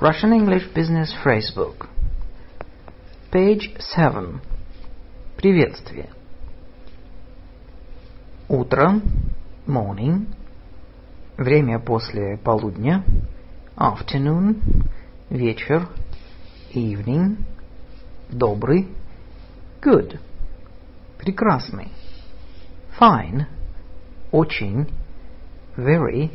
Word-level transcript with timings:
Russian 0.00 0.34
English 0.34 0.74
Business 0.74 1.10
Phrasebook. 1.24 1.88
Page 3.30 3.74
7. 3.78 4.42
Приветствие. 5.38 6.10
Утро. 8.46 9.00
Morning. 9.66 10.26
Время 11.38 11.78
после 11.78 12.36
полудня. 12.36 13.04
Afternoon. 13.74 14.86
Вечер. 15.30 15.88
Evening. 16.74 17.38
Добрый. 18.28 18.88
Good. 19.80 20.20
Прекрасный. 21.16 21.88
Fine. 23.00 23.46
Очень. 24.30 24.92
Very. 25.74 26.32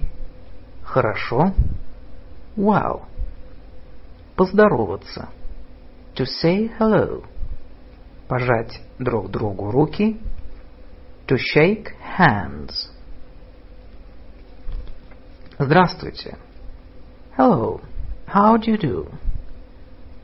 Хорошо. 0.84 1.54
Wow. 2.58 3.11
Поздороваться. 4.42 5.30
To 6.16 6.26
say 6.26 6.72
hello. 6.80 7.24
Пожать 8.28 8.82
друг 8.98 9.30
другу 9.30 9.70
руки. 9.70 10.20
To 11.28 11.38
shake 11.38 11.90
hands. 12.18 12.90
Здравствуйте. 15.60 16.40
Hello. 17.38 17.82
How 18.26 18.58
do 18.58 18.72
you 18.72 18.80
do? 18.80 19.12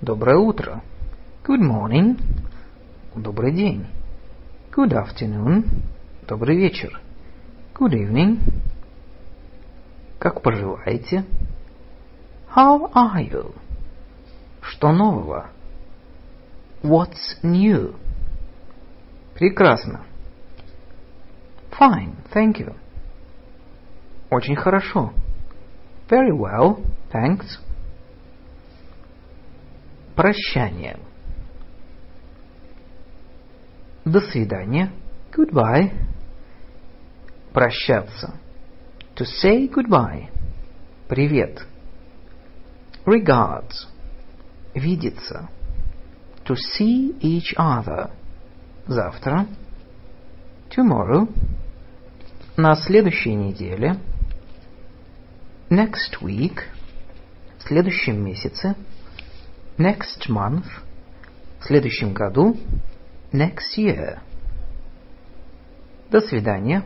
Доброе 0.02 0.38
утро. 0.38 0.82
Good 1.46 1.62
morning. 1.62 2.20
Добрый 3.14 3.52
день. 3.52 3.86
Good 4.76 4.94
afternoon. 4.94 5.64
Добрый 6.28 6.58
вечер. 6.58 7.00
Good 7.76 7.94
evening. 7.94 8.40
Как 10.18 10.42
поживаете? 10.42 11.24
How 12.56 12.92
are 12.96 13.22
you? 13.22 13.54
Что 14.68 14.92
нового? 14.92 15.50
What's 16.84 17.42
new? 17.42 17.96
Прекрасно. 19.34 20.06
Fine, 21.72 22.16
thank 22.34 22.59
you. 22.59 22.76
Очень 24.30 24.56
хорошо. 24.58 25.14
Very 26.09 26.32
well, 26.32 26.84
thanks. 27.12 27.59
Прощание. 30.16 31.00
До 34.04 34.20
свидания. 34.20 34.92
Goodbye. 35.31 35.92
Прощаться. 37.54 38.38
To 39.16 39.26
say 39.26 39.68
goodbye. 39.68 40.30
Привет. 41.08 41.66
Regards. 43.06 43.88
Видеться. 44.78 45.50
To 46.45 46.56
see 46.56 47.20
each 47.20 47.56
other. 47.58 48.11
Завтра. 48.86 49.47
Tomorrow. 50.69 51.28
На 52.58 52.75
следующей 52.75 53.34
неделе. 53.34 53.97
Next 55.72 56.22
week. 56.22 56.59
В 57.58 57.64
следующем 57.64 58.23
месяце. 58.23 58.75
Next 59.80 60.30
month. 60.30 60.67
В 61.59 61.66
следующем 61.66 62.14
году. 62.14 62.56
Next 63.34 63.78
year. 63.78 64.19
До 66.12 66.22
свидания. 66.22 66.84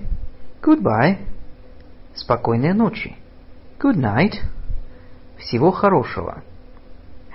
Goodbye. 0.61 1.27
Спокойной 2.15 2.73
ночи. 2.73 3.17
Good 3.79 3.97
night. 3.97 4.35
Всего 5.37 5.71
хорошего. 5.71 6.41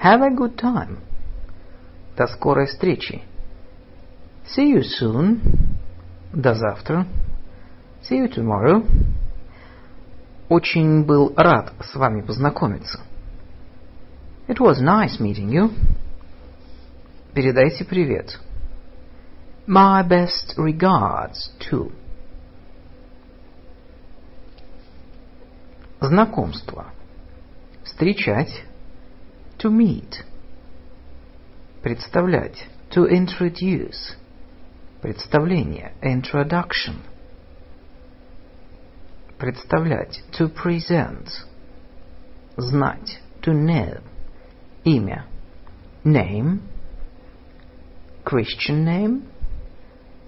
Have 0.02 0.22
a 0.22 0.30
good 0.30 0.56
time. 0.56 0.98
До 2.16 2.26
скорой 2.26 2.66
встречи. 2.66 3.22
See 4.44 4.74
you 4.74 4.82
soon. 4.82 5.40
До 6.32 6.54
завтра. 6.54 7.06
See 8.02 8.18
you 8.18 8.28
tomorrow. 8.28 8.86
Очень 10.48 11.04
был 11.04 11.34
рад 11.36 11.72
с 11.80 11.94
вами 11.94 12.20
познакомиться. 12.20 13.00
It 14.46 14.58
was 14.58 14.80
nice 14.80 15.18
meeting 15.18 15.50
you. 15.50 15.72
Передайте 17.34 17.84
привет. 17.84 18.38
My 19.66 20.06
best 20.06 20.56
regards 20.56 21.50
to. 21.68 21.90
Знакомство. 26.00 26.86
Встречать. 27.82 28.65
To 29.59 29.69
meet. 29.69 30.23
Представлять. 31.83 32.67
To 32.91 33.05
introduce. 33.05 34.15
Представление. 35.01 35.93
Introduction. 36.03 37.01
Представлять. 39.37 40.21
To 40.37 40.49
present. 40.49 41.29
Знать. 42.57 43.19
To 43.43 43.51
know. 43.51 44.01
Имя. 44.83 45.25
Name. 46.03 46.61
Christian 48.23 48.85
name. 48.85 49.27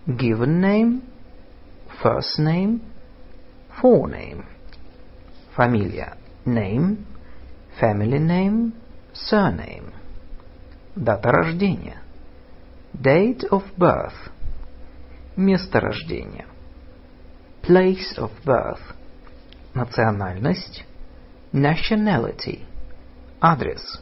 Given 0.07 0.61
name. 0.61 1.03
First 2.01 2.39
name. 2.39 2.81
Forename. 3.79 4.45
Фамилия. 5.55 6.17
Name. 6.45 7.05
Family 7.79 8.19
name. 8.19 8.73
Surname. 9.26 9.92
Дата 10.94 11.30
рождения. 11.30 12.02
Date 12.92 13.48
of 13.50 13.64
birth. 13.76 14.30
Место 15.36 15.80
рождения. 15.80 16.46
Place 17.62 18.16
of 18.16 18.30
birth. 18.44 18.80
Национальность. 19.74 20.84
Nationality. 21.52 22.64
Адрес. 23.40 24.00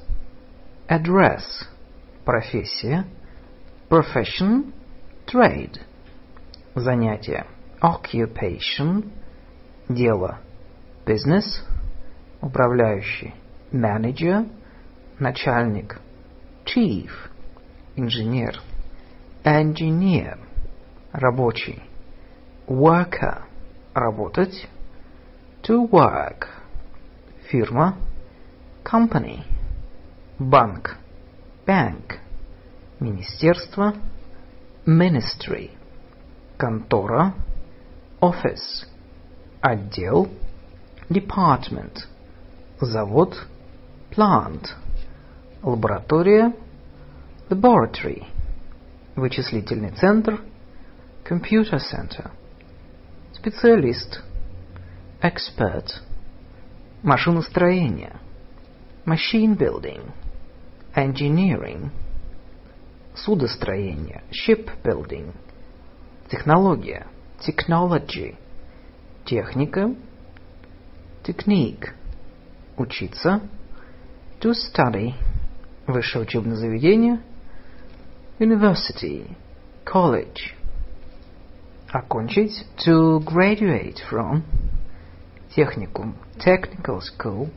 Address. 0.88 1.66
Профессия. 2.24 3.04
Profession. 3.88 4.72
Trade. 5.26 5.80
Занятие. 6.74 7.46
Occupation. 7.80 9.10
Дело. 9.88 10.38
Business. 11.04 11.62
Управляющий. 12.40 13.34
Manager. 13.72 14.46
Начальник. 15.18 15.98
Chief. 16.66 17.10
Инженер. 17.96 18.60
Engineer. 19.44 20.38
Рабочий. 21.12 21.82
Worker. 22.66 23.44
Работать. 23.94 24.68
To 25.62 25.88
work. 25.90 26.48
Фирма. 27.50 27.96
Company. 28.84 29.42
Банк. 30.38 30.98
Bank. 31.64 32.20
Министерство. 33.00 33.94
Ministry. 34.84 35.70
Контора. 36.58 37.32
Office. 38.20 38.84
Отдел. 39.62 40.28
Department. 41.08 42.04
Завод. 42.82 43.46
Plant. 44.10 44.85
Лаборатория. 45.63 46.53
Laboratory. 47.49 48.25
Вычислительный 49.15 49.91
центр. 49.91 50.41
Computer 51.23 51.79
center. 51.79 52.31
Специалист. 53.33 54.21
Expert. 55.21 56.01
Машиностроение. 57.03 58.17
Machine 59.05 59.57
building. 59.57 60.11
Engineering. 60.95 61.91
Судостроение. 63.15 64.23
Shipbuilding. 64.31 65.33
Технология. 66.29 67.07
Technology. 67.39 68.35
Техника. 69.25 69.95
Technique. 71.23 71.93
Учиться. 72.77 73.41
To 74.39 74.53
study. 74.53 75.13
Высшее 75.86 76.22
учебное 76.22 76.56
заведение. 76.56 77.20
University. 78.38 79.36
College. 79.84 80.52
Окончить. 81.88 82.66
To 82.84 83.20
graduate 83.20 83.98
from. 84.10 84.42
Техникум. 85.54 86.16
Technical 86.38 87.00
school. 87.00 87.50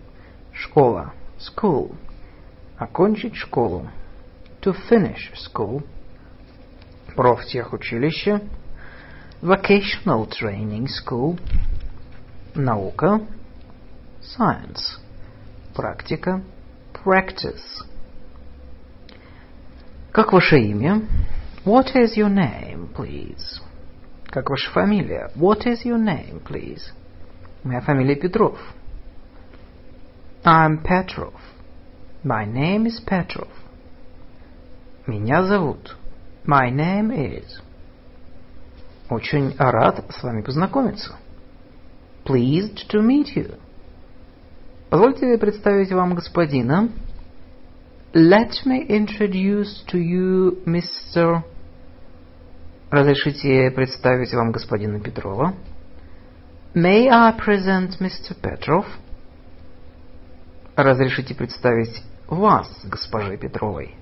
Школа. 0.54 1.14
School. 1.40 1.96
Окончить 2.78 3.36
школу. 3.36 3.90
To 4.62 4.76
finish 4.90 5.34
school. 5.36 5.84
Профтехучилище. 7.16 8.42
Vocational 9.42 10.30
training 10.30 10.88
school. 10.88 11.40
Наука. 12.56 13.22
Science. 14.22 15.00
Практика. 15.74 16.44
practice. 17.04 17.89
Как 20.20 20.34
ваше 20.34 20.60
имя? 20.60 21.02
What 21.64 21.96
is 21.96 22.18
your 22.18 22.28
name, 22.28 22.90
please? 22.94 23.62
Как 24.26 24.50
ваша 24.50 24.70
фамилия? 24.72 25.32
What 25.34 25.66
is 25.66 25.86
your 25.86 25.98
name, 25.98 26.42
please? 26.44 26.92
Моя 27.64 27.80
фамилия 27.80 28.18
Петров. 28.18 28.60
I'm 30.44 30.84
Petrov. 30.84 31.36
My 32.26 32.46
name 32.46 32.86
is 32.86 33.00
Petrov. 33.00 33.48
Меня 35.08 35.44
зовут. 35.44 35.96
My 36.46 36.70
name 36.70 37.12
is. 37.12 37.62
Очень 39.10 39.56
рад 39.58 40.04
с 40.10 40.22
вами 40.22 40.42
познакомиться. 40.42 41.16
Pleased 42.26 42.90
to 42.90 43.02
meet 43.02 43.38
you. 43.38 43.58
Позвольте 44.90 45.38
представить 45.38 45.94
вам 45.94 46.14
господина. 46.16 46.90
Let 48.12 48.66
me 48.66 48.88
introduce 48.90 49.84
to 49.90 50.00
you 50.00 50.64
Mr. 50.66 51.44
Разрешите 52.90 53.70
представить 53.70 54.34
вам 54.34 54.52
господина 54.52 55.00
Петрова. 55.00 55.54
May 56.74 57.08
I 57.08 57.38
present 57.38 58.00
Mr. 58.00 58.36
Petrov? 58.42 58.86
Разрешите 60.76 61.36
представить 61.36 62.02
вас, 62.28 62.68
госпоже 62.84 63.38
Петровой. 63.38 63.94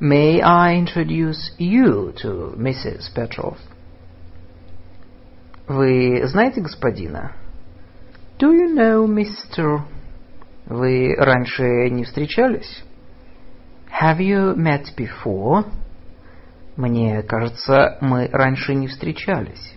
May 0.00 0.40
I 0.40 0.80
introduce 0.80 1.52
you 1.58 2.14
to 2.22 2.56
Mrs. 2.56 3.12
Petrov? 3.14 3.58
Вы 5.68 6.26
знаете 6.26 6.62
господина? 6.62 7.32
Do 8.38 8.50
you 8.50 8.74
know 8.74 9.06
Mr. 9.06 9.82
Вы 10.64 11.14
раньше 11.18 11.90
не 11.90 12.04
встречались? 12.04 12.82
Have 13.89 14.19
you 14.19 14.55
met 14.55 14.95
before? 14.97 15.65
Мне 16.75 17.23
кажется, 17.23 17.97
мы 18.01 18.29
раньше 18.31 18.75
не 18.75 18.87
встречались. 18.87 19.75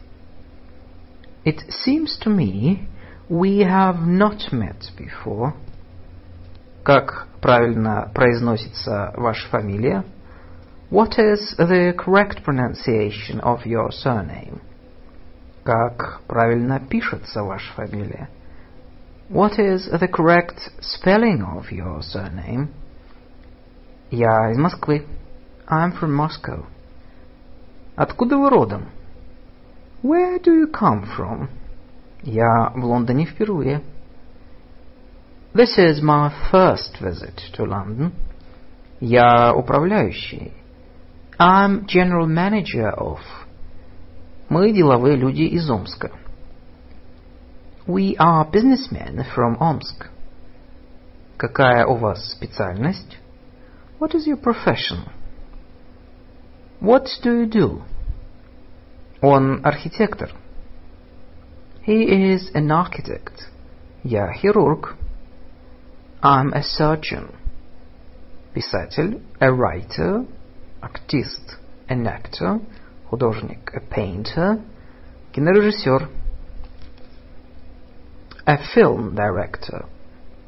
It 1.45 1.61
seems 1.71 2.19
to 2.25 2.31
me 2.31 2.89
we 3.29 3.61
have 3.61 4.07
not 4.07 4.53
met 4.53 4.91
before. 4.97 5.55
Как 6.83 7.29
правильно 7.41 8.11
произносится 8.13 9.13
ваша 9.17 9.47
фамилия? 9.49 10.05
What 10.91 11.19
is 11.19 11.55
the 11.59 11.93
correct 11.93 12.43
pronunciation 12.45 13.41
of 13.41 13.67
your 13.67 13.91
surname? 13.91 14.61
Как 15.63 16.23
правильно 16.27 16.81
пишется 16.81 17.43
ваша 17.43 17.73
фамилия? 17.75 18.29
What 19.29 19.59
is 19.59 19.87
the 19.91 20.09
correct 20.09 20.71
spelling 20.81 21.43
of 21.43 21.71
your 21.71 22.01
surname? 22.01 22.69
Я 24.16 24.52
из 24.52 24.60
Москвы. 24.60 25.08
I'm 25.68 25.92
from 26.00 26.16
Moscow. 26.16 26.68
Откуда 27.96 28.38
вы 28.38 28.52
родом? 28.52 28.92
Where 30.04 30.40
do 30.40 30.54
you 30.54 30.72
come 30.72 31.08
from? 31.18 31.50
Я 32.22 32.70
в 32.76 32.86
Лондоне 32.86 33.26
впервые. 33.26 33.82
This 35.56 35.80
is 35.80 36.04
my 36.04 36.32
first 36.52 37.02
visit 37.02 37.42
to 37.58 37.66
London. 37.66 38.12
Я 39.00 39.52
управляющий. 39.56 40.54
I'm 41.40 41.88
general 41.88 42.28
manager 42.28 42.94
of. 42.96 43.18
Мы 44.48 44.74
деловые 44.74 45.16
люди 45.16 45.42
из 45.42 45.68
Омска. 45.68 46.12
We 47.88 48.16
are 48.18 48.48
businessmen 48.52 49.26
from 49.36 49.58
Omsk. 49.58 50.06
Какая 51.38 51.88
у 51.88 51.96
вас 51.96 52.30
специальность? 52.30 53.18
What 53.99 54.15
is 54.15 54.27
your 54.27 54.37
profession? 54.37 55.05
What 56.81 57.09
do 57.23 57.41
you 57.41 57.47
do? 57.47 57.83
Он 59.21 59.63
архитектор. 59.65 60.31
He 61.83 62.33
is 62.33 62.51
an 62.55 62.71
architect. 62.71 63.51
Я 64.05 64.33
хирург. 64.33 64.97
I'm 66.23 66.53
a 66.53 66.63
surgeon. 66.63 67.35
Писатель, 68.55 69.23
a 69.41 69.53
writer, 69.53 70.25
артист, 70.81 71.57
an 71.89 72.07
actor, 72.07 72.61
художник, 73.11 73.73
a 73.75 73.81
painter, 73.81 74.61
кинорежиссер, 75.33 76.09
a 78.47 78.59
film 78.75 79.15
director, 79.15 79.85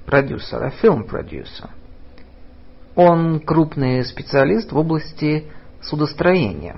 producer, 0.06 0.64
a 0.64 0.70
film 0.81 1.05
producer. 1.05 1.70
Он 2.95 3.42
крупный 3.42 4.06
специалист 4.06 4.71
в 4.71 4.77
области 4.77 5.51
судостроения. 5.81 6.77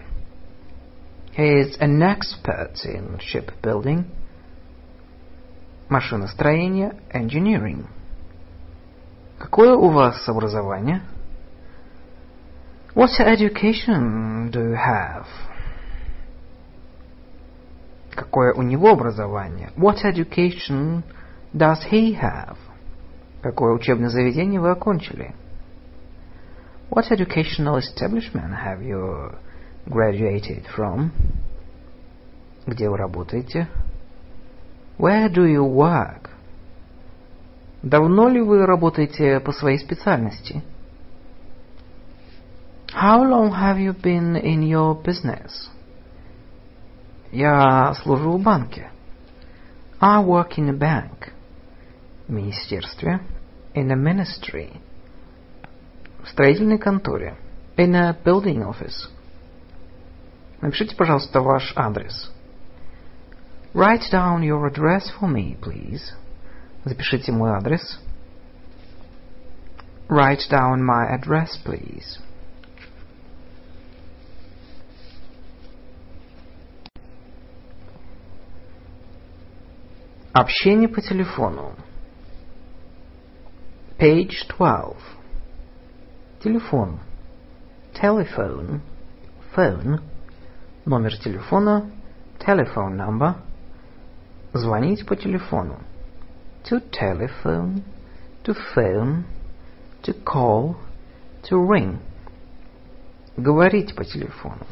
He 1.38 1.62
is 1.62 1.78
an 1.80 2.02
expert 2.02 2.74
in 2.86 3.20
shipbuilding, 3.20 4.06
машиностроение, 5.90 6.96
engineering. 7.14 7.86
Какое 9.38 9.76
у 9.76 9.90
вас 9.90 10.28
образование? 10.28 11.04
What 12.96 13.12
education 13.20 14.50
do 14.50 14.72
you 14.72 14.76
have? 14.76 15.28
Какое 18.10 18.56
у 18.56 18.64
него 18.64 18.90
образование? 18.90 19.70
What 19.78 20.04
education 20.04 21.04
does 21.54 21.78
he 21.92 22.20
have? 22.20 22.58
Какое 23.44 23.76
учебное 23.76 24.10
заведение 24.10 24.60
вы 24.60 24.72
окончили? 24.72 25.36
What 26.91 27.11
educational 27.11 27.79
establishment 27.79 28.53
have 28.55 28.83
you 28.83 29.35
graduated 29.87 30.67
from? 30.77 31.11
Где 32.67 32.89
вы 32.89 32.97
работаете? 32.97 33.69
Where 34.99 35.29
do 35.29 35.47
you 35.47 35.65
work? 35.65 36.31
Давно 37.83 38.29
ли 38.29 38.41
вы 38.41 38.67
работаете 38.67 39.41
по 39.41 39.53
своей 39.53 39.79
специальности? 39.79 40.63
How 42.95 43.25
long 43.25 43.53
have 43.53 43.79
you 43.79 43.95
been 43.95 44.37
in 44.37 44.63
your 44.63 45.03
business? 45.03 45.71
Я 47.33 47.95
служу 47.95 48.33
в 48.33 48.43
банке. 48.43 48.91
I 49.99 50.23
work 50.23 50.59
in 50.59 50.69
a 50.69 50.73
bank. 50.73 51.33
В 52.29 52.33
министерстве. 52.33 53.21
In 53.75 53.91
a 53.91 53.97
ministry. 53.97 54.81
В 56.28 56.32
строительной 56.32 56.78
конторе. 56.78 57.38
In 57.78 57.96
a 57.96 58.18
building 58.24 58.62
office. 58.62 59.10
Напишите, 60.62 60.96
пожалуйста, 60.96 61.40
ваш 61.40 61.72
адрес. 61.76 62.32
Write 63.74 64.12
down 64.12 64.42
your 64.42 64.68
address 64.68 65.04
for 65.18 65.30
me, 65.30 65.58
please. 65.62 66.02
Запишите 66.84 67.32
мой 67.32 67.52
адрес. 67.52 68.02
Write 70.10 70.50
down 70.52 70.82
my 70.82 71.18
address, 71.18 71.50
please. 71.64 72.20
Общение 80.34 80.90
по 80.90 81.02
телефону. 81.02 81.74
Page 83.98 84.46
12. 84.58 85.17
Телефон. 86.40 87.00
Telephone. 88.00 88.82
Phone. 89.56 90.00
Номер 90.86 91.18
телефона. 91.18 91.90
Telephone 92.38 92.96
number. 92.96 93.34
Звонить 94.54 95.04
по 95.08 95.16
телефону. 95.16 95.80
To 96.66 96.80
telephone. 96.92 97.82
To 98.44 98.56
phone. 98.76 99.24
To 100.04 100.14
call. 100.24 100.76
To 101.50 101.58
ring. 101.68 101.98
Говорить 103.36 103.96
по 103.96 104.06
телефону. 104.06 104.68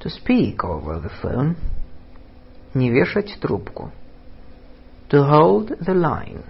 To 0.00 0.08
speak 0.10 0.56
over 0.64 1.00
the 1.00 1.12
phone. 1.22 1.54
Не 2.74 2.90
вешать 2.90 3.38
трубку. 3.40 3.92
To 5.10 5.22
hold 5.22 5.78
the 5.78 5.94
line. 5.94 6.42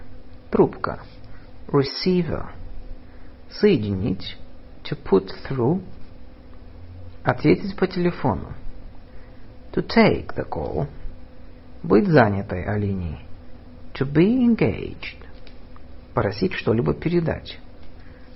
Трубка. 0.49 0.99
Receiver. 1.67 2.49
Соединить. 3.49 4.37
To 4.83 4.97
put 5.03 5.31
through. 5.47 5.81
Ответить 7.23 7.75
по 7.75 7.87
телефону. 7.87 8.53
To 9.73 9.85
take 9.85 10.35
the 10.35 10.47
call. 10.47 10.87
Быть 11.83 12.07
занятой 12.07 12.63
о 12.63 12.77
линии. 12.77 13.19
To 13.95 14.05
be 14.05 14.45
engaged. 14.45 15.17
Просить 16.13 16.53
что-либо 16.53 16.93
передать. 16.93 17.59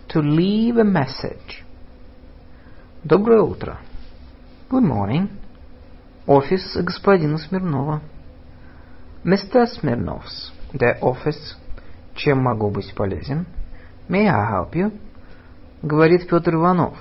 To 0.09 0.21
leave 0.21 0.77
a 0.79 0.83
message. 0.83 1.63
Доброе 3.03 3.41
утро. 3.41 3.79
Good 4.69 4.83
morning. 4.83 5.29
Офис 6.25 6.75
господина 6.75 7.37
Смирнова. 7.37 8.01
Mr. 9.23 9.65
Smirnov's. 9.65 10.51
The 10.73 10.99
office. 11.01 11.55
Чем 12.15 12.43
могу 12.43 12.69
быть 12.69 12.93
полезен? 12.93 13.45
May 14.08 14.28
I 14.28 14.50
help 14.50 14.74
you? 14.74 14.92
Говорит 15.82 16.28
Петр 16.28 16.54
Иванов. 16.54 16.96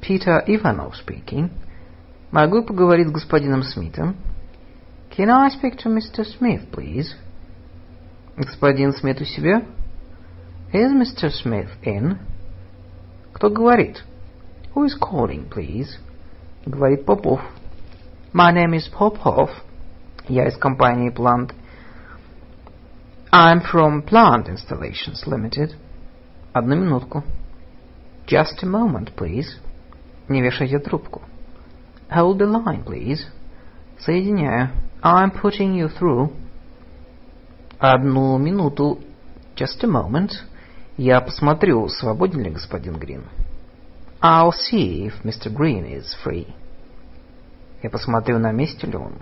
Peter 0.00 0.42
Ivanov 0.46 0.94
speaking. 0.94 1.50
Могу 2.30 2.62
поговорить 2.64 3.08
с 3.08 3.12
господином 3.12 3.62
Смитом? 3.62 4.16
Can 5.16 5.30
I 5.30 5.48
speak 5.50 5.78
to 5.78 5.88
Mr. 5.88 6.24
Smith, 6.24 6.70
please? 6.70 7.14
Господин 8.36 8.92
Смит 8.92 9.20
у 9.20 9.24
себя? 9.24 9.62
Is 10.72 10.92
Mr. 10.92 11.30
Smith 11.30 11.70
in? 11.82 12.18
Кто 13.32 13.48
говорит? 13.50 14.02
Who 14.74 14.84
is 14.84 14.98
calling, 14.98 15.48
please? 15.48 15.98
Говорит 16.66 17.06
Попов. 17.06 17.40
My 18.32 18.52
name 18.52 18.74
is 18.74 18.88
Popov. 18.92 19.50
Я 20.28 20.48
из 20.48 20.56
компании 20.56 21.10
Plant. 21.10 21.52
I'm 23.32 23.60
from 23.60 24.02
Plant 24.02 24.48
Installations 24.48 25.24
Limited. 25.26 25.76
Одну 26.53 26.75
минутку. 26.75 27.23
Just 28.27 28.63
a 28.63 28.65
moment, 28.65 29.13
please. 29.15 29.59
Не 30.27 30.41
вешайте 30.41 30.79
трубку. 30.79 31.21
Hold 32.09 32.37
the 32.37 32.47
line, 32.47 32.83
please. 32.83 33.27
Соединяю. 33.99 34.69
I'm 35.01 35.31
putting 35.31 35.75
you 35.75 35.89
through. 35.89 36.31
Одну 37.79 38.37
минуту. 38.37 38.99
Just 39.55 39.83
a 39.83 39.87
moment. 39.87 40.31
Я 40.97 41.21
посмотрю, 41.21 41.87
свободен 41.87 42.41
ли 42.41 42.49
господин 42.49 42.97
Грин. 42.97 43.23
I'll 44.21 44.51
see 44.51 45.07
if 45.07 45.23
Mr. 45.23 45.49
Green 45.49 45.85
is 45.85 46.05
free. 46.25 46.47
Я 47.81 47.89
посмотрю, 47.89 48.37
на 48.39 48.51
месте 48.51 48.85
ли 48.85 48.97
он. 48.97 49.13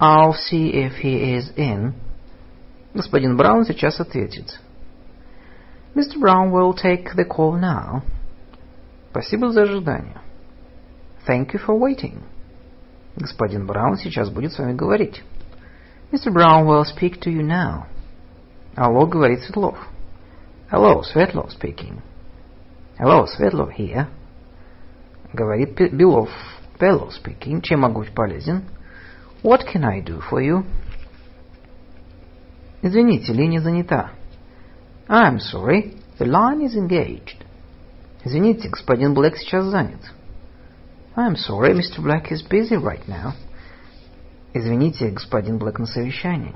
I'll 0.00 0.32
see 0.32 0.72
if 0.72 1.02
he 1.02 1.36
is 1.36 1.54
in. 1.56 1.92
Господин 2.94 3.36
Браун 3.36 3.66
сейчас 3.66 4.00
ответит. 4.00 4.58
Mr. 5.94 6.20
Brown 6.20 6.50
will 6.50 6.74
take 6.74 7.14
the 7.14 7.24
call 7.24 7.58
now. 7.58 8.02
Спасибо 9.10 9.50
за 9.50 9.62
ожидание. 9.62 10.20
Thank 11.26 11.52
you 11.52 11.60
for 11.64 11.78
waiting. 11.78 12.22
Господин 13.16 13.66
Браун 13.66 13.96
сейчас 13.96 14.30
будет 14.30 14.52
с 14.52 14.58
вами 14.58 14.74
говорить. 14.74 15.22
Mr. 16.12 16.32
Brown 16.32 16.66
will 16.66 16.84
speak 16.84 17.20
to 17.20 17.30
you 17.30 17.42
now. 17.42 17.86
Алло, 18.76 19.06
говорит 19.06 19.42
Светлов. 19.42 19.76
Hello, 20.70 21.02
Светлов 21.02 21.50
speaking. 21.50 22.00
Hello, 22.98 23.26
Светлов 23.26 23.70
here. 23.76 24.06
Говорит 25.32 25.74
Белов. 25.92 26.30
Белов 26.78 27.12
speaking. 27.12 27.60
Чем 27.62 27.80
могу 27.80 28.00
быть 28.00 28.14
полезен? 28.14 28.64
What 29.42 29.66
can 29.66 29.84
I 29.84 30.00
do 30.00 30.20
for 30.30 30.40
you? 30.40 30.64
Извините, 32.82 33.32
линия 33.32 33.60
занята. 33.60 34.10
I'm 35.08 35.40
sorry, 35.40 35.94
the 36.18 36.26
line 36.26 36.60
is 36.60 36.74
engaged. 36.74 37.44
Извините, 38.24 38.68
господин 38.68 39.14
Блэк 39.14 39.36
сейчас 39.36 39.64
занят. 39.66 40.00
I'm 41.16 41.36
sorry, 41.36 41.72
Mr. 41.72 42.02
Black 42.02 42.30
is 42.30 42.42
busy 42.42 42.76
right 42.76 43.06
now. 43.08 43.32
Извините, 44.52 45.10
господин 45.10 45.58
Блэк 45.58 45.78
на 45.78 45.86
совещании. 45.86 46.54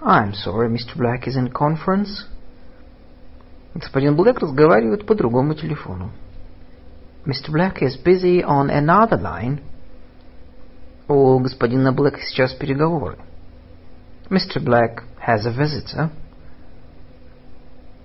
I'm 0.00 0.32
sorry, 0.34 0.68
Mr. 0.68 0.96
Black 0.96 1.26
is 1.26 1.36
in 1.36 1.52
conference. 1.52 2.26
Господин 3.74 4.16
Блэк 4.16 4.38
разговаривает 4.38 5.04
по 5.06 5.16
другому 5.16 5.54
телефону. 5.54 6.12
Mr. 7.26 7.50
Black 7.50 7.82
is 7.82 7.96
busy 7.96 8.42
on 8.44 8.70
another 8.70 9.20
line. 9.20 9.60
У 11.08 11.38
господина 11.40 11.92
Блэка 11.92 12.20
сейчас 12.20 12.52
переговоры. 12.54 13.18
Mr. 14.30 14.62
Black 14.62 15.02
has 15.26 15.44
a 15.44 15.50
visitor. 15.50 16.10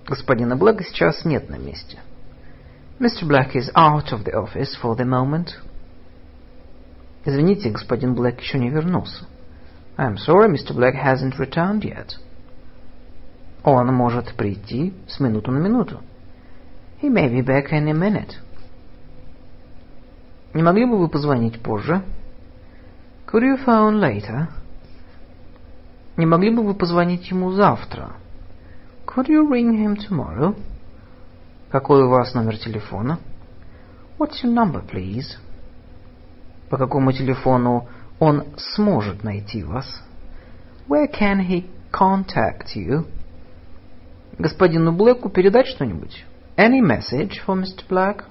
Господина 0.06 0.56
Блэка 0.56 0.84
сейчас 0.84 1.24
нет 1.24 1.48
на 1.48 1.56
месте. 1.56 1.98
Mr. 2.98 3.26
Black 3.26 3.54
is 3.54 3.70
out 3.74 4.12
of 4.12 4.24
the 4.24 4.34
office 4.34 4.76
for 4.80 4.96
the 4.96 5.04
moment. 5.04 5.48
Извините, 7.24 7.70
господин 7.70 8.14
Блэк 8.14 8.40
еще 8.40 8.58
не 8.58 8.68
вернулся. 8.68 9.24
I'm 9.96 10.16
sorry, 10.16 10.50
Mr. 10.50 10.74
Black 10.74 10.94
hasn't 10.94 11.38
returned 11.38 11.82
yet. 11.82 12.18
Он 13.64 13.86
может 13.94 14.34
прийти 14.34 14.92
с 15.08 15.20
минуту 15.20 15.50
на 15.50 15.58
минуту. 15.58 16.02
He 17.00 17.08
may 17.08 17.30
be 17.30 17.42
back 17.42 17.70
any 17.72 17.92
minute. 17.92 18.34
Не 20.52 20.62
могли 20.62 20.84
бы 20.84 20.98
вы 20.98 21.08
позвонить 21.08 21.60
позже? 21.62 22.02
Could 23.26 23.42
you 23.42 23.64
phone 23.64 24.00
later? 24.00 24.48
Не 26.16 26.26
могли 26.26 26.54
бы 26.54 26.62
вы 26.62 26.74
позвонить 26.74 27.30
ему 27.30 27.52
завтра? 27.52 28.12
Could 29.14 29.28
you 29.28 29.48
ring 29.48 29.78
him 29.78 29.96
tomorrow? 29.96 30.56
Какой 31.70 32.02
у 32.02 32.08
вас 32.08 32.34
номер 32.34 32.58
телефона? 32.58 33.20
What's 34.18 34.42
your 34.42 34.52
number, 34.52 34.82
please? 34.84 35.38
По 36.68 36.76
какому 36.76 37.12
телефону 37.12 37.86
он 38.18 38.42
сможет 38.56 39.22
найти 39.22 39.62
вас? 39.62 40.02
Where 40.88 41.06
can 41.06 41.46
he 41.46 41.70
contact 41.92 42.74
you? 42.74 43.06
Господину 44.36 44.90
Блэку 44.90 45.28
передать 45.28 45.68
что-нибудь? 45.68 46.24
Any 46.56 46.80
message 46.80 47.34
for 47.46 47.54
Mr. 47.54 47.86
Black? 47.88 48.24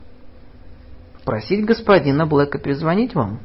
Просить 1.23 1.63
господина 1.63 2.25
Блэка 2.25 2.57
перезвонить 2.57 3.15
вам? 3.15 3.39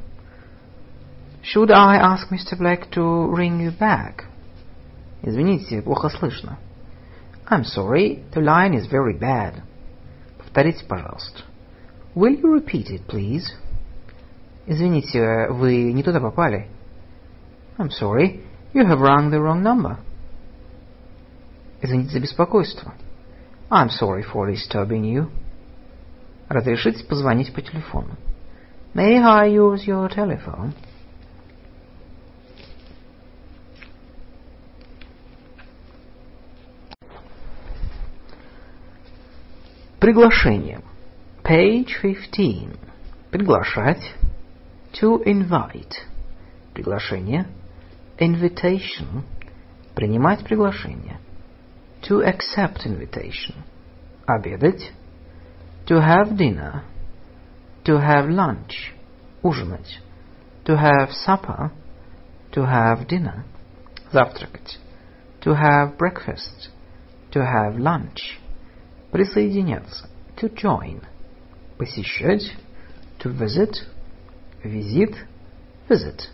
Should 1.45 1.71
I 1.71 2.01
ask 2.01 2.33
Mr. 2.33 2.59
Black 2.59 2.91
to 2.91 3.33
ring 3.33 3.61
you 3.61 3.73
back? 3.79 4.25
Извините, 5.23 5.83
плохо 5.83 6.09
слышно. 6.09 6.59
I'm 7.48 7.64
sorry, 7.64 8.24
the 8.34 8.42
line 8.42 8.74
is 8.74 8.88
very 8.88 9.14
bad. 9.14 9.62
Повторите, 10.38 10.86
пожалуйста. 10.86 11.44
Will 12.16 12.36
you 12.36 12.54
repeat 12.54 12.90
it, 12.90 13.06
please? 13.08 13.54
Извините, 14.66 15.48
вы 15.50 15.92
не 15.92 16.04
туда 16.04 16.20
попали. 16.20 16.68
I'm 17.78 17.90
sorry, 17.90 18.42
you 18.74 18.86
have 18.86 19.00
rung 19.00 19.30
the 19.30 19.42
wrong 19.42 19.62
number. 19.62 19.98
Извините 21.82 22.12
за 22.12 22.20
беспокойство. 22.20 22.94
I'm 23.70 23.90
sorry 23.90 24.24
for 24.24 24.50
disturbing 24.50 25.04
you. 25.04 25.30
Разрешите 26.48 27.04
позвонить 27.06 27.54
по 27.54 27.62
телефону. 27.62 28.16
May 28.94 29.18
I 29.18 29.48
use 29.48 29.86
your 29.88 30.08
telephone? 30.10 30.74
Приглашение. 40.00 40.82
Page 41.44 41.96
15. 42.02 42.78
Приглашать. 43.32 44.14
To 45.02 45.24
invite. 45.26 45.96
Приглашение. 46.74 47.48
Invitation. 48.20 49.24
Принимать 49.96 50.44
приглашение. 50.44 51.20
To 52.04 52.22
accept 52.22 52.86
invitation. 52.86 53.56
Обедать. 54.28 54.92
To 55.88 56.00
have 56.00 56.38
dinner. 56.38 56.84
To 57.86 57.98
have 57.98 58.30
lunch. 58.30 58.94
Ужинать. 59.42 60.00
To 60.66 60.78
have 60.78 61.12
supper. 61.12 61.72
To 62.52 62.62
have 62.66 63.08
dinner. 63.08 63.46
Завтракать. 64.12 64.78
To 65.42 65.54
have 65.54 65.98
breakfast. 65.98 66.70
To 67.32 67.40
have 67.40 67.78
lunch. 67.78 68.40
Присоединяться. 69.11 70.09
To 70.37 70.53
join. 70.55 71.03
Посещать. 71.79 72.55
To 73.21 73.33
visit. 73.33 73.73
Визит. 74.63 75.17
Visit. 75.89 76.29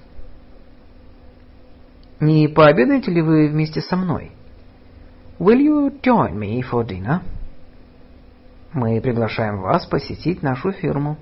Не 2.20 2.48
пообедаете 2.48 3.12
ли 3.12 3.22
вы 3.22 3.48
вместе 3.48 3.80
со 3.80 3.96
мной? 3.96 4.32
Will 5.38 5.60
you 5.60 6.00
join 6.00 6.34
me 6.36 6.62
for 6.62 6.84
dinner? 6.84 7.22
Мы 8.72 9.00
приглашаем 9.00 9.60
вас 9.60 9.86
посетить 9.86 10.42
нашу 10.42 10.72
фирму. 10.72 11.16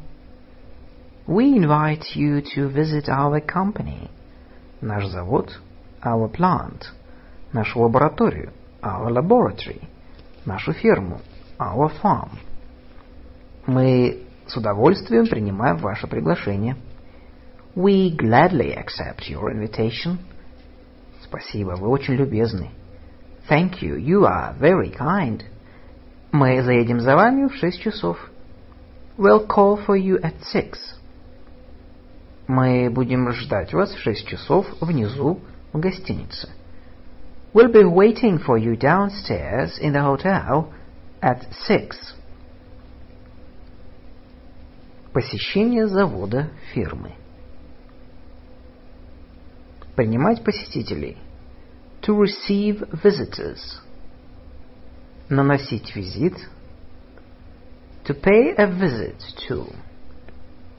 We 1.27 1.55
invite 1.55 2.17
you 2.17 2.43
to 2.55 2.73
visit 2.73 3.09
our 3.09 3.41
company. 3.45 4.11
Наш 4.81 5.07
завод. 5.07 5.61
Our 6.03 6.33
plant. 6.33 6.87
Нашу 7.53 7.81
лабораторию. 7.81 8.53
Our 8.81 9.11
laboratory. 9.11 9.83
Нашу 10.47 10.73
ферму 10.73 11.21
our 11.63 11.93
farm. 12.03 12.31
Мы 13.67 14.23
с 14.47 14.57
удовольствием 14.57 15.27
принимаем 15.27 15.77
ваше 15.77 16.07
приглашение. 16.07 16.77
We 17.75 18.15
gladly 18.17 18.77
accept 18.77 19.29
your 19.29 19.51
invitation. 19.53 20.19
Спасибо, 21.23 21.77
вы 21.77 21.89
очень 21.89 22.15
любезны. 22.15 22.71
Thank 23.49 23.81
you, 23.81 23.97
you 23.97 24.25
are 24.25 24.59
very 24.59 24.95
kind. 24.95 25.43
Мы 26.33 26.63
заедем 26.63 27.01
за 27.01 27.15
вами 27.15 27.47
в 27.47 27.55
шесть 27.55 27.81
часов. 27.81 28.19
We'll 29.17 29.47
call 29.47 29.85
for 29.87 29.97
you 29.97 30.21
at 30.21 30.35
six. 30.53 30.79
Мы 32.47 32.91
будем 32.91 33.31
ждать 33.33 33.73
вас 33.73 33.93
в 33.95 34.01
шесть 34.01 34.27
часов 34.27 34.67
внизу 34.81 35.41
в 35.73 35.79
гостинице. 35.79 36.49
We'll 37.55 37.73
be 37.73 37.85
waiting 37.85 38.39
for 38.39 38.59
you 38.59 38.77
downstairs 38.77 39.79
in 39.79 39.93
the 39.93 40.03
hotel 40.03 40.73
at 41.23 41.47
six. 41.69 42.15
Посещение 45.13 45.87
завода 45.87 46.51
фирмы. 46.73 47.15
Принимать 49.95 50.43
посетителей. 50.43 51.17
To 52.03 52.19
receive 52.19 52.91
visitors. 53.05 53.81
Наносить 55.29 55.95
визит. 55.95 56.37
To 58.05 58.21
pay 58.21 58.57
a 58.57 58.67
visit 58.67 59.17
to. 59.49 59.73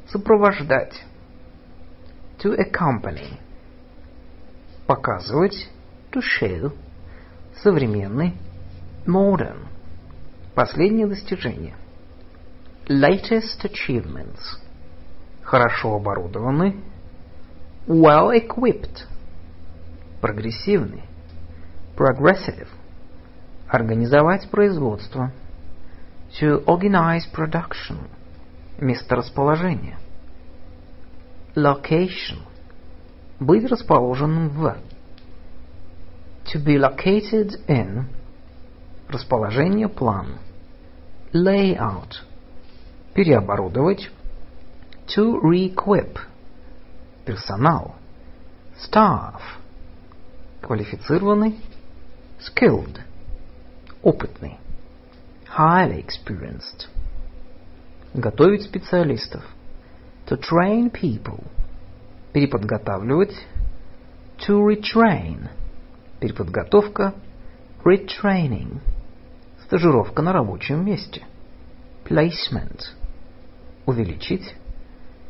Сопровождать. 0.09 0.93
To 2.39 2.53
accompany. 2.57 3.39
Показывать. 4.87 5.69
To 6.11 6.21
show. 6.21 6.73
Современный. 7.61 8.33
Modern. 9.05 9.72
Последнее 10.55 11.07
достижение. 11.07 11.75
Latest 12.87 13.63
achievements. 13.63 14.59
Хорошо 15.41 15.95
оборудованный. 15.95 16.79
Well 17.87 18.31
equipped. 18.31 19.07
Прогрессивный. 20.21 21.03
Progressive. 21.97 22.67
Организовать 23.67 24.49
производство. 24.51 25.31
To 26.39 26.63
organize 26.65 27.23
production. 27.33 28.07
Месторасположение. 28.79 29.97
Location. 31.55 32.39
Быть 33.39 33.65
расположенным 33.65 34.49
в. 34.49 34.77
To 36.53 36.63
be 36.63 36.77
located 36.77 37.53
in. 37.67 38.05
Расположение, 39.13 39.87
план. 39.87 40.39
Layout. 41.33 42.23
Переоборудовать. 43.13 44.09
To 45.15 45.39
re-equip. 45.39 46.17
Персонал. 47.23 47.93
Staff. 48.75 49.39
Квалифицированный. 50.61 51.59
Skilled. 52.39 53.01
Опытный. 54.01 54.57
Highly 55.55 56.03
experienced. 56.03 56.87
Готовить 58.15 58.63
специалистов. 58.63 59.43
To 60.25 60.39
train 60.39 60.91
people. 60.91 61.43
Переподготавливать. 62.31 63.35
To 64.47 64.65
retrain. 64.65 65.49
Переподготовка. 66.19 67.13
Retraining. 67.85 68.79
Стажировка 69.65 70.21
на 70.21 70.33
рабочем 70.33 70.85
месте. 70.85 71.23
Placement. 72.03 72.81
Увеличить. 73.85 74.55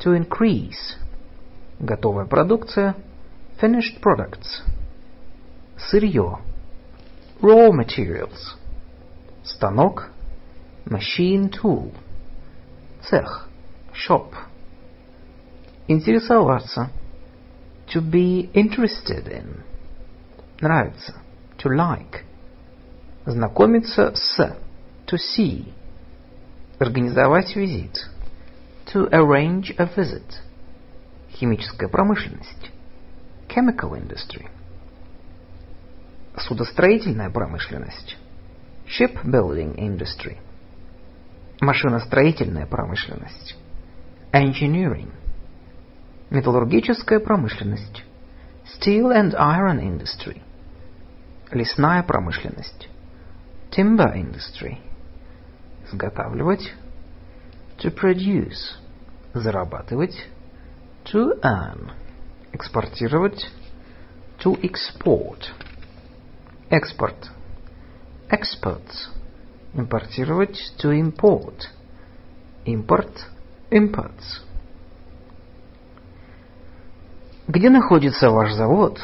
To 0.00 0.16
increase. 0.18 0.98
Готовая 1.78 2.26
продукция. 2.26 2.96
Finished 3.60 4.00
products. 4.02 4.64
Сырье. 5.78 6.38
Raw 7.40 7.70
materials. 7.70 8.56
Станок. 9.44 10.10
Machine 10.84 11.48
tool. 11.50 11.92
Цех. 13.02 13.48
Shop. 13.92 14.32
Интересоваться. 15.86 16.90
To 17.94 18.00
be 18.00 18.50
interested 18.52 19.28
in. 19.28 19.62
Нравится. 20.60 21.14
To 21.58 21.68
like. 21.68 22.24
Знакомиться 23.26 24.14
с. 24.14 24.56
To 25.06 25.16
see. 25.16 25.72
Организовать 26.78 27.56
визит. 27.56 28.10
To 28.92 29.08
arrange 29.10 29.74
a 29.78 29.86
visit. 29.86 30.40
Химическая 31.30 31.88
промышленность. 31.88 32.70
Chemical 33.48 33.92
industry. 33.92 34.46
Судостроительная 36.36 37.30
промышленность. 37.30 38.16
Shipbuilding 38.86 39.76
industry. 39.76 40.38
Машиностроительная 41.60 42.66
промышленность. 42.66 43.56
Engineering. 44.32 45.12
Металлургическая 46.28 47.20
промышленность. 47.20 48.04
Steel 48.66 49.12
and 49.12 49.34
iron 49.34 49.80
industry. 49.80 50.42
Лесная 51.50 52.02
промышленность. 52.02 52.88
Timber 53.74 54.14
industry. 54.14 54.78
Изготавливать. 55.84 56.72
To 57.78 57.90
produce. 57.90 58.76
Зарабатывать. 59.34 60.14
To 61.12 61.40
earn. 61.42 61.90
Экспортировать. 62.52 63.50
To 64.44 64.56
export. 64.62 65.50
Экспорт. 66.70 67.30
Exports. 68.28 69.08
Импортировать. 69.74 70.56
To 70.78 70.92
import. 70.92 71.68
Импорт. 72.64 73.26
Imports. 73.72 74.44
Где 77.48 77.70
находится 77.70 78.30
ваш 78.30 78.52
завод? 78.52 79.00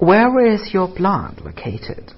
Where 0.00 0.52
is 0.52 0.74
your 0.74 0.92
plant 0.92 1.44
located? 1.44 2.12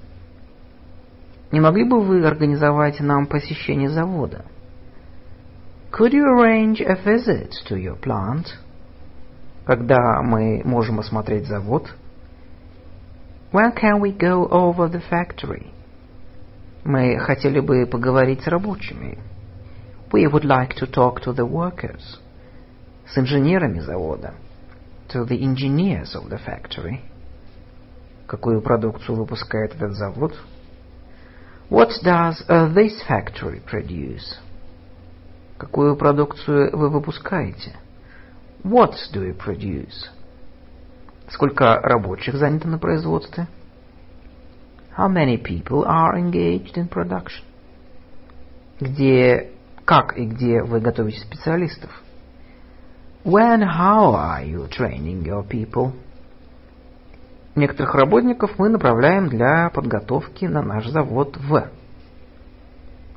Не 1.52 1.60
могли 1.60 1.84
бы 1.84 2.00
вы 2.00 2.26
организовать 2.26 3.00
нам 3.00 3.26
посещение 3.26 3.88
завода? 3.88 4.44
Could 5.92 6.12
you 6.12 6.24
arrange 6.24 6.80
a 6.80 6.96
visit 6.96 7.52
to 7.68 7.76
your 7.76 7.98
plant? 7.98 8.46
Когда 9.64 10.20
мы 10.22 10.62
можем 10.64 10.98
осмотреть 10.98 11.46
завод? 11.46 11.88
When 13.52 13.72
can 13.74 14.00
we 14.00 14.12
go 14.12 14.48
over 14.50 14.90
the 14.90 15.02
factory? 15.08 15.68
Мы 16.84 17.18
хотели 17.18 17.60
бы 17.60 17.86
поговорить 17.86 18.42
с 18.42 18.46
рабочими. 18.48 19.18
We 20.12 20.26
would 20.26 20.44
like 20.44 20.74
to 20.76 20.86
talk 20.86 21.22
to 21.22 21.32
the 21.32 21.48
workers. 21.48 22.20
С 23.08 23.16
инженерами 23.18 23.78
завода. 23.78 24.34
To 25.08 25.24
the 25.24 25.40
engineers 25.40 26.14
of 26.14 26.28
the 26.28 26.38
factory. 26.44 27.00
Какую 28.26 28.60
продукцию 28.60 29.16
выпускает 29.16 29.74
этот 29.76 29.94
завод? 29.94 30.34
What 31.69 31.89
does 32.03 32.43
uh, 32.49 32.67
this 32.73 33.01
factory 33.07 33.61
produce? 33.61 34.37
Какую 35.57 35.95
продукцию 35.95 36.75
вы 36.75 36.89
выпускаете? 36.89 37.75
What 38.63 38.93
do 39.13 39.23
you 39.23 39.33
produce? 39.37 40.09
Сколько 41.29 41.79
рабочих 41.81 42.35
занято 42.35 42.67
на 42.67 42.77
производстве? 42.77 43.47
How 44.97 45.07
many 45.07 45.37
people 45.37 45.85
are 45.85 46.17
engaged 46.17 46.75
in 46.75 46.89
production? 46.89 47.43
Где, 48.81 49.51
как 49.85 50.17
и 50.17 50.25
где 50.25 50.61
вы 50.61 50.81
готовите 50.81 51.21
специалистов? 51.21 51.89
When, 53.23 53.61
how 53.61 54.13
are 54.15 54.43
you 54.43 54.67
training 54.67 55.23
your 55.23 55.47
people? 55.47 55.93
Некоторых 57.56 57.94
работников 57.94 58.58
мы 58.58 58.68
направляем 58.68 59.30
для 59.30 59.70
подготовки 59.70 60.44
на 60.44 60.60
наш 60.62 60.88
завод 60.88 61.38
в. 61.38 61.70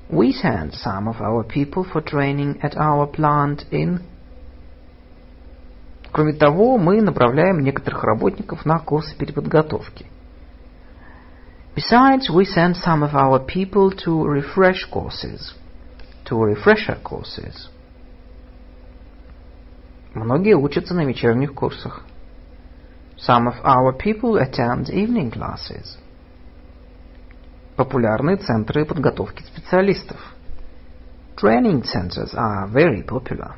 We 0.10 0.32
send 0.32 0.72
some 0.72 1.08
of 1.10 1.20
our 1.20 1.46
people 1.46 1.84
for 1.84 2.02
training 2.02 2.58
at 2.62 2.74
our 2.78 3.06
plant 3.12 3.70
in. 3.70 4.00
Кроме 6.14 6.34
того, 6.34 6.78
мы 6.78 7.02
направляем 7.02 7.60
некоторых 7.60 8.06
работников 8.06 8.66
на 8.66 8.80
курсы 8.80 9.16
переподготовки. 9.18 10.06
Besides, 11.76 12.30
we 12.34 12.46
send 12.46 12.76
some 12.76 13.04
of 13.04 13.14
our 13.14 13.46
people 13.46 13.92
to 14.06 14.24
refresh 14.24 14.90
courses, 14.90 15.54
to 16.24 16.42
refresher 16.42 16.98
courses. 17.04 17.70
Многие 20.14 20.56
учатся 20.56 20.96
на 20.96 21.04
вечерних 21.04 21.54
курсах. 21.54 22.06
Some 23.22 23.48
of 23.48 23.56
our 23.66 23.92
people 23.92 24.38
attend 24.38 24.90
evening 24.90 25.30
classes. 25.32 25.98
Популярные 27.76 28.38
центры 28.38 28.86
подготовки 28.86 29.44
специалистов. 29.44 30.18
Training 31.36 31.84
centers 31.84 32.34
are 32.34 32.68
very 32.68 33.04
popular. 33.06 33.56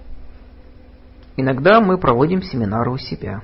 Иногда 1.38 1.80
мы 1.80 1.97
проводим 2.00 2.41
семинары 2.41 2.91
у 2.91 2.97
себя. 2.97 3.41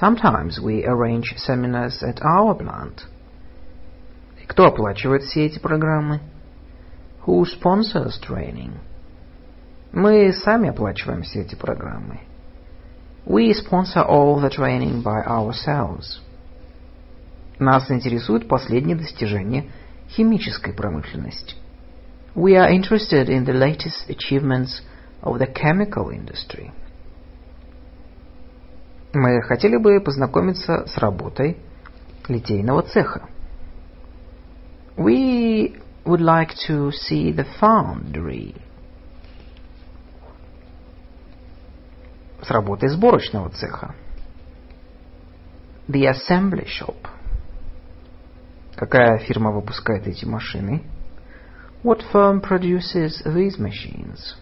Sometimes 0.00 0.58
we 0.60 0.84
arrange 0.84 1.34
seminars 1.36 2.02
at 2.02 2.20
our 2.22 2.56
plant. 2.58 3.06
И 4.42 4.46
кто 4.46 4.66
оплачивает 4.66 5.22
все 5.22 5.46
эти 5.46 5.60
программы? 5.60 6.20
Who 7.24 7.44
sponsors 7.44 8.20
training? 8.20 8.74
Мы 9.92 10.32
сами 10.32 10.68
оплачиваем 10.68 11.22
все 11.22 11.42
эти 11.42 11.54
программы. 11.54 12.25
We 13.25 13.53
sponsor 13.53 14.01
all 14.01 14.39
the 14.39 14.49
training 14.49 15.03
by 15.03 15.23
ourselves. 15.25 16.19
Нас 17.59 17.91
интересует 17.91 18.47
последнее 18.47 18.95
достижение 18.95 19.69
химической 20.09 20.73
промышленности. 20.73 21.55
We 22.33 22.55
are 22.55 22.69
interested 22.71 23.29
in 23.29 23.45
the 23.45 23.53
latest 23.53 24.09
achievements 24.09 24.81
of 25.21 25.37
the 25.37 25.47
chemical 25.47 26.09
industry. 26.09 26.71
Мы 29.13 29.41
хотели 29.43 29.77
бы 29.77 29.99
познакомиться 29.99 30.85
с 30.87 30.97
работой 30.97 31.57
литейного 32.27 32.81
цеха. 32.83 33.27
We 34.97 35.81
would 36.05 36.21
like 36.21 36.55
to 36.67 36.91
see 36.91 37.31
the 37.31 37.45
foundry. 37.59 38.55
С 42.46 42.50
работой 42.50 42.88
сборочного 42.88 43.50
цеха. 43.50 43.94
The 45.88 46.12
assembly 46.12 46.66
shop. 46.66 46.96
Какая 48.76 49.18
фирма 49.18 49.50
выпускает 49.50 50.06
эти 50.06 50.24
машины? 50.24 50.84
What 51.82 52.02
firm 52.12 52.40
produces 52.40 53.22
these 53.24 53.58
machines? 53.58 54.36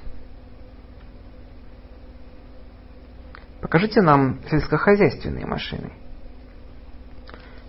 Покажите 3.62 4.02
нам 4.02 4.40
сельскохозяйственные 4.50 5.46
машины. 5.46 5.92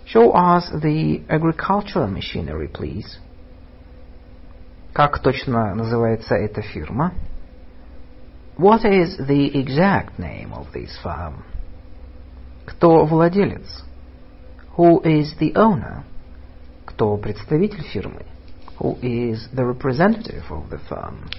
Show 0.06 0.34
us 0.34 0.70
the 0.82 1.26
agricultural 1.28 2.08
machinery, 2.08 2.70
please. 2.70 3.18
Как 4.92 5.18
точно 5.20 5.74
называется 5.74 6.34
эта 6.34 6.60
фирма? 6.60 7.14
What 8.57 8.85
is 8.85 9.17
the 9.17 9.59
exact 9.59 10.19
name 10.19 10.53
of 10.53 10.71
this 10.73 10.97
firm? 11.03 11.43
Кто 12.65 13.05
владелец? 13.05 13.83
Who 14.77 15.01
is 15.01 15.35
the 15.39 15.53
owner? 15.55 16.03
Кто 16.85 17.17
представитель 17.17 17.83
фирмы? 17.83 18.25
Who 18.79 18.99
is 19.01 19.47
the 19.53 19.65
representative 19.65 20.49
of 20.49 20.69
the 20.69 20.79
firm? 20.89 21.29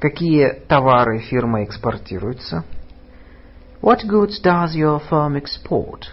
Какие 0.00 0.52
товары 0.66 1.18
фирма 1.20 1.64
экспортируются? 1.64 2.64
What 3.82 4.06
goods 4.06 4.40
does 4.40 4.74
your 4.74 5.00
firm 5.08 5.36
export? 5.36 6.06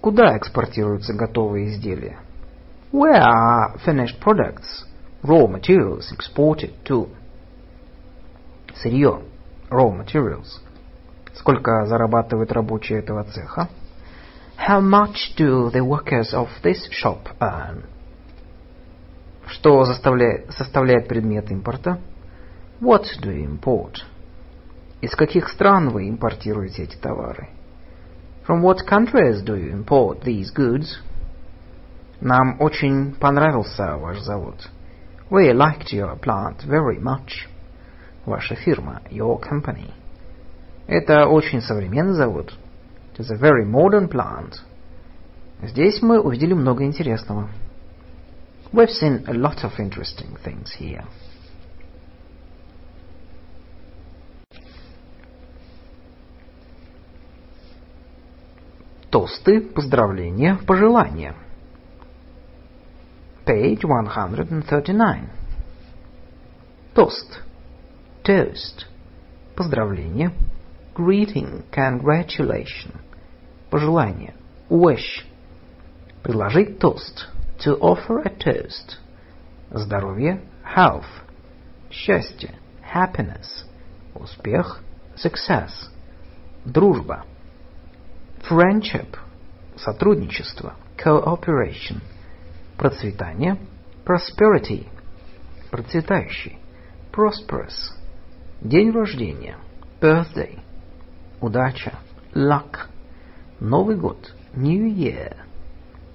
Куда 0.00 0.36
экспортируются 0.36 1.14
готовые 1.14 1.68
изделия? 1.68 2.18
Where 2.92 3.22
are 3.22 3.78
finished 3.84 4.20
products, 4.20 4.84
raw 5.22 5.46
materials 5.46 6.12
exported 6.12 6.74
to? 6.84 7.08
Сырье, 8.75 9.21
raw 9.69 9.91
materials. 9.91 10.61
Сколько 11.33 11.85
зарабатывают 11.85 12.51
рабочие 12.51 12.99
этого 12.99 13.23
цеха? 13.23 13.69
How 14.57 14.81
much 14.81 15.35
do 15.37 15.71
the 15.71 15.81
workers 15.81 16.33
of 16.33 16.49
this 16.63 16.89
shop 16.91 17.29
earn? 17.39 17.83
Что 19.47 19.83
заставляет, 19.85 20.51
составляет 20.53 21.07
предмет 21.07 21.49
импорта? 21.51 21.99
What 22.81 23.05
do 23.21 23.31
you 23.31 23.45
import? 23.45 24.03
Из 25.01 25.15
каких 25.15 25.49
стран 25.49 25.89
вы 25.89 26.09
импортируете 26.09 26.83
эти 26.83 26.97
товары? 26.97 27.49
From 28.47 28.61
what 28.61 28.79
countries 28.87 29.43
do 29.43 29.55
you 29.55 29.71
import 29.71 30.23
these 30.23 30.51
goods? 30.53 30.99
Нам 32.21 32.57
очень 32.59 33.13
понравился 33.15 33.95
ваш 33.97 34.19
завод. 34.19 34.55
We 35.29 35.53
liked 35.53 35.93
your 35.93 36.19
plant 36.19 36.65
very 36.65 36.99
much. 36.99 37.47
Ваша 38.25 38.55
фирма, 38.55 39.01
your 39.09 39.39
company. 39.39 39.91
Это 40.87 41.27
очень 41.27 41.61
современный 41.61 42.13
завод. 42.13 42.53
It 43.13 43.21
is 43.21 43.31
a 43.31 43.37
very 43.37 43.65
modern 43.65 44.09
plant. 44.09 44.59
Здесь 45.61 46.01
мы 46.01 46.19
увидели 46.19 46.53
много 46.53 46.83
интересного. 46.83 47.49
We've 48.71 48.89
seen 48.89 49.25
a 49.27 49.33
lot 49.33 49.63
of 49.63 49.79
interesting 49.79 50.37
things 50.43 50.71
here. 50.79 51.05
Тосты, 59.09 59.59
поздравления, 59.61 60.55
пожелания. 60.67 61.35
Page 63.45 63.83
139. 63.83 65.29
Тост. 66.93 67.41
Toast. 68.29 68.85
Поздравление. 69.55 70.31
Greeting, 70.93 71.63
congratulation. 71.71 73.01
Пожелание. 73.71 74.35
Wish. 74.69 75.25
Предложить 76.21 76.77
тост. 76.77 77.27
To 77.65 77.75
offer 77.79 78.19
a 78.19 78.29
toast. 78.29 78.99
Здоровье. 79.71 80.41
Health. 80.63 81.07
Счастье. 81.89 82.53
Happiness. 82.93 83.65
Успех. 84.13 84.83
Success. 85.15 85.89
Дружба. 86.63 87.25
Friendship– 88.47 89.17
сотрудничество, 89.75 90.75
cooperation. 91.03 91.99
Процветание– 92.77 93.57
prosperity– 94.05 94.87
процветающий, 95.71 96.59
prosperous. 97.11 97.98
День 98.61 98.91
рождения– 98.91 99.55
birthday. 100.01 100.59
Удача– 101.39 101.93
luck. 102.33 102.87
Новый 103.61 103.95
год– 103.95 104.33
New 104.53 104.85
Year. 104.85 105.37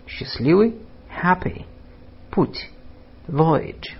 Счастливый– 0.07 0.77
happy. 1.23 1.65
Путь– 2.31 2.69
voyage. 3.29 3.97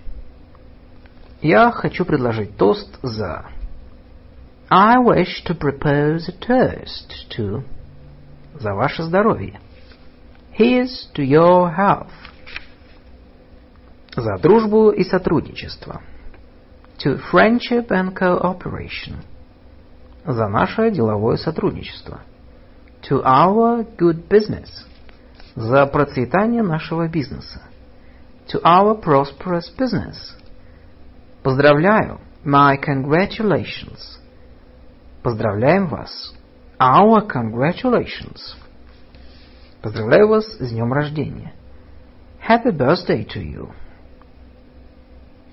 Я 1.41 1.71
хочу 1.71 2.05
предложить 2.05 2.59
тост 2.59 2.99
за... 3.03 3.47
I 4.69 4.99
wish 4.99 5.43
to 5.47 5.59
propose 5.59 6.29
a 6.29 6.39
toast 6.39 7.13
to 7.31 7.65
за 8.61 8.75
ваше 8.75 9.05
здоровье. 9.05 9.59
Here's 10.59 11.11
to 11.15 11.25
your 11.25 11.75
health. 11.75 12.11
За 14.15 14.37
дружбу 14.37 14.91
и 14.91 15.03
сотрудничество. 15.03 16.03
To 17.00 17.18
friendship 17.32 17.92
and 17.92 18.14
cooperation. 18.14 19.24
За 20.26 20.48
наше 20.48 20.92
деловое 20.92 21.38
сотрудничество. 21.38 22.22
To 23.10 23.24
our 23.24 23.88
good 23.98 24.28
business. 24.28 24.70
За 25.56 25.86
процветание 25.86 26.62
нашего 26.62 27.08
бизнеса. 27.08 27.62
To 28.52 28.62
our 28.64 29.02
prosperous 29.02 29.70
business. 29.78 30.18
Поздравляю. 31.44 32.20
My 32.44 32.78
congratulations. 32.78 34.20
Поздравляем 35.24 35.88
вас. 35.88 36.34
Our 36.80 37.28
congratulations. 37.28 38.56
Поздравляю 39.82 40.28
вас 40.28 40.46
с 40.46 40.70
днем 40.70 40.92
рождения. 40.92 41.54
Happy 42.46 42.72
birthday 42.72 43.26
to 43.26 43.42
you. 43.42 43.72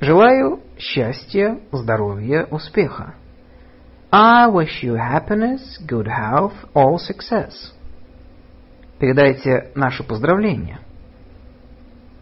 Желаю 0.02 0.62
счастья, 0.80 1.60
здоровья, 1.72 2.46
успеха. 2.50 3.14
I 4.12 4.50
wish 4.50 4.82
you 4.82 4.96
happiness, 4.96 5.62
good 5.88 6.08
health, 6.08 6.56
all 6.74 6.96
success. 6.98 7.54
Передайте 8.98 9.70
наши 9.76 10.04
поздравления. 10.04 10.80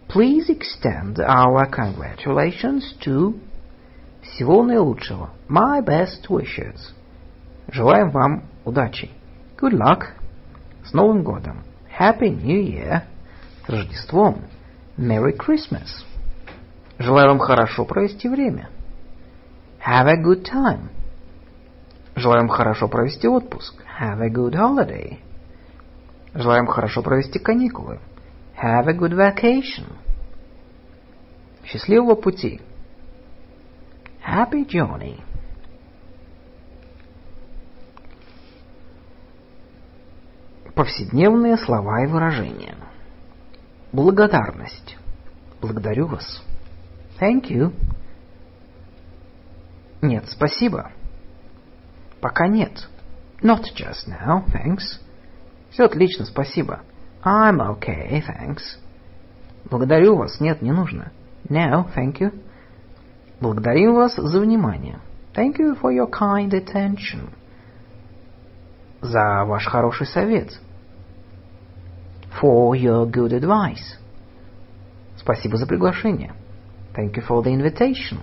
Please 0.09 0.49
extend 0.49 1.19
our 1.19 1.69
congratulations 1.71 2.81
to 2.99 3.39
всего 4.23 4.61
наилучшего. 4.63 5.29
My 5.47 5.81
best 5.81 6.27
wishes. 6.27 6.93
Желаем 7.71 8.09
вам 8.09 8.43
удачи. 8.65 9.09
Good 9.57 9.75
luck. 9.75 10.07
С 10.83 10.91
Новым 10.91 11.23
годом. 11.23 11.63
Happy 11.97 12.29
New 12.29 12.61
Year. 12.61 13.03
С 13.65 13.69
Рождеством. 13.69 14.41
Merry 14.97 15.33
Christmas. 15.37 16.03
Желаю 16.99 17.29
вам 17.29 17.39
хорошо 17.39 17.85
провести 17.85 18.27
время. 18.27 18.69
Have 19.79 20.07
a 20.07 20.21
good 20.21 20.43
time. 20.43 20.89
Желаем 22.15 22.49
хорошо 22.49 22.89
провести 22.89 23.25
отпуск. 23.25 23.81
Have 24.01 24.21
a 24.21 24.29
good 24.29 24.53
holiday. 24.53 25.19
Желаем 26.33 26.67
хорошо 26.67 27.01
провести 27.01 27.39
каникулы. 27.39 27.99
Have 28.61 28.87
a 28.87 28.93
good 28.93 29.13
vacation. 29.13 29.87
Счастливого 31.63 32.15
пути. 32.15 32.59
Happy 34.21 34.67
journey. 34.67 35.21
Повседневные 40.75 41.55
слова 41.57 42.03
и 42.03 42.07
выражения. 42.07 42.75
Благодарность. 43.93 44.97
Благодарю 45.61 46.07
вас. 46.07 46.43
Thank 47.19 47.49
you. 47.49 47.73
Нет, 50.01 50.25
спасибо. 50.29 50.91
Пока 52.21 52.47
нет. 52.47 52.87
Not 53.41 53.63
just 53.75 54.07
now, 54.07 54.45
thanks. 54.53 54.99
Все 55.71 55.85
отлично, 55.85 56.25
спасибо. 56.25 56.81
I'm 57.23 57.59
okay, 57.59 58.21
thanks. 58.21 58.77
Благодарю 59.69 60.15
вас. 60.15 60.39
Нет, 60.39 60.61
не 60.61 60.71
нужно. 60.71 61.11
No, 61.47 61.85
thank 61.95 62.19
you. 62.19 62.33
Благодарим 63.39 63.95
вас 63.95 64.15
за 64.15 64.39
внимание. 64.39 64.99
Thank 65.33 65.57
you 65.57 65.79
for 65.79 65.93
your 65.93 66.09
kind 66.09 66.51
attention. 66.51 67.29
За 69.01 69.45
ваш 69.45 69.65
хороший 69.65 70.07
совет. 70.07 70.59
For 72.41 72.73
your 72.73 73.09
good 73.09 73.31
advice. 73.31 73.97
Спасибо 75.17 75.57
за 75.57 75.65
приглашение. 75.65 76.33
Thank 76.98 77.16
you 77.16 77.22
for 77.26 77.42
the 77.42 77.52
invitation. 77.52 78.20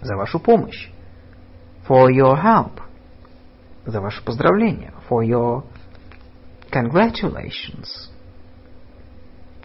За 0.00 0.16
вашу 0.16 0.38
помощь. 0.38 0.90
For 1.88 2.10
your 2.10 2.36
help. 2.36 2.82
За 3.86 4.00
ваше 4.00 4.22
поздравление. 4.22 4.92
For 5.08 5.24
your 5.24 5.64
congratulations. 6.70 8.10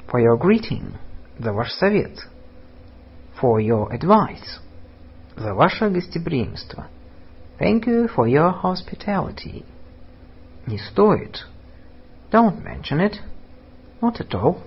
For 0.08 0.20
your 0.20 0.38
greeting. 0.38 0.94
За 1.38 1.52
ваш 1.52 1.72
совет. 1.74 2.18
For 3.42 3.60
your 3.60 3.90
advice. 3.92 4.62
За 5.36 5.54
ваше 5.54 5.90
гостеприимство. 5.90 6.88
Thank 7.60 7.86
you 7.86 8.08
for 8.08 8.28
your 8.28 8.54
hospitality. 8.64 9.66
Не 10.66 10.78
стоит. 10.78 11.46
Don't 12.32 12.64
mention 12.64 13.00
it. 13.00 13.20
Not 14.02 14.20
at 14.20 14.34
all. 14.34 14.62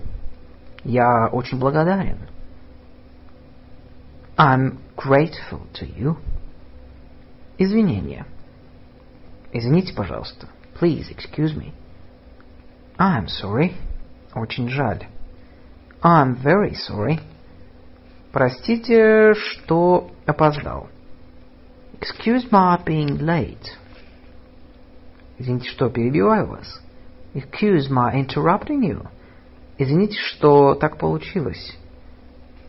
Я 0.83 1.27
очень 1.31 1.59
благодарен. 1.59 2.17
I'm 4.36 4.78
grateful 4.96 5.66
to 5.74 5.86
you. 5.86 6.16
Извинения. 7.58 8.26
Извините, 9.52 9.94
пожалуйста. 9.94 10.48
Please 10.74 11.10
excuse 11.10 11.54
me. 11.54 11.72
I'm 12.98 13.28
sorry. 13.28 13.74
Очень 14.34 14.68
жаль. 14.68 15.06
I'm 16.02 16.36
very 16.42 16.74
sorry. 16.74 17.20
Простите, 18.32 19.34
что 19.34 20.10
опоздал. 20.26 20.88
Excuse 22.00 22.50
my 22.50 22.82
being 22.84 23.18
late. 23.20 23.76
Извините, 25.38 25.68
что 25.68 25.90
перебиваю 25.90 26.46
вас. 26.46 26.80
Excuse 27.34 27.90
my 27.90 28.14
interrupting 28.14 28.80
you. 28.80 29.06
Извините, 29.78 30.16
что 30.18 30.74
так 30.74 30.98
получилось. 30.98 31.76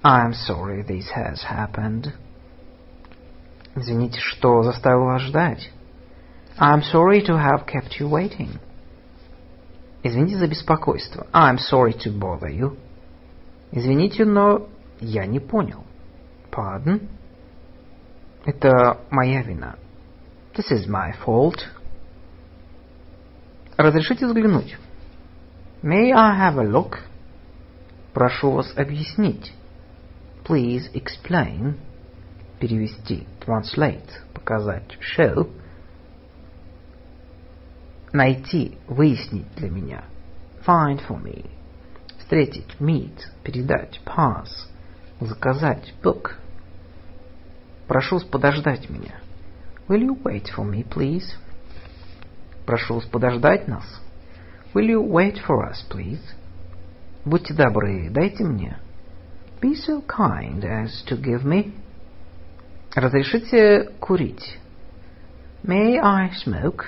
I'm 0.03 0.33
sorry 0.33 0.83
this 0.83 1.09
has 1.15 1.43
happened. 1.43 2.13
Извините, 3.75 4.19
что 4.19 4.61
заставил 4.61 5.05
вас 5.05 5.21
ждать. 5.21 5.71
I'm 6.59 6.81
sorry 6.83 7.21
to 7.25 7.37
have 7.37 7.65
kept 7.65 7.99
you 7.99 8.09
waiting. 8.09 8.59
Извините 10.03 10.37
за 10.37 10.47
беспокойство. 10.47 11.25
I'm 11.33 11.57
sorry 11.57 11.93
to 11.93 12.11
bother 12.11 12.49
you. 12.49 12.77
Извините, 13.71 14.25
но 14.25 14.67
я 14.99 15.25
не 15.25 15.39
понял. 15.39 15.85
Pardon? 16.51 17.07
Это 18.45 18.99
моя 19.09 19.41
вина. 19.41 19.77
This 20.53 20.69
is 20.69 20.87
my 20.87 21.13
fault. 21.25 21.59
Разрешите 23.77 24.27
взглянуть? 24.27 24.77
May 25.81 26.11
I 26.11 26.37
have 26.37 26.57
a 26.57 26.63
look? 26.63 26.99
Прошу 28.13 28.51
вас 28.51 28.73
объяснить. 28.75 29.53
Please 30.43 30.89
explain. 30.93 31.77
Перевести. 32.59 33.27
Translate. 33.39 34.09
Показать. 34.33 34.97
Show. 35.17 35.49
Найти. 38.11 38.77
Выяснить 38.87 39.53
для 39.55 39.69
меня. 39.69 40.03
Find 40.65 40.99
for 41.07 41.21
me. 41.21 41.49
Встретить. 42.19 42.75
Meet. 42.79 43.19
Передать. 43.43 44.01
Pass. 44.05 44.67
Заказать. 45.19 45.93
Book. 46.01 46.35
Прошу 47.87 48.19
подождать 48.19 48.89
меня. 48.89 49.19
Will 49.87 50.01
you 50.01 50.23
wait 50.23 50.47
for 50.55 50.65
me, 50.65 50.83
please? 50.83 51.35
Прошу 52.65 52.95
вас 52.95 53.05
подождать 53.05 53.67
нас. 53.67 53.83
Will 54.73 54.87
you 54.87 55.03
wait 55.03 55.37
for 55.45 55.69
us, 55.69 55.83
please? 55.89 56.21
Будьте 57.25 57.53
добры, 57.53 58.09
дайте 58.09 58.43
мне. 58.43 58.77
Be 59.62 59.74
so 59.74 60.02
kind 60.02 60.64
as 60.64 61.02
to 61.06 61.16
give 61.16 61.44
me. 61.44 61.72
Разрешите 62.94 63.90
курить. 64.00 64.58
May 65.64 65.98
I 65.98 66.30
smoke? 66.44 66.86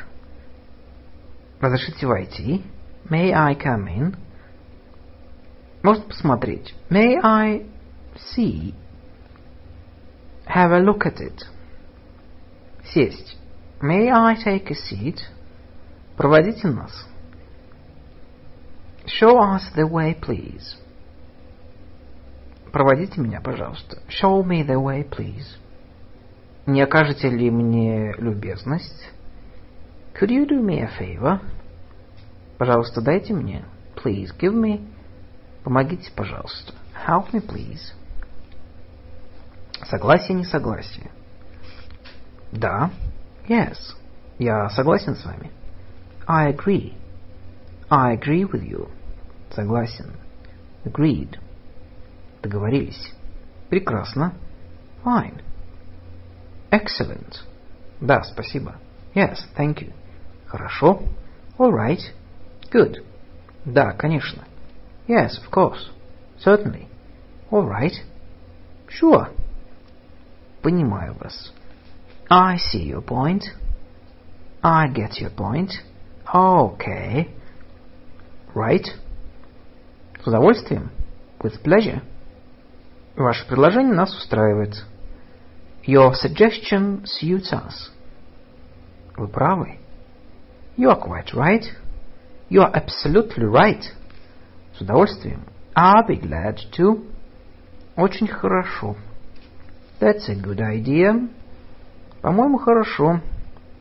Разрешите 1.61 2.07
войти. 2.07 2.63
May 3.11 3.33
I 3.33 3.55
come 3.55 3.89
in? 3.89 4.17
Можно 5.83 6.05
посмотреть. 6.05 6.75
May 6.91 7.19
I 7.23 7.67
see? 8.35 8.75
Have 10.47 10.73
a 10.73 10.79
look 10.79 11.07
at 11.07 11.21
it. 11.21 11.43
Сесть. 12.95 13.37
May 13.83 14.11
I 14.11 14.37
take 14.43 14.71
a 14.71 14.75
seat? 14.75 15.21
Проводите 16.17 16.69
нас. 16.69 17.07
Show 19.07 19.39
us 19.39 19.63
the 19.75 19.87
way, 19.87 20.15
please. 20.15 20.77
Проводите 22.76 23.22
меня, 23.22 23.40
пожалуйста. 23.40 24.00
Show 24.10 24.44
me 24.44 24.62
the 24.68 24.76
way, 24.76 25.10
please. 25.10 25.48
Не 26.66 26.82
окажете 26.82 27.30
ли 27.30 27.50
мне 27.50 28.12
любезность? 28.18 29.14
Could 30.14 30.28
you 30.28 30.46
do 30.46 30.62
me 30.62 30.82
a 30.82 30.90
favor? 31.00 31.40
Пожалуйста, 32.58 33.00
дайте 33.00 33.34
мне. 33.34 33.64
Please 33.96 34.28
give 34.38 34.54
me. 34.54 34.86
Помогите, 35.64 36.12
пожалуйста. 36.14 36.74
Help 37.08 37.32
me, 37.32 37.40
please. 37.40 37.94
Согласие, 39.86 40.36
несогласие. 40.38 41.12
Да. 42.52 42.92
Yes. 43.48 43.78
Я 44.38 44.68
согласен 44.72 45.16
с 45.16 45.24
вами. 45.24 45.50
I 46.28 46.52
agree. 46.52 46.94
I 47.90 48.18
agree 48.18 48.44
with 48.44 48.70
you. 48.70 48.90
Согласен. 49.56 50.12
Agreed. 50.84 51.40
Договорились. 52.46 53.12
Прекрасно. 53.72 54.36
Fine. 55.04 55.42
Excellent. 56.70 57.42
Да, 58.00 58.22
спасибо. 58.22 58.76
Yes, 59.16 59.38
thank 59.58 59.80
you. 59.80 59.92
Хорошо. 60.46 61.02
All 61.58 61.74
right. 61.74 62.02
Good. 62.70 63.04
Да, 63.66 63.94
конечно. 63.94 64.44
Yes, 65.08 65.40
of 65.44 65.50
course. 65.50 65.90
Certainly. 66.38 66.88
All 67.50 67.68
right. 67.68 67.96
Sure. 68.90 69.30
Понимаю 70.62 71.16
вас. 71.16 71.52
I 72.30 72.58
see 72.58 72.84
your 72.84 73.02
point. 73.02 73.46
I 74.62 74.88
get 74.88 75.20
your 75.20 75.32
point. 75.32 75.72
Okay. 76.32 77.28
Right. 78.54 78.86
С 80.24 80.28
удовольствием. 80.28 80.92
With 81.40 81.64
pleasure. 81.64 82.04
Ваше 83.17 83.47
предложение 83.47 83.95
нас 83.95 84.17
устраивает. 84.17 84.85
Your 85.87 86.13
suggestion 86.13 87.05
suits 87.05 87.53
us. 87.53 87.91
Вы 89.17 89.29
правы. 89.29 89.79
You 90.77 90.91
are 90.91 91.01
quite 91.01 91.35
right. 91.35 91.65
You 92.49 92.63
are 92.63 92.73
absolutely 92.75 93.45
right. 93.45 93.83
С 94.77 94.81
удовольствием. 94.81 95.45
I'll 95.75 96.07
be 96.07 96.17
glad 96.17 96.59
to. 96.77 97.05
Очень 97.97 98.29
хорошо. 98.29 98.97
That's 100.01 100.29
a 100.29 100.35
good 100.35 100.61
idea. 100.61 101.29
По-моему, 102.23 102.59
хорошо. 102.59 103.21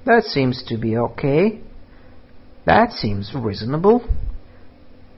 That 0.06 0.24
seems 0.26 0.64
to 0.68 0.78
be 0.78 0.98
okay. 0.98 1.62
That 2.66 2.92
seems 2.92 3.34
reasonable. 3.34 4.04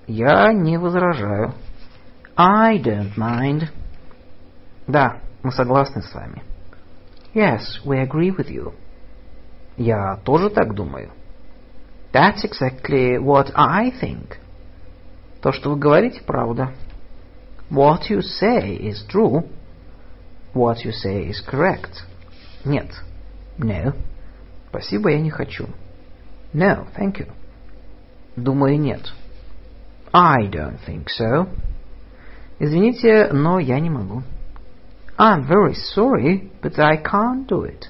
Я 0.07 0.51
не 0.53 0.77
возражаю. 0.77 1.53
I 2.37 2.77
don't 2.77 3.17
mind. 3.17 3.69
Да, 4.86 5.20
мы 5.42 5.52
согласны 5.52 6.02
с 6.02 6.14
вами. 6.14 6.42
Yes, 7.34 7.80
we 7.84 8.00
agree 8.06 8.34
with 8.34 8.48
you. 8.48 8.72
Я 9.76 10.16
тоже 10.24 10.50
так 10.50 10.74
думаю. 10.74 11.10
That's 12.12 12.44
exactly 12.44 13.18
what 13.18 13.52
I 13.54 13.90
think. 13.90 14.38
То, 15.42 15.52
что 15.52 15.70
вы 15.70 15.76
говорите, 15.76 16.22
правда. 16.22 16.72
What 17.70 18.08
you 18.08 18.20
say 18.20 18.78
is 18.78 19.06
true. 19.08 19.48
What 20.54 20.78
you 20.84 20.92
say 20.92 21.28
is 21.28 21.44
correct. 21.46 22.04
Нет. 22.64 22.90
No. 23.58 23.94
Спасибо, 24.70 25.10
я 25.10 25.20
не 25.20 25.30
хочу. 25.30 25.68
No, 26.54 26.86
thank 26.96 27.18
you. 27.18 27.30
Думаю, 28.36 28.78
нет. 28.80 29.12
I 30.12 30.48
don't 30.48 30.78
think 30.86 31.08
so. 31.08 31.48
Извините, 32.58 33.28
но 33.32 33.58
я 33.58 33.78
не 33.80 33.90
могу. 33.90 34.22
I'm 35.17 35.47
very 35.47 35.73
sorry, 35.73 36.51
but 36.61 36.79
I 36.79 36.97
can't 36.97 37.47
do 37.47 37.63
it. 37.63 37.87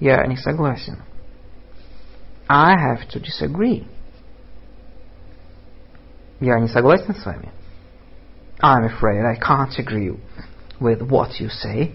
Я 0.00 0.26
не 0.26 0.36
согласен. 0.36 1.02
I 2.48 2.76
have 2.76 3.08
to 3.10 3.20
disagree. 3.20 3.86
Я 6.40 6.58
не 6.60 6.68
согласен 6.68 7.14
с 7.14 7.26
вами. 7.26 7.50
I'm 8.60 8.84
afraid 8.84 9.24
I 9.24 9.36
can't 9.38 9.78
agree 9.78 10.18
with 10.80 11.02
what 11.02 11.40
you 11.40 11.48
say. 11.48 11.94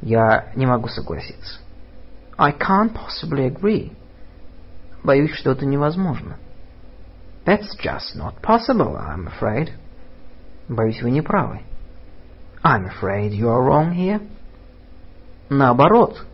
Я 0.00 0.52
не 0.56 0.66
могу 0.66 0.88
согласиться. 0.88 1.60
I 2.36 2.52
can't 2.52 2.92
possibly 2.92 3.46
agree. 3.46 3.92
Боюсь, 5.02 5.34
что 5.34 5.52
это 5.52 5.64
невозможно. 5.64 6.36
That's 7.44 7.74
just 7.82 8.16
not 8.16 8.40
possible, 8.42 8.96
I'm 8.96 9.26
afraid. 9.26 9.70
Боюсь, 10.68 11.02
вы 11.02 11.10
не 11.10 11.22
правы. 11.22 11.62
I'm 12.64 12.86
afraid 12.86 13.32
you 13.32 13.48
are 13.48 13.62
wrong 13.62 13.92
here. 13.92 14.20
Наоборот. 15.50 16.24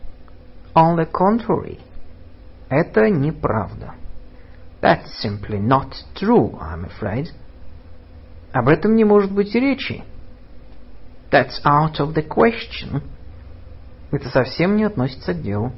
On 0.74 0.96
the 0.96 1.06
contrary. 1.06 1.80
Это 2.68 3.08
неправда. 3.08 3.94
That's 4.80 5.20
simply 5.20 5.58
not 5.58 5.94
true, 6.14 6.56
I'm 6.60 6.84
afraid. 6.84 7.28
Об 8.52 8.68
этом 8.68 8.94
не 8.94 9.04
может 9.04 9.32
быть 9.32 9.54
и 9.54 9.60
речи. 9.60 10.04
That's 11.30 11.60
out 11.64 11.98
of 11.98 12.14
the 12.14 12.26
question. 12.26 13.02
Это 14.10 14.28
совсем 14.28 14.76
не 14.76 14.84
относится 14.84 15.34
к 15.34 15.42
делу. 15.42 15.72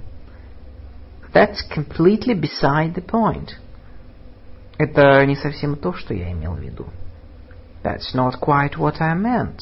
That's 1.32 1.62
completely 1.74 2.34
beside 2.34 2.94
the 2.94 3.04
point. 3.04 3.50
Это 4.78 5.24
не 5.26 5.36
совсем 5.36 5.76
то, 5.76 5.92
что 5.92 6.14
я 6.14 6.32
имел 6.32 6.54
в 6.54 6.60
виду. 6.60 6.86
That's 7.82 8.14
not 8.14 8.40
quite 8.40 8.76
what 8.76 9.00
I 9.00 9.14
meant. 9.14 9.60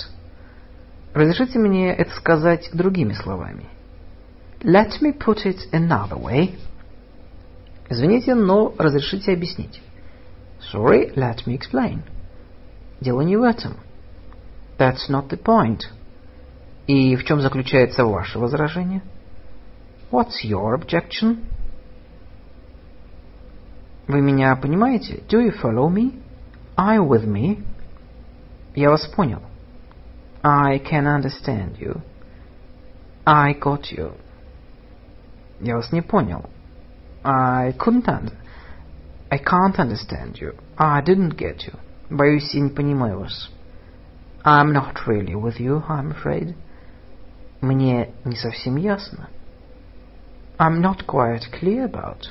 Разрешите 1.13 1.59
мне 1.59 1.93
это 1.93 2.11
сказать 2.15 2.69
другими 2.73 3.13
словами. 3.13 3.65
Let 4.61 5.01
me 5.01 5.15
put 5.15 5.45
it 5.45 5.59
another 5.71 6.17
way. 6.19 6.55
Извините, 7.89 8.33
но 8.33 8.73
разрешите 8.77 9.33
объяснить. 9.33 9.81
Sorry, 10.73 11.13
let 11.15 11.45
me 11.45 11.55
explain. 11.57 11.99
Дело 12.99 13.21
не 13.21 13.37
в 13.37 13.43
этом. 13.43 13.75
That's 14.79 15.09
not 15.09 15.29
the 15.29 15.39
point. 15.39 15.81
И 16.87 17.15
в 17.15 17.23
чем 17.25 17.41
заключается 17.41 18.05
ваше 18.05 18.39
возражение? 18.39 19.03
What's 20.11 20.43
your 20.43 20.75
objection? 20.75 21.43
Вы 24.07 24.21
меня 24.21 24.55
понимаете? 24.55 25.21
Do 25.29 25.45
you 25.45 25.53
follow 25.61 25.89
me? 25.89 26.19
Are 26.75 26.97
you 26.97 27.07
with 27.07 27.25
me? 27.25 27.63
Я 28.73 28.89
вас 28.89 29.05
понял. 29.07 29.41
I 30.42 30.78
can 30.78 31.06
understand 31.06 31.78
you. 31.78 32.00
I 33.26 33.54
got 33.54 33.90
you. 33.90 34.12
Я 35.60 35.76
вас 35.76 35.92
не 35.92 36.02
понял. 36.02 36.48
I 37.24 37.72
couldn't 37.78 38.06
understand. 38.06 38.38
I 39.30 39.38
can't 39.38 39.78
understand 39.78 40.40
you. 40.40 40.54
I 40.78 41.02
didn't 41.02 41.36
get 41.36 41.66
you. 41.66 41.74
Боюсь, 42.08 42.54
я 42.54 42.60
не 42.62 42.70
понимаю 42.70 43.20
вас. 43.20 43.50
I'm 44.44 44.72
not 44.72 45.06
really 45.06 45.34
with 45.34 45.60
you, 45.60 45.82
I'm 45.88 46.12
afraid. 46.12 46.54
Мне 47.60 48.14
не 48.24 48.36
совсем 48.36 48.76
ясно. 48.76 49.28
I'm 50.58 50.80
not 50.80 51.06
quite 51.06 51.50
clear 51.52 51.84
about. 51.84 52.30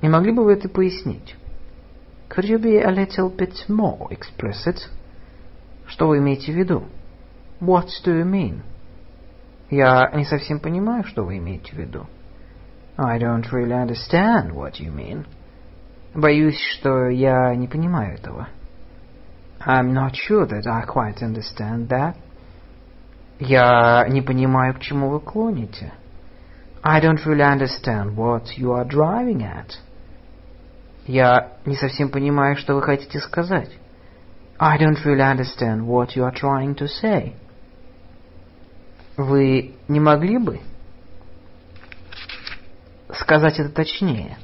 Не 0.00 0.08
могли 0.08 0.32
бы 0.32 0.44
вы 0.44 0.54
это 0.54 0.68
пояснить? 0.68 1.36
Could 2.30 2.46
you 2.46 2.58
be 2.58 2.78
a 2.78 2.90
little 2.90 3.28
bit 3.28 3.68
more 3.68 4.08
explicit? 4.10 4.88
Что 5.86 6.08
вы 6.08 6.18
имеете 6.18 6.52
в 6.52 6.56
виду? 6.56 6.84
What 7.60 7.86
do 8.04 8.12
you 8.12 8.24
mean? 8.24 8.62
Я 9.70 10.10
не 10.14 10.24
совсем 10.24 10.60
понимаю, 10.60 11.04
что 11.04 11.24
вы 11.24 11.38
имеете 11.38 11.72
в 11.72 11.78
виду. 11.78 12.06
I 12.96 13.18
don't 13.18 13.50
really 13.52 13.72
understand 13.72 14.52
what 14.52 14.80
you 14.80 14.92
mean. 14.92 15.24
Боюсь, 16.14 16.60
что 16.78 17.08
я 17.08 17.54
не 17.54 17.68
понимаю 17.68 18.14
этого. 18.14 18.48
I'm 19.64 19.92
not 19.92 20.14
sure 20.14 20.46
that 20.46 20.66
I 20.66 20.84
quite 20.84 21.22
understand 21.22 21.88
that. 21.88 22.16
Я 23.38 24.06
не 24.08 24.20
понимаю, 24.20 24.74
к 24.74 24.80
чему 24.80 25.08
вы 25.08 25.20
клоните. 25.20 25.92
I 26.82 27.00
don't 27.00 27.24
really 27.24 27.44
understand 27.44 28.16
what 28.16 28.58
you 28.58 28.72
are 28.72 28.84
driving 28.84 29.42
at. 29.42 29.78
Я 31.06 31.52
не 31.64 31.76
совсем 31.76 32.10
понимаю, 32.10 32.56
что 32.56 32.74
вы 32.74 32.82
хотите 32.82 33.20
сказать. 33.20 33.70
I 34.58 34.78
don't 34.78 34.98
really 35.04 35.22
understand 35.22 35.86
what 35.86 36.14
you 36.14 36.24
are 36.24 36.34
trying 36.34 36.74
to 36.76 36.86
say. 36.86 37.34
Вы 39.17 39.73
не 39.87 39.99
могли 39.99 40.37
бы 40.37 40.59
сказать 43.11 43.59
это 43.59 43.69
точнее? 43.69 44.37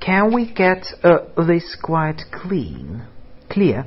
Can 0.00 0.30
we 0.30 0.54
get 0.54 0.82
uh, 1.02 1.34
this 1.34 1.64
quite 1.82 2.20
clean? 2.30 3.00
Clear? 3.48 3.86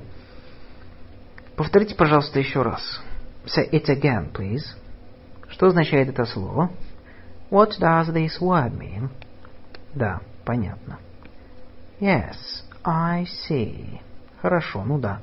Повторите, 1.55 1.95
пожалуйста, 1.95 2.39
еще 2.39 2.63
раз. 2.63 2.99
Say 3.45 3.69
it 3.71 3.85
again, 3.85 4.31
please. 4.31 4.63
Что 5.49 5.67
означает 5.67 6.09
это 6.09 6.25
слово? 6.25 6.71
What 7.51 7.79
does 7.79 8.11
this 8.11 8.41
word 8.41 8.77
mean? 8.77 9.09
Да, 9.93 10.21
понятно. 10.43 10.97
Yes, 11.99 12.35
I 12.83 13.25
see. 13.47 13.99
Хорошо, 14.41 14.83
ну 14.83 14.97
да. 14.97 15.21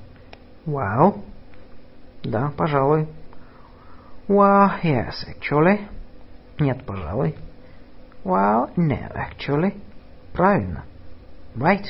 Well. 0.65 1.25
Да, 2.23 2.53
пожалуй. 2.57 3.09
Well, 4.29 4.81
yes, 4.83 5.25
actually. 5.29 5.87
Нет, 6.59 6.87
пожалуй. 6.87 7.37
Well, 8.25 8.71
no, 8.77 9.11
actually. 9.15 9.75
Правильно. 10.33 10.85
Right. 11.55 11.87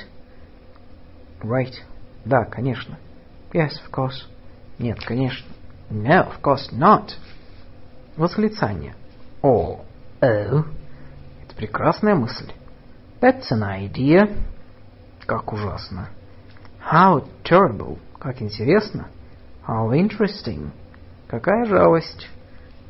Right. 1.43 1.75
Да, 2.25 2.45
конечно. 2.45 2.99
Yes, 3.53 3.79
of 3.85 3.91
course. 3.93 4.27
Нет, 4.79 4.99
конечно. 5.07 5.47
No, 5.91 6.25
of 6.29 6.43
course 6.43 6.73
not. 6.73 7.13
Восклицание. 8.17 8.95
О, 9.43 9.85
oh. 10.21 10.65
Это 11.43 11.55
прекрасная 11.57 12.15
мысль. 12.15 12.51
That's 13.21 13.51
an 13.51 13.63
idea. 13.63 14.37
Как 15.27 15.53
ужасно. 15.53 16.09
How 16.81 17.29
terrible. 17.45 17.99
Как 18.19 18.43
интересно. 18.43 19.09
How 19.67 19.93
interesting. 19.93 20.73
Какая 21.35 21.65
жалость. 21.65 22.29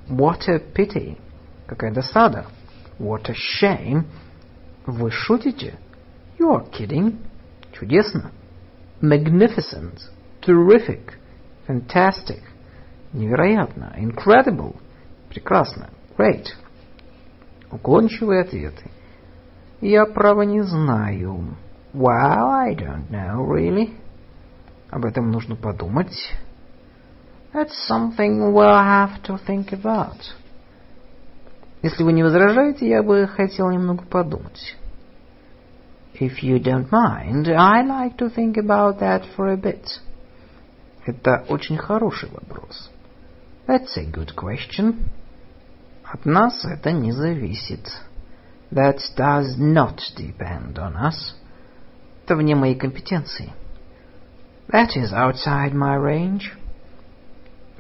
What 0.07 0.47
a 0.49 0.59
pity. 0.59 1.17
Какая 1.67 1.95
досада. 1.95 2.45
What 2.99 3.31
a 3.31 3.33
shame. 3.33 4.05
Вы 4.85 5.11
шутите? 5.11 5.79
You 6.39 6.51
are 6.51 6.71
kidding. 6.71 7.17
Чудесно. 7.73 8.33
Magnificent. 9.01 9.99
Terrific. 10.43 11.15
Fantastic. 11.67 12.43
Невероятно. 13.15 13.95
Incredible. 13.97 14.77
Прекрасно. 15.31 15.89
Great. 16.19 16.49
Уклончивые 17.71 18.43
ответы. 18.43 18.91
Я, 19.81 20.05
право, 20.05 20.43
не 20.43 20.61
знаю. 20.61 21.57
Well, 21.95 22.51
I 22.51 22.75
don't 22.75 23.09
know, 23.09 23.49
really. 23.49 23.95
Об 24.91 25.07
этом 25.07 25.31
нужно 25.31 25.57
подумать. 25.57 26.13
That's 27.54 27.76
something 27.88 28.54
we'll 28.54 28.68
have 28.68 29.24
to 29.24 29.38
think 29.38 29.72
about. 29.74 30.18
Если 31.82 32.04
вы 32.04 32.14
не 32.14 32.24
возражаете, 32.24 32.88
я 32.88 33.02
бы 33.02 33.28
хотел 33.28 33.70
немного 33.70 34.04
подумать. 34.04 34.76
If 36.20 36.44
you 36.44 36.60
don't 36.60 36.92
mind, 36.92 37.48
I'd 37.48 37.88
like 37.88 38.18
to 38.18 38.30
think 38.30 38.58
about 38.58 39.00
that 39.00 39.24
for 39.36 39.48
a 39.52 39.58
bit. 39.58 39.86
Это 41.06 41.46
очень 41.48 41.78
хороший 41.78 42.30
вопрос. 42.30 42.90
That's 43.68 43.96
a 43.98 44.06
good 44.06 44.36
question. 44.36 45.10
От 46.04 46.26
нас 46.26 46.66
это 46.66 46.92
не 46.92 47.12
зависит. 47.12 47.88
That 48.72 49.00
does 49.16 49.58
not 49.58 50.00
depend 50.16 50.78
on 50.78 50.96
us. 50.96 51.36
Это 52.26 52.36
вне 52.36 52.56
моей 52.56 52.76
компетенции. 52.76 53.54
That 54.68 54.96
is 54.96 55.14
outside 55.14 55.74
my 55.74 55.96
range. 55.96 56.52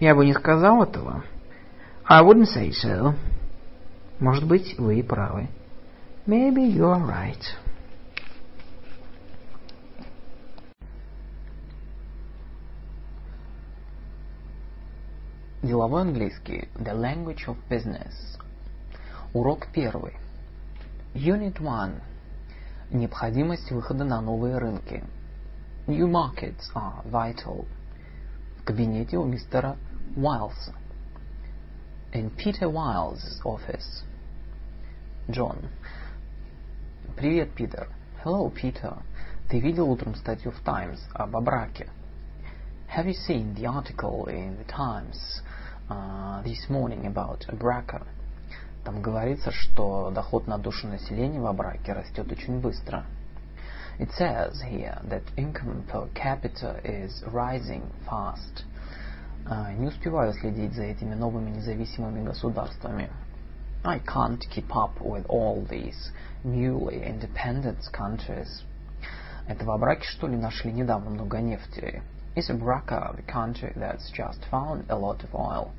Я 0.04 0.14
бы 0.14 0.26
не 0.26 0.34
сказал 0.34 0.82
этого. 0.82 1.24
I 2.06 2.22
wouldn't 2.22 2.54
say 2.54 2.70
so. 2.72 3.14
Может 4.20 4.46
быть, 4.46 4.78
вы 4.78 4.98
и 4.98 5.02
правы. 5.02 5.48
Maybe 6.26 6.70
you're 6.70 7.00
right. 7.00 7.40
Деловой 15.62 16.02
английский. 16.02 16.68
The 16.74 16.94
language 16.94 17.46
of 17.46 17.56
business. 17.70 18.12
Урок 19.32 19.68
первый. 19.72 20.12
Unit 21.14 21.62
1. 21.62 21.94
Необходимость 22.90 23.70
выхода 23.70 24.04
на 24.04 24.20
новые 24.20 24.58
рынки. 24.58 25.02
New 25.86 26.06
markets 26.06 26.70
are 26.74 27.02
vital. 27.10 27.64
В 28.58 28.64
кабинете 28.66 29.16
у 29.16 29.24
мистера 29.24 29.78
Уайлса. 30.15 30.73
In 32.11 32.29
Peter 32.31 32.69
Wiles' 32.69 33.39
office. 33.43 34.03
John. 35.29 35.69
Привет, 37.15 37.53
Питер. 37.53 37.87
Hello, 38.23 38.49
Peter. 38.49 38.97
Ты 39.49 39.59
видел 39.59 39.89
утром 39.89 40.15
статью 40.15 40.51
в 40.51 40.61
Times 40.63 40.99
об 41.13 41.31
браке? 41.43 41.87
Have 42.95 43.05
you 43.05 43.13
seen 43.13 43.53
the 43.53 43.67
article 43.67 44.25
in 44.27 44.57
the 44.57 44.63
Times 44.63 45.41
uh, 45.89 46.41
this 46.43 46.69
morning 46.69 47.05
about 47.05 47.45
Abraka? 47.47 48.05
Там 48.83 49.01
говорится, 49.01 49.51
что 49.51 50.09
доход 50.09 50.47
на 50.47 50.57
душу 50.57 50.87
населения 50.87 51.39
в 51.39 51.45
Абраке 51.45 51.93
растет 51.93 52.31
очень 52.31 52.59
быстро. 52.59 53.05
It 53.99 54.09
says 54.17 54.61
here 54.61 54.99
that 55.09 55.23
income 55.35 55.83
per 55.87 56.07
capita 56.15 56.79
is 56.83 57.23
rising 57.27 57.83
fast. 58.09 58.63
Uh, 59.46 59.74
не 59.76 59.88
успеваю 59.88 60.32
следить 60.32 60.72
за 60.74 60.84
этими 60.84 61.14
новыми 61.14 61.50
независимыми 61.50 62.24
государствами. 62.24 63.10
I 63.84 63.98
can't 63.98 64.40
keep 64.50 64.74
up 64.74 64.98
with 65.02 65.26
all 65.28 65.66
these 65.68 66.12
newly 66.44 67.04
independent 67.04 67.80
countries. 67.92 68.64
Это 69.46 69.66
в 69.66 69.70
Абраке, 69.70 70.06
что 70.08 70.26
ли, 70.28 70.36
нашли 70.38 70.72
недавно 70.72 71.10
много 71.10 71.40
нефти? 71.40 72.02
Is 72.34 72.48
Abraka 72.48 73.14
the 73.14 73.22
country 73.26 73.74
that's 73.76 74.10
just 74.12 74.42
found 74.50 74.86
a 74.88 74.96
lot 74.96 75.22
of 75.22 75.34
oil? 75.34 75.72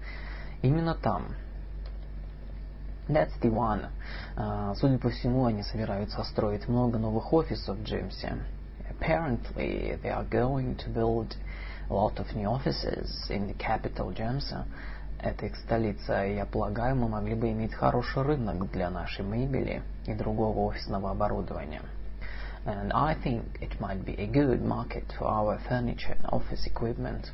Именно 0.62 0.94
там. 0.94 1.36
That's 3.08 3.34
the 3.42 3.50
one. 3.50 3.90
Uh, 4.38 4.76
судя 4.76 5.00
по 5.00 5.10
всему, 5.10 5.46
они 5.46 5.64
собираются 5.64 6.24
строить 6.24 6.68
много 6.68 7.00
новых 7.00 7.34
офисов 7.34 7.78
в 7.80 7.84
Джеймсе. 7.84 8.38
Apparently, 8.88 9.98
they 10.04 10.12
are 10.12 10.24
going 10.30 10.76
to 10.78 10.90
build 10.90 11.36
a 11.90 11.94
lot 11.94 12.20
of 12.20 12.36
new 12.36 12.48
offices 12.48 13.30
in 13.30 13.48
the 13.48 13.54
capital 13.54 14.12
Джеймса. 14.14 14.66
Это 15.20 15.46
их 15.46 15.56
столица, 15.56 16.26
и 16.26 16.36
я 16.36 16.46
полагаю, 16.46 16.96
мы 16.96 17.08
могли 17.08 17.36
бы 17.36 17.52
иметь 17.52 17.74
хороший 17.74 18.24
рынок 18.24 18.70
для 18.72 18.90
нашей 18.90 19.26
мебели 19.26 19.82
и 20.06 20.14
другого 20.14 20.60
офисного 20.70 21.12
оборудования. 21.12 21.82
And 22.66 22.92
I 22.94 23.16
think 23.16 23.44
it 23.62 23.80
might 23.80 24.04
be 24.04 24.16
a 24.20 24.28
good 24.28 24.62
market 24.64 25.06
for 25.18 25.28
our 25.28 25.60
furniture 25.70 26.18
and 26.18 26.26
office 26.32 26.66
equipment. 26.66 27.32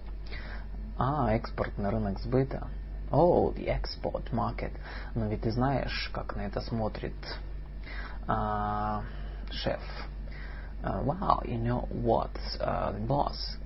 А, 0.97 1.34
экспортный 1.34 1.89
рынок 1.89 2.20
сбыта. 2.20 2.68
Oh, 3.12 3.54
the 3.56 3.68
export 3.68 4.32
market. 4.32 4.72
Но 5.16 5.28
ведь 5.28 5.41
ты 5.41 5.52
знаешь, 5.52 6.10
как 6.14 6.36
на 6.36 6.41
это 6.41 6.62
смотрит 6.62 7.16
uh, 8.28 9.02
шеф. 9.52 9.82
Uh, 10.84 11.02
wow, 11.04 11.41
you 11.45 11.58
know 11.58 11.88
what 11.91 12.32
uh, 12.60 12.91
the 12.91 12.99
boss, 12.99 13.58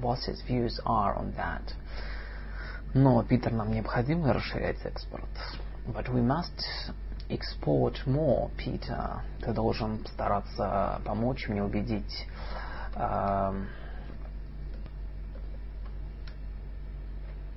boss's 0.00 0.42
views 0.42 0.80
are 0.84 1.16
on 1.16 1.34
that. 1.36 1.74
Но, 2.94 3.22
Питер, 3.22 3.52
нам 3.52 3.72
необходимо 3.72 4.32
расширять 4.32 4.84
экспорт. 4.84 5.28
But 5.86 6.08
we 6.08 6.22
must 6.22 6.64
export 7.28 7.94
more, 8.06 8.50
Peter. 8.56 9.20
Ты 9.40 9.52
должен 9.52 10.04
стараться 10.06 11.00
помочь 11.04 11.48
мне 11.48 11.62
убедить 11.62 12.26
uh, 12.94 13.66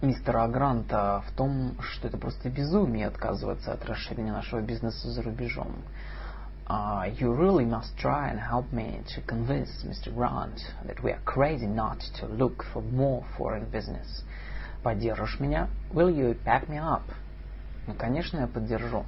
мистера 0.01 0.47
Гранта 0.47 1.23
в 1.27 1.31
том, 1.35 1.75
что 1.81 2.07
это 2.07 2.17
просто 2.17 2.49
безумие 2.49 3.07
отказываться 3.07 3.73
от 3.73 3.85
расширения 3.85 4.31
нашего 4.31 4.61
бизнеса 4.61 5.09
за 5.09 5.21
рубежом. 5.21 5.75
Uh, 6.68 7.10
you 7.18 7.30
really 7.30 7.64
must 7.64 7.96
try 7.98 8.30
and 8.30 8.40
help 8.40 8.72
me 8.72 9.00
to 9.14 9.20
convince 9.22 9.84
Mr. 9.84 10.14
Grant 10.14 10.60
that 10.86 11.02
we 11.02 11.10
are 11.10 11.20
crazy 11.26 11.66
not 11.66 12.00
to 12.18 12.26
look 12.26 12.64
for 12.72 12.80
more 12.80 13.24
foreign 13.36 13.66
business. 13.70 14.22
Поддержишь 14.82 15.38
меня? 15.40 15.68
Will 15.92 16.10
you 16.10 16.34
back 16.44 16.68
me 16.68 16.78
up? 16.78 17.02
Ну, 17.86 17.94
конечно, 17.94 18.38
я 18.38 18.46
поддержу. 18.46 19.04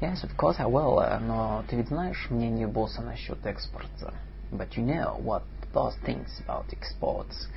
Yes, 0.00 0.22
of 0.24 0.36
course 0.36 0.56
I 0.58 0.66
will, 0.66 1.00
но 1.20 1.64
ты 1.68 1.76
ведь 1.76 1.88
знаешь 1.88 2.28
мнение 2.30 2.66
босса 2.66 3.02
насчет 3.02 3.44
экспорта. 3.46 4.14
But 4.52 4.76
you 4.76 4.84
know 4.84 5.18
what 5.22 5.42
the 5.62 5.68
boss 5.72 5.94
thinks 6.04 6.30
about 6.46 6.66
exports. 6.72 7.48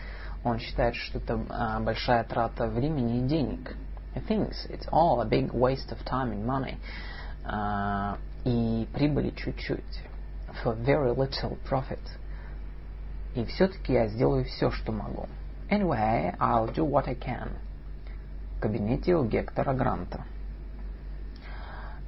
Он 0.43 0.59
считает, 0.59 0.95
что 0.95 1.19
это 1.19 1.34
uh, 1.34 1.84
большая 1.84 2.23
трата 2.23 2.67
времени 2.67 3.19
и 3.19 3.27
денег. 3.27 3.75
He 4.15 4.21
thinks 4.25 4.65
it's 4.69 4.88
all 4.91 5.21
a 5.21 5.25
big 5.25 5.51
waste 5.51 5.91
of 5.91 6.03
time 6.05 6.31
and 6.31 6.45
money. 6.45 6.77
Uh, 7.45 8.17
и 8.45 8.89
прибыли 8.93 9.30
чуть-чуть. 9.30 10.03
For 10.62 10.74
very 10.76 11.14
little 11.14 11.59
profit. 11.68 12.01
И 13.34 13.45
все-таки 13.45 13.93
я 13.93 14.09
сделаю 14.09 14.45
все, 14.45 14.70
что 14.70 14.93
могу. 14.93 15.28
Anyway, 15.70 16.34
I'll 16.39 16.72
do 16.72 16.84
what 16.84 17.07
I 17.09 17.14
can. 17.14 17.51
В 18.57 18.61
кабинете 18.61 19.14
у 19.14 19.24
Гектора 19.24 19.74
Гранта. 19.74 20.24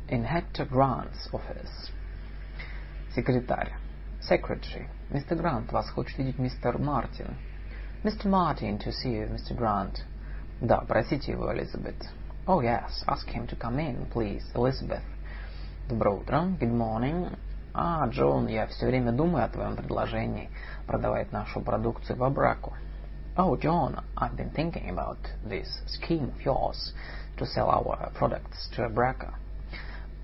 In 0.09 0.26
Hector 0.26 0.68
Grant's 0.68 1.31
office. 1.33 1.93
Секретарь. 3.14 3.72
Secretary. 4.20 4.89
Мистер 5.11 5.37
Грант, 5.37 5.72
вас 5.72 5.91
хочет 5.91 6.18
видеть 6.18 6.39
мистер 6.39 6.78
Мартин. 6.78 7.37
Mr. 8.03 8.26
Martin 8.26 8.78
to 8.78 8.91
see 8.91 9.12
you, 9.12 9.28
Mr. 9.28 9.57
Grant. 9.57 10.03
Да, 10.61 10.78
просите 10.78 11.33
его, 11.33 11.53
Элизабет. 11.53 11.97
Oh, 12.47 12.61
yes, 12.61 13.05
ask 13.07 13.28
him 13.28 13.47
to 13.47 13.57
come 13.57 13.78
in, 13.78 14.07
please, 14.12 14.43
Elizabeth. 14.55 15.03
Доброе 15.91 16.18
утро. 16.18 16.36
Good 16.61 16.70
morning. 16.70 17.36
А, 17.74 18.07
Джон, 18.07 18.47
я 18.47 18.68
все 18.68 18.86
время 18.86 19.11
думаю 19.11 19.45
о 19.45 19.49
твоем 19.49 19.74
предложении 19.74 20.49
продавать 20.86 21.32
нашу 21.32 21.61
продукцию 21.62 22.16
в 22.16 22.22
Абраку. 22.22 22.74
Oh, 23.36 23.59
John, 23.61 24.01
I've 24.16 24.36
been 24.36 24.53
thinking 24.53 24.88
about 24.88 25.18
this 25.45 25.66
scheme 25.88 26.28
of 26.28 26.41
yours 26.45 26.95
to 27.38 27.45
sell 27.45 27.68
our 27.70 28.12
products 28.16 28.70
to 28.76 28.86
Abraka. 28.88 29.34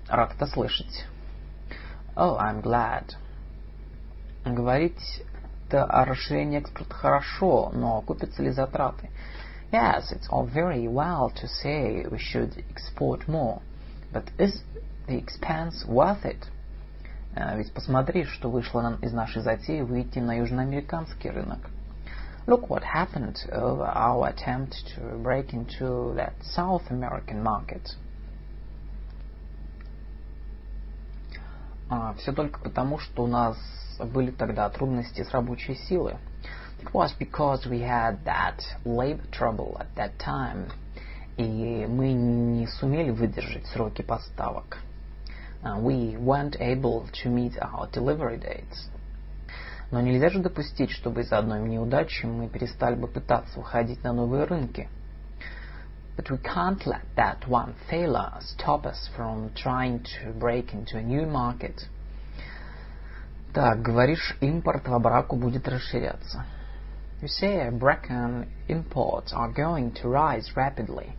Рад 0.07 0.35
это 0.35 0.47
слышать. 0.47 1.05
Oh, 2.15 2.37
I'm 2.39 2.61
glad. 2.61 3.17
Говорить 4.45 5.21
о 5.69 6.05
расширении 6.05 6.59
экспорта 6.59 6.93
хорошо, 6.93 7.71
но 7.73 7.97
окупятся 7.97 8.41
ли 8.41 8.51
затраты? 8.51 9.09
Yes, 9.73 10.13
it's 10.13 10.29
all 10.29 10.45
very 10.45 10.87
well 10.87 11.29
to 11.35 11.45
say 11.45 12.05
we 12.09 12.19
should 12.19 12.63
export 12.69 13.27
more, 13.27 13.61
but 14.13 14.23
is 14.39 14.63
the 15.07 15.17
expense 15.17 15.85
worth 15.87 16.23
it? 16.25 16.45
Ведь 17.55 17.71
посмотри, 17.73 18.23
что 18.23 18.49
вышло 18.49 18.97
из 19.01 19.13
нашей 19.13 19.41
затеи 19.41 19.81
выйти 19.81 20.19
на 20.19 20.37
южноамериканский 20.37 21.29
рынок. 21.29 21.59
Look 22.47 22.69
what 22.69 22.83
happened 22.83 23.37
over 23.51 23.85
our 23.85 24.29
attempt 24.29 24.73
to 24.95 25.17
break 25.21 25.53
into 25.53 26.13
that 26.15 26.33
South 26.41 26.89
American 26.89 27.43
market. 27.43 27.95
А, 31.89 32.13
все 32.15 32.31
только 32.31 32.59
потому, 32.59 32.99
что 32.99 33.23
у 33.23 33.27
нас 33.27 33.57
были 33.99 34.31
тогда 34.31 34.69
трудности 34.69 35.23
с 35.23 35.31
рабочей 35.31 35.75
силой. 35.75 36.15
It 36.81 36.91
was 36.93 37.13
because 37.19 37.65
we 37.65 37.81
had 37.81 38.23
that 38.23 38.61
labor 38.85 39.23
trouble 39.31 39.77
at 39.77 39.87
that 39.95 40.17
time. 40.17 40.71
И 41.37 41.85
мы 41.87 42.13
не 42.13 42.65
сумели 42.67 43.11
выдержать 43.11 43.67
сроки 43.67 44.01
поставок. 44.01 44.77
Uh, 45.63 45.79
we 45.79 46.15
weren't 46.17 46.55
able 46.59 47.07
to 47.23 47.29
meet 47.29 47.53
our 47.61 47.87
delivery 47.91 48.37
dates. 48.37 48.89
Но 49.91 50.01
нельзя 50.01 50.29
же 50.29 50.39
допустить, 50.39 50.91
чтобы 50.91 51.21
из-за 51.21 51.37
одной 51.37 51.61
неудачи 51.61 52.25
мы 52.25 52.49
перестали 52.49 52.95
бы 52.95 53.07
пытаться 53.07 53.59
выходить 53.59 54.03
на 54.03 54.13
новые 54.13 54.43
рынки. 54.43 54.89
But 56.17 56.29
we 56.29 56.37
can't 56.39 56.85
let 56.85 57.03
that 57.15 57.47
one 57.47 57.75
failure 57.89 58.33
stop 58.41 58.85
us 58.85 59.09
from 59.15 59.51
trying 59.53 60.03
to 60.03 60.33
break 60.33 60.73
into 60.73 60.97
a 60.97 61.01
new 61.01 61.25
market. 61.25 61.87
Так, 63.53 63.81
говоришь, 63.81 64.35
импорт 64.41 64.87
в 64.87 64.93
Абраку 64.93 65.35
будет 65.35 65.67
расширяться. 65.67 66.45
You 67.21 67.27
say 67.27 67.67
Abracan 67.67 68.47
imports 68.67 69.33
are 69.33 69.51
going 69.51 69.91
to 69.93 70.09
rise 70.09 70.55
rapidly. 70.55 71.15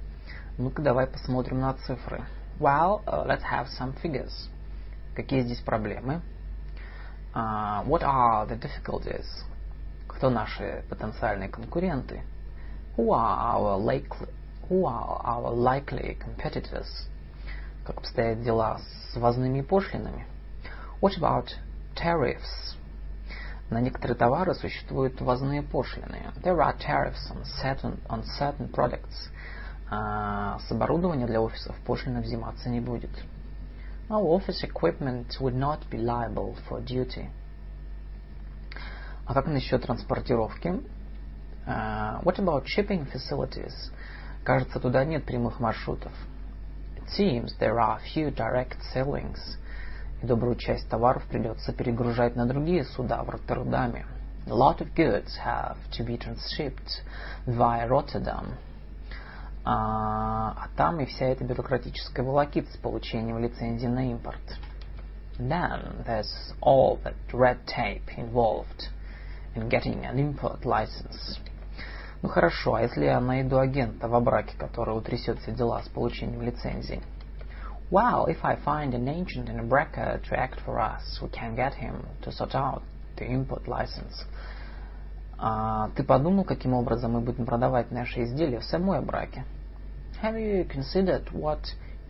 Ну-ка, 0.59 0.82
давай 0.82 1.07
посмотрим 1.07 1.61
на 1.61 1.74
цифры. 1.74 2.24
Well, 2.59 3.03
uh, 3.07 3.25
let's 3.27 3.43
have 3.43 3.67
some 3.77 3.93
figures. 4.01 4.49
Какие 5.15 5.41
здесь 5.43 5.61
проблемы? 5.61 6.21
Uh, 7.34 7.84
what 7.86 8.03
are 8.03 8.45
the 8.45 8.55
difficulties? 8.55 9.25
Кто 10.07 10.29
наши 10.29 10.84
потенциальные 10.89 11.49
конкуренты? 11.49 12.21
Who 12.97 13.11
are 13.11 13.55
our 13.55 13.77
likely, 13.77 14.27
who 14.69 14.86
are 14.86 15.21
our 15.23 15.51
likely 15.51 16.15
competitors? 16.19 17.07
Как 17.86 17.97
обстоят 17.97 18.43
дела 18.43 18.79
с 19.11 19.15
ввозными 19.15 19.61
пошлинами? 19.61 20.25
What 21.01 21.17
about 21.17 21.49
tariffs. 21.95 22.75
На 23.69 23.79
некоторые 23.79 24.15
товары 24.15 24.53
существуют 24.53 25.19
ввозные 25.21 25.63
пошлины. 25.63 26.19
There 26.43 26.59
are 26.59 26.77
tariffs 26.77 27.31
on 27.31 27.43
certain, 27.61 27.99
on 28.09 28.23
certain 28.38 28.69
products. 28.69 29.29
А 29.91 30.59
с 30.59 30.70
оборудования 30.70 31.26
для 31.26 31.41
офисов 31.41 31.74
пошлина 31.86 32.20
взиматься 32.20 32.68
не 32.68 32.80
будет. 32.80 33.11
Our 34.11 34.24
office 34.24 34.62
equipment 34.62 35.39
would 35.41 35.55
not 35.55 35.80
be 35.91 35.99
liable 35.99 36.57
for 36.68 36.82
duty. 36.84 37.28
А 39.26 39.34
как 39.34 39.47
насчет 39.47 39.82
транспортировки? 39.82 40.82
Uh, 41.66 42.22
what 42.22 42.39
about 42.39 42.64
shipping 42.64 43.07
facilities? 43.11 43.74
Кажется, 44.45 44.80
туда 44.80 45.05
нет 45.05 45.24
прямых 45.24 45.61
маршрутов. 45.61 46.12
It 46.97 47.09
seems 47.18 47.59
there 47.59 47.78
are 47.78 47.99
few 48.14 48.34
direct 48.34 48.78
sailings. 48.95 49.39
И 50.22 50.26
добрую 50.26 50.57
часть 50.57 50.89
товаров 50.89 51.24
придется 51.24 51.72
перегружать 51.72 52.34
на 52.36 52.47
другие 52.47 52.84
суда 52.84 53.22
в 53.22 53.28
Роттердаме. 53.28 54.07
A 54.47 54.51
lot 54.51 54.80
of 54.80 54.95
goods 54.95 55.36
have 55.45 55.76
to 55.93 56.05
be 56.05 56.18
transshipped 56.18 57.03
via 57.47 57.86
Rotterdam. 57.86 58.55
А, 59.70 60.54
а 60.56 60.68
там 60.78 60.98
и 61.00 61.04
вся 61.04 61.26
эта 61.26 61.44
бюрократическая 61.44 62.24
волокита 62.24 62.72
с 62.72 62.78
получением 62.78 63.38
лицензии 63.38 63.86
на 63.86 64.10
импорт. 64.10 64.40
Then 65.38 66.06
there's 66.06 66.54
all 66.62 66.98
that 67.04 67.16
red 67.34 67.58
tape 67.66 68.08
involved 68.16 68.88
in 69.54 69.68
getting 69.68 70.06
an 70.06 70.18
import 70.18 70.64
license. 70.64 71.38
Ну 72.22 72.30
хорошо, 72.30 72.76
а 72.76 72.80
если 72.80 73.04
я 73.04 73.20
найду 73.20 73.58
агента 73.58 74.08
во 74.08 74.20
браке, 74.20 74.56
который 74.56 74.96
утрясет 74.96 75.38
все 75.40 75.52
дела 75.52 75.82
с 75.82 75.88
получением 75.90 76.40
лицензии? 76.40 77.02
Well, 77.90 78.26
if 78.26 78.38
I 78.42 78.56
find 78.56 78.94
an 78.94 79.06
agent 79.06 79.50
in 79.50 79.60
a 79.60 79.62
bracket 79.62 80.24
to 80.30 80.34
act 80.34 80.60
for 80.64 80.80
us, 80.80 81.20
we 81.20 81.28
can 81.28 81.54
get 81.54 81.74
him 81.74 82.06
to 82.22 82.32
sort 82.32 82.54
out 82.54 82.82
the 83.18 83.26
import 83.26 83.66
license. 83.66 84.24
А, 85.36 85.90
ты 85.94 86.04
подумал, 86.04 86.44
каким 86.44 86.72
образом 86.72 87.12
мы 87.12 87.20
будем 87.20 87.44
продавать 87.44 87.90
наши 87.90 88.24
изделия 88.24 88.60
в 88.60 88.64
самой 88.64 89.02
браке? 89.02 89.44
Have 90.20 90.36
you 90.36 90.64
considered 90.64 91.30
what 91.30 91.60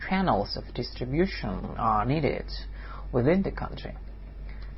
channels 0.09 0.57
of 0.57 0.73
distribution 0.73 1.75
are 1.77 2.03
needed 2.05 2.45
within 3.11 3.43
the 3.43 3.51
country? 3.51 3.95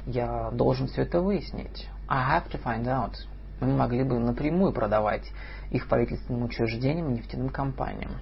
Я 0.05 0.51
должен 0.51 0.87
все 0.87 1.03
это 1.03 1.21
выяснить. 1.21 1.87
I 2.09 2.37
have 2.37 2.51
to 2.51 2.61
find 2.61 2.87
out. 2.87 3.15
Мы 3.61 3.67
могли 3.67 4.03
бы 4.03 4.19
напрямую 4.19 4.73
продавать 4.73 5.31
их 5.69 5.87
правительственным 5.87 6.43
учреждениям 6.43 7.11
и 7.11 7.19
нефтяным 7.19 7.47
компаниям. 7.47 8.17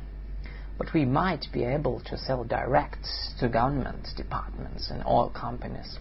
But 0.77 0.93
we 0.93 1.05
might 1.05 1.51
be 1.51 1.63
able 1.63 2.01
to 2.01 2.15
sell 2.15 2.43
direct 2.43 3.03
to 3.39 3.49
government 3.49 4.15
departments 4.15 4.91
and 4.91 5.03
oil 5.07 5.31
companies. 5.33 5.97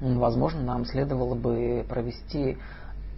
Возможно, 0.00 0.62
нам 0.62 0.86
следовало 0.86 1.34
бы 1.34 1.84
провести 1.86 2.56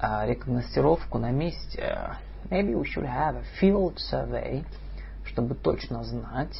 uh, 0.00 0.26
рекогностировку 0.26 1.18
на 1.18 1.30
месте. 1.30 2.16
Maybe 2.52 2.74
we 2.74 2.86
should 2.86 3.06
have 3.06 3.34
a 3.36 3.44
field 3.58 3.98
survey, 3.98 4.62
чтобы 5.24 5.54
точно 5.54 6.04
знать, 6.04 6.54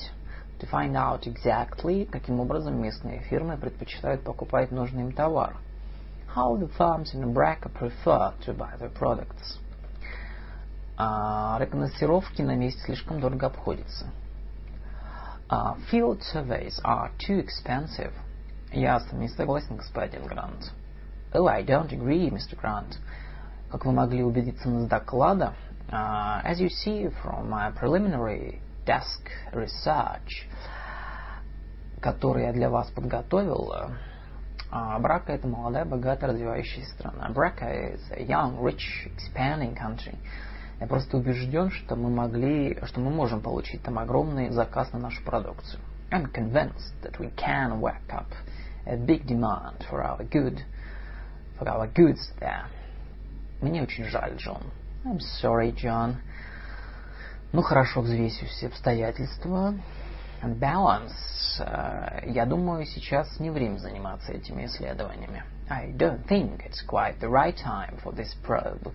to 0.59 0.67
find 0.67 0.97
out 0.97 1.27
exactly, 1.27 2.07
каким 2.07 2.41
образом 2.41 2.81
местные 2.81 3.19
фирмы 3.29 3.59
предпочитают 3.59 4.23
покупать 4.23 4.71
нужный 4.71 5.03
им 5.03 5.13
товар. 5.13 5.55
How 6.35 6.57
the 6.57 6.71
firms 6.79 7.13
in 7.13 7.21
Nebraska 7.21 7.69
prefer 7.69 8.33
to 8.47 8.55
buy 8.55 8.75
their 8.79 8.89
products. 8.89 9.59
А 10.97 11.59
рекогностировки 11.61 12.41
на 12.41 12.57
месте 12.57 12.81
слишком 12.87 13.21
дорого 13.21 13.49
обходятся. 13.49 14.07
Uh, 15.51 15.77
field 15.91 16.23
surveys 16.33 16.81
are 16.85 17.11
too 17.19 17.39
expensive. 17.39 18.15
Я 18.73 18.99
с 18.99 19.13
вами 19.13 19.27
согласен, 19.27 19.77
господин 19.77 20.25
Грант. 20.25 20.73
Oh, 21.35 21.47
I 21.49 21.63
don't 21.63 21.93
agree, 21.93 22.31
Mr. 22.31 22.59
Grant. 22.59 22.97
Как 23.71 23.87
вы 23.87 23.93
могли 23.93 24.23
убедиться 24.23 24.69
из 24.69 24.87
доклада, 24.87 25.55
uh, 25.91 26.43
as 26.45 26.61
you 26.61 26.69
see 26.69 27.09
from 27.23 27.51
my 27.51 27.71
preliminary 27.71 28.61
desk 28.85 29.29
research, 29.53 30.47
который 32.01 32.45
я 32.45 32.53
для 32.53 32.69
вас 32.69 32.91
подготовил, 32.91 33.73
uh, 33.73 35.27
это 35.27 35.47
молодая, 35.47 35.85
богатая, 35.85 36.29
развивающаяся 36.29 36.91
страна. 36.93 37.29
Брака 37.31 37.67
is 37.67 38.01
a 38.11 38.23
young, 38.23 38.61
rich, 38.63 39.07
expanding 39.07 39.77
country. 39.77 40.17
Я 40.81 40.87
просто 40.87 41.17
убежден, 41.17 41.71
что 41.71 41.95
мы 41.95 42.11
могли, 42.11 42.79
что 42.85 43.01
мы 43.01 43.11
можем 43.11 43.41
получить 43.41 43.83
там 43.83 43.99
огромный 43.99 44.51
заказ 44.51 44.93
на 44.93 44.99
нашу 44.99 45.23
продукцию. 45.23 45.81
I'm 46.11 46.31
convinced 46.33 46.93
that 47.03 47.19
we 47.19 47.31
can 47.37 47.81
work 47.81 48.03
up 48.11 48.27
a 48.87 48.97
big 48.97 49.27
demand 49.27 49.85
for 49.89 50.03
our 50.03 50.25
good, 50.25 50.61
for 51.59 51.69
our 51.69 51.87
goods 51.87 52.33
there. 52.41 52.67
Мне 53.61 53.83
очень 53.83 54.05
жаль, 54.07 54.37
Джон. 54.37 54.63
I'm 55.05 55.19
sorry, 55.41 55.73
John. 55.73 56.17
Ну 57.53 57.63
хорошо, 57.63 58.01
взвесив 58.03 58.49
все 58.49 58.69
обстоятельства. 58.69 59.75
Balance. 60.43 61.13
Uh, 61.61 62.31
я 62.33 62.47
думаю, 62.47 62.87
сейчас 62.87 63.39
не 63.41 63.51
время 63.51 63.79
заниматься 63.79 64.33
этими 64.33 64.67
исследованиями. 64.67 65.43
I 65.69 65.93
don't 65.93 66.25
think 66.27 66.65
it's 66.67 66.83
quite 66.87 67.19
the 67.21 67.29
right 67.29 67.57
time 67.57 68.01
for 68.03 68.15
this 68.15 68.35
probe. 68.45 68.93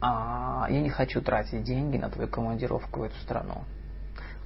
А, 0.00 0.66
я 0.70 0.80
не 0.80 0.90
хочу 0.90 1.20
тратить 1.20 1.64
деньги 1.64 1.96
на 1.96 2.08
твою 2.08 2.28
командировку 2.28 3.00
в 3.00 3.02
эту 3.02 3.18
страну. 3.18 3.64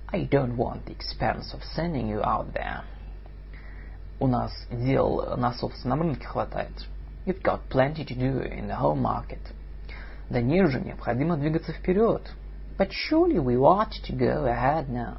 I 0.09 0.27
don't 0.27 0.57
want 0.57 0.85
the 0.87 0.97
expense 0.97 1.55
of 1.55 1.63
sending 1.77 2.09
you 2.09 2.23
out 2.23 2.53
there. 2.53 2.83
У 4.19 4.27
нас 4.27 4.53
дел 4.71 5.37
на 5.37 5.53
собственном 5.53 6.01
рынке 6.03 6.27
хватает. 6.27 6.73
You've 7.26 7.42
got 7.42 7.68
plenty 7.70 8.06
to 8.06 8.16
do 8.16 8.40
in 8.42 8.68
the 8.68 8.76
home 8.76 9.02
market. 9.02 9.42
Да 10.30 10.42
нет 10.42 10.70
же, 10.72 10.80
необходимо 10.80 11.38
двигаться 11.38 11.74
вперед. 11.74 12.22
But 12.78 12.92
surely 12.92 13.40
we 13.40 13.58
ought 13.58 13.92
to 14.06 14.16
go 14.16 14.46
ahead 14.46 14.90
now. 14.90 15.18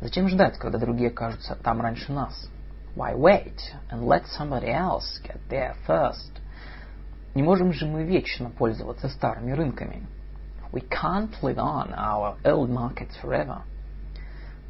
Зачем 0.00 0.28
ждать, 0.28 0.58
когда 0.58 0.78
другие 0.78 1.10
окажутся 1.10 1.56
там 1.56 1.80
раньше 1.80 2.12
нас? 2.12 2.48
Why 2.94 3.14
wait 3.14 3.58
and 3.90 4.06
let 4.06 4.24
somebody 4.26 4.70
else 4.70 5.20
get 5.22 5.38
there 5.50 5.74
first? 5.86 6.40
Не 7.34 7.42
можем 7.42 7.72
же 7.72 7.86
мы 7.86 8.04
вечно 8.04 8.50
пользоваться 8.50 9.08
старыми 9.08 9.52
рынками. 9.52 10.06
We 10.72 10.82
can't 10.88 11.32
live 11.42 11.58
on 11.58 11.92
our 11.94 12.36
old 12.44 12.70
markets 12.70 13.16
forever. 13.22 13.62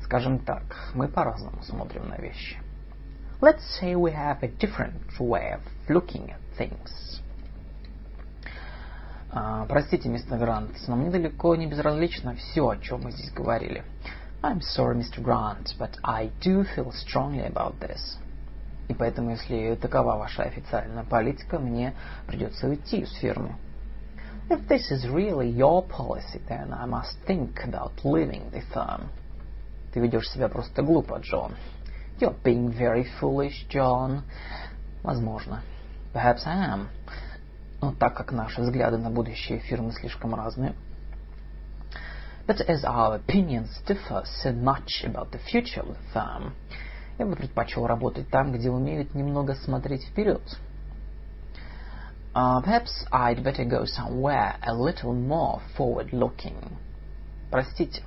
Скажем 0.03 0.39
так, 0.39 0.63
мы 0.95 1.09
по-разному 1.09 1.63
смотрим 1.63 2.09
на 2.09 2.17
вещи. 2.17 2.59
Let's 3.41 3.63
say 3.81 3.95
we 3.95 4.13
have 4.13 4.43
a 4.43 4.49
different 4.49 5.19
way 5.21 5.53
of 5.53 5.61
looking 5.89 6.31
at 6.31 6.41
things. 6.58 7.22
Uh, 9.32 9.66
простите, 9.68 10.10
мистер 10.10 10.38
Грант, 10.38 10.76
но 10.88 10.96
мне 10.96 11.10
далеко 11.10 11.56
не 11.56 11.66
безразлично 11.66 12.36
все, 12.36 12.70
о 12.70 12.78
чем 12.78 13.02
мы 13.02 13.12
здесь 13.12 13.32
говорили. 13.32 13.84
I'm 14.44 14.60
sorry, 14.60 14.96
Mr. 14.96 15.24
Grant, 15.24 15.74
but 15.80 15.98
I 16.04 16.30
do 16.42 16.64
feel 16.76 16.92
strongly 16.92 17.46
about 17.48 17.80
this. 17.80 18.20
И 18.90 18.94
поэтому, 18.94 19.32
если 19.32 19.76
такова 19.76 20.18
ваша 20.18 20.44
официальная 20.44 21.04
политика, 21.04 21.58
мне 21.58 21.96
придется 22.28 22.68
уйти 22.68 23.00
из 23.00 23.12
фирмы. 23.14 23.56
If 24.50 24.68
this 24.68 24.92
is 24.92 25.08
really 25.08 25.50
your 25.50 25.88
policy, 25.88 26.42
then 26.48 26.74
I 26.74 26.86
must 26.86 27.18
think 27.26 27.58
about 27.64 27.94
leaving 28.04 28.52
the 28.52 28.62
firm. 28.74 29.08
Ты 29.94 30.02
ведешь 30.02 30.30
себя 30.30 30.50
просто 30.50 30.84
глупо, 30.84 31.20
Джон. 31.20 31.54
You're 32.20 32.36
being 32.44 32.70
very 32.70 33.06
foolish, 33.20 33.66
John. 33.70 34.24
Возможно. 35.02 35.64
Perhaps 36.14 36.46
I 36.46 36.70
am. 36.74 36.88
Но 37.82 37.94
так 37.94 38.16
как 38.16 38.32
наши 38.32 38.62
взгляды 38.62 38.98
на 38.98 39.10
будущее 39.10 39.60
фирмы 39.60 39.92
слишком 39.92 40.36
разные, 40.36 40.74
But 42.46 42.60
as 42.68 42.84
our 42.84 43.16
opinions 43.16 43.70
differ 43.88 44.24
so 44.26 44.52
much 44.52 45.06
about 45.06 45.32
the 45.32 45.40
future 45.40 45.82
of 45.82 45.88
the 45.88 46.14
firm, 46.14 46.54
я 47.18 47.26
бы 47.26 47.36
предпочел 47.36 47.88
работать 47.88 48.30
там, 48.30 48.52
где 48.52 48.70
умеют 48.70 49.16
немного 49.16 49.56
смотреть 49.56 50.04
вперед. 50.06 50.42
Uh, 52.36 52.62
perhaps 52.62 53.06
I'd 53.12 53.44
better 53.44 53.64
go 53.64 53.86
somewhere 53.86 54.56
a 54.62 54.74
little 54.74 55.14
more 55.14 55.62
forward-looking. 55.78 56.78
Простите. 57.50 58.02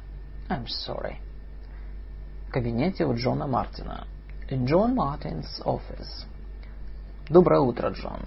I'm 0.51 0.67
sorry. 0.67 1.17
В 2.49 2.53
кабинете 2.53 3.05
у 3.05 3.15
Джона 3.15 3.47
Мартина. 3.47 4.07
In 4.51 4.67
John 4.67 4.95
Martin's 4.95 5.61
office. 5.65 6.27
Доброе 7.30 7.62
утро, 7.62 7.90
Джон. 7.90 8.20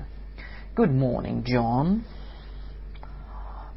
Good 0.75 0.91
morning, 0.91 1.45
John. 1.45 2.03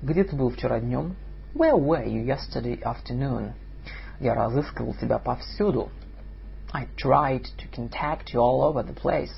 Где 0.01 0.23
ты 0.23 0.35
был 0.35 0.49
вчера 0.49 0.79
днем? 0.79 1.15
Where 1.53 1.75
were 1.75 2.05
you 2.05 2.23
yesterday 2.23 2.81
afternoon? 2.81 3.53
Я 4.19 4.33
разыскивал 4.33 4.93
тебя 4.93 5.19
повсюду. 5.19 5.89
I 6.71 6.87
tried 6.97 7.45
to 7.57 7.69
contact 7.71 8.33
you 8.33 8.39
all 8.39 8.61
over 8.61 8.83
the 8.83 8.93
place. 8.93 9.33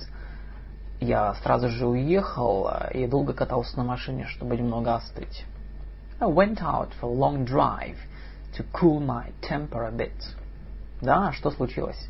Я 1.00 1.34
сразу 1.36 1.70
же 1.70 1.88
уехал 1.88 2.70
и 2.94 3.08
долго 3.08 3.34
катался 3.34 3.78
на 3.78 3.84
машине, 3.84 4.26
чтобы 4.26 4.58
немного 4.58 4.96
остыть. 4.96 5.46
I 6.20 6.28
went 6.28 6.62
out 6.62 6.90
for 7.00 7.10
a 7.10 7.14
long 7.14 7.46
drive 7.46 7.98
to 8.58 8.66
cool 8.74 9.00
my 9.00 9.32
temper 9.42 9.88
a 9.88 9.92
bit. 9.92 10.14
Да, 11.02 11.32
что 11.32 11.52
случилось? 11.52 12.10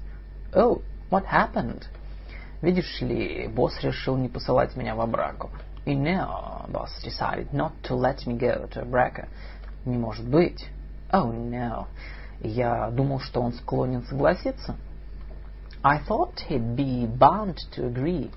Oh, 0.54 0.82
what 1.12 1.26
happened? 1.26 1.84
Видишь 2.65 3.03
ли, 3.03 3.47
босс 3.47 3.79
решил 3.83 4.17
не 4.17 4.31
посылать 4.31 4.75
меня 4.75 4.95
в 4.95 5.01
Абраку. 5.03 5.51
You 5.85 5.99
know, 5.99 6.65
boss 6.71 6.89
decided 7.05 7.53
not 7.53 7.73
to 7.83 7.95
let 7.95 8.27
me 8.27 8.39
go 8.39 8.67
to 8.71 8.81
Abraca. 8.81 9.29
Не 9.85 9.99
может 9.99 10.27
быть. 10.27 10.67
Oh, 11.13 11.31
no. 11.31 11.89
Я 12.41 12.89
думал, 12.91 13.21
что 13.21 13.43
он 13.43 13.53
склонен 13.53 14.03
согласиться. 14.05 14.77
I 15.83 15.99
thought 16.09 16.41
he'd 16.49 16.75
be 16.75 17.07
bound 17.07 17.59
to 17.77 17.87
agree. 17.93 18.31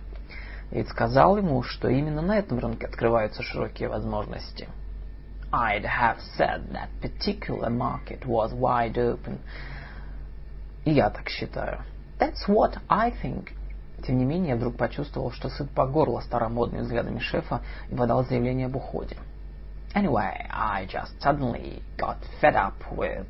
И 0.72 0.84
сказал 0.84 1.38
ему, 1.38 1.64
что 1.64 1.88
именно 1.88 2.22
на 2.22 2.38
этом 2.38 2.60
рынке 2.60 2.88
открываются 2.88 3.44
широкие 3.44 3.88
возможности. 3.88 4.68
I'd 5.54 5.86
have 5.86 6.18
said 6.38 6.70
that 6.74 6.90
particular 7.02 7.70
market 7.70 8.26
was 8.26 8.52
wide 8.52 8.98
open. 8.98 9.40
И 10.84 10.92
я 10.92 11.10
так 11.12 11.30
считаю. 11.30 11.80
That's 12.20 12.46
what 12.50 12.78
I 12.90 13.12
think. 13.24 13.54
Тем 14.06 14.18
не 14.18 14.26
менее, 14.26 14.50
я 14.50 14.56
вдруг 14.56 14.78
почувствовал, 14.78 15.32
что 15.32 15.50
сыт 15.50 15.70
по 15.72 15.88
горло 15.88 16.22
старомодными 16.22 16.82
взглядами 16.82 17.20
шефа 17.20 17.62
и 17.90 17.96
подал 17.96 18.24
заявление 18.26 18.68
об 18.68 18.76
уходе. 18.76 19.18
Anyway, 19.96 20.46
I 20.52 20.86
just 20.86 21.20
suddenly 21.20 21.82
got 21.98 22.18
fed 22.40 22.56
up 22.56 22.76
with 22.92 23.26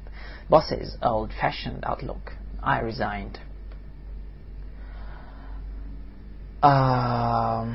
boss's 0.49 0.97
old-fashioned 1.01 1.83
outlook. 1.83 2.33
I 2.61 2.81
resigned. 2.81 3.39
А... 6.61 7.65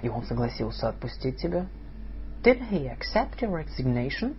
И 0.00 0.08
он 0.08 0.24
согласился 0.24 0.88
отпустить 0.88 1.38
тебя? 1.38 1.66
Did 2.42 2.70
he 2.70 2.88
accept 2.88 3.40
your 3.40 3.50
resignation? 3.50 4.36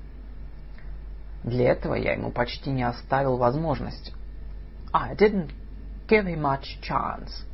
Для 1.44 1.72
этого 1.72 1.94
я 1.94 2.14
ему 2.14 2.32
почти 2.32 2.72
не 2.72 2.84
оставил 2.84 3.38
возможность. 3.38 4.14
I 4.92 5.14
didn't 5.16 5.52
give 6.08 6.26
him 6.26 6.42
much 6.42 6.80
chance. 6.82 7.46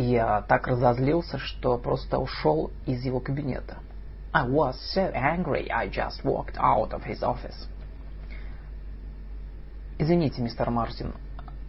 Я 0.00 0.42
так 0.48 0.66
разозлился, 0.66 1.38
что 1.38 1.76
просто 1.76 2.18
ушел 2.18 2.70
из 2.86 3.04
его 3.04 3.20
кабинета. 3.20 3.76
I 4.32 4.48
was 4.48 4.74
so 4.94 5.12
angry, 5.12 5.68
I 5.70 5.88
just 5.88 6.24
walked 6.24 6.56
out 6.56 6.92
of 6.92 7.02
his 7.04 7.20
office. 7.22 7.68
Извините, 9.98 10.40
мистер 10.40 10.70
Мартин, 10.70 11.12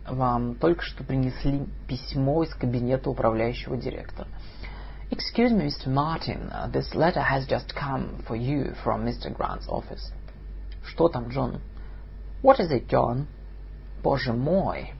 вам 0.07 0.55
только 0.55 0.81
что 0.81 1.03
принесли 1.03 1.67
письмо 1.87 2.43
из 2.43 2.53
кабинета 2.55 3.09
управляющего 3.09 3.75
директора. 3.75 4.29
Excuse 5.09 5.51
me, 5.51 5.67
Mr. 5.67 5.87
Martin, 5.87 6.49
this 6.71 6.95
letter 6.95 7.21
has 7.21 7.45
just 7.45 7.73
come 7.75 8.23
for 8.25 8.37
you 8.37 8.73
from 8.81 9.05
Mr. 9.05 9.35
Grant's 9.35 9.67
office. 9.67 10.13
Что 10.85 11.09
там, 11.09 11.27
Джон? 11.27 11.59
What 12.41 12.61
is 12.61 12.71
it, 12.71 12.87
John? 12.87 13.27
Боже 14.01 14.31
мой! 14.31 14.93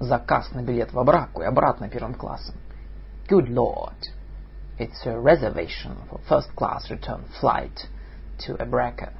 Заказ 0.00 0.52
на 0.52 0.62
билет 0.62 0.92
в 0.92 0.98
Абраку 0.98 1.42
и 1.42 1.44
обратно 1.44 1.88
первым 1.88 2.14
классом. 2.14 2.54
Good 3.28 3.48
Lord! 3.48 3.96
It's 4.78 5.04
a 5.06 5.18
reservation 5.18 5.96
for 6.08 6.20
first-class 6.28 6.88
return 6.88 7.24
flight 7.40 7.88
to 8.38 8.56
Abraca. 8.58 9.12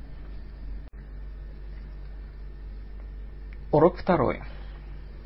Урок 3.73 3.99
второй. 3.99 4.41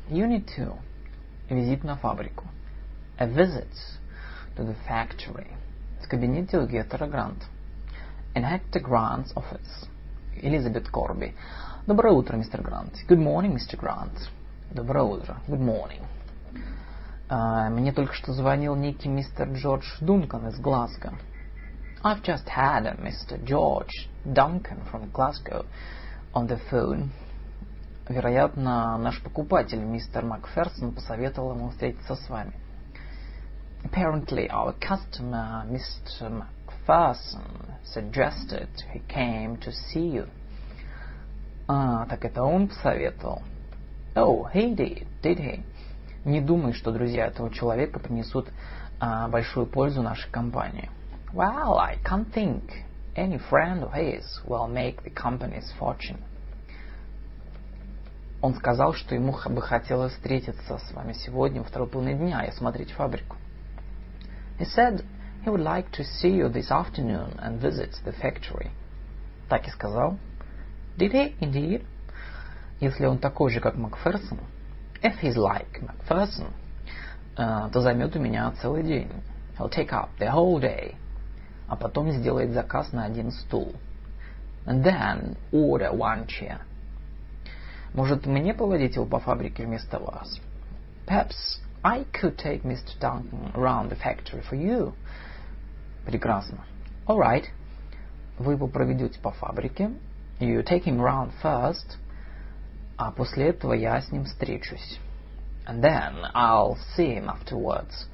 Unit 0.09 0.49
2. 0.55 0.75
Визит 1.51 1.83
на 1.83 1.97
фабрику. 1.97 2.45
A 3.19 3.27
visit 3.27 3.69
to 4.57 4.65
the 4.65 4.75
factory. 4.89 5.47
В 6.03 6.07
кабинете 6.07 6.57
у 6.57 6.65
Геттера 6.65 7.05
Грант. 7.05 7.43
In 8.33 8.43
Hector 8.43 8.81
Grant's 8.81 9.31
office. 9.35 9.87
Элизабет 10.35 10.89
Корби. 10.89 11.35
Доброе 11.85 12.13
утро, 12.13 12.37
мистер 12.37 12.63
Грант. 12.63 12.93
Good 13.07 13.19
morning, 13.19 13.53
Mr. 13.53 13.79
Grant. 13.79 14.17
Доброе 14.73 15.03
утро. 15.03 15.37
Good 15.47 15.59
morning. 15.59 16.01
Uh, 17.29 17.69
мне 17.69 17.91
только 17.91 18.15
что 18.15 18.33
звонил 18.33 18.75
некий 18.75 19.07
мистер 19.07 19.51
Джордж 19.51 19.85
Дункан 20.01 20.47
из 20.47 20.59
Глазго. 20.59 21.13
I've 22.03 22.23
just 22.23 22.47
had 22.47 22.87
a 22.87 22.95
Mr. 22.95 23.37
George 23.45 24.09
Duncan 24.25 24.81
from 24.91 25.11
Glasgow 25.11 25.67
on 26.33 26.47
the 26.47 26.59
phone. 26.71 27.11
Вероятно, 28.09 28.97
наш 28.97 29.21
покупатель, 29.21 29.79
мистер 29.79 30.25
Макферсон, 30.25 30.95
посоветовал 30.95 31.53
ему 31.55 31.69
встретиться 31.69 32.15
с 32.15 32.27
вами. 32.27 32.53
Apparently, 33.83 34.49
our 34.49 34.73
customer, 34.79 35.67
Mr. 35.69 36.31
Macpherson, 36.31 37.75
suggested 37.83 38.69
he 38.91 39.03
came 39.07 39.55
to 39.57 39.71
see 39.71 40.15
you. 40.15 40.27
А, 41.67 42.07
так 42.07 42.25
это 42.25 42.41
он 42.41 42.69
посоветовал. 42.69 43.43
Oh, 44.15 44.43
he 44.53 44.75
did, 44.75 45.07
did 45.21 45.39
he? 45.39 45.63
Не 46.23 46.39
думай, 46.39 46.73
что 46.73 46.91
друзья 46.91 47.27
этого 47.27 47.51
человека 47.51 47.99
принесут 47.99 48.47
а, 48.99 49.27
большую 49.27 49.65
пользу 49.65 50.01
нашей 50.01 50.31
компании. 50.31 50.89
Well, 51.33 51.77
I 51.77 51.97
can't 52.03 52.31
think 52.31 52.61
any 53.15 53.39
friend 53.49 53.83
of 53.83 53.93
his 53.93 54.23
will 54.45 54.67
make 54.67 55.03
the 55.03 55.09
company's 55.09 55.71
fortune. 55.79 56.19
Он 58.41 58.53
сказал, 58.55 58.93
что 58.93 59.15
ему 59.15 59.31
бы 59.31 59.61
хотелось 59.61 60.13
встретиться 60.13 60.77
с 60.77 60.91
вами 60.91 61.13
сегодня 61.13 61.61
во 61.61 61.67
второй 61.67 61.87
половине 61.87 62.19
дня 62.19 62.43
и 62.45 62.49
осмотреть 62.49 62.91
фабрику. 62.91 63.37
He 64.59 64.65
said 64.65 65.03
he 65.43 65.49
would 65.49 65.63
like 65.63 65.89
to 65.91 66.03
see 66.03 66.35
you 66.35 66.49
this 66.49 66.69
afternoon 66.69 67.39
and 67.39 67.59
visit 67.59 67.91
the 68.05 68.13
factory. 68.21 68.69
Так 69.49 69.67
и 69.67 69.71
сказал? 69.71 70.19
Did 70.97 71.13
he 71.13 71.35
indeed? 71.39 71.83
Если 72.83 73.05
он 73.05 73.17
такой 73.17 73.49
же, 73.49 73.61
как 73.61 73.77
Макферсон, 73.77 74.39
if 75.01 75.13
he's 75.21 75.37
like 75.37 75.81
Macpherson, 75.81 76.51
uh, 77.37 77.71
то 77.71 77.79
займет 77.79 78.13
у 78.17 78.19
меня 78.19 78.51
целый 78.61 78.83
день. 78.83 79.09
He'll 79.57 79.69
take 79.69 79.91
up 79.91 80.09
the 80.19 80.29
whole 80.29 80.59
day. 80.59 80.95
А 81.69 81.77
потом 81.77 82.11
сделает 82.11 82.51
заказ 82.51 82.91
на 82.91 83.05
один 83.05 83.31
стул. 83.31 83.73
And 84.65 84.83
then 84.83 85.37
order 85.53 85.93
one 85.93 86.27
chair. 86.27 86.57
Может, 87.93 88.25
мне 88.25 88.53
поводить 88.53 88.95
его 88.95 89.05
по 89.05 89.21
фабрике 89.21 89.63
вместо 89.65 89.99
вас? 89.99 90.41
Perhaps 91.07 91.61
I 91.83 92.03
could 92.11 92.35
take 92.35 92.63
Mr. 92.63 92.99
Duncan 92.99 93.53
around 93.53 93.91
the 93.91 93.97
factory 93.97 94.43
for 94.51 94.57
you. 94.57 94.93
Прекрасно. 96.05 96.65
All 97.07 97.17
right. 97.17 97.45
Вы 98.37 98.53
его 98.53 98.67
проведете 98.67 99.21
по 99.21 99.31
фабрике. 99.31 99.89
You 100.41 100.65
take 100.65 100.83
him 100.83 100.99
around 100.99 101.31
first. 101.41 101.97
А 102.97 103.11
после 103.11 103.49
этого 103.49 103.73
я 103.73 103.99
с 104.01 104.11
ним 104.11 104.25
встречусь. 104.25 104.99
And 105.65 105.81
then 105.81 106.13
I'll 106.33 106.77
see 106.95 107.15
him 107.15 107.29
afterwards. 107.29 108.07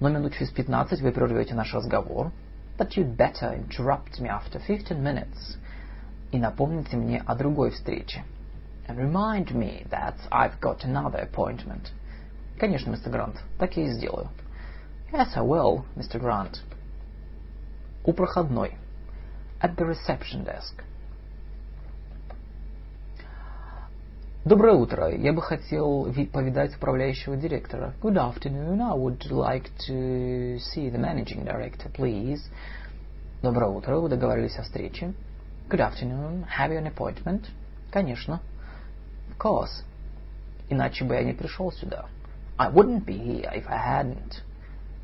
Но 0.00 0.08
минут 0.08 0.34
через 0.34 0.50
пятнадцать 0.50 1.00
вы 1.00 1.12
прервете 1.12 1.54
наш 1.54 1.72
разговор. 1.74 2.32
But 2.78 2.96
you'd 2.96 3.16
better 3.16 3.54
interrupt 3.54 4.18
me 4.20 4.28
after 4.28 4.60
fifteen 4.66 5.02
minutes. 5.02 5.56
И 6.32 6.38
напомните 6.38 6.96
мне 6.96 7.22
о 7.26 7.34
другой 7.34 7.70
встрече. 7.70 8.24
And 8.88 8.98
remind 8.98 9.52
me 9.52 9.86
that 9.90 10.16
I've 10.30 10.58
got 10.60 10.84
another 10.84 11.20
appointment. 11.20 11.92
Конечно, 12.58 12.90
мистер 12.90 13.10
Грант, 13.10 13.36
так 13.58 13.76
я 13.76 13.84
и 13.84 13.92
сделаю. 13.92 14.28
Yes, 15.12 15.36
I 15.36 15.42
will, 15.42 15.84
Mr. 15.94 16.18
Grant. 16.20 16.60
У 18.04 18.12
проходной. 18.12 18.76
At 19.60 19.76
the 19.76 19.84
reception 19.84 20.44
desk. 20.44 20.82
Доброе 24.44 24.74
утро. 24.74 25.08
Я 25.08 25.32
бы 25.32 25.40
хотел 25.40 26.12
повидать 26.32 26.74
управляющего 26.74 27.36
директора. 27.36 27.94
Good 28.00 28.16
afternoon. 28.16 28.80
I 28.80 28.92
would 28.92 29.30
like 29.30 29.70
to 29.86 30.58
see 30.58 30.90
the 30.90 30.98
managing 30.98 31.44
director, 31.44 31.88
please. 31.94 32.40
Доброе 33.40 33.70
утро. 33.70 33.98
Вы 33.98 34.08
договорились 34.08 34.58
о 34.58 34.62
встрече? 34.64 35.14
Good 35.68 35.78
afternoon. 35.78 36.44
Have 36.58 36.72
you 36.72 36.84
an 36.84 36.92
appointment? 36.92 37.44
Конечно. 37.92 38.40
Of 39.30 39.38
course. 39.38 39.84
Иначе 40.68 41.04
бы 41.04 41.14
я 41.14 41.22
не 41.22 41.34
пришел 41.34 41.70
сюда. 41.70 42.06
I 42.58 42.68
wouldn't 42.68 43.04
be 43.04 43.16
here 43.16 43.52
if 43.54 43.68
I 43.68 44.02
hadn't. 44.02 44.42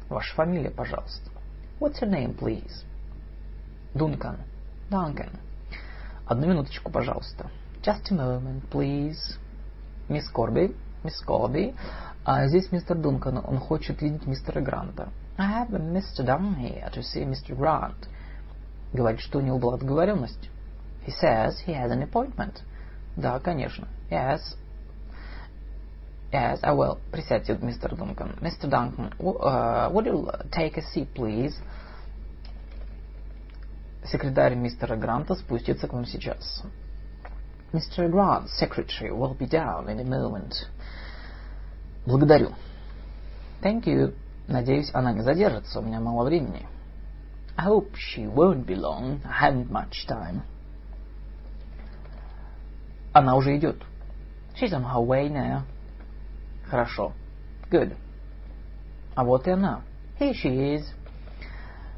Ваша 0.08 0.34
фамилия, 0.34 0.70
пожалуйста. 0.70 1.30
What's 1.78 2.02
your 2.02 2.10
name, 2.10 2.36
please? 2.36 2.82
Дункан. 3.94 4.38
Duncan. 4.90 5.30
Одну 6.26 6.48
минуточку, 6.48 6.90
пожалуйста. 6.90 7.48
Just 7.88 8.10
a 8.10 8.14
moment, 8.14 8.68
please. 8.68 9.38
Мисс 10.10 10.28
Корби. 10.28 10.76
Мисс 11.02 11.22
Корби. 11.22 11.74
А 12.22 12.46
здесь 12.46 12.70
мистер 12.70 12.98
Дункан. 12.98 13.38
Он 13.38 13.58
хочет 13.58 14.02
видеть 14.02 14.26
мистера 14.26 14.60
Гранта. 14.60 15.08
I 15.38 15.62
have 15.62 15.70
Mr. 15.70 16.22
Dunn 16.22 16.54
here 16.58 16.92
to 16.92 17.00
see 17.00 17.24
Mr. 17.24 17.56
Grant. 17.56 17.96
Говорит, 18.92 19.20
что 19.20 19.38
у 19.38 19.40
него 19.40 19.58
была 19.58 19.78
договоренность. 19.78 20.50
He 21.06 21.12
says 21.18 21.54
he 21.66 21.72
has 21.72 21.90
an 21.90 22.02
appointment. 22.02 22.60
Да, 23.16 23.40
конечно. 23.40 23.88
Yes. 24.10 24.40
Yes, 26.30 26.58
I 26.62 26.74
will. 26.74 26.98
Присядьте, 27.10 27.56
мистер 27.56 27.96
Дункан. 27.96 28.36
Mr. 28.42 28.68
Duncan, 28.68 29.14
uh, 29.18 29.90
would 29.90 30.04
you 30.04 30.30
take 30.52 30.76
a 30.76 30.82
seat, 30.82 31.08
please? 31.14 31.56
Секретарь 34.04 34.56
мистера 34.56 34.94
Гранта 34.94 35.34
спустится 35.36 35.88
к 35.88 35.94
вам 35.94 36.04
сейчас. 36.04 36.62
Mr. 37.73 38.09
Grant's 38.09 38.57
secretary 38.57 39.11
will 39.11 39.33
be 39.33 39.47
down 39.47 39.89
in 39.89 39.99
a 39.99 40.03
moment. 40.03 40.53
Благодарю. 42.05 42.53
Thank 43.61 43.87
you. 43.87 44.13
Надеюсь, 44.47 44.91
она 44.93 45.13
не 45.13 45.21
задержится. 45.21 45.79
У 45.79 45.81
меня 45.81 45.99
мало 45.99 46.25
времени. 46.25 46.67
I 47.55 47.65
hope 47.65 47.95
she 47.95 48.27
won't 48.27 48.65
be 48.65 48.75
long. 48.75 49.21
I 49.25 49.49
haven't 49.49 49.71
much 49.71 50.05
time. 50.07 50.41
Она 53.13 53.35
уже 53.35 53.57
идет. 53.57 53.81
She's 54.55 54.73
on 54.73 54.83
her 54.83 55.01
way 55.01 55.29
now. 55.29 55.63
Хорошо. 56.69 57.13
Good. 57.71 57.95
А 59.15 59.23
вот 59.23 59.47
и 59.47 59.51
она. 59.51 59.81
Here 60.19 60.33
she 60.33 60.75
is. 60.75 60.85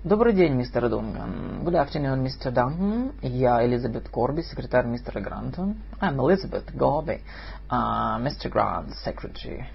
Добрый 0.02 0.32
день, 0.32 0.54
мистер 0.54 0.88
Дунган. 0.88 1.62
Good 1.62 1.74
afternoon, 1.74 2.24
Mr. 2.24 2.50
Duncan. 2.50 3.12
Я 3.20 3.62
Элизабет 3.66 4.08
Корби, 4.08 4.40
секретарь 4.40 4.86
мистера 4.86 5.20
Гранта. 5.20 5.74
I'm 6.00 6.16
Elizabeth 6.16 6.74
Gorby, 6.74 7.20
uh, 7.68 8.18
Mr. 8.18 8.50
Grant's 8.50 8.94
secretary. 9.04 9.66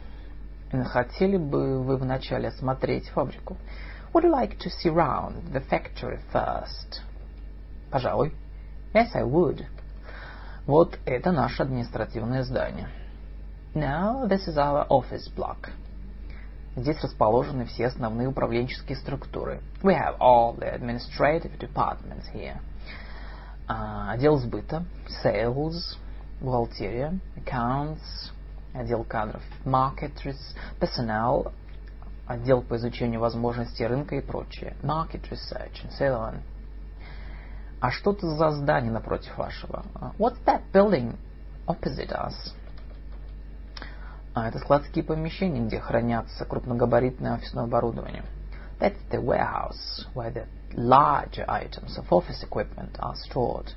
Хотели 0.85 1.37
бы 1.37 1.83
вы 1.83 1.97
вначале 1.97 2.47
осмотреть 2.47 3.07
фабрику? 3.09 3.55
Would 4.13 4.23
you 4.23 4.31
like 4.31 4.57
to 4.57 4.71
see 4.71 4.89
round 4.89 5.53
the 5.53 5.61
factory 5.69 6.19
first? 6.33 7.01
Пожалуй. 7.91 8.33
Yes, 8.95 9.09
I 9.13 9.21
would. 9.21 9.63
Вот 10.65 10.97
это 11.05 11.31
наше 11.31 11.61
административное 11.61 12.41
здание. 12.41 12.89
Now, 13.75 14.27
this 14.27 14.47
is 14.47 14.57
our 14.57 14.87
office 14.89 15.29
block. 15.35 15.69
Здесь 16.75 17.01
расположены 17.01 17.65
все 17.65 17.87
основные 17.87 18.27
управленческие 18.27 18.97
структуры. 18.97 19.61
We 19.81 19.93
have 19.93 20.17
all 20.19 20.57
the 20.57 20.73
administrative 20.73 21.57
departments 21.57 22.25
here. 22.33 22.57
Uh, 23.67 24.09
отдел 24.09 24.37
сбыта, 24.37 24.85
sales, 25.23 25.97
бухгалтерия, 26.41 27.17
accounts, 27.37 28.31
отдел 28.73 29.05
кадров, 29.05 29.41
market, 29.63 30.11
personnel, 30.79 31.53
отдел 32.27 32.61
по 32.61 32.75
изучению 32.75 33.21
возможностей 33.21 33.87
рынка 33.87 34.15
и 34.15 34.21
прочее, 34.21 34.75
market 34.83 35.21
research 35.31 35.81
and 35.83 35.91
so 35.97 36.13
on. 36.13 36.41
А 37.79 37.91
что 37.91 38.11
это 38.11 38.27
за 38.27 38.51
здание 38.51 38.91
напротив 38.91 39.37
вашего? 39.37 39.85
What's 40.17 40.43
that 40.45 40.61
building 40.73 41.15
opposite 41.67 42.11
us? 42.11 42.33
А 44.35 44.49
это 44.49 44.59
складские 44.59 45.05
помещения, 45.05 45.65
где 45.65 45.79
хранятся 45.79 46.43
крупногабаритное 46.43 47.35
офисное 47.35 47.63
оборудование. 47.63 48.25
That's 48.81 48.97
the 49.09 49.23
warehouse 49.23 50.05
where 50.13 50.29
the 50.29 50.45
larger 50.73 51.45
items 51.47 51.97
of 51.97 52.11
office 52.11 52.43
equipment 52.43 52.99
are 52.99 53.15
stored. 53.15 53.73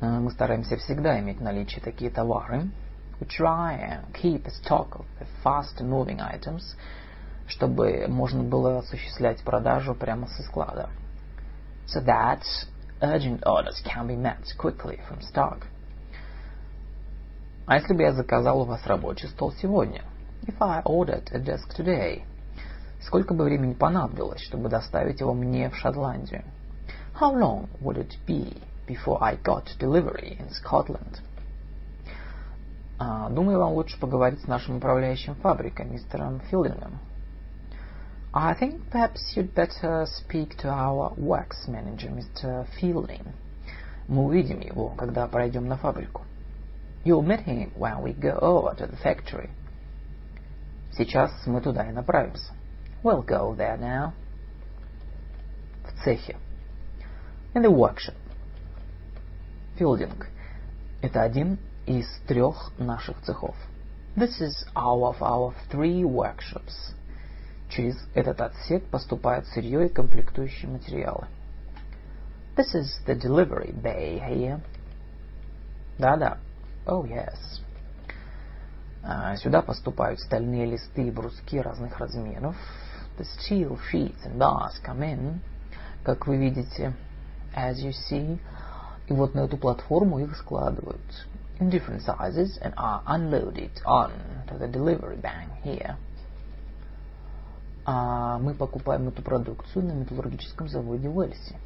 Мы 0.00 0.30
стараемся 0.30 0.76
всегда 0.76 1.18
иметь 1.18 1.38
в 1.38 1.42
наличии 1.42 1.80
такие 1.80 2.12
товары. 2.12 2.70
We 3.18 3.26
try 3.26 3.76
and 3.76 4.14
keep 4.14 4.46
a 4.46 4.50
stock 4.50 4.94
of 4.94 5.04
the 5.18 5.26
fast-moving 5.42 6.20
items, 6.20 6.76
чтобы 7.48 8.06
можно 8.06 8.44
было 8.44 8.78
осуществлять 8.78 9.42
продажу 9.42 9.96
прямо 9.96 10.28
со 10.28 10.44
склада. 10.44 10.90
So 11.88 12.00
that 12.04 12.44
urgent 13.00 13.42
orders 13.44 13.82
can 13.84 14.06
be 14.06 14.14
met 14.14 14.44
quickly 14.56 15.00
from 15.08 15.20
stock. 15.22 15.66
А 17.66 17.76
если 17.76 17.94
бы 17.94 18.02
я 18.02 18.12
заказал 18.12 18.60
у 18.60 18.64
вас 18.64 18.86
рабочий 18.86 19.26
стол 19.28 19.52
сегодня? 19.52 20.02
If 20.42 20.56
I 20.60 20.82
ordered 20.84 21.32
a 21.32 21.38
desk 21.38 21.74
today, 21.74 22.22
сколько 23.00 23.32
бы 23.32 23.44
времени 23.44 23.72
понадобилось, 23.72 24.42
чтобы 24.42 24.68
доставить 24.68 25.20
его 25.20 25.32
мне 25.32 25.70
в 25.70 25.76
Шотландию? 25.76 26.44
How 27.18 27.32
long 27.34 27.68
would 27.80 27.96
it 27.96 28.18
be 28.26 28.60
before 28.86 29.16
I 29.22 29.36
got 29.36 29.64
delivery 29.78 30.38
in 30.38 30.50
Scotland? 30.50 31.20
А, 32.98 33.30
думаю, 33.30 33.58
вам 33.58 33.72
лучше 33.72 33.98
поговорить 33.98 34.42
с 34.42 34.46
нашим 34.46 34.76
управляющим 34.76 35.34
фабрикой, 35.36 35.86
мистером 35.86 36.40
Филдингом. 36.50 36.98
I 38.34 38.54
think 38.60 38.82
perhaps 38.90 39.34
you'd 39.34 39.54
better 39.54 40.04
speak 40.04 40.58
to 40.58 40.68
our 40.68 41.14
works 41.16 41.66
manager, 41.66 42.10
Mr. 42.10 42.66
Fielding. 42.78 43.26
Мы 44.06 44.24
увидим 44.24 44.60
его, 44.60 44.90
когда 44.90 45.26
пройдем 45.26 45.66
на 45.66 45.78
фабрику. 45.78 46.22
You'll 47.03 47.21
meet 47.21 47.41
him 47.41 47.71
when 47.75 48.01
we 48.01 48.13
go 48.13 48.37
over 48.41 48.75
to 48.75 48.87
the 48.87 48.97
factory. 48.97 49.49
Сейчас 50.91 51.31
мы 51.45 51.61
туда 51.61 51.89
и 51.89 51.93
направимся. 51.93 52.53
We'll 53.03 53.23
go 53.25 53.55
there 53.55 53.77
now. 53.77 54.13
В 55.85 56.03
цехе. 56.03 56.35
In 57.53 57.61
the 57.61 57.71
workshop. 57.71 58.15
Филдинг. 59.77 60.27
Это 61.01 61.21
один 61.21 61.57
из 61.85 62.05
трех 62.27 62.73
наших 62.77 63.21
цехов. 63.21 63.55
This 64.15 64.41
is 64.41 64.65
our 64.75 65.13
of 65.13 65.21
our 65.21 65.53
three 65.71 66.03
workshops. 66.03 66.93
Через 67.69 67.95
этот 68.13 68.41
отсек 68.41 68.83
поступает 68.89 69.47
сырье 69.47 69.85
и 69.85 69.89
комплектующие 69.89 70.69
материалы. 70.69 71.27
This 72.57 72.75
is 72.75 72.89
the 73.05 73.15
delivery 73.15 73.71
bay 73.71 74.19
here. 74.19 74.59
Да-да, 75.97 76.39
Oh, 76.86 77.04
yes. 77.04 77.62
А, 79.02 79.36
сюда 79.36 79.62
поступают 79.62 80.20
стальные 80.20 80.66
листы 80.66 81.08
и 81.08 81.10
бруски 81.10 81.60
разных 81.60 81.98
размеров. 81.98 82.56
The 83.18 83.24
steel 83.24 83.78
sheets 83.90 84.22
and 84.26 84.36
bars 84.36 84.72
come 84.84 85.00
in, 85.00 85.38
как 86.02 86.26
вы 86.26 86.36
видите, 86.36 86.94
as 87.54 87.76
you 87.76 87.92
see. 87.92 88.38
И 89.06 89.12
вот 89.12 89.34
на 89.34 89.40
эту 89.40 89.56
платформу 89.56 90.18
их 90.18 90.36
складывают. 90.36 91.00
In 91.58 91.70
different 91.70 92.02
sizes 92.02 92.58
and 92.60 92.74
are 92.76 93.02
unloaded 93.06 93.70
on 93.86 94.10
to 94.48 94.58
the 94.58 94.68
delivery 94.68 95.20
bank 95.20 95.50
here. 95.62 95.96
А 97.86 98.38
мы 98.38 98.54
покупаем 98.54 99.08
эту 99.08 99.22
продукцию 99.22 99.86
на 99.86 99.92
металлургическом 99.92 100.68
заводе 100.68 101.08
в 101.08 101.16
Уэльсе. 101.16 101.56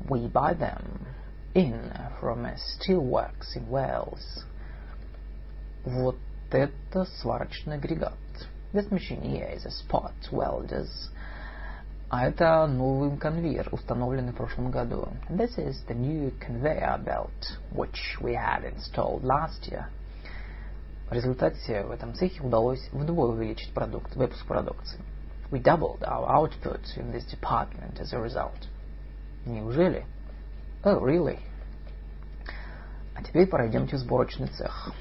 We 0.00 0.30
buy 0.30 0.58
them 0.58 0.82
in 1.53 1.91
from 2.19 2.45
a 2.45 2.55
steelworks 2.55 3.55
in 3.55 3.69
Wales. 3.69 4.45
Вот 5.85 6.17
это 6.51 7.05
сварочный 7.21 7.75
агрегат. 7.75 8.13
This 8.73 8.89
machine 8.89 9.21
here 9.21 9.51
is 9.55 9.65
a 9.65 9.71
spot 9.71 10.13
welders. 10.31 10.89
А 12.09 12.27
это 12.27 12.67
новый 12.67 13.17
конвейер, 13.17 13.69
установленный 13.71 14.33
в 14.33 14.35
прошлом 14.35 14.69
году. 14.69 15.07
This 15.29 15.57
is 15.57 15.75
the 15.87 15.95
new 15.95 16.31
conveyor 16.39 17.03
belt, 17.03 17.57
which 17.71 18.19
we 18.21 18.35
had 18.35 18.63
installed 18.63 19.23
last 19.23 19.67
year. 19.67 19.85
В 21.09 21.13
результате 21.13 21.83
в 21.83 21.91
этом 21.91 22.13
цехе 22.13 22.41
удалось 22.41 22.87
вдвое 22.91 23.29
увеличить 23.29 23.73
продукт, 23.73 24.15
выпуск 24.15 24.45
продукции. 24.47 24.99
We 25.51 25.61
doubled 25.61 26.01
our 26.01 26.27
output 26.27 26.81
in 26.97 27.11
this 27.11 27.25
department 27.25 27.99
as 27.99 28.13
a 28.13 28.19
result. 28.19 28.67
Неужели? 29.45 30.05
Oh, 30.84 31.00
really? 31.00 31.40
А 33.14 33.22
теперь 33.22 33.48
пройдемте 33.48 33.96
в 33.96 33.98
сборочный 33.98 34.46
цех. 34.46 34.92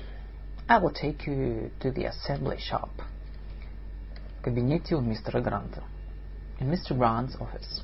I 0.67 0.81
will 0.81 0.91
take 0.91 1.27
you 1.27 1.71
to 1.79 1.93
the 1.93 2.11
assembly 2.11 2.57
shop. 2.57 2.89
В 4.39 4.41
кабинете 4.41 4.95
у 4.95 5.01
мистера 5.01 5.39
Гранта. 5.39 5.83
In 6.59 6.71
Mr. 6.71 6.97
Grant's 6.97 7.37
office. 7.39 7.83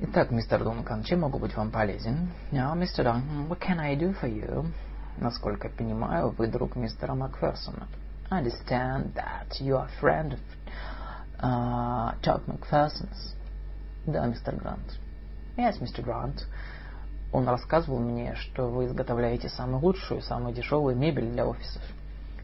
Итак, 0.00 0.30
мистер 0.30 0.62
Дункан, 0.62 1.02
чем 1.02 1.20
могу 1.20 1.38
быть 1.38 1.56
вам 1.56 1.70
полезен? 1.70 2.30
Now, 2.52 2.74
Mr. 2.74 3.04
Duncan, 3.04 3.48
what 3.48 3.60
can 3.60 3.78
I 3.78 3.96
do 3.96 4.14
for 4.20 4.28
you? 4.28 4.70
Насколько 5.16 5.68
я 5.68 5.74
понимаю, 5.74 6.34
вы 6.36 6.48
друг 6.48 6.76
мистера 6.76 7.14
Макферсона. 7.14 7.88
I 8.30 8.42
understand 8.42 9.14
that 9.14 9.60
you 9.60 9.76
are 9.76 9.86
a 9.86 10.00
friend 10.00 10.32
of 10.32 10.40
uh, 11.40 12.14
Chuck 12.20 12.42
McPherson's. 12.46 13.34
Да, 14.04 14.26
мистер 14.26 14.56
Грант. 14.56 14.98
Yes, 15.56 15.80
Mr. 15.80 16.02
Grant. 16.04 16.46
Он 17.32 17.48
рассказывал 17.48 18.00
мне, 18.00 18.34
что 18.34 18.68
вы 18.68 18.86
изготовляете 18.86 19.48
самую 19.48 19.82
лучшую, 19.82 20.20
самую 20.20 20.52
дешевую 20.52 20.96
мебель 20.96 21.30
для 21.30 21.46
офисов. 21.46 21.82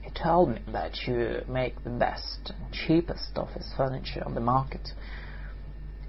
He 0.05 0.13
told 0.13 0.49
me 0.49 0.63
that 0.73 0.93
you 1.07 1.45
make 1.49 1.75
the 1.83 1.91
best 1.91 2.51
and 2.51 2.73
cheapest 2.73 3.37
office 3.37 3.67
furniture 3.77 4.25
on 4.25 4.35
the 4.35 4.41
market. 4.41 4.95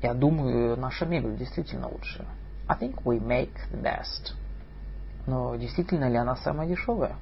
Я 0.04 0.14
думаю, 0.14 0.78
наша 0.78 1.06
мебель 1.06 1.38
действительно 1.38 1.89
лучшая. 1.89 2.28
I 2.68 2.78
think 2.78 3.04
we 3.04 3.20
make 3.20 3.54
the 3.72 3.82
best. 3.82 4.34
Но 5.26 5.56
действительно 5.56 6.08
ли 6.08 6.18
она 6.18 6.36
самая 6.36 6.68
дешевая? 6.68 7.16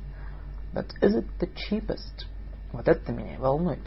But 0.73 0.87
is 1.01 1.15
it 1.15 1.27
the 1.39 1.49
cheapest? 1.55 2.25
Вот 2.73 2.87
это 2.87 3.13
меня 3.13 3.39
волнует. 3.39 3.85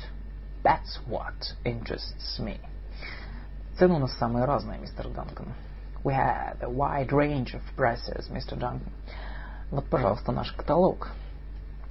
That's 0.62 1.01
what 1.07 1.55
interests 1.64 2.38
me. 2.38 2.61
Цены 3.78 3.95
у 3.95 3.99
нас 3.99 4.12
самые 4.14 4.47
разные, 4.47 4.78
мистер 4.78 5.09
Данкан. 5.09 5.55
We 6.05 6.14
have 6.14 6.57
a 6.62 6.68
wide 6.68 7.12
range 7.12 7.55
of 7.55 7.62
prices, 7.76 8.28
Mr. 8.28 8.59
Duncan. 8.59 8.92
Вот, 9.70 9.88
пожалуйста, 9.88 10.32
наш 10.32 10.50
каталог. 10.53 11.09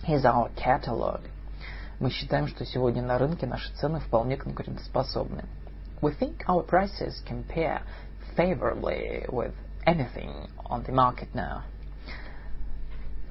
Here's 0.06 0.26
our 0.26 0.52
catalog. 0.56 1.22
Мы 2.00 2.10
считаем, 2.10 2.48
что 2.48 2.66
сегодня 2.66 3.02
на 3.02 3.18
рынке 3.18 3.48
наши 3.48 3.72
цены 3.76 4.00
вполне 4.00 4.36
конкурентоспособны. 4.36 5.46
We 6.02 6.18
think 6.20 6.44
our 6.48 6.66
prices 6.66 7.24
compare 7.26 7.84
favorably 8.36 9.26
with 9.30 9.54
anything 9.86 10.50
on 10.66 10.84
the 10.84 10.92
market 10.92 11.30
now. 11.34 11.62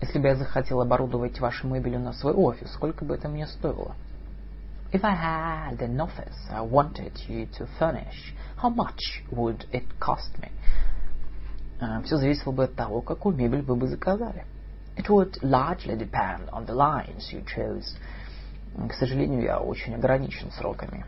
Если 0.01 0.18
бы 0.18 0.28
я 0.28 0.37
захотел 0.37 0.81
оборудовать 0.81 1.41
вашу 1.41 1.66
мебелью 1.66 2.01
на 2.01 2.14
свой 2.14 2.33
офис, 2.33 2.72
сколько 2.72 3.05
бы 3.05 3.14
это 3.14 3.28
мне 3.28 3.47
стоило? 3.47 3.95
If 4.91 5.03
I 5.03 5.14
had 5.14 5.82
an 5.82 5.99
office 5.99 6.38
I 6.49 6.62
wanted 6.62 7.12
you 7.28 7.47
to 7.58 7.68
furnish, 7.78 8.34
how 8.56 8.70
much 8.70 9.24
would 9.32 9.66
it 9.72 9.99
cost 9.99 10.38
me? 10.41 10.49
Все 12.06 12.18
зависело 12.18 12.51
бы 12.51 12.64
от 12.64 12.76
того, 12.76 13.01
какую 13.01 13.36
мебель 13.36 13.62
вы 13.62 13.76
бы 13.76 13.88
заказали. 13.88 14.45
It 14.95 15.10
would 15.10 15.38
largely 15.41 15.97
depend 15.97 16.49
on 16.51 16.66
the 16.66 16.74
lines 16.74 17.32
you 17.32 17.43
chose. 17.43 17.97
К 18.89 18.93
сожалению, 18.93 19.41
я 19.41 19.60
очень 19.60 19.95
ограничен 19.95 20.51
сроками. 20.51 21.06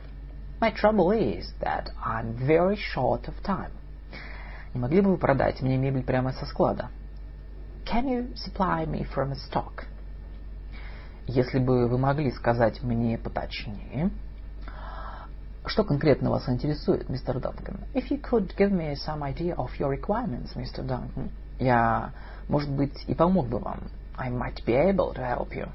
My 0.59 0.71
trouble 0.71 1.11
is 1.11 1.53
that 1.61 1.89
I'm 2.03 2.33
very 2.33 2.75
short 2.75 3.27
of 3.27 3.41
time. 3.43 3.71
Не 4.73 4.81
могли 4.81 5.01
бы 5.01 5.11
вы 5.11 5.17
продать 5.17 5.61
мне 5.61 5.77
мебель 5.77 6.03
прямо 6.03 6.33
со 6.33 6.45
склада? 6.45 6.89
Can 7.85 8.07
you 8.07 8.33
supply 8.35 8.85
me 8.85 9.05
from 9.15 9.31
a 9.31 9.35
stock? 9.35 9.85
Если 11.26 11.58
бы 11.58 11.86
вы 11.88 11.98
могли 11.98 12.30
сказать 12.32 12.82
мне 12.82 13.16
поточнее, 13.16 14.10
что 15.64 15.84
конкретно 15.84 16.30
вас 16.30 16.48
интересует, 16.48 17.08
мистер 17.08 17.38
Данкан? 17.38 17.78
If 17.94 18.10
you 18.10 18.20
could 18.20 18.54
give 18.56 18.72
me 18.72 18.94
some 18.94 19.22
idea 19.22 19.54
of 19.54 19.70
your 19.78 19.90
requirements, 19.90 20.56
Mr. 20.56 20.84
Duncan, 20.84 21.30
я, 21.58 22.10
может 22.48 22.70
быть, 22.70 23.04
и 23.06 23.14
помог 23.14 23.48
бы 23.48 23.58
вам. 23.58 23.80
I 24.16 24.30
might 24.30 24.64
be 24.66 24.74
able 24.74 25.14
to 25.14 25.20
help 25.20 25.50
you. 25.52 25.68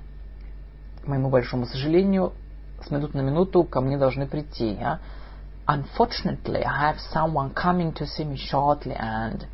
К 1.04 1.08
моему 1.08 1.30
большому 1.30 1.66
сожалению, 1.66 2.34
с 2.86 2.92
минут 2.92 3.14
на 3.14 3.22
минуту 3.22 3.64
ко 3.64 3.80
мне 3.80 3.98
должны 3.98 4.28
прийти, 4.28 4.78
а? 4.82 5.00
Unfortunately, 5.66 6.64
I 6.64 6.92
have 6.92 6.98
someone 7.14 7.54
coming 7.54 7.94
to 7.94 8.06
see 8.06 8.26
me 8.26 8.36
shortly 8.36 8.98
and... 9.00 9.46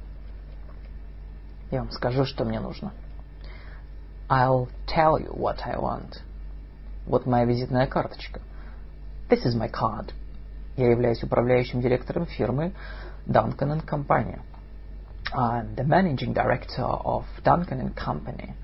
Я 1.71 1.79
вам 1.79 1.91
скажу, 1.91 2.25
что 2.25 2.45
мне 2.45 2.59
нужно. 2.59 2.91
I'll 4.33 4.67
tell 4.87 5.19
you 5.19 5.27
what 5.27 5.59
I 5.63 5.77
want. 5.77 6.23
Вот 7.05 7.27
моя 7.27 7.45
визитная 7.45 7.85
карточка. 7.85 8.41
This 9.29 9.45
is 9.45 9.55
my 9.55 9.69
card. 9.69 10.11
Я 10.75 10.89
являюсь 10.89 11.21
управляющим 11.21 11.81
директором 11.81 12.25
фирмы 12.25 12.73
Duncan 13.27 13.85
Company. 13.85 14.41
I'm 15.35 15.75
the 15.75 15.83
managing 15.83 16.33
director 16.33 16.83
of 16.83 17.25
Duncan 17.43 17.93
Company. 17.93 18.55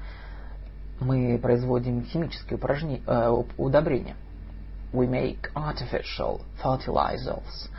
Мы 1.02 1.38
производим 1.38 2.04
химические 2.04 2.58
упражнения, 2.58 3.04
э, 3.06 3.44
удобрения. 3.58 4.16
We 4.92 5.08
make 5.08 5.52
artificial 5.54 6.42
fertilizers. 6.64 7.70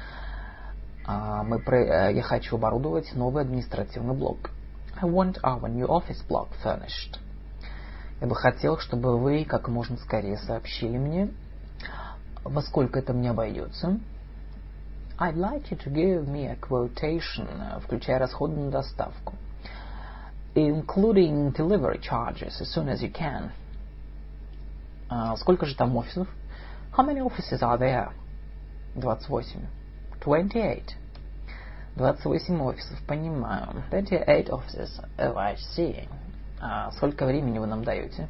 Uh, 1.08 1.42
мы 1.42 1.58
про, 1.58 2.12
я 2.12 2.22
хочу 2.22 2.54
оборудовать 2.54 3.12
новый 3.14 3.42
административный 3.42 4.14
блок. 4.14 4.50
I 5.02 5.08
want 5.08 5.40
our 5.42 5.68
new 5.68 5.88
office 5.88 6.22
block 6.28 6.50
furnished. 6.62 7.18
Я 8.20 8.26
бы 8.26 8.34
хотел, 8.34 8.78
чтобы 8.78 9.18
вы 9.18 9.44
как 9.44 9.68
можно 9.68 9.96
скорее 9.96 10.36
сообщили 10.36 10.98
мне, 10.98 11.30
во 12.44 12.60
сколько 12.62 12.98
это 12.98 13.12
мне 13.14 13.30
обойдется. 13.30 13.98
I'd 15.18 15.36
like 15.36 15.70
you 15.70 15.76
to 15.78 15.90
give 15.92 16.26
me 16.28 16.46
a 16.46 16.56
quotation, 16.56 17.80
включая 17.82 18.18
расходы 18.18 18.56
на 18.56 18.70
доставку, 18.70 19.34
including 20.54 21.52
delivery 21.52 22.00
charges 22.00 22.60
as 22.60 22.74
soon 22.74 22.88
as 22.88 23.00
you 23.02 23.12
can. 23.12 23.50
Uh, 25.10 25.36
сколько 25.36 25.66
же 25.66 25.74
там 25.74 25.96
офисов? 25.96 26.28
How 26.96 27.04
many 27.04 27.20
offices 27.20 27.60
are 27.62 27.78
there? 27.78 28.12
28. 28.94 29.66
28. 30.20 30.96
28 31.96 32.60
офисов, 32.62 32.98
понимаю. 33.06 33.82
28 33.90 34.48
offices. 34.50 35.00
Oh, 35.18 35.36
I 35.36 35.56
see. 35.76 36.08
Uh, 36.60 36.90
сколько 36.92 37.24
времени 37.24 37.58
вы 37.58 37.66
нам 37.66 37.82
даете? 37.84 38.28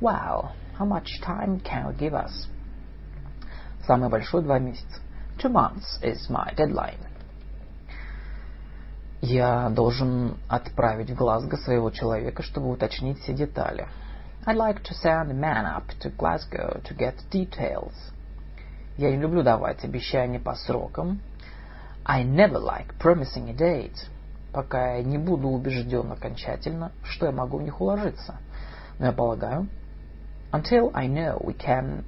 Wow, 0.00 0.50
how 0.78 0.84
much 0.84 1.20
time 1.22 1.58
can 1.62 1.86
you 1.86 1.96
give 1.96 2.12
us? 2.12 2.48
Самый 3.86 4.10
большой 4.10 4.42
два 4.42 4.58
месяца. 4.58 5.00
Two 5.38 5.50
months 5.50 5.98
is 6.02 6.28
my 6.28 6.54
deadline. 6.54 7.00
Я 9.22 9.70
должен 9.70 10.36
отправить 10.48 11.10
в 11.10 11.14
Глазго 11.14 11.56
своего 11.56 11.90
человека, 11.90 12.42
чтобы 12.42 12.70
уточнить 12.70 13.20
все 13.20 13.32
детали. 13.32 13.88
I'd 14.44 14.56
like 14.56 14.82
to 14.82 14.94
send 14.94 15.30
a 15.30 15.34
man 15.34 15.64
up 15.64 15.86
to 16.00 16.10
Glasgow 16.10 16.82
to 16.84 16.94
get 16.94 17.16
details. 17.30 17.94
Я 18.98 19.10
не 19.10 19.16
люблю 19.16 19.42
давать 19.42 19.82
обещания 19.82 20.38
по 20.38 20.54
срокам. 20.54 21.20
I 22.04 22.22
never 22.22 22.58
like 22.58 22.96
promising 22.98 23.48
a 23.48 23.54
date, 23.54 23.96
пока 24.56 24.94
я 24.94 25.02
не 25.02 25.18
буду 25.18 25.48
убежден 25.48 26.10
окончательно, 26.10 26.90
что 27.02 27.26
я 27.26 27.32
могу 27.32 27.58
в 27.58 27.62
них 27.62 27.78
уложиться. 27.78 28.36
Но 28.98 29.04
я 29.04 29.12
полагаю, 29.12 29.68
until 30.50 30.90
I 30.94 31.08
know 31.08 31.38
we 31.44 31.54
can 31.54 32.04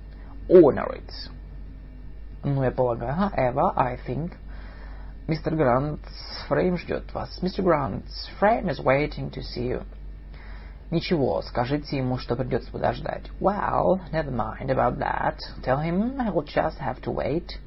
honor 0.49 0.89
it. 0.97 1.11
Но 2.43 2.65
я 2.65 2.71
полагаю, 2.71 3.13
however, 3.13 3.75
I 3.77 3.99
think, 3.99 4.33
Mr. 5.27 5.53
Grant's 5.53 5.99
frame 6.49 6.79
ждет 6.79 7.13
вас. 7.13 7.39
Mr. 7.43 7.63
Grant's 7.63 8.31
frame 8.41 8.71
is 8.71 8.83
waiting 8.83 9.31
to 9.31 9.43
see 9.43 9.69
you. 9.69 9.83
Ничего, 10.91 11.43
скажите 11.43 11.99
ему, 11.99 12.17
что 12.17 12.35
придется 12.35 12.73
подождать. 12.73 13.25
Well, 13.41 14.01
never 14.11 14.31
mind 14.31 14.71
about 14.71 14.97
that. 14.97 15.37
Tell 15.63 15.83
him 15.83 16.19
I 16.19 16.31
will 16.31 16.47
just 16.47 16.79
have 16.81 17.03
to 17.03 17.13
wait. 17.15 17.59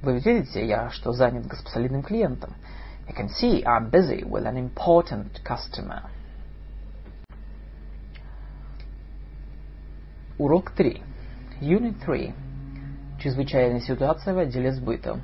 Вы 0.00 0.20
видите, 0.20 0.66
я 0.66 0.88
что 0.88 1.12
занят 1.12 1.44
солидным 1.66 2.02
клиентом. 2.02 2.54
You 3.08 3.14
can 3.14 3.28
see 3.28 3.64
I'm 3.64 3.90
busy 3.90 4.24
with 4.24 4.46
an 4.46 4.56
important 4.56 5.40
customer. 5.44 6.02
Урок 10.38 10.72
3. 10.76 11.02
Unit 11.60 11.94
3. 12.04 12.34
Чрезвычайная 13.18 13.80
ситуация 13.80 14.34
в 14.34 14.38
отделе 14.38 14.72
сбыта. 14.72 15.20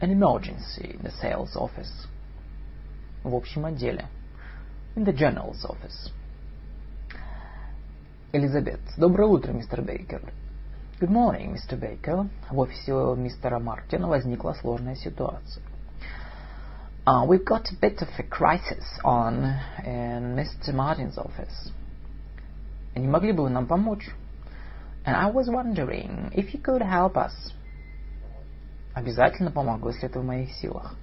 An 0.00 0.10
emergency 0.10 0.94
in 0.94 1.02
the 1.02 1.12
sales 1.20 1.56
office. 1.56 2.06
В 3.22 3.34
общем 3.34 3.64
отделе. 3.64 4.06
In 4.94 5.04
the 5.04 5.12
general's 5.12 5.64
office. 5.64 6.12
Элизабет. 8.32 8.80
Доброе 8.96 9.26
утро, 9.26 9.52
мистер 9.52 9.80
Бейкер. 9.80 10.32
Good 11.00 11.10
morning, 11.10 11.54
Mr. 11.54 11.78
Baker. 11.78 12.28
В 12.50 12.58
офисе 12.58 12.92
мистера 13.16 13.58
Мартина 13.58 14.06
возникла 14.06 14.52
сложная 14.52 14.94
ситуация. 14.94 15.62
Uh, 17.05 17.25
we've 17.25 17.45
got 17.45 17.69
a 17.69 17.75
bit 17.81 18.01
of 18.01 18.07
a 18.19 18.23
crisis 18.23 18.85
on 19.03 19.43
in 19.85 20.35
Mr. 20.35 20.73
Martin's 20.73 21.17
office. 21.17 21.71
Не 22.95 23.07
могли 23.07 23.31
бы 23.31 23.43
вы 23.43 23.49
нам 23.49 23.65
помочь? 23.65 24.09
And 25.05 25.15
I 25.15 25.31
was 25.31 25.49
wondering 25.49 26.31
if 26.33 26.53
you 26.53 26.61
could 26.61 26.81
help 26.81 27.15
us. 27.17 27.33
Обязательно 28.93 29.51
помогу, 29.51 29.89
если 29.89 30.09
это 30.09 30.19
в 30.19 30.25
моих 30.25 30.51
силах. 30.51 30.95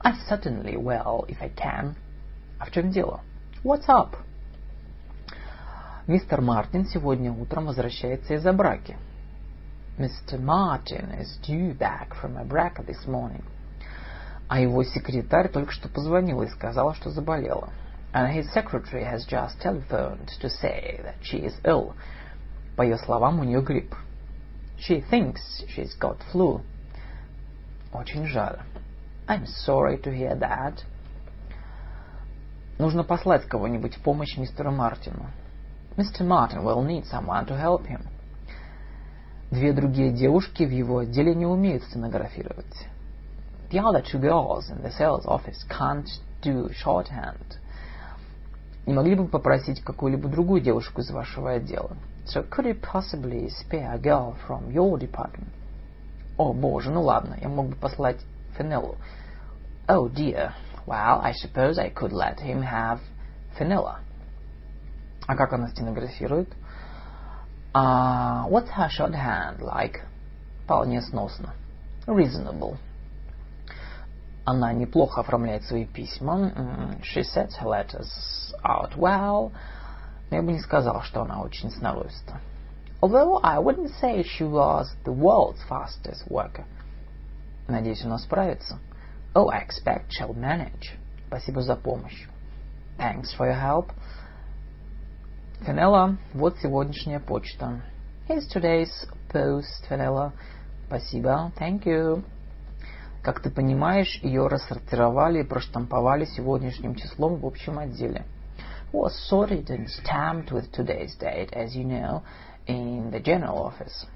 I 0.00 0.14
certainly 0.28 0.76
will, 0.76 1.26
if 1.28 1.40
I 1.40 1.50
can. 1.50 1.94
А 2.58 2.66
в 2.66 2.70
чем 2.70 2.90
дело? 2.90 3.20
What's 3.62 3.88
up? 3.88 4.16
Мистер 6.06 6.40
Мартин 6.40 6.86
сегодня 6.86 7.32
утром 7.32 7.66
возвращается 7.66 8.34
из-за 8.34 8.52
браки. 8.52 8.96
Mr. 9.98 10.38
Martin 10.38 11.10
is 11.18 11.38
due 11.42 11.72
back 11.76 12.14
from 12.20 12.36
a 12.36 12.44
braca 12.44 12.84
this 12.86 13.06
morning. 13.06 13.42
А 14.51 14.59
его 14.59 14.83
секретарь 14.83 15.47
только 15.47 15.71
что 15.71 15.87
позвонила 15.87 16.43
и 16.43 16.49
сказала, 16.49 16.93
что 16.93 17.09
заболела. 17.09 17.69
And 18.13 18.35
his 18.35 18.51
secretary 18.53 19.01
has 19.01 19.25
just 19.25 19.57
telephoned 19.61 20.29
to 20.41 20.49
say 20.49 20.99
that 21.05 21.15
she 21.23 21.45
is 21.45 21.53
ill. 21.63 21.93
По 22.75 22.81
ее 22.81 22.97
словам, 22.97 23.39
у 23.39 23.45
нее 23.45 23.61
грипп. 23.61 23.95
She 24.77 25.09
thinks 25.09 25.39
she's 25.69 25.97
got 25.97 26.17
flu. 26.33 26.59
Очень 27.93 28.25
жаль. 28.25 28.59
I'm 29.25 29.45
sorry 29.45 29.97
to 30.03 30.11
hear 30.11 30.37
that. 30.37 30.83
Нужно 32.77 33.05
послать 33.05 33.45
кого-нибудь 33.45 33.95
в 33.95 34.01
помощь 34.01 34.35
мистеру 34.35 34.73
Мартину. 34.73 35.27
Mr. 35.95 36.27
Martin 36.27 36.61
will 36.65 36.85
need 36.85 37.05
someone 37.05 37.47
to 37.47 37.57
help 37.57 37.87
him. 37.87 38.01
Две 39.49 39.71
другие 39.71 40.11
девушки 40.11 40.63
в 40.63 40.71
его 40.71 40.97
отделе 40.97 41.33
не 41.35 41.45
умеют 41.45 41.83
стенографировать. 41.85 42.89
The 43.70 43.80
other 43.80 44.00
two 44.00 44.18
girls 44.18 44.70
in 44.70 44.82
the 44.82 44.90
sales 44.90 45.26
office 45.26 45.64
can't 45.68 46.08
do 46.40 46.68
shorthand. 46.72 47.58
Не 48.86 48.94
могли 48.94 49.16
бы 49.16 49.26
попросить 49.26 49.82
какую-либо 49.82 50.28
другую 50.28 50.60
девушку 50.60 51.00
из 51.00 51.10
вашего 51.10 51.52
отдела? 51.52 51.96
So 52.26 52.42
could 52.48 52.66
you 52.66 52.74
possibly 52.80 53.48
spare 53.48 53.92
a 53.92 53.98
girl 53.98 54.36
from 54.46 54.70
your 54.70 54.98
department? 54.98 55.48
О, 56.38 56.52
боже, 56.52 56.90
ну 56.90 57.02
ладно, 57.02 57.36
я 57.40 57.48
мог 57.48 57.68
бы 57.68 57.76
послать 57.76 58.20
Фенеллу. 58.56 58.96
Oh 59.88 60.08
dear, 60.08 60.52
well, 60.86 61.20
I 61.20 61.32
suppose 61.32 61.78
I 61.78 61.90
could 61.90 62.12
let 62.12 62.38
him 62.40 62.62
have 62.62 63.00
Fenella. 63.58 64.00
А 65.26 65.34
как 65.34 65.52
она 65.52 65.68
стенографирует? 65.68 66.48
Uh, 67.74 68.46
what's 68.48 68.68
her 68.70 68.88
shorthand 68.88 69.60
like? 69.60 70.00
Вполне 70.64 71.00
сносно. 71.02 71.54
Reasonable. 72.06 72.76
Она 74.43 74.73
неплохо 74.73 75.21
оформляет 75.21 75.63
свои 75.63 75.85
письма. 75.85 76.97
She 77.01 77.21
sets 77.21 77.59
her 77.61 77.67
letters 77.67 78.09
out 78.63 78.95
well. 78.95 79.51
Но 80.29 80.37
я 80.37 80.41
бы 80.41 80.51
не 80.51 80.59
сказал, 80.59 81.01
что 81.01 81.21
она 81.21 81.41
очень 81.41 81.69
сноровиста. 81.69 82.39
Although 83.01 83.39
I 83.43 83.57
wouldn't 83.57 83.91
say 83.99 84.23
she 84.23 84.43
was 84.43 84.87
the 85.05 85.13
world's 85.13 85.61
fastest 85.69 86.27
worker. 86.29 86.65
Надеюсь, 87.67 88.03
она 88.03 88.17
справится. 88.17 88.79
Oh, 89.33 89.49
I 89.49 89.63
expect 89.63 90.09
she'll 90.09 90.35
manage. 90.35 90.91
Спасибо 91.27 91.61
за 91.61 91.75
помощь. 91.75 92.27
Thanks 92.97 93.33
for 93.37 93.47
your 93.47 93.59
help. 93.59 93.91
Фенелла, 95.61 96.17
вот 96.33 96.57
сегодняшняя 96.57 97.19
почта. 97.19 97.81
Here's 98.27 98.47
today's 98.53 98.91
post, 99.31 99.87
Фенелла. 99.87 100.33
Спасибо. 100.87 101.51
Thank 101.57 101.85
you. 101.85 102.23
Как 103.21 103.39
ты 103.39 103.51
понимаешь, 103.51 104.19
ее 104.23 104.47
рассортировали 104.47 105.41
и 105.41 105.47
проштамповали 105.47 106.25
сегодняшним 106.25 106.95
числом 106.95 107.35
в 107.35 107.45
общем 107.45 107.77
отделе. 107.77 108.25
Was 108.91 109.13
sorted 109.31 109.69
and 109.69 109.87
stamped 109.87 110.51
with 110.51 110.71
today's 110.71 111.15
date, 111.17 111.53
as 111.53 111.75
you 111.75 111.85
know, 111.85 112.23
in 112.67 113.11
the 113.11 113.21
general 113.21 113.71
office. 113.71 114.07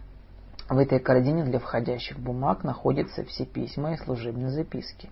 В 0.67 0.77
этой 0.79 0.99
корзине 0.99 1.45
для 1.45 1.59
входящих 1.59 2.17
бумаг 2.19 2.63
находятся 2.63 3.23
все 3.25 3.45
письма 3.45 3.93
и 3.93 3.97
служебные 3.97 4.49
записки. 4.49 5.11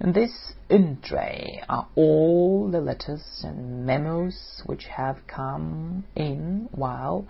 In 0.00 0.14
this 0.14 0.30
in-tray 0.70 1.62
are 1.68 1.86
all 1.94 2.70
the 2.70 2.80
letters 2.80 3.44
and 3.44 3.84
memos 3.84 4.34
which 4.64 4.86
have 4.96 5.18
come 5.26 6.04
in 6.14 6.70
while, 6.72 7.26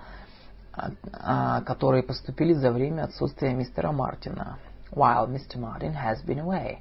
uh, 0.74 1.64
которые 1.64 2.04
поступили 2.04 2.52
за 2.52 2.70
время 2.70 3.02
отсутствия 3.02 3.52
мистера 3.54 3.90
Мартина, 3.90 4.58
while 4.91 5.27
Mr. 5.27 5.57
Martin 5.57 5.93
has 5.93 6.21
been 6.21 6.39
away. 6.39 6.79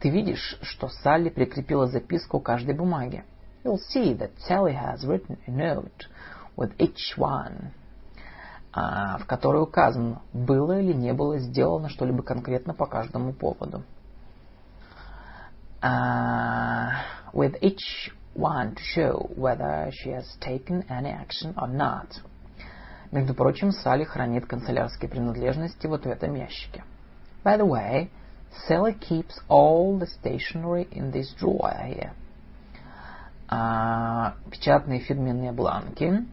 Ты 0.00 0.10
видишь, 0.10 0.58
что 0.62 0.88
Салли 0.88 1.30
прикрепила 1.30 1.86
записку 1.86 2.40
к 2.40 2.44
каждой 2.46 2.74
бумаге. 2.74 3.24
You'll 3.64 3.80
see 3.92 4.14
that 4.14 4.30
Sally 4.46 4.74
has 4.74 5.04
written 5.04 5.38
a 5.46 5.50
note 5.50 6.06
with 6.56 6.72
each 6.78 7.16
one, 7.16 7.72
uh, 8.74 9.18
в 9.18 9.26
которой 9.26 9.62
указано, 9.62 10.22
было 10.32 10.80
или 10.80 10.92
не 10.92 11.12
было 11.12 11.38
сделано 11.38 11.88
что-либо 11.88 12.22
конкретно 12.22 12.74
по 12.74 12.86
каждому 12.86 13.32
поводу. 13.32 13.82
Uh, 15.82 16.90
with 17.32 17.56
each 17.60 18.12
one 18.34 18.74
to 18.74 18.82
show 18.82 19.30
whether 19.36 19.90
she 19.92 20.10
has 20.10 20.36
taken 20.40 20.84
any 20.88 21.10
action 21.10 21.54
or 21.56 21.68
not. 21.68 22.08
Между 23.11 23.33
прочим, 23.33 23.71
Салли 23.71 24.05
хранит 24.05 24.45
канцелярские 24.45 25.09
принадлежности 25.09 25.85
вот 25.85 26.05
в 26.05 26.09
этом 26.09 26.33
ящике. 26.35 26.83
By 27.43 27.59
the 27.59 27.67
way, 27.67 28.09
Sally 28.67 28.97
keeps 28.97 29.35
all 29.49 29.99
the 29.99 30.07
stationery 30.07 30.87
in 30.91 31.11
this 31.11 31.33
drawer 31.37 31.75
here. 31.85 32.11
А, 33.49 34.35
печатные 34.49 34.99
фирменные 34.99 35.51
бланки, 35.51 36.25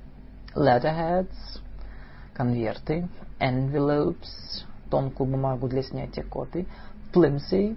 letterheads, 0.55 1.61
конверты, 2.33 3.09
envelopes, 3.41 4.65
тонкую 4.89 5.31
бумагу 5.31 5.69
для 5.69 5.83
снятия 5.83 6.23
коты, 6.23 6.69
flimsy 7.13 7.77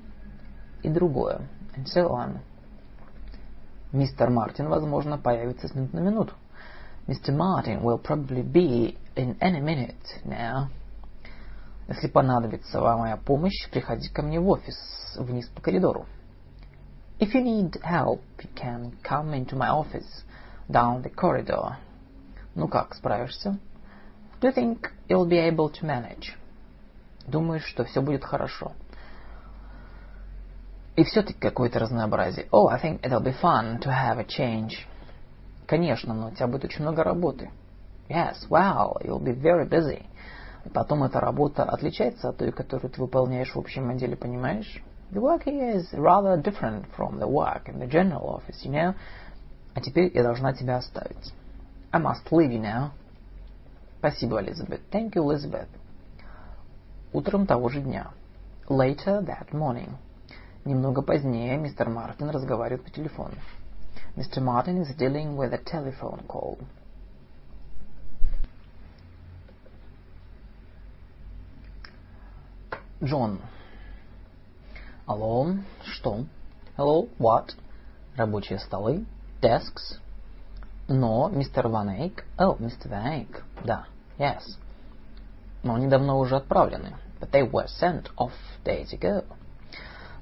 и 0.84 0.90
другое, 0.90 1.42
and 1.76 1.86
so 1.86 2.08
on. 2.08 2.38
Мистер 3.92 4.30
Мартин, 4.30 4.70
возможно, 4.70 5.18
появится 5.18 5.68
с 5.68 5.74
минут 5.74 5.94
на 5.94 6.00
минуту. 6.00 6.34
Mr. 7.07 7.33
Martin 7.33 7.83
will 7.83 7.99
probably 7.99 8.43
be 8.43 8.99
in 9.15 9.37
any 9.41 9.61
minute 9.61 10.21
now. 10.25 10.69
Если 11.89 12.09
понадобится 12.09 12.81
вам 12.81 13.01
моя 13.01 13.17
помощь, 13.17 13.69
приходите 13.71 14.13
ко 14.13 14.23
мне 14.23 14.41
в 14.41 14.49
офис, 14.49 14.77
вниз 15.17 15.47
по 15.49 15.63
коридору. 15.63 16.07
If 17.19 17.33
you 17.33 17.43
need 17.43 17.81
help, 17.83 18.21
you 18.39 18.49
can 18.55 18.93
come 19.03 19.33
into 19.33 19.57
my 19.57 19.69
office 19.71 20.25
down 20.69 21.03
the 21.03 21.11
corridor. 21.11 21.77
Ну 22.55 22.69
как, 22.69 22.95
справишься? 22.95 23.59
Do 24.41 24.49
you 24.49 24.53
think 24.53 24.91
you'll 25.09 25.29
be 25.29 25.39
able 25.39 25.71
to 25.71 25.87
manage? 25.87 26.35
Думаешь, 27.27 27.65
что 27.65 27.85
все 27.85 28.03
будет 28.03 28.25
хорошо? 28.25 28.73
И 30.97 31.05
все-таки 31.05 31.39
какое-то 31.39 31.79
разнообразие. 31.79 32.49
Oh, 32.51 32.69
I 32.69 32.81
think 32.81 33.03
it'll 33.03 33.23
be 33.23 33.35
fun 33.41 33.79
to 33.81 33.91
have 33.91 34.19
a 34.19 34.25
change. 34.25 34.87
Конечно, 35.68 36.14
но 36.14 36.28
у 36.28 36.32
тебя 36.32 36.48
будет 36.48 36.66
очень 36.66 36.82
много 36.82 37.04
работы. 37.04 37.50
Yes, 38.10 38.48
well, 38.50 38.98
you'll 39.04 39.24
be 39.24 39.34
very 39.34 39.68
busy. 39.68 40.04
И 40.66 40.70
потом 40.70 41.04
эта 41.04 41.20
работа 41.20 41.64
отличается 41.64 42.30
от 42.30 42.38
той, 42.38 42.52
которую 42.52 42.92
ты 42.92 43.02
выполняешь 43.02 43.54
в 43.56 43.60
общем 43.60 43.90
отделе, 43.90 44.16
понимаешь? 44.16 44.84
The 45.12 45.20
work 45.20 45.46
here 45.46 45.76
is 45.76 45.92
rather 45.94 46.42
different 46.42 46.86
from 46.98 47.20
the 47.20 47.28
work 47.28 47.68
in 47.68 47.80
the 47.80 47.88
general 47.88 48.40
office, 48.40 48.64
you 48.64 48.72
know. 48.72 48.96
А 49.74 49.82
теперь 49.82 50.12
я 50.14 50.24
должна 50.24 50.54
тебя 50.54 50.78
оставить. 50.78 51.34
I 51.92 52.02
must 52.02 52.30
leave 52.32 52.52
you 52.52 52.62
now. 52.62 52.92
Спасибо, 54.00 54.42
Элизабет. 54.42 54.82
Thank 54.92 55.14
you, 55.14 55.24
Elizabeth. 55.24 55.68
Утром 57.14 57.46
того 57.46 57.70
же 57.70 57.82
дня. 57.82 58.12
Later 58.68 59.26
that 59.26 59.52
morning. 59.52 59.90
Немного 60.64 61.02
позднее 61.02 61.58
мистер 61.58 61.90
Мартин 61.90 62.30
разговаривает 62.30 62.84
по 62.84 62.92
телефону. 62.92 63.36
Mr. 64.17 64.41
Martin 64.41 64.79
is 64.79 64.95
dealing 64.97 65.37
with 65.37 65.53
a 65.53 65.59
telephone 65.59 66.23
call. 66.27 66.59
Джон. 73.03 73.41
Алло, 75.07 75.55
что? 75.85 76.25
Hello, 76.77 77.09
what? 77.19 77.55
Рабочие 78.17 78.59
столы. 78.59 79.05
Desks. 79.43 79.99
Но, 80.89 81.29
мистер 81.29 81.69
Ван 81.69 81.91
Эйк. 81.91 82.25
Oh, 82.39 82.57
Mr. 82.59 82.89
Van 82.89 83.07
Eyck. 83.07 83.43
Да. 83.65 83.87
Yes. 84.19 84.43
Но 85.63 85.75
они 85.75 85.89
давно 85.89 86.19
уже 86.19 86.37
отправлены. 86.37 86.97
But 87.21 87.31
they 87.31 87.43
were 87.43 87.67
sent 87.67 88.09
off 88.17 88.33
days 88.65 88.93
ago. 88.93 89.25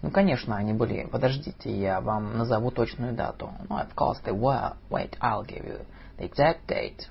Ну, 0.01 0.11
конечно, 0.11 0.55
они 0.55 0.73
были. 0.73 1.05
Подождите, 1.05 1.77
я 1.77 1.99
вам 1.99 2.37
назову 2.37 2.71
точную 2.71 3.13
дату. 3.13 3.51
No, 3.67 3.85
of 3.85 3.93
course 3.95 4.21
they 4.23 4.33
were. 4.33 4.75
Wait, 4.89 5.17
I'll 5.19 5.45
give 5.45 5.65
you 5.65 5.85
the 6.17 6.25
exact 6.25 6.67
date. 6.67 7.07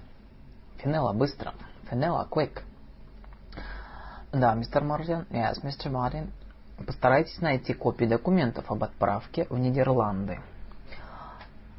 Финелла, 0.78 1.12
быстро. 1.12 1.52
Fenella, 1.90 2.26
quick. 2.28 2.62
Да, 4.32 4.54
мистер 4.54 4.84
Мартин. 4.84 5.26
Yes, 5.30 5.62
Mr. 5.62 5.90
Martin. 5.90 6.30
Постарайтесь 6.86 7.40
найти 7.40 7.74
копии 7.74 8.04
документов 8.04 8.70
об 8.70 8.84
отправке 8.84 9.46
в 9.50 9.58
Нидерланды. 9.58 10.38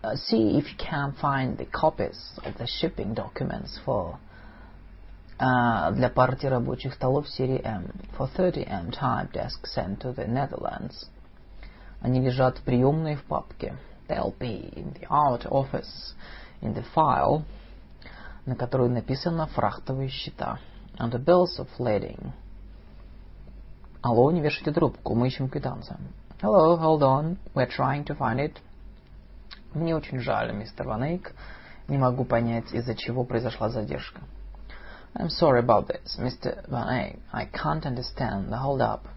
Uh, 0.01 0.15
see 0.15 0.57
if 0.57 0.65
you 0.65 0.77
can 0.77 1.13
find 1.21 1.57
the 1.57 1.65
copies 1.65 2.17
of 2.45 2.57
the 2.57 2.65
shipping 2.65 3.13
documents 3.13 3.79
for 3.85 4.17
uh, 5.39 5.91
для 5.93 6.09
партии 6.09 6.47
рабочих 6.47 6.93
столов 6.93 7.29
серии 7.29 7.61
M. 7.63 7.91
For 8.17 8.29
30M 8.35 8.91
type 8.91 9.31
desk 9.31 9.65
sent 9.65 9.99
to 10.01 10.13
the 10.13 10.27
Netherlands. 10.27 11.07
Они 12.01 12.19
лежат 12.21 12.57
в 12.57 12.63
приемной 12.63 13.15
в 13.15 13.23
папке. 13.23 13.75
They'll 14.07 14.37
be 14.37 14.73
in 14.73 14.93
the 14.93 15.07
out 15.09 15.45
office 15.49 16.13
in 16.61 16.73
the 16.73 16.85
file, 16.95 17.43
на 18.45 18.55
которой 18.55 18.89
написано 18.89 19.47
фрахтовые 19.47 20.09
счета. 20.09 20.59
On 20.97 21.11
the 21.11 21.23
bills 21.23 21.59
of 21.59 21.67
lading. 21.77 22.31
Алло, 24.01 24.31
не 24.31 24.41
вешайте 24.41 24.71
трубку, 24.71 25.13
мы 25.13 25.27
ищем 25.27 25.49
квитанцию. 25.49 25.97
Hello, 26.41 26.77
hold 26.77 27.01
on, 27.01 27.37
we're 27.53 27.69
trying 27.69 28.05
to 28.05 28.17
find 28.17 28.39
it. 28.39 28.57
Мне 29.73 29.95
очень 29.95 30.19
жаль, 30.19 30.53
мистер 30.53 30.87
Ван 30.87 31.03
Эйк. 31.03 31.33
Не 31.87 31.97
могу 31.97 32.23
понять, 32.23 32.73
из-за 32.73 32.95
чего 32.95 33.23
произошла 33.23 33.69
задержка. 33.69 34.21
I'm 35.15 35.29
sorry 35.29 35.59
about 35.59 35.87
this, 35.87 36.17
Mr. 36.19 36.67
Van 36.69 36.87
Eyck. 36.87 37.19
I 37.33 37.45
can't 37.45 37.85
understand 37.85 38.51
the 38.51 38.57
hold-up. 38.57 39.07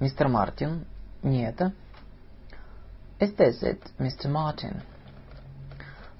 Мистер 0.00 0.28
Мартин, 0.28 0.86
не 1.22 1.44
это? 1.44 1.72
Is 3.20 3.34
this 3.36 3.62
it, 3.62 3.80
Mr. 3.98 4.28
Martin? 4.28 4.82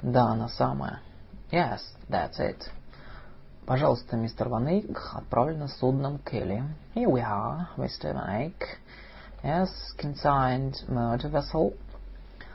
Да, 0.03 0.33
она 0.33 0.49
самая. 0.49 1.01
Yes, 1.51 1.81
that's 2.09 2.39
it. 2.39 2.71
Пожалуйста, 3.67 4.17
мистер 4.17 4.49
Ван 4.49 4.69
Эйк, 4.69 5.11
отправлено 5.13 5.69
судном 5.69 6.19
Келли. 6.19 6.63
Here 6.95 7.11
we 7.11 7.21
are, 7.21 7.69
Mr. 7.77 8.13
Van 8.15 8.29
Eyck. 8.29 8.79
Yes, 9.43 9.69
consigned 9.99 10.75
motor 10.89 11.29
vessel. 11.29 11.75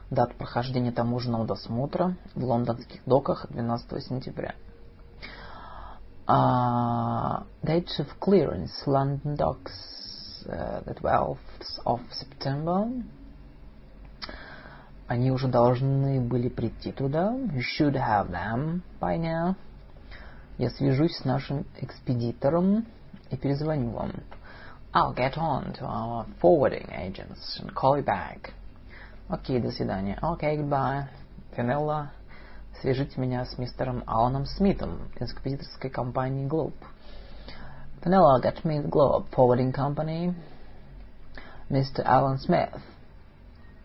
Дата 0.10 0.34
прохождения 0.36 0.92
таможенного 0.92 1.46
досмотра 1.46 2.16
в 2.34 2.44
лондонских 2.44 3.02
доках 3.06 3.46
12 3.50 4.04
сентября. 4.04 4.56
Uh, 6.29 7.45
dates 7.65 8.01
of 8.01 8.07
clearance, 8.19 8.73
London 8.87 9.37
docks, 9.37 10.45
uh, 10.51 10.81
the 10.81 10.95
12th 10.95 11.39
of 11.85 12.01
September. 12.11 12.89
Они 15.07 15.31
уже 15.31 15.47
должны 15.47 16.21
были 16.21 16.49
прийти 16.49 16.91
туда. 16.91 17.31
You 17.31 17.61
should 17.61 17.95
have 17.95 18.31
them 18.31 18.83
by 19.01 19.19
now. 19.19 19.55
Я 20.59 20.71
свяжусь 20.71 21.17
с 21.17 21.25
нашим 21.25 21.65
экспедитором 21.81 22.87
и 23.31 23.37
перезвоню 23.37 23.91
вам. 23.91 24.13
I'll 24.93 25.15
get 25.15 25.37
on 25.37 25.75
to 25.75 25.85
our 25.85 26.27
forwarding 26.41 26.91
agents 26.91 27.61
and 27.61 27.73
call 27.75 27.97
you 27.99 28.05
back. 28.05 28.53
Окей, 29.29 29.61
до 29.61 29.71
свидания. 29.71 30.19
Okay, 30.23 30.57
goodbye. 30.57 31.07
Финелла, 31.55 32.11
Свяжите 32.82 33.22
меня 33.22 33.46
с 33.46 33.58
мистером 33.60 34.04
Аланом 34.08 34.46
Смитом 34.46 35.12
из 35.20 35.32
экспедиторской 35.32 35.92
компании 35.92 36.48
Globe. 36.48 36.74
Fenella, 38.02 38.42
get 38.42 38.64
me 38.64 38.84
Globe 38.84 39.28
Forwarding 39.32 39.72
Company. 39.72 40.34
Mr. 41.70 42.04
Alan 42.04 42.38
Smith. 42.38 42.82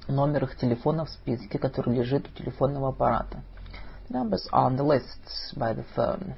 Номер 0.09 0.45
их 0.45 0.57
телефона 0.57 1.05
в 1.05 1.11
списке, 1.11 1.59
который 1.59 1.95
лежит 1.95 2.27
у 2.27 2.33
телефонного 2.33 2.89
аппарата. 2.89 3.43
Numbers 4.09 4.49
on 4.53 4.77
the 4.77 4.85
lists 4.85 5.55
by 5.55 5.75
the 5.75 5.85
phone. 5.95 6.35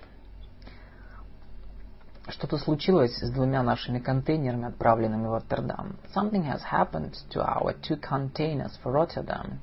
Что-то 2.28 2.58
случилось 2.58 3.16
с 3.18 3.30
двумя 3.30 3.62
нашими 3.62 4.00
контейнерами, 4.00 4.66
отправленными 4.66 5.26
в 5.26 5.32
Роттердам. 5.32 5.96
Something 6.14 6.44
has 6.44 6.60
happened 6.62 7.14
to 7.30 7.40
our 7.40 7.74
two 7.80 7.98
containers 8.00 8.72
for 8.82 8.92
Rotterdam. 8.92 9.60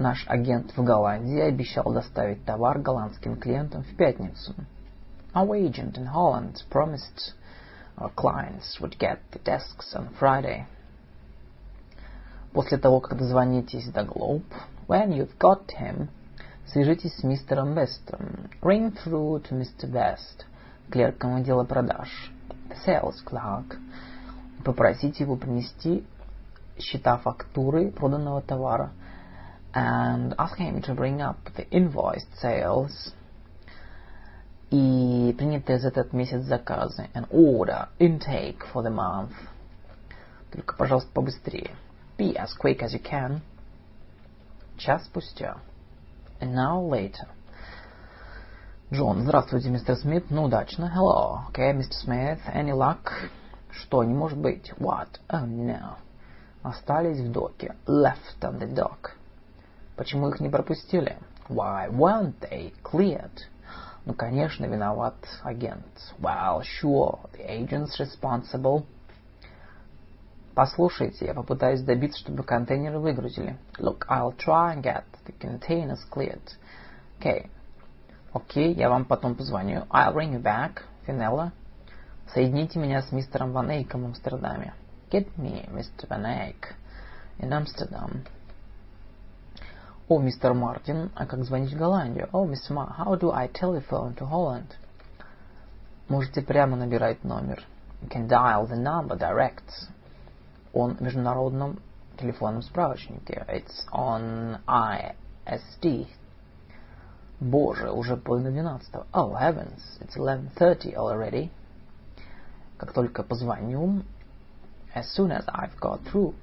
Наш 0.00 0.24
агент 0.28 0.74
в 0.74 0.82
Голландии 0.82 1.40
обещал 1.40 1.92
доставить 1.92 2.42
товар 2.46 2.78
голландским 2.78 3.36
клиентам 3.36 3.82
в 3.82 3.96
пятницу. 3.96 4.54
Our 5.34 5.50
agent 5.50 5.98
in 5.98 6.06
Holland 6.06 6.56
promised 6.70 7.34
our 7.98 8.10
clients 8.14 8.80
would 8.80 8.96
get 8.98 9.18
the 9.30 9.38
desks 9.44 9.94
on 9.94 10.08
Friday. 10.18 10.64
После 12.54 12.78
того, 12.78 13.00
как 13.00 13.18
дозвонитесь 13.18 13.90
до 13.92 14.04
Globe, 14.04 14.42
when 14.88 15.10
you've 15.10 15.36
got 15.38 15.66
him, 15.78 16.08
свяжитесь 16.66 17.14
с 17.16 17.22
мистером 17.22 17.74
Вестом. 17.74 18.48
Ring 18.62 18.96
through 19.04 19.42
to 19.42 19.50
Mr. 19.50 19.86
West 19.92 20.46
клерком 20.90 21.34
отдела 21.34 21.64
продаж, 21.64 22.08
the 22.70 22.76
sales 22.86 23.22
clerk, 23.26 23.78
попросите 24.64 25.24
его 25.24 25.36
принести 25.36 26.06
счета 26.78 27.18
фактуры 27.18 27.90
проданного 27.90 28.40
товара, 28.40 28.92
and 29.73 30.33
ask 30.37 30.57
him 30.57 30.81
to 30.81 30.93
bring 30.93 31.21
up 31.21 31.37
the 31.55 31.67
invoiced 31.69 32.33
sales 32.41 33.13
и 34.71 35.33
принятые 35.37 35.79
за 35.79 35.89
этот 35.89 36.13
месяц 36.13 36.43
заказы, 36.43 37.09
and 37.13 37.27
order 37.29 37.87
intake 37.99 38.63
for 38.73 38.83
the 38.83 38.89
month. 38.89 39.33
Только, 40.51 40.75
пожалуйста, 40.75 41.11
побыстрее. 41.13 41.71
Be 42.17 42.35
as 42.35 42.53
quick 42.57 42.81
as 42.81 42.93
you 42.93 43.01
can. 43.01 43.41
Час 44.77 45.05
спустя. 45.05 45.57
An 46.39 46.55
hour 46.55 46.89
later. 46.89 47.27
Джон, 48.93 49.23
здравствуйте, 49.23 49.69
мистер 49.69 49.95
Смит. 49.95 50.29
Ну, 50.29 50.43
удачно. 50.43 50.91
Hello. 50.95 51.41
Okay, 51.49 51.73
Mr. 51.73 51.91
Smith. 51.91 52.39
Any 52.53 52.71
luck? 52.71 53.11
Что, 53.71 54.03
не 54.03 54.13
может 54.13 54.37
быть? 54.37 54.71
What? 54.77 55.19
Oh, 55.29 55.45
no. 55.45 55.95
Остались 56.63 57.19
в 57.19 57.31
доке. 57.31 57.75
Left 57.87 58.39
on 58.41 58.59
the 58.59 58.73
dock. 58.73 59.11
Почему 60.00 60.30
их 60.30 60.40
не 60.40 60.48
пропустили? 60.48 61.18
Why 61.50 61.90
weren't 61.90 62.32
they 62.40 62.72
cleared? 62.82 63.38
Ну, 64.06 64.14
конечно, 64.14 64.64
виноват 64.64 65.14
агент. 65.42 65.84
Well, 66.18 66.62
sure, 66.62 67.18
the 67.34 67.46
agent's 67.46 68.00
responsible. 68.00 68.86
Послушайте, 70.54 71.26
я 71.26 71.34
попытаюсь 71.34 71.82
добиться, 71.82 72.18
чтобы 72.18 72.44
контейнеры 72.44 72.98
выгрузили. 72.98 73.58
Look, 73.78 74.06
I'll 74.08 74.34
try 74.38 74.74
and 74.74 74.82
get 74.82 75.04
the 75.26 75.34
containers 75.38 76.00
cleared. 76.10 76.40
Okay, 77.18 77.50
Окей, 78.32 78.72
я 78.72 78.88
вам 78.88 79.04
потом 79.04 79.34
позвоню. 79.34 79.84
I'll 79.90 80.14
ring 80.14 80.32
you 80.32 80.42
back, 80.42 80.80
Финелла. 81.04 81.52
Соедините 82.32 82.78
меня 82.78 83.02
с 83.02 83.12
мистером 83.12 83.52
Ван 83.52 83.68
Эйком 83.68 84.04
в 84.04 84.06
Амстердаме. 84.06 84.72
Get 85.10 85.28
me 85.36 85.68
Mr. 85.68 86.08
Van 86.08 86.24
Eyck 86.24 86.72
in 87.38 87.50
Amsterdam. 87.50 88.24
О, 90.10 90.18
мистер 90.18 90.54
Мартин, 90.54 91.12
а 91.14 91.24
как 91.24 91.44
звонить 91.44 91.72
в 91.72 91.78
Голландию? 91.78 92.28
Oh, 92.32 92.44
Mr. 92.44 92.72
Martin, 92.72 92.96
how 92.98 93.16
do 93.16 93.30
I 93.30 93.46
telephone 93.46 94.12
to 94.16 94.28
Holland? 94.28 94.66
Можете 96.08 96.42
прямо 96.42 96.76
набирать 96.76 97.22
номер. 97.22 97.64
You 98.02 98.08
can 98.08 98.26
dial 98.26 98.68
the 98.68 98.74
number 98.74 99.16
direct. 99.16 99.88
Он 100.72 100.96
в 100.96 101.00
международном 101.00 101.78
телефонном 102.18 102.62
справочнике. 102.62 103.46
It's 103.48 103.86
on 103.92 104.58
ISD 104.66 106.08
Боже, 107.38 107.92
уже 107.92 108.16
половина 108.16 108.50
двенадцатого. 108.50 109.06
Oh, 109.12 109.36
heavens, 109.40 109.80
it's 110.00 110.16
11.30 110.16 110.96
already. 110.96 111.50
Как 112.78 112.92
только 112.92 113.22
позвоню, 113.22 114.02
as 114.92 115.04
soon 115.16 115.30
as 115.30 115.44
I've 115.46 115.78
got 115.80 116.00
through, 116.12 116.34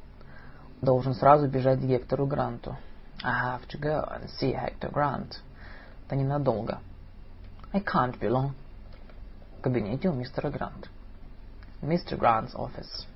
должен 0.81 1.13
сразу 1.13 1.49
бежать 1.49 1.81
к 1.81 1.83
Гектору 1.83 2.25
Гранту. 2.25 2.77
I 3.24 3.52
have 3.52 3.68
to 3.68 3.78
go 3.78 4.08
and 4.10 4.28
see 4.30 4.52
Hector 4.52 4.90
Grant. 4.90 5.40
Это 6.06 6.16
ненадолго. 6.16 6.80
I 7.72 7.80
can't 7.80 8.18
be 8.18 8.28
long. 8.28 8.52
В 9.58 9.62
кабинете 9.62 10.08
у 10.08 10.12
мистера 10.12 10.50
Гранта. 10.50 10.88
Mr. 11.82 12.18
Grant's 12.18 12.54
office. 12.54 13.06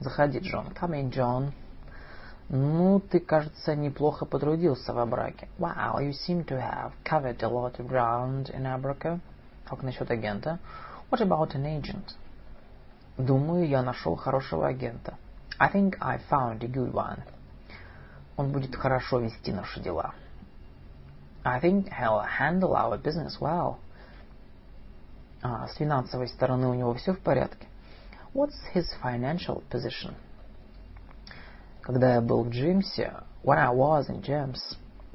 Заходи, 0.00 0.38
Джон. 0.40 0.72
Come 0.74 0.94
in, 0.94 1.10
John. 1.10 1.52
Ну, 2.48 3.00
ты, 3.00 3.20
кажется, 3.20 3.74
неплохо 3.74 4.26
потрудился 4.26 4.92
в 4.92 4.98
Абраке. 4.98 5.48
Wow, 5.58 6.00
you 6.00 6.12
seem 6.12 6.44
to 6.44 6.60
have 6.60 6.92
covered 7.04 7.42
a 7.42 7.48
lot 7.48 7.78
of 7.78 7.86
ground 7.86 8.50
in 8.50 8.66
Abraca. 8.66 9.20
Как 9.64 9.82
насчет 9.82 10.10
агента? 10.10 10.58
What 11.10 11.20
about 11.20 11.54
an 11.54 11.64
agent? 11.64 12.16
Думаю, 13.16 13.66
я 13.68 13.82
нашел 13.82 14.16
хорошего 14.16 14.68
агента. 14.68 15.14
I 15.58 15.70
think 15.70 15.96
I 16.00 16.18
found 16.30 16.62
a 16.62 16.68
good 16.68 16.92
one. 16.92 17.22
Он 18.39 18.53
будет 18.53 18.73
хорошо 18.73 19.19
вести 19.19 19.51
наши 19.51 19.81
дела. 19.81 20.13
I 21.43 21.59
think 21.59 21.89
he'll 21.89 22.23
handle 22.39 22.73
our 22.73 22.97
business 22.97 23.37
well. 23.41 23.79
А 25.41 25.67
с 25.67 25.75
финансовой 25.75 26.29
стороны 26.29 26.67
у 26.67 26.73
него 26.73 26.93
все 26.93 27.11
в 27.11 27.19
порядке? 27.19 27.67
What's 28.33 28.55
his 28.73 28.85
financial 29.03 29.61
position? 29.69 30.13
Когда 31.81 32.13
я 32.13 32.21
был 32.21 32.45
в 32.45 32.49
Джимсе, 32.49 33.11
when 33.43 33.57
I 33.57 33.75
was 33.75 34.07
in 34.07 34.21
James, 34.21 34.61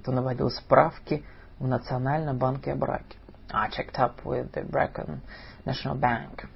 то 0.05 0.13
наводил 0.13 0.51
справки 0.51 1.25
в 1.59 1.67
Национальном 1.67 2.37
банке 2.37 2.73
о 2.73 2.77
браке. 2.77 3.17
I 3.51 3.71
checked 3.71 3.97
up 3.97 4.23
with 4.25 4.53
the 4.53 4.69
Brecon 4.69 5.21
National 5.65 5.99
Bank. 5.99 6.47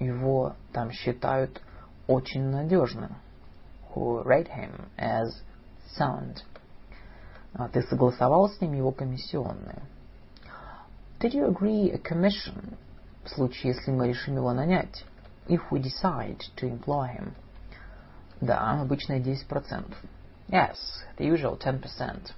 Его 0.00 0.56
там 0.72 0.90
считают 0.90 1.62
очень 2.08 2.50
надежным. 2.50 3.14
Who 3.94 4.24
rate 4.24 4.48
him 4.48 4.88
as 4.98 5.28
sound. 5.98 6.42
А 7.54 7.68
ты 7.68 7.82
согласовал 7.82 8.48
с 8.48 8.60
ним 8.60 8.74
его 8.74 8.92
комиссионные? 8.92 9.82
Did 11.20 11.34
you 11.34 11.46
agree 11.46 11.90
a 11.92 11.98
commission 11.98 12.76
в 13.24 13.28
случае, 13.30 13.74
если 13.74 13.90
мы 13.90 14.08
решим 14.08 14.36
его 14.36 14.52
нанять? 14.52 15.04
If 15.48 15.60
we 15.70 15.80
decide 15.80 16.40
to 16.56 16.70
employ 16.70 17.08
him. 17.08 17.32
Да, 18.40 18.80
обычно 18.80 19.18
10%. 19.18 19.94
Yes, 20.48 20.76
the 21.18 21.28
usual 21.28 21.58
10%. 21.58 22.32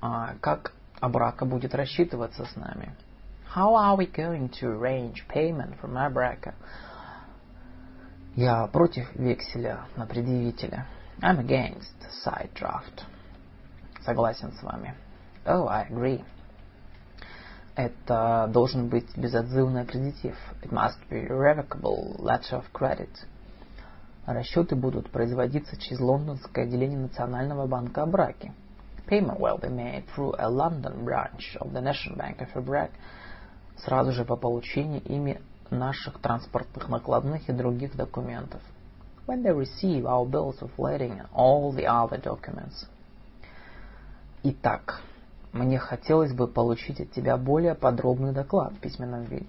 А 0.00 0.34
как 0.40 0.72
Абрака 1.00 1.44
будет 1.44 1.74
рассчитываться 1.74 2.44
с 2.44 2.56
нами? 2.56 2.94
How 3.54 3.74
are 3.74 3.96
we 3.96 4.06
going 4.06 4.50
to 4.60 4.78
arrange 4.78 5.26
payment 5.28 5.80
from 5.80 5.96
Abraca? 5.96 6.54
Я 8.34 8.66
против 8.66 9.14
векселя 9.16 9.86
на 9.96 10.06
предъявителя. 10.06 10.86
I'm 11.22 11.38
against 11.38 11.94
side 12.22 12.50
draft. 12.54 13.04
Согласен 14.04 14.52
с 14.52 14.62
вами. 14.62 14.94
Oh, 15.46 15.66
I 15.66 15.86
agree. 15.88 16.24
Это 17.74 18.48
должен 18.52 18.88
быть 18.88 19.16
безотзывный 19.16 19.82
аккредитив. 19.82 20.36
It 20.62 20.70
must 20.70 20.98
be 21.08 21.26
irrevocable 21.26 22.16
letter 22.18 22.58
of 22.58 22.64
credit. 22.72 23.10
Расчеты 24.26 24.76
будут 24.76 25.10
производиться 25.10 25.76
через 25.76 26.00
лондонское 26.00 26.64
отделение 26.64 26.98
Национального 26.98 27.66
банка 27.66 28.02
о 28.02 28.06
браке. 28.06 28.52
Payment 29.08 29.38
will 29.38 29.60
be 29.60 29.70
made 29.70 30.04
through 30.14 30.34
a 30.38 30.48
London 30.48 31.04
branch 31.04 31.56
of 31.60 31.72
the 31.72 31.80
National 31.80 32.16
Bank 32.16 32.40
of 32.40 32.54
Iraq 32.56 32.90
сразу 33.76 34.12
же 34.12 34.24
по 34.24 34.36
получении 34.36 35.00
ими 35.00 35.40
наших 35.70 36.20
транспортных 36.20 36.88
накладных 36.88 37.48
и 37.48 37.52
других 37.52 37.96
документов. 37.96 38.60
When 39.26 39.42
they 39.42 39.50
receive 39.50 40.06
our 40.06 40.24
bills 40.24 40.62
of 40.62 40.70
lading 40.78 41.18
and 41.18 41.28
all 41.34 41.72
the 41.72 41.86
other 41.86 42.16
documents. 42.16 42.86
Итак, 44.44 45.02
мне 45.52 45.78
хотелось 45.78 46.32
бы 46.32 46.46
получить 46.46 47.00
от 47.00 47.10
тебя 47.10 47.36
более 47.36 47.74
подробный 47.74 48.32
доклад 48.32 48.72
в 48.74 48.78
письменном 48.78 49.24
виде. 49.24 49.46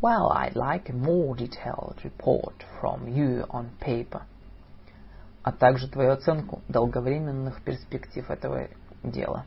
Well, 0.00 0.32
I'd 0.32 0.56
like 0.56 0.88
a 0.88 0.92
more 0.92 1.36
detailed 1.36 2.02
report 2.02 2.64
from 2.80 3.06
you 3.06 3.46
on 3.50 3.68
paper. 3.78 4.22
А 5.42 5.52
также 5.52 5.88
твою 5.88 6.12
оценку 6.12 6.62
долговременных 6.68 7.62
перспектив 7.62 8.30
этого 8.30 8.68
дела. 9.02 9.44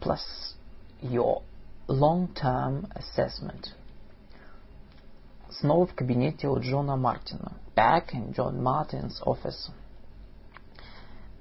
Plus 0.00 0.56
your 1.02 1.42
long-term 1.86 2.88
assessment. 2.94 3.74
Снова 5.52 5.86
в 5.86 5.94
кабинете 5.94 6.48
у 6.48 6.60
Джона 6.60 6.96
Мартина. 6.96 7.52
Back 7.74 8.12
in 8.14 8.32
John 8.32 8.60
Martin's 8.60 9.20
office. 9.26 9.70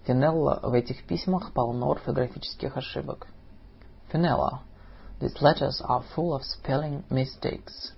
Финелла, 0.06 0.60
в 0.64 0.74
этих 0.74 1.06
письмах 1.06 1.54
полно 1.54 1.92
орфографических 1.92 2.76
ошибок. 2.76 3.28
Финелла, 4.12 4.62
these 5.20 5.40
letters 5.42 5.80
are 5.82 6.04
full 6.16 6.34
of 6.34 6.42
spelling 6.42 7.04
mistakes. 7.10 7.94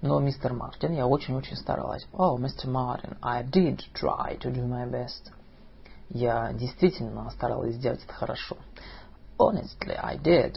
Но, 0.00 0.20
мистер 0.20 0.52
Мартин, 0.52 0.92
я 0.92 1.08
очень-очень 1.08 1.56
старалась. 1.56 2.06
Oh, 2.12 2.38
Mr. 2.38 2.66
Martin, 2.66 3.16
I 3.20 3.42
did 3.42 3.80
try 3.94 4.38
to 4.38 4.52
do 4.52 4.64
my 4.64 4.88
best. 4.88 5.32
Я 6.08 6.52
действительно 6.52 7.28
старалась 7.30 7.74
сделать 7.74 8.04
это 8.04 8.14
хорошо. 8.14 8.56
Honestly, 9.38 9.98
I 10.00 10.16
did. 10.18 10.56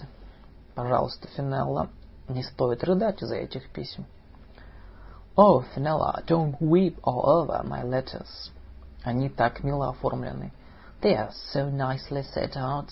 Пожалуйста, 0.75 1.27
Финелла, 1.29 1.89
Не 2.31 2.43
стоит 2.43 2.81
рыдать 2.85 3.21
из-за 3.21 3.35
этих 3.35 3.69
писем. 3.71 4.05
Oh, 5.35 5.65
Fenella, 5.75 6.23
don't 6.25 6.57
weep 6.61 6.97
all 7.03 7.25
over 7.25 7.61
my 7.65 7.83
letters. 7.83 8.51
Они 9.03 9.27
так 9.29 9.63
мило 9.63 9.89
оформлены. 9.89 10.53
They 11.01 11.13
are 11.13 11.31
so 11.53 11.69
nicely 11.69 12.23
set 12.33 12.55
out. 12.55 12.87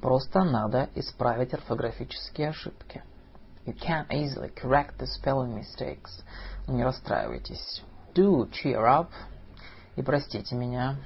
Просто 0.00 0.42
надо 0.42 0.88
исправить 0.96 1.54
орфографические 1.54 2.48
ошибки. 2.48 3.04
You 3.64 3.76
can 3.78 4.08
easily 4.08 4.52
correct 4.52 4.98
the 4.98 5.06
spelling 5.06 5.54
mistakes. 5.54 6.24
Не 6.66 6.82
расстраивайтесь. 6.82 7.84
Do 8.14 8.50
cheer 8.50 8.82
up. 8.82 9.10
И 9.94 10.02
простите 10.02 10.56
меня. 10.56 10.96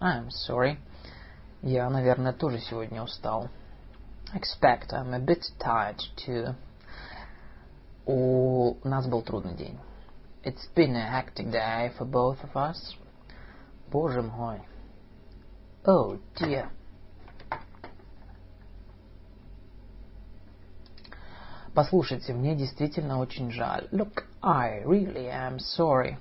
I'm 0.00 0.28
sorry. 0.48 0.78
Я, 1.60 1.90
наверное, 1.90 2.32
тоже 2.32 2.58
сегодня 2.60 3.02
устал. 3.02 3.50
Expect 4.34 4.92
I'm 4.92 5.14
a 5.14 5.18
bit 5.18 5.46
tired 5.58 6.02
too. 6.16 6.54
У 8.06 8.76
нас 8.84 9.06
был 9.06 9.22
трудный 9.22 9.54
день. 9.54 9.78
It's 10.44 10.66
been 10.74 10.94
a 10.96 11.08
hectic 11.10 11.50
day 11.50 11.90
for 11.96 12.04
both 12.04 12.38
of 12.42 12.54
us. 12.54 12.94
Боже 13.90 14.20
мой. 14.22 14.60
Oh 15.84 16.18
dear. 16.36 16.68
Послушайте, 21.74 22.34
мне 22.34 22.54
действительно 22.54 23.20
очень 23.20 23.50
жаль. 23.50 23.88
Look, 23.92 24.24
I 24.42 24.82
really 24.84 25.28
am 25.28 25.58
sorry. 25.58 26.18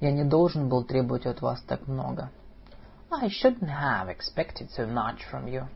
Я 0.00 0.10
не 0.10 0.24
должен 0.24 0.68
был 0.68 0.82
требовать 0.82 1.26
от 1.26 1.40
вас 1.42 1.62
так 1.62 1.86
много. 1.86 2.30
I 3.14 3.28
shouldn't 3.28 3.68
have 3.68 4.08
expected 4.08 4.70
so 4.70 4.86
much 4.86 5.22
from 5.30 5.46
you. 5.46 5.68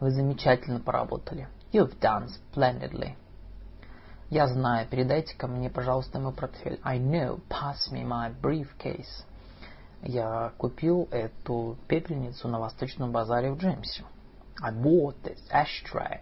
Вы 0.00 0.10
замечательно 0.10 0.80
поработали. 0.80 1.48
You've 1.70 2.00
done 2.00 2.28
splendidly. 2.28 3.14
Я 4.30 4.48
знаю, 4.48 4.88
передайте 4.88 5.36
ко 5.36 5.46
мне, 5.46 5.68
пожалуйста, 5.68 6.18
мой 6.18 6.32
портфель. 6.32 6.80
I 6.82 6.98
know, 6.98 7.40
pass 7.50 7.92
me 7.92 8.04
my 8.04 8.34
briefcase. 8.40 9.26
Я 10.02 10.52
купил 10.56 11.08
эту 11.10 11.76
пепельницу 11.88 12.48
на 12.48 12.58
Восточном 12.58 13.12
базаре 13.12 13.52
в 13.52 13.58
Джеймсе. 13.58 14.04
I 14.62 14.72
bought 14.72 15.16
this 15.22 15.40
ashtray 15.50 16.20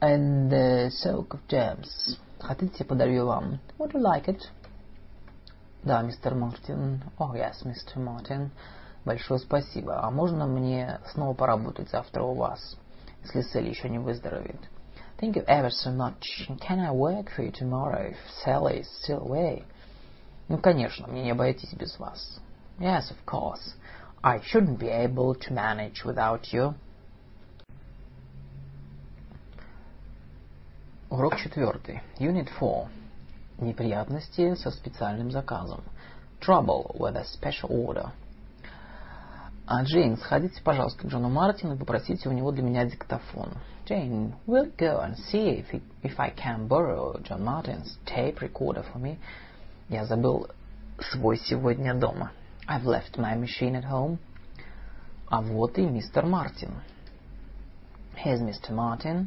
and 0.00 0.50
the 0.50 0.90
soak 0.90 1.28
of 1.28 1.46
gems. 1.48 2.18
Хотите, 2.40 2.84
подарю 2.84 3.26
вам? 3.26 3.60
Would 3.78 3.92
you 3.92 4.00
like 4.00 4.26
it? 4.26 4.48
Да, 5.84 6.00
мистер 6.02 6.36
Мартин. 6.36 7.02
Oh, 7.18 7.32
yes, 7.34 7.66
мистер 7.66 7.98
Мартин. 7.98 8.52
Большое 9.04 9.40
спасибо. 9.40 10.00
А 10.00 10.12
можно 10.12 10.46
мне 10.46 11.00
снова 11.12 11.34
поработать 11.34 11.90
завтра 11.90 12.22
у 12.22 12.34
вас, 12.34 12.76
если 13.24 13.42
Селли 13.42 13.70
еще 13.70 13.88
не 13.88 13.98
выздоровеет? 13.98 14.60
Thank 15.18 15.34
you 15.34 15.44
ever 15.46 15.70
so 15.70 15.90
much. 15.90 16.48
Can 16.60 16.78
I 16.78 16.90
work 16.90 17.30
for 17.36 17.44
you 17.44 17.50
tomorrow 17.50 18.12
if 18.12 18.16
Sally 18.44 18.82
is 18.82 18.88
still 19.02 19.26
away? 19.26 19.64
Ну, 20.48 20.58
конечно, 20.58 21.08
мне 21.08 21.24
не 21.24 21.30
обойтись 21.32 21.74
без 21.74 21.98
вас. 21.98 22.40
Yes, 22.78 23.10
of 23.10 23.24
course. 23.26 23.74
I 24.22 24.38
shouldn't 24.38 24.78
be 24.78 24.88
able 24.88 25.34
to 25.34 25.52
manage 25.52 26.04
without 26.04 26.52
you. 26.52 26.74
Урок 31.10 31.36
четвертый. 31.38 32.02
Unit 32.20 32.48
4. 32.58 32.88
Неприятности 33.58 34.54
со 34.54 34.70
специальным 34.70 35.30
заказом. 35.30 35.82
Trouble 36.40 36.94
with 36.98 37.16
a 37.16 37.24
special 37.24 37.70
order. 37.70 38.10
А, 39.66 39.84
Джейн, 39.84 40.16
сходите, 40.16 40.60
пожалуйста, 40.62 41.02
к 41.02 41.06
Джону 41.06 41.28
Мартину 41.28 41.76
и 41.76 41.78
попросите 41.78 42.28
у 42.28 42.32
него 42.32 42.50
для 42.50 42.62
меня 42.62 42.84
диктофон. 42.84 43.50
Jane, 43.86 44.32
will 44.46 44.72
go 44.76 45.00
and 45.00 45.16
see 45.16 45.60
if, 45.60 45.80
if 46.02 46.18
I 46.18 46.30
can 46.30 46.66
borrow 46.68 47.18
John 47.22 47.44
Martin's 47.44 47.96
tape 48.04 48.40
recorder 48.40 48.84
for 48.92 48.98
me. 48.98 49.18
Я 49.88 50.04
забыл 50.04 50.48
свой 50.98 51.36
сегодня 51.36 51.94
дома. 51.94 52.32
I've 52.68 52.84
left 52.84 53.18
my 53.18 53.34
machine 53.36 53.74
at 53.74 53.84
home. 53.84 54.18
А 55.28 55.40
вот 55.40 55.78
и 55.78 55.82
мистер 55.82 56.26
Мартин. 56.26 56.74
Here's 58.14 58.40
Mr. 58.40 58.70
Martin. 58.70 59.26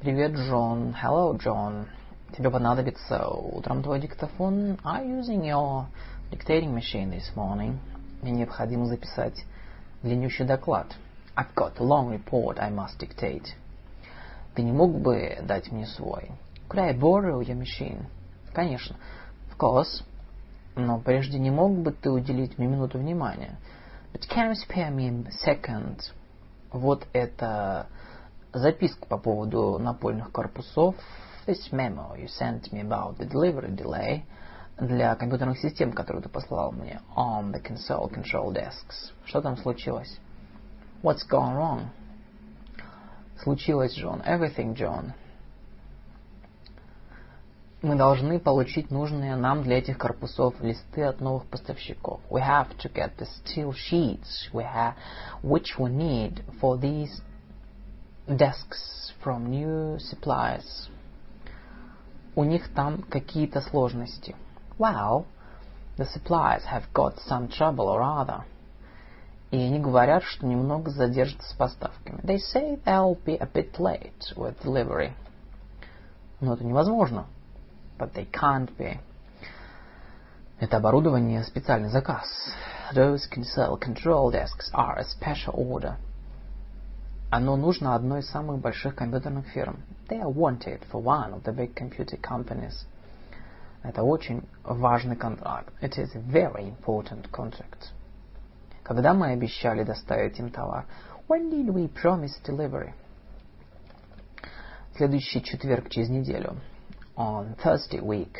Привет, 0.00 0.32
Джон. 0.32 0.94
Hello, 0.94 1.36
John. 1.38 1.86
Тебе 2.36 2.50
понадобится 2.50 3.28
утром 3.28 3.82
твой 3.82 4.00
диктофон. 4.00 4.78
Are 4.84 5.04
you 5.04 5.20
using 5.20 5.42
your 5.42 5.86
dictating 6.30 6.72
machine 6.72 7.10
this 7.10 7.34
morning? 7.36 7.78
Мне 8.22 8.32
необходимо 8.32 8.86
записать 8.86 9.44
длиннющий 10.02 10.46
доклад. 10.46 10.86
I've 11.36 11.54
got 11.54 11.78
a 11.78 11.84
long 11.84 12.10
report 12.10 12.58
I 12.58 12.70
must 12.70 12.98
dictate. 12.98 13.48
Ты 14.54 14.62
не 14.62 14.72
мог 14.72 14.98
бы 14.98 15.40
дать 15.42 15.70
мне 15.70 15.86
свой? 15.86 16.30
Could 16.70 16.80
I 16.80 16.94
borrow 16.94 17.40
your 17.40 17.58
machine? 17.58 18.06
Конечно. 18.54 18.96
Of 19.50 19.58
course. 19.58 20.02
Но 20.74 21.00
прежде 21.00 21.38
не 21.38 21.50
мог 21.50 21.72
бы 21.72 21.92
ты 21.92 22.10
уделить 22.10 22.56
мне 22.56 22.66
минуту 22.66 22.98
внимания? 22.98 23.58
But 24.14 24.22
can 24.26 24.50
you 24.50 24.54
spare 24.54 24.90
me 24.90 25.26
a 25.26 25.32
second? 25.46 26.00
Вот 26.72 27.06
это 27.12 27.88
записка 28.54 29.04
по 29.06 29.18
поводу 29.18 29.78
напольных 29.78 30.32
корпусов. 30.32 30.94
This 31.45 31.71
memo 31.71 32.15
you 32.15 32.27
sent 32.27 32.71
me 32.73 32.81
about 32.81 33.17
the 33.17 33.25
delivery 33.25 33.73
delay 33.73 34.23
для 34.79 35.15
компьютерных 35.15 35.59
систем, 35.59 35.93
которые 35.93 36.21
ты 36.21 36.29
послал 36.29 36.71
мне. 36.71 37.01
On 37.15 37.51
the 37.51 37.61
console 37.61 38.11
control 38.11 38.53
desks. 38.53 39.13
Что 39.25 39.41
там 39.41 39.57
случилось? 39.57 40.19
What's 41.01 41.27
gone 41.29 41.55
wrong? 41.55 41.87
Случилось, 43.41 43.95
Джон. 43.95 44.21
Everything, 44.21 44.73
John. 44.75 45.13
Мы 47.83 47.95
должны 47.95 48.39
получить 48.39 48.89
нужные 48.89 49.35
нам 49.35 49.61
для 49.61 49.77
этих 49.77 49.99
корпусов 49.99 50.59
листы 50.61 51.03
от 51.03 51.21
новых 51.21 51.45
поставщиков. 51.45 52.19
We 52.29 52.41
have 52.41 52.75
to 52.79 52.91
get 52.91 53.15
the 53.17 53.27
steel 53.27 53.71
sheets 53.71 54.49
we 54.51 54.63
have, 54.63 54.95
which 55.43 55.77
we 55.77 55.89
need 55.89 56.43
for 56.59 56.77
these 56.77 57.21
desks 58.27 59.13
from 59.23 59.51
new 59.51 59.99
suppliers. 59.99 60.89
У 62.34 62.44
них 62.44 62.72
там 62.74 63.02
какие-то 63.02 63.60
сложности. 63.60 64.34
Well, 64.78 65.26
the 65.96 66.06
suppliers 66.06 66.64
have 66.64 66.84
got 66.92 67.16
some 67.28 67.48
trouble 67.48 67.88
or 67.88 68.00
other. 68.00 68.42
И 69.50 69.56
они 69.56 69.80
говорят, 69.80 70.22
что 70.22 70.46
немного 70.46 70.90
задержатся 70.90 71.50
с 71.50 71.52
поставками. 71.52 72.20
They 72.22 72.38
say 72.38 72.80
they'll 72.84 73.18
be 73.24 73.36
a 73.36 73.46
bit 73.46 73.78
late 73.78 74.34
with 74.36 74.56
delivery. 74.62 75.12
Но 76.40 76.54
это 76.54 76.64
невозможно 76.64 77.26
but 78.02 78.14
they 78.14 78.24
can't 78.24 78.76
be. 78.76 78.98
Это 80.58 80.78
оборудование 80.78 81.44
специальный 81.44 81.88
заказ. 81.88 82.26
Those 82.94 83.28
console 83.30 83.78
control 83.78 84.32
desks 84.32 84.70
are 84.72 84.98
a 84.98 85.04
special 85.04 85.54
order. 85.54 85.96
Оно 87.30 87.56
нужно 87.56 87.94
одной 87.94 88.20
из 88.20 88.28
самых 88.28 88.58
больших 88.58 88.96
компьютерных 88.96 89.46
фирм. 89.46 89.82
They 90.12 90.20
are 90.20 90.28
wanted 90.28 90.84
for 90.90 91.00
one 91.00 91.32
of 91.32 91.42
the 91.44 91.52
big 91.52 91.74
computer 91.74 92.18
companies. 92.18 92.84
Это 93.82 94.02
очень 94.02 94.46
важный 94.62 95.16
контракт. 95.16 95.72
It 95.80 95.96
is 95.96 96.14
a 96.14 96.18
very 96.18 96.68
important 96.68 97.30
contract. 97.30 97.92
Когда 98.82 99.14
мы 99.14 99.30
обещали 99.30 99.84
доставить 99.84 100.38
им 100.38 100.50
товар? 100.50 100.84
When 101.28 101.48
did 101.48 101.72
we 101.72 101.88
promise 101.88 102.38
delivery? 102.44 102.92
Следующий 104.94 105.42
четверг 105.42 105.88
через 105.88 106.10
неделю 106.10 106.60
on 107.16 107.56
Thursday 107.64 108.02
week. 108.02 108.36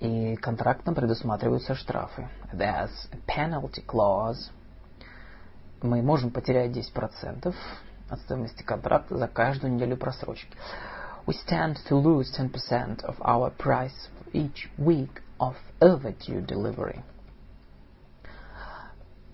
И 0.00 0.36
контрактом 0.36 0.94
предусматриваются 0.94 1.74
штрафы. 1.74 2.26
There's 2.54 3.10
a 3.12 3.18
penalty 3.26 3.84
clause. 3.84 4.50
Мы 5.82 6.00
можем 6.00 6.30
потерять 6.30 6.70
10% 6.70 7.54
от 8.08 8.20
стоимости 8.20 8.62
контракта 8.62 9.16
за 9.16 9.28
каждую 9.28 9.74
неделю 9.74 9.96
просрочки. 9.96 10.56
We 11.26 11.34
stand 11.46 11.76
to 11.88 11.94
lose 11.94 12.30
10% 12.32 13.04
of 13.04 13.16
our 13.20 13.50
price 13.50 14.08
for 14.16 14.32
each 14.32 14.70
week 14.78 15.22
of 15.38 15.56
overdue 15.80 16.44
delivery. 16.44 17.02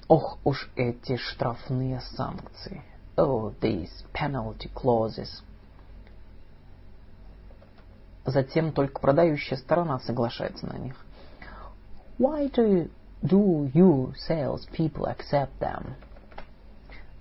Ох 0.08 0.38
уж 0.44 0.70
эти 0.76 1.16
штрафные 1.16 2.00
санкции. 2.00 2.82
Oh, 3.16 3.54
these 3.60 3.92
penalty 4.12 4.68
clauses. 4.74 5.42
Затем 8.26 8.72
только 8.72 9.00
продающая 9.00 9.56
сторона 9.56 10.00
соглашается 10.00 10.66
на 10.66 10.78
них. 10.78 10.96
Why 12.18 12.50
do, 12.50 12.90
do 13.22 13.70
you 13.72 14.14
salespeople 14.28 15.06
accept 15.06 15.58
them? 15.60 15.94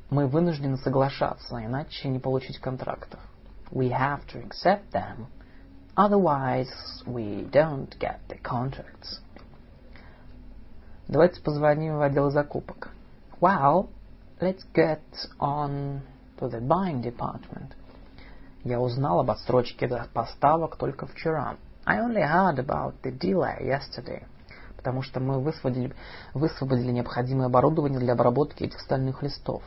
Мы 0.10 0.28
вынуждены 0.28 0.78
соглашаться, 0.78 1.64
иначе 1.64 2.10
не 2.10 2.20
получить 2.20 2.60
контрактов. 2.60 3.20
We 3.72 3.90
have 3.90 4.26
to 4.34 4.48
accept 4.48 4.92
them, 4.92 5.28
otherwise 5.96 6.70
we 7.06 7.50
don't 7.50 7.90
get 8.00 8.20
the 8.30 8.40
contracts. 8.42 9.22
Давайте 11.08 11.42
позвоним 11.42 11.98
в 11.98 12.02
отдел 12.02 12.30
закупок. 12.32 12.92
Well, 13.42 13.90
let's 14.40 14.64
get 14.74 15.02
on 15.40 16.02
to 16.40 16.50
the 16.50 16.62
buying 16.62 17.02
department. 17.02 17.74
Я 18.64 18.80
узнал 18.80 19.20
об 19.20 19.32
отсрочке 19.32 19.88
поставок 20.14 20.78
только 20.78 21.06
вчера. 21.06 21.58
I 21.86 22.00
only 22.00 22.24
heard 22.24 22.60
about 22.60 22.94
the 23.04 23.12
delay 23.12 23.62
yesterday. 23.62 24.24
Потому 24.78 25.02
что 25.02 25.20
мы 25.20 25.40
высвободили, 25.42 25.94
высвободили 26.34 26.92
необходимое 26.92 27.48
оборудование 27.48 28.00
для 28.00 28.14
обработки 28.14 28.64
этих 28.64 28.80
стальных 28.80 29.22
листов. 29.22 29.64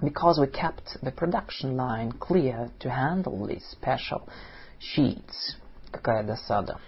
Because 0.00 0.38
we 0.40 0.48
kept 0.48 0.98
the 1.02 1.12
production 1.12 1.76
line 1.76 2.12
clear 2.12 2.70
to 2.80 2.90
handle 2.90 3.46
these 3.46 3.64
special 3.70 4.28
sheets. 4.78 5.56
Какая 5.92 6.24
досада. 6.24 6.78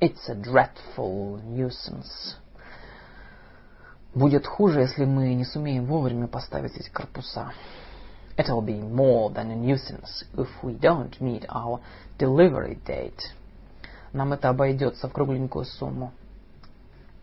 It's 0.00 0.28
a 0.28 0.34
dreadful 0.34 1.40
nuisance. 1.44 2.36
Будет 4.14 4.46
хуже, 4.46 4.80
если 4.80 5.04
мы 5.04 5.34
не 5.34 5.44
сумеем 5.44 5.86
вовремя 5.86 6.28
поставить 6.28 6.76
эти 6.76 6.90
корпуса. 6.90 7.52
It'll 8.36 8.62
be 8.62 8.80
more 8.80 9.30
than 9.30 9.50
a 9.50 9.56
nuisance 9.56 10.24
if 10.36 10.48
we 10.62 10.74
don't 10.74 11.20
meet 11.20 11.44
our 11.48 11.80
delivery 12.18 12.78
date. 12.84 13.20
Нам 14.12 14.32
это 14.32 14.50
обойдется 14.50 15.08
в 15.08 15.12
кругленькую 15.12 15.64
сумму. 15.64 16.12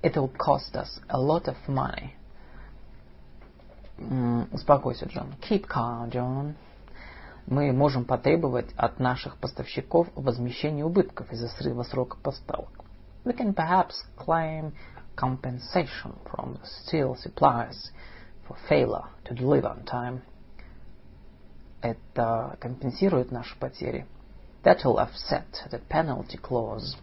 It'll 0.01 0.31
cost 0.35 0.75
us 0.75 0.99
a 1.09 1.19
lot 1.19 1.47
of 1.47 1.55
money. 1.67 2.15
Успокойся, 4.52 5.06
Джон. 5.06 5.34
Keep 5.48 5.66
calm, 5.66 6.10
John. 6.10 6.54
Мы 7.46 7.72
можем 7.72 8.04
потребовать 8.04 8.72
от 8.76 8.98
наших 9.00 9.36
поставщиков 9.36 10.08
возмещения 10.14 10.84
убытков 10.84 11.30
из-за 11.32 11.48
срыва 11.48 11.82
срока 11.82 12.16
поставок. 12.16 12.70
We 13.24 13.36
can 13.36 13.54
perhaps 13.54 13.94
claim 14.16 14.72
compensation 15.16 16.14
from 16.24 16.58
the 16.58 16.66
steel 16.82 17.16
suppliers 17.16 17.90
for 18.46 18.56
failure 18.68 19.04
to 19.24 19.34
deliver 19.34 19.68
on 19.68 19.84
time. 19.84 20.20
Это 21.82 22.56
компенсирует 22.60 23.30
наши 23.30 23.56
потери. 23.58 24.06
That 24.62 24.82
will 24.84 24.96
offset 24.96 25.44
the 25.70 25.80
penalty 25.90 26.38
clause. 26.40 26.96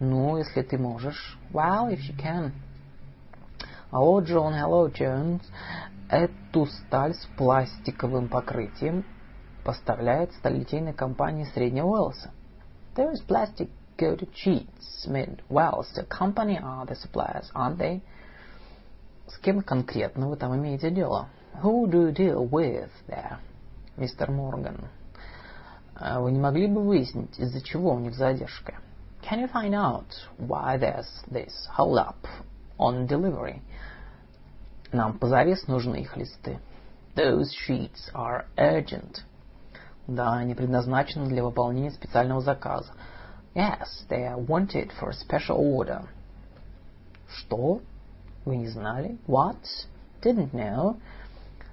Ну, 0.00 0.38
если 0.38 0.62
ты 0.62 0.78
можешь. 0.78 1.38
Well, 1.52 1.88
if 1.88 2.00
you 2.00 2.16
can. 2.16 2.52
Hello, 3.90 4.20
John. 4.20 4.54
Hello, 4.54 4.88
Jones. 4.88 5.42
Эту 6.08 6.66
сталь 6.66 7.14
с 7.14 7.26
пластиковым 7.36 8.28
покрытием 8.28 9.04
поставляет 9.64 10.32
сталелитейная 10.34 10.92
компания 10.92 11.46
Среднего 11.46 11.86
Уэллса. 11.86 12.30
There 12.94 13.12
is 13.12 13.26
plastic 13.26 13.70
coated 13.96 14.30
sheets 14.34 15.06
made 15.06 15.40
Wells. 15.48 15.86
The 15.94 16.06
company 16.06 16.58
are 16.58 16.86
the 16.86 16.94
suppliers, 16.94 17.50
aren't 17.54 17.78
they? 17.78 18.02
С 19.28 19.38
кем 19.38 19.62
конкретно 19.62 20.28
вы 20.28 20.36
там 20.36 20.54
имеете 20.54 20.90
дело? 20.90 21.28
Who 21.62 21.86
do 21.86 22.08
you 22.08 22.14
deal 22.14 22.48
with 22.50 22.90
there? 23.08 23.38
Мистер 23.96 24.30
Морган. 24.30 24.88
Вы 25.98 26.32
не 26.32 26.38
могли 26.38 26.66
бы 26.66 26.82
выяснить, 26.82 27.38
из-за 27.38 27.62
чего 27.62 27.94
у 27.94 27.98
них 27.98 28.14
задержка? 28.14 28.74
Can 29.22 29.40
you 29.40 29.50
find 29.50 29.72
out 29.72 30.04
why 30.38 30.76
there's 30.78 31.08
this 31.30 31.52
hold 31.78 31.96
up 31.96 32.26
on 32.78 33.06
delivery? 33.06 33.62
Нам 34.94 35.18
позарез 35.18 35.66
нужны 35.66 36.02
их 36.02 36.16
листы. 36.16 36.60
Those 37.16 37.50
sheets 37.66 38.12
are 38.14 38.44
urgent. 38.56 39.24
Да, 40.06 40.34
они 40.34 40.54
предназначены 40.54 41.26
для 41.26 41.42
выполнения 41.42 41.90
специального 41.90 42.40
заказа. 42.40 42.92
Yes, 43.56 43.88
they 44.08 44.22
are 44.22 44.38
wanted 44.38 44.92
for 44.92 45.10
a 45.10 45.12
special 45.12 45.58
order. 45.58 46.06
Что? 47.28 47.80
Вы 48.44 48.56
не 48.56 48.68
знали? 48.68 49.18
What? 49.26 49.58
Didn't 50.22 50.52
know. 50.52 50.96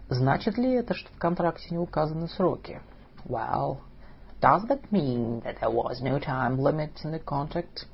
Значит 0.10 0.57
ли 0.57 0.72
это, 0.73 0.95
что 0.95 1.14
в 1.14 1.18
контракте 1.19 1.68
не 1.69 1.77
указаны 1.77 2.27
сроки? 2.27 2.81
Well, 3.26 3.81
does 4.41 4.64
that 4.68 4.89
mean 4.89 5.43
that 5.43 5.60
there 5.60 5.69
was 5.69 6.02
no 6.02 6.18
time 6.18 6.57
limit 6.57 6.93
in 7.03 7.11
the 7.11 7.23
contract? 7.23 7.85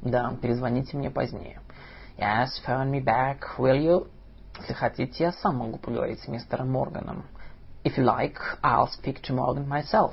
Да, 0.00 0.36
перезвоните 0.42 0.96
мне 0.96 1.12
позднее. 1.12 1.60
Yes, 2.18 2.48
phone 2.66 2.90
me 2.90 3.00
back, 3.00 3.56
will 3.56 3.80
you? 3.80 4.08
Если 4.58 4.72
хотите, 4.74 5.24
я 5.24 5.32
сам 5.32 5.56
могу 5.56 5.78
поговорить 5.78 6.20
с 6.20 6.28
мистером 6.28 6.70
Морганом. 6.70 7.24
If 7.84 7.96
you 7.96 8.04
like, 8.04 8.36
I'll 8.62 8.88
speak 8.88 9.22
to 9.22 9.34
Morgan 9.34 9.66
myself. 9.66 10.12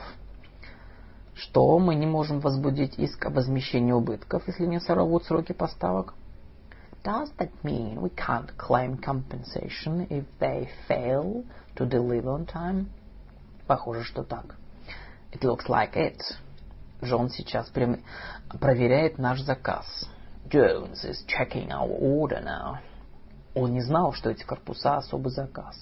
Что, 1.35 1.79
мы 1.79 1.95
не 1.95 2.05
можем 2.05 2.39
возбудить 2.39 2.97
иск 2.97 3.25
о 3.25 3.29
возмещении 3.29 3.91
убытков, 3.91 4.47
если 4.47 4.65
не 4.65 4.79
сорвут 4.79 5.25
сроки 5.25 5.53
поставок? 5.53 6.13
Does 7.03 7.31
that 7.37 7.51
mean 7.63 8.01
we 8.01 8.09
can't 8.09 8.57
claim 8.57 8.97
compensation 8.97 10.05
if 10.09 10.25
they 10.39 10.67
fail 10.87 11.45
to 11.75 11.85
deliver 11.85 12.31
on 12.31 12.45
time? 12.45 12.87
Похоже, 13.67 14.03
что 14.03 14.23
так. 14.23 14.55
It 15.31 15.43
looks 15.43 15.69
like 15.69 15.95
it. 15.95 16.19
Джон 17.01 17.29
сейчас 17.29 17.69
проверяет 17.69 19.17
наш 19.17 19.39
заказ. 19.41 19.85
Jones 20.49 21.05
is 21.05 21.23
checking 21.27 21.71
our 21.71 21.87
order 21.87 22.41
now. 22.43 22.79
Он 23.58 23.72
не 23.72 23.80
знал, 23.80 24.12
что 24.12 24.30
эти 24.30 24.44
корпуса 24.44 24.96
особый 24.96 25.32
заказ. 25.32 25.76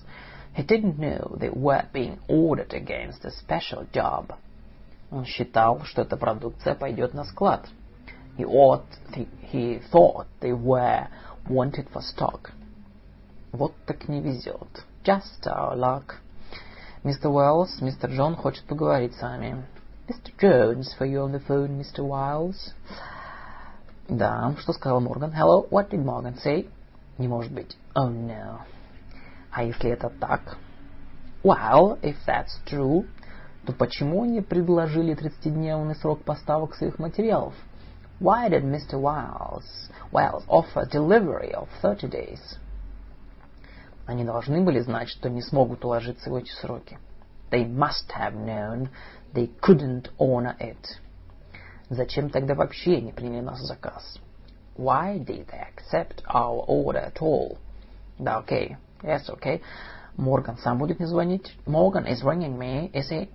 He 0.56 0.66
didn't 0.66 0.98
know 0.98 1.39
they 1.39 1.51
were 1.51 1.86
being 1.93 2.19
ordered 2.28 2.73
against 2.73 3.24
a 3.24 3.31
special 3.31 3.86
job. 3.93 4.35
Он 5.10 5.24
считал, 5.24 5.82
что 5.85 6.02
эта 6.02 6.16
продукция 6.16 6.74
пойдет 6.74 7.14
на 7.14 7.24
склад. 7.24 7.66
He, 8.36 8.44
ought, 8.44 8.85
he 9.52 9.82
thought 9.90 10.27
they 10.40 10.52
were 10.52 11.09
wanted 11.48 11.89
for 11.93 12.02
stock. 12.02 12.51
Вот 13.52 13.73
так 13.86 14.09
не 14.09 14.20
везет. 14.20 14.85
Just 15.05 15.47
our 15.47 15.77
luck. 15.77 16.16
Мистер 17.05 17.31
Уэллс, 17.31 17.81
мистер 17.81 18.10
Джон 18.10 18.36
хочет 18.36 18.64
поговорить 18.64 19.14
с 19.16 19.23
вами. 19.23 19.64
Mr. 20.09 20.32
Jones, 20.39 20.94
for 20.98 21.06
you 21.06 21.23
on 21.23 21.32
the 21.32 21.40
phone, 21.47 21.78
Mr. 21.78 22.01
Wiles. 22.01 22.74
Да, 24.09 24.55
что 24.59 24.73
сказал 24.73 25.01
Морган? 25.01 25.32
Hello, 25.32 25.69
what 25.70 25.90
did 25.90 26.05
Morgan 26.05 26.36
say? 26.43 26.69
Не 27.18 27.27
может 27.27 27.52
быть. 27.52 27.76
Oh, 27.95 28.10
no. 28.10 28.60
А 29.52 29.64
если 29.64 29.89
это 29.91 30.10
так? 30.10 30.57
Well, 31.44 31.99
if 32.02 32.15
that's 32.27 32.60
true, 32.65 33.07
то 33.65 33.73
почему 33.73 34.23
они 34.23 34.41
предложили 34.41 35.15
30-дневный 35.15 35.95
срок 35.95 36.23
поставок 36.23 36.76
своих 36.76 36.99
материалов? 36.99 37.53
Why 38.19 38.49
did 38.49 38.64
Mr. 38.64 38.99
Wiles, 38.99 39.65
Wiles 40.11 40.44
offer 40.48 40.85
delivery 40.89 41.53
of 41.53 41.68
30 41.81 42.10
days? 42.10 42.39
Они 44.06 44.23
должны 44.23 44.64
были 44.64 44.80
знать, 44.80 45.10
что 45.10 45.30
не 45.30 45.41
смогут 45.41 45.84
уложиться 45.85 46.30
в 46.30 46.35
эти 46.35 46.49
сроки. 46.52 46.98
They 47.52 47.65
must 47.65 48.10
have 48.18 48.34
known 48.34 48.89
they 49.34 49.52
couldn't 49.61 50.10
honor 50.18 50.56
it. 50.60 50.77
Зачем 51.89 52.30
тогда 52.30 52.56
вообще 52.56 53.02
не 53.02 53.11
приняли 53.11 53.41
наш 53.41 53.60
заказ? 53.60 54.19
Why 54.78 55.18
did 55.18 55.48
they 55.48 55.60
accept 55.60 56.22
our 56.28 56.64
order 56.68 56.99
at 56.99 57.20
all? 57.20 57.58
Да, 58.20 58.38
окей. 58.38 58.78
Okay. 58.78 58.78
Yes, 59.04 59.30
okay. 59.30 59.62
Морган 60.18 60.58
сам 60.58 60.78
будет 60.78 60.99
мне 60.99 61.08
звонить. 61.08 61.56
Morgan 61.66 62.08
is 62.08 62.24
ringing 62.24 62.58
me, 62.58 62.91
is 62.91 63.10
he? 63.10 63.30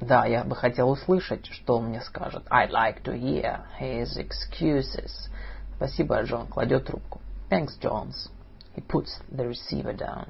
Да, 0.00 0.26
я 0.26 0.44
бы 0.44 0.56
хотел 0.56 0.90
услышать, 0.90 1.46
что 1.46 1.78
он 1.78 1.86
мне 1.86 2.00
скажет. 2.00 2.44
I'd 2.50 2.70
like 2.70 3.02
to 3.04 3.12
hear 3.14 3.60
his 3.80 4.16
excuses. 4.18 5.30
Спасибо, 5.76 6.22
Джон. 6.22 6.46
Кладет 6.46 6.86
трубку. 6.86 7.20
Thanks, 7.50 7.78
Jones. 7.80 8.30
He 8.74 8.82
puts 8.82 9.20
the 9.30 9.46
receiver 9.46 9.96
down. 9.96 10.28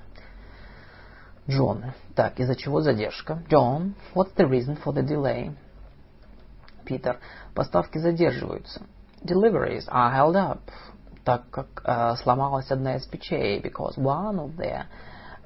Джон. 1.48 1.92
Так, 2.14 2.38
из-за 2.38 2.54
чего 2.54 2.80
задержка? 2.80 3.42
John, 3.48 3.94
what's 4.14 4.34
the 4.36 4.46
reason 4.46 4.76
for 4.76 4.92
the 4.92 5.02
delay? 5.02 5.54
Питер. 6.84 7.18
Поставки 7.54 7.98
задерживаются. 7.98 8.82
Deliveries 9.23 9.87
are 9.89 10.11
held 10.11 10.35
up. 10.35 10.61
Так 11.23 11.49
как 11.51 11.67
uh, 11.83 12.15
сломалась 12.23 12.71
одна 12.71 12.95
из 12.95 13.05
печей, 13.05 13.59
because 13.61 13.97
one 13.97 14.39
of 14.39 14.55
their 14.55 14.85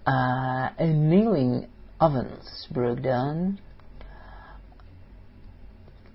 uh, 0.05 0.69
annealing 0.77 1.67
ovens 1.99 2.67
broke 2.69 3.01
down. 3.01 3.59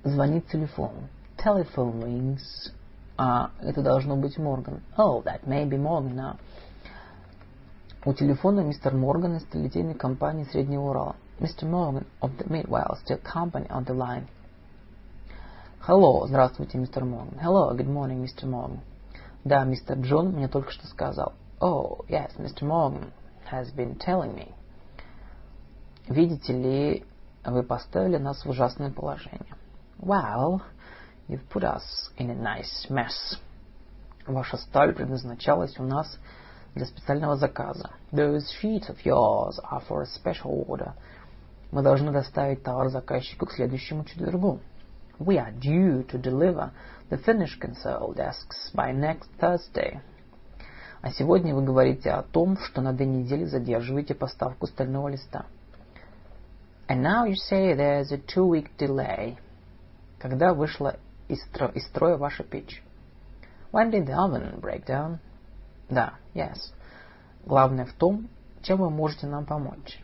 Звонит 0.05 0.47
телефон. 0.49 1.09
Telephone 1.37 2.01
rings. 2.03 2.71
А, 3.19 3.51
это 3.61 3.83
должно 3.83 4.17
быть 4.17 4.39
Морган. 4.39 4.83
Oh, 4.97 5.23
that 5.25 5.47
may 5.47 5.65
be 5.65 5.79
Morgan 5.79 6.15
now. 6.15 6.37
У 8.05 8.13
телефона 8.13 8.61
мистер 8.61 8.95
Морган 8.95 9.37
из 9.37 9.43
столетийной 9.43 9.95
компании 9.95 10.45
Среднего 10.45 10.91
Урала. 10.91 11.17
Mr. 11.41 11.65
Morgan 11.65 12.07
of 12.21 12.37
the 12.39 12.45
Midwell 12.49 12.97
Steel 13.05 13.19
Company 13.19 13.67
on 13.69 13.85
the 13.85 13.95
line. 13.95 14.27
Hello, 15.88 16.28
здравствуйте, 16.28 16.78
мистер 16.78 17.06
Морган. 17.06 17.40
Hello, 17.40 17.76
good 17.76 17.88
morning, 17.88 18.24
Mr. 18.24 18.46
Morgan. 18.46 18.82
Да, 19.44 19.64
мистер 19.64 19.98
Джон 20.00 20.28
мне 20.28 20.48
только 20.48 20.70
что 20.70 20.86
сказал. 20.86 21.34
Oh, 21.60 22.06
yes, 22.08 22.30
Mr. 22.38 22.62
Morgan 22.62 23.12
has 23.52 23.74
been 23.76 23.98
telling 23.98 24.36
me. 24.36 24.54
Видите 26.08 26.54
ли, 26.54 27.06
вы 27.44 27.64
поставили 27.64 28.18
нас 28.18 28.46
в 28.46 28.50
ужасное 28.52 28.92
положение. 28.92 29.56
Well, 29.98 30.62
you've 31.28 31.50
put 31.50 31.64
us 31.64 31.82
in 32.16 32.30
a 32.30 32.36
nice 32.36 32.88
mess. 32.88 33.40
Ваша 34.28 34.58
сталь 34.58 34.94
предназначалась 34.94 35.80
у 35.80 35.84
нас 35.84 36.16
для 36.76 36.86
специального 36.86 37.38
заказа. 37.38 37.90
Those 38.12 38.44
sheets 38.62 38.88
of 38.88 39.04
yours 39.04 39.60
are 39.64 39.82
for 39.90 40.04
a 40.04 40.06
special 40.06 40.64
order. 40.68 40.94
Мы 41.72 41.82
должны 41.82 42.12
доставить 42.12 42.62
товар 42.62 42.90
заказчику 42.90 43.48
к 43.48 43.54
следующему 43.54 44.04
четвергу. 44.04 44.60
We 45.21 45.39
are 45.39 45.51
due 45.51 46.03
to 46.09 46.19
deliver 46.19 46.73
the 47.09 47.17
finished 47.17 47.61
console 47.61 48.13
desks 48.15 48.71
by 48.75 48.93
next 48.93 49.29
Thursday. 49.41 50.01
А 51.01 51.11
сегодня 51.11 51.55
вы 51.55 51.63
говорите 51.63 52.11
о 52.11 52.23
том, 52.23 52.59
что 52.59 52.83
на 52.83 52.93
две 52.93 53.07
недели 53.07 53.45
задерживаете 53.45 54.15
поставку 54.15 54.67
стального 54.67 55.09
листа. 55.09 55.47
And 56.89 57.03
now 57.03 57.25
you 57.27 57.35
say 57.35 57.75
there's 57.75 58.13
a 58.13 58.19
two-week 58.19 58.77
delay. 58.79 59.37
Когда 60.19 60.53
вышла 60.53 60.97
из, 61.29 61.43
стро 61.45 61.69
из 61.69 61.87
строя 61.87 62.17
ваша 62.17 62.43
печь? 62.43 62.83
When 63.73 63.91
did 63.91 64.07
the 64.07 64.15
oven 64.15 64.61
break 64.61 64.85
down? 64.85 65.19
Да, 65.89 66.15
yes. 66.35 66.73
Главное 67.45 67.87
в 67.87 67.93
том, 67.93 68.29
чем 68.63 68.79
вы 68.79 68.91
можете 68.91 69.27
нам 69.27 69.47
помочь. 69.47 70.01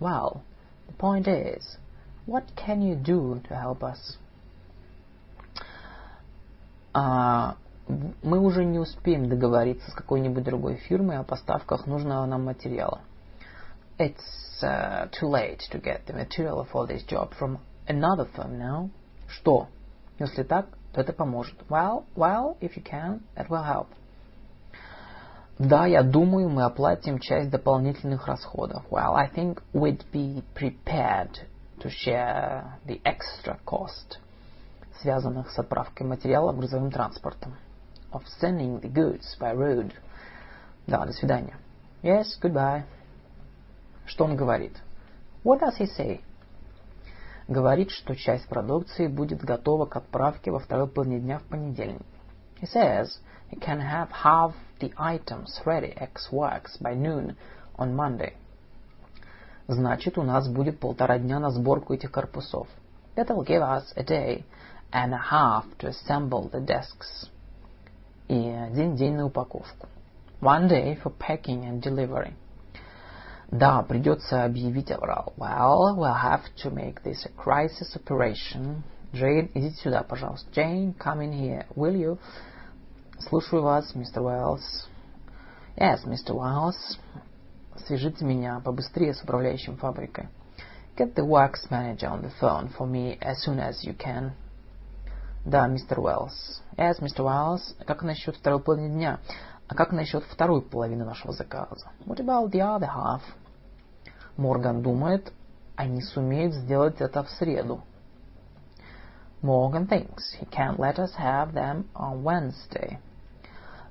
Well, 0.00 0.42
the 0.88 0.96
point 0.96 1.26
is, 1.26 1.78
what 2.26 2.44
can 2.56 2.80
you 2.80 2.96
do 2.96 3.40
to 3.48 3.54
help 3.54 3.82
us? 3.82 4.18
А, 6.93 7.55
мы 8.23 8.39
уже 8.39 8.65
не 8.65 8.79
успеем 8.79 9.29
договориться 9.29 9.89
с 9.91 9.93
какой-нибудь 9.93 10.43
другой 10.43 10.75
фирмой 10.75 11.17
о 11.17 11.23
поставках 11.23 11.87
нужного 11.87 12.25
нам 12.25 12.45
материала. 12.45 13.01
It's 13.97 14.63
uh, 14.63 15.09
too 15.11 15.29
late 15.29 15.59
to 15.71 15.81
get 15.81 16.05
the 16.07 16.13
material 16.13 16.67
for 16.71 16.87
this 16.87 17.03
job 17.03 17.33
from 17.39 17.59
another 17.87 18.27
firm 18.35 18.57
now. 18.57 18.89
Что? 19.27 19.67
Если 20.19 20.43
так, 20.43 20.67
то 20.93 21.01
это 21.01 21.13
поможет. 21.13 21.55
Well, 21.69 22.05
well, 22.15 22.57
if 22.61 22.75
you 22.75 22.83
can, 22.83 23.21
it 23.35 23.47
will 23.49 23.63
help. 23.63 23.87
Да, 25.59 25.85
я 25.85 26.01
думаю, 26.01 26.49
мы 26.49 26.63
оплатим 26.63 27.19
часть 27.19 27.51
дополнительных 27.51 28.25
расходов. 28.27 28.83
Well, 28.89 29.13
I 29.13 29.29
think 29.29 29.61
we'd 29.73 30.03
be 30.11 30.43
prepared 30.55 31.37
to 31.79 31.89
share 31.89 32.79
the 32.87 32.99
extra 33.03 33.59
cost, 33.65 34.17
связанных 35.01 35.49
с 35.51 35.59
отправкой 35.59 36.07
материала 36.07 36.53
грузовым 36.53 36.91
транспортом. 36.91 37.55
Of 38.11 38.23
sending 38.41 38.81
the 38.81 38.91
goods 38.91 39.25
by 39.39 39.55
road. 39.55 39.93
Да, 40.87 41.05
до 41.05 41.13
свидания. 41.13 41.57
Yes, 42.01 42.25
goodbye. 42.41 42.83
Что 44.05 44.25
он 44.25 44.35
говорит? 44.35 44.75
What 45.43 45.59
does 45.61 45.77
he 45.79 45.87
say? 45.97 46.21
Говорит, 47.47 47.91
что 47.91 48.15
часть 48.15 48.47
продукции 48.47 49.07
будет 49.07 49.43
готова 49.43 49.85
к 49.85 49.95
отправке 49.95 50.51
во 50.51 50.59
второй 50.59 50.87
половине 50.87 51.19
дня 51.19 51.39
в 51.39 51.43
понедельник. 51.43 52.05
He 52.61 52.67
says 52.67 53.09
he 53.51 53.59
can 53.59 53.79
have 53.79 54.09
half 54.23 54.53
the 54.79 54.93
items 54.97 55.61
ready 55.65 55.93
ex 55.95 56.31
works 56.31 56.77
by 56.79 56.95
noon 56.95 57.35
on 57.77 57.95
Monday. 57.95 58.33
Значит, 59.67 60.17
у 60.17 60.23
нас 60.23 60.47
будет 60.47 60.79
полтора 60.79 61.17
дня 61.17 61.39
на 61.39 61.49
сборку 61.49 61.93
этих 61.93 62.11
корпусов. 62.11 62.67
That'll 63.15 63.45
give 63.45 63.61
us 63.61 63.85
a 63.95 64.03
day 64.03 64.45
and 64.92 65.12
a 65.12 65.18
half 65.18 65.64
to 65.78 65.88
assemble 65.88 66.50
the 66.50 66.60
desks. 66.60 67.30
И 68.28 68.50
один 68.50 68.96
день 68.96 69.16
на 69.16 69.26
упаковку. 69.26 69.88
One 70.40 70.68
day 70.68 70.98
for 71.02 71.12
packing 71.18 71.64
and 71.64 71.80
delivery. 71.80 72.34
Да, 73.50 73.82
придется 73.82 74.44
объявить 74.44 74.90
аврал. 74.90 75.32
Well, 75.36 75.96
we'll 75.96 76.14
have 76.14 76.42
to 76.62 76.70
make 76.70 77.02
this 77.02 77.24
a 77.24 77.30
crisis 77.36 77.96
operation. 77.96 78.82
Джейн, 79.14 79.50
идите 79.54 79.76
сюда, 79.76 80.02
пожалуйста. 80.02 80.50
Jane, 80.52 80.94
come 80.98 81.20
in 81.20 81.32
here, 81.32 81.66
will 81.74 81.94
you? 81.94 82.18
Слушаю 83.20 83.62
вас, 83.62 83.94
мистер 83.94 84.22
Уэллс. 84.22 84.88
Yes, 85.76 86.04
Mr. 86.04 86.34
Wells. 86.34 86.98
Свяжите 87.86 88.24
меня 88.24 88.60
побыстрее 88.60 89.14
с 89.14 89.22
управляющим 89.22 89.76
фабрикой. 89.76 90.28
Get 90.96 91.14
the 91.14 91.24
works 91.24 91.70
manager 91.70 92.08
on 92.08 92.22
the 92.22 92.32
phone 92.40 92.68
for 92.76 92.86
me 92.86 93.18
as 93.20 93.42
soon 93.42 93.60
as 93.60 93.84
you 93.84 93.94
can. 93.94 94.32
Да, 95.45 95.67
мистер 95.67 95.99
Уэллс. 95.99 96.61
Yes, 96.77 96.99
Mr. 96.99 97.25
Wells. 97.25 97.61
Как 97.85 98.03
насчет 98.03 98.35
второй 98.35 98.61
половины 98.61 98.89
дня? 98.89 99.19
А 99.67 99.73
как 99.73 99.91
насчет 99.91 100.23
второй 100.25 100.61
половины 100.61 101.03
нашего 101.03 101.33
заказа? 101.33 101.89
What 102.05 102.19
about 102.19 102.51
the 102.51 102.59
other 102.59 102.87
half? 102.87 103.21
Морган 104.37 104.83
думает, 104.83 105.33
они 105.75 106.01
сумеют 106.01 106.53
сделать 106.53 107.01
это 107.01 107.23
в 107.23 107.29
среду. 107.31 107.81
Morgan 109.41 109.87
thinks 109.87 110.21
he 110.39 110.47
can't 110.51 110.77
let 110.77 110.99
us 110.99 111.11
have 111.17 111.53
them 111.53 111.85
on 111.95 112.21
Wednesday. 112.21 112.99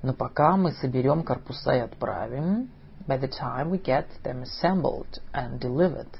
Но 0.02 0.14
пока 0.14 0.56
мы 0.56 0.70
соберем 0.72 1.24
корпуса 1.24 1.74
и 1.74 1.80
отправим, 1.80 2.70
by 3.08 3.18
the 3.20 3.28
time 3.28 3.70
we 3.70 3.82
get 3.82 4.06
them 4.22 4.44
assembled 4.44 5.20
and 5.32 5.58
delivered, 5.58 6.10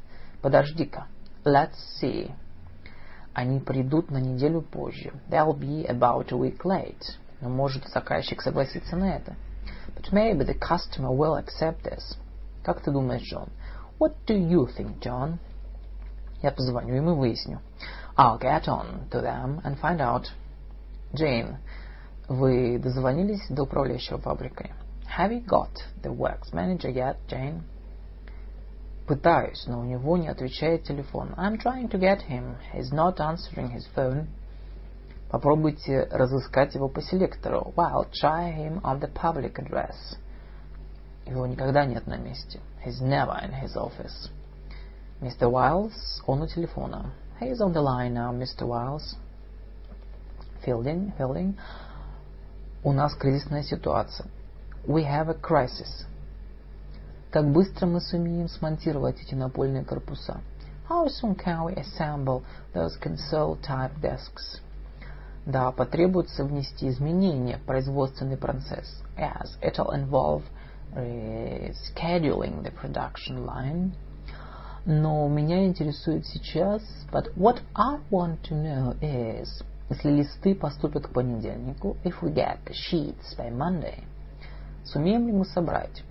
подожди-ка, 0.43 1.07
let's 1.45 1.77
see. 2.01 2.33
Они 3.41 3.59
придут 3.59 4.11
на 4.11 4.19
неделю 4.19 4.61
позже. 4.61 5.15
They'll 5.31 5.59
be 5.59 5.87
about 5.89 6.31
a 6.31 6.37
week 6.37 6.59
late. 6.63 7.01
Но 7.41 7.49
может 7.49 7.89
заказчик 7.89 8.43
согласится 8.43 8.97
на 8.97 9.17
это. 9.17 9.35
But 9.97 10.13
maybe 10.13 10.45
the 10.45 10.59
customer 10.59 11.09
will 11.11 11.43
accept 11.43 11.83
this. 11.83 12.19
Как 12.63 12.83
ты 12.83 12.91
думаешь, 12.91 13.23
Джон? 13.23 13.49
What 13.99 14.13
do 14.27 14.37
you 14.37 14.69
think, 14.77 15.01
John? 15.01 15.39
Я 16.43 16.51
позвоню 16.51 16.97
им 16.97 17.09
и 17.09 17.15
выясню. 17.15 17.61
I'll 18.15 18.39
get 18.39 18.69
on 18.69 19.09
to 19.09 19.23
them 19.23 19.63
and 19.65 19.81
find 19.81 20.01
out. 20.01 20.27
Jane, 21.15 21.57
вы 22.29 22.79
дозвонились 22.79 23.49
до 23.49 23.63
управляющего 23.63 24.19
фабрикой? 24.19 24.71
Have 25.17 25.33
you 25.33 25.43
got 25.47 25.71
the 26.03 26.15
works 26.15 26.53
manager 26.53 26.91
yet, 26.91 27.17
Jane? 27.27 27.63
Пытаюсь, 29.11 29.67
но 29.67 29.81
у 29.81 29.83
него 29.83 30.17
не 30.17 30.29
отвечает 30.29 30.85
телефон. 30.85 31.35
I'm 31.37 31.59
trying 31.59 31.89
to 31.89 31.99
get 31.99 32.23
him. 32.29 32.55
He's 32.73 32.93
not 32.93 33.19
answering 33.19 33.73
his 33.73 33.85
phone. 33.93 34.29
Попробуйте 35.29 36.05
разыскать 36.13 36.77
его 36.77 36.89
по 36.89 37.03
селектору. 37.03 37.73
Well, 37.75 38.09
try 38.13 38.53
him 38.53 38.81
on 38.85 39.01
the 39.01 39.13
public 39.13 39.55
address. 39.55 39.97
Его 41.27 41.45
никогда 41.49 41.85
нет 41.87 42.07
на 42.07 42.19
месте. 42.19 42.61
He's 42.87 43.01
never 43.01 43.37
in 43.43 43.51
his 43.53 43.75
office. 43.75 44.31
Mr. 45.21 45.51
Wiles, 45.51 46.23
он 46.29 46.43
у 46.43 46.47
телефона. 46.47 47.11
He's 47.41 47.61
on 47.61 47.73
the 47.73 47.83
line 47.83 48.15
now, 48.15 48.31
Mr. 48.31 48.65
Wiles. 48.65 49.17
Fielding, 50.65 51.13
Fielding. 51.19 51.59
У 52.85 52.93
нас 52.93 53.13
кризисная 53.17 53.65
ситуация. 53.65 54.29
We 54.87 55.03
have 55.03 55.29
a 55.29 55.35
crisis. 55.35 56.07
Как 57.31 57.49
быстро 57.49 57.87
мы 57.87 58.01
сумеем 58.01 58.49
смонтировать 58.49 59.23
эти 59.23 59.37
напольные 59.37 59.85
корпуса? 59.85 60.41
How 60.89 61.07
soon 61.07 61.37
can 61.37 61.65
we 61.65 61.77
assemble 61.77 62.43
those 62.75 62.99
console-type 63.01 64.01
desks? 64.03 64.61
Да, 65.47 65.71
потребуется 65.71 66.45
внести 66.45 66.89
изменения 66.89 67.59
в 67.59 67.63
производственный 67.63 68.37
процесс. 68.37 69.01
Yes, 69.17 69.49
it'll 69.63 69.93
involve 69.93 70.43
scheduling 70.93 72.65
the 72.65 72.73
production 72.73 73.47
line. 73.47 73.93
Но 74.85 75.29
меня 75.29 75.67
интересует 75.67 76.27
сейчас, 76.27 76.83
but 77.13 77.33
what 77.37 77.61
I 77.77 78.01
want 78.11 78.41
to 78.49 78.55
know 78.55 78.99
is, 79.01 79.63
если 79.89 80.11
листы 80.11 80.57
поступят 80.57 81.07
к 81.07 81.13
понедельнику, 81.13 81.97
if 82.03 82.23
we 82.23 82.35
get 82.35 82.59
the 82.65 82.75
sheets 82.75 83.37
by 83.39 83.57
Monday, 83.57 84.03
сумеем 84.85 85.29
ли 85.29 85.33
мы 85.33 85.45
собрать? 85.45 86.03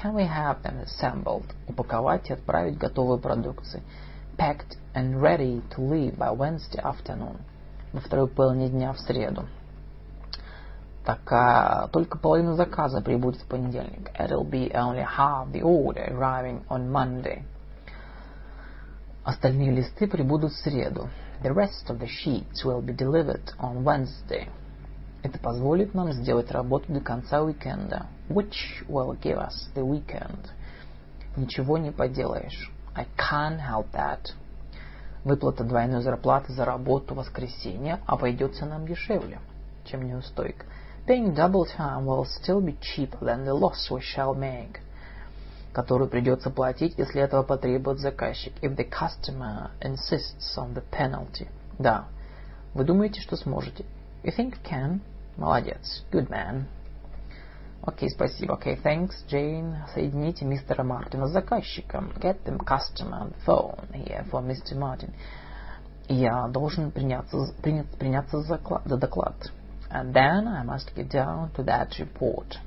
Can 0.00 0.14
we 0.14 0.24
have 0.24 0.62
them 0.62 0.78
assembled, 0.80 1.44
упаковать 1.68 2.30
и 2.30 2.32
отправить 2.32 2.78
готовую 2.78 3.18
продукцию, 3.18 3.82
packed 4.38 4.78
and 4.94 5.20
ready 5.20 5.62
to 5.76 5.82
leave 5.82 6.16
by 6.16 6.34
Wednesday 6.34 6.80
afternoon, 6.82 7.36
во 7.92 8.00
второй 8.00 8.26
половине 8.28 8.70
дня 8.70 8.94
в 8.94 8.98
среду? 8.98 9.44
Так 11.04 11.20
а, 11.30 11.88
только 11.88 12.16
половина 12.16 12.54
заказа 12.54 13.02
прибудет 13.02 13.42
в 13.42 13.46
понедельник. 13.46 14.10
It'll 14.18 14.48
be 14.48 14.72
only 14.72 15.04
half 15.04 15.52
the 15.52 15.60
order 15.60 16.08
arriving 16.10 16.64
on 16.68 16.90
Monday. 16.90 17.42
Остальные 19.24 19.72
листы 19.72 20.06
прибудут 20.06 20.52
в 20.52 20.56
среду. 20.56 21.10
The 21.42 21.52
rest 21.52 21.90
of 21.90 21.98
the 21.98 22.06
sheets 22.06 22.64
will 22.64 22.80
be 22.80 22.96
delivered 22.96 23.52
on 23.58 23.84
Wednesday. 23.84 24.48
Это 25.22 25.38
позволит 25.38 25.92
нам 25.92 26.10
сделать 26.12 26.50
работу 26.50 26.90
до 26.90 27.00
конца 27.00 27.42
уикенда. 27.42 28.06
Which 28.30 28.84
will 28.88 29.18
give 29.20 29.38
us 29.38 29.68
the 29.74 29.84
weekend. 29.84 30.52
Ничего 31.36 31.78
не 31.78 31.90
поделаешь. 31.90 32.70
I 32.94 33.06
can't 33.16 33.58
help 33.58 33.90
that. 33.92 34.32
Выплата 35.24 35.64
двойной 35.64 36.00
зарплаты 36.00 36.52
за 36.52 36.64
работу 36.64 37.14
в 37.14 37.18
воскресенье 37.18 37.98
обойдется 38.06 38.66
нам 38.66 38.86
дешевле, 38.86 39.40
чем 39.84 40.06
неустойка. 40.06 40.64
Paying 41.08 41.34
double 41.34 41.66
time 41.76 42.04
will 42.04 42.24
still 42.24 42.60
be 42.60 42.78
cheaper 42.80 43.18
than 43.18 43.44
the 43.44 43.52
loss 43.52 43.90
we 43.90 44.00
shall 44.00 44.34
make, 44.34 44.78
которую 45.72 46.08
придется 46.08 46.50
платить, 46.50 46.96
если 46.98 47.20
этого 47.20 47.42
потребует 47.42 47.98
заказчик, 47.98 48.52
if 48.62 48.76
the 48.76 48.88
customer 48.88 49.70
insists 49.80 50.56
on 50.56 50.72
the 50.72 50.84
penalty. 50.92 51.48
Да. 51.80 52.04
Вы 52.74 52.84
думаете, 52.84 53.20
что 53.20 53.36
сможете? 53.36 53.84
You 54.22 54.32
think 54.36 54.52
you 54.52 54.62
can? 54.62 55.00
Молодец. 55.36 56.04
Good 56.12 56.28
man. 56.28 56.66
Окей, 57.82 58.10
спасибо. 58.10 58.54
Окей, 58.54 58.76
thanks, 58.76 59.14
Jane. 59.28 59.86
Соедините 59.94 60.44
мистера 60.44 60.82
Мартина 60.82 61.28
с 61.28 61.32
заказчиком. 61.32 62.12
Get 62.16 62.44
the 62.44 62.58
customer 62.58 63.22
on 63.22 63.32
the 63.32 63.44
phone 63.46 63.88
here 63.92 64.24
for 64.30 64.42
Mr. 64.42 64.76
Martin. 64.76 65.14
Я 66.08 66.48
должен 66.48 66.90
приняться, 66.90 67.38
принять, 67.62 67.88
приняться 67.98 68.40
за, 68.42 68.60
за 68.84 68.96
доклад. 68.96 69.50
And 69.90 70.12
then 70.12 70.46
I 70.46 70.62
must 70.62 70.94
get 70.94 71.08
down 71.08 71.52
to 71.54 71.64
that 71.64 71.98
report. 71.98 72.58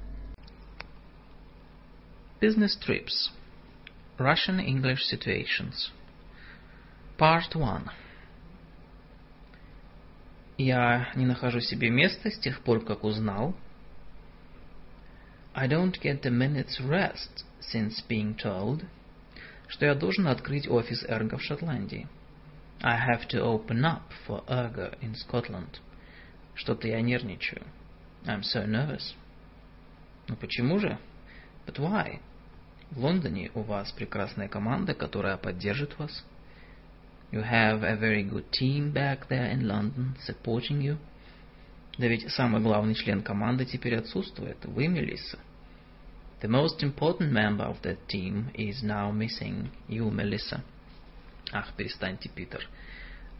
Business 2.41 2.76
trips. 2.76 3.31
Russian 4.19 4.60
English 4.60 5.03
situations. 5.06 5.91
Part 7.18 7.56
1. 7.56 7.90
Я 10.57 11.10
не 11.15 11.26
нахожу 11.26 11.60
себе 11.61 11.90
места 11.90 12.31
с 12.31 12.40
тех 12.40 12.61
пор, 12.61 12.84
как 12.84 13.03
узнал. 13.03 13.53
I 15.55 15.66
don't 15.66 16.01
get 16.01 16.25
a 16.25 16.31
minute's 16.31 16.81
rest 16.81 17.45
since 17.61 18.01
being 18.09 18.35
told, 18.37 18.85
что 19.66 19.87
я 19.87 19.95
должен 19.95 20.27
открыть 20.27 20.69
офис 20.69 21.05
Эрго 21.09 21.37
в 21.37 21.43
Шотландии. 21.43 22.07
I 22.81 22.97
have 22.97 23.27
to 23.29 23.43
open 23.43 23.85
up 23.85 24.12
for 24.27 24.45
Ergo 24.49 24.95
in 25.01 25.15
Scotland. 25.15 25.81
Что-то 26.55 26.87
я 26.87 27.01
нервничаю. 27.01 27.62
I'm 28.25 28.43
so 28.43 28.66
nervous. 28.66 29.15
Ну 30.29 30.37
почему 30.37 30.79
же? 30.79 30.99
But 31.66 31.79
why? 31.79 32.20
В 32.91 33.01
Лондоне 33.01 33.51
у 33.55 33.62
вас 33.62 33.93
прекрасная 33.93 34.49
команда, 34.49 34.95
которая 34.95 35.37
поддержит 35.37 35.99
вас. 35.99 36.25
You 37.31 37.43
have 37.43 37.83
a 37.83 37.97
very 37.97 38.23
good 38.23 38.51
team 38.51 38.93
back 38.93 39.29
there 39.29 39.51
in 39.53 39.66
London 39.66 40.16
supporting 40.27 40.81
you. 40.81 40.99
Да 41.98 42.07
ведь 42.07 42.32
самый 42.32 42.61
главный 42.61 42.95
член 42.95 43.22
команды 43.22 43.65
теперь 43.65 43.95
отсутствует. 43.95 44.57
Вы, 44.65 44.88
Мелисса. 44.88 45.38
The 46.41 46.49
most 46.49 46.84
important 46.84 47.32
member 47.32 47.65
of 47.65 47.82
that 47.84 47.98
team 48.07 48.52
is 48.56 48.84
now 48.84 49.11
missing. 49.11 49.70
You, 49.88 50.11
Melissa. 50.11 50.61
Ах, 51.52 51.74
перестаньте, 51.78 52.30
Питер. 52.30 52.68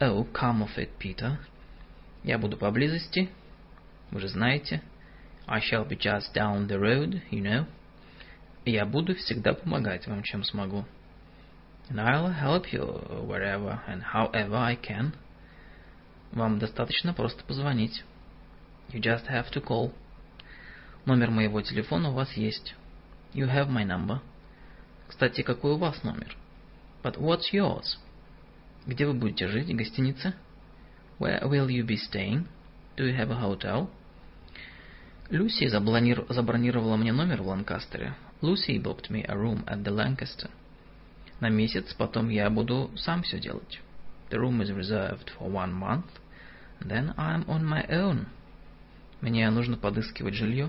Oh, 0.00 0.26
come 0.32 0.62
of 0.62 0.76
it, 0.76 0.90
Peter. 0.98 1.36
Я 2.22 2.38
буду 2.38 2.56
поблизости. 2.56 3.28
Вы 4.10 4.20
же 4.20 4.28
знаете. 4.28 4.82
I 5.46 5.60
shall 5.60 5.86
be 5.86 5.98
just 5.98 6.32
down 6.34 6.66
the 6.68 6.78
road, 6.78 7.20
you 7.30 7.42
know. 7.42 7.66
И 8.64 8.70
я 8.70 8.86
буду 8.86 9.14
всегда 9.14 9.52
помогать 9.52 10.06
вам, 10.06 10.22
чем 10.22 10.42
смогу 10.42 10.86
and 11.88 12.00
I'll 12.00 12.32
help 12.32 12.72
you 12.72 12.80
wherever 13.26 13.80
and 13.86 14.02
however 14.02 14.56
I 14.56 14.76
can. 14.76 15.14
Вам 16.32 16.58
достаточно 16.58 17.12
просто 17.14 17.44
позвонить. 17.44 18.04
You 18.94 19.00
just 19.00 19.26
have 19.26 19.50
to 19.50 19.60
call. 19.60 19.92
Номер 21.04 21.32
моего 21.32 21.60
телефона 21.60 22.10
у 22.10 22.12
вас 22.12 22.32
есть. 22.34 22.76
You 23.32 23.52
have 23.52 23.68
my 23.68 23.84
number. 23.84 24.20
Кстати, 25.08 25.42
какой 25.42 25.72
у 25.72 25.78
вас 25.78 26.04
номер? 26.04 26.36
But 27.02 27.18
what's 27.18 27.52
yours? 27.52 27.98
Где 28.86 29.04
вы 29.06 29.14
будете 29.14 29.48
жить? 29.48 29.66
В 29.66 29.74
гостинице? 29.74 30.34
Where 31.18 31.42
will 31.42 31.66
you 31.66 31.84
be 31.84 31.96
staying? 31.96 32.46
Do 32.96 33.04
you 33.04 33.18
have 33.18 33.32
a 33.32 33.40
hotel? 33.40 33.90
Люси 35.28 35.66
забронировала 35.66 36.94
мне 36.94 37.12
номер 37.12 37.42
в 37.42 37.48
Ланкастере. 37.48 38.14
Lucy 38.42 38.80
booked 38.80 39.10
me 39.10 39.24
a 39.26 39.34
room 39.34 39.64
at 39.64 39.82
the 39.82 39.90
Lancaster. 39.90 40.50
на 41.40 41.48
месяц, 41.48 41.92
потом 41.94 42.28
я 42.28 42.48
буду 42.48 42.92
сам 42.94 43.24
все 43.24 43.40
делать. 43.40 43.80
The 44.30 44.38
room 44.38 44.62
is 44.62 44.70
reserved 44.70 45.32
for 45.36 45.50
one 45.50 45.72
month. 45.72 46.06
Then 46.80 47.12
I'm 47.16 47.44
on 47.48 47.64
my 47.64 47.84
own. 47.88 48.26
Мне 49.24 49.48
нужно 49.48 49.78
подыскивать 49.78 50.34
жилье. 50.34 50.68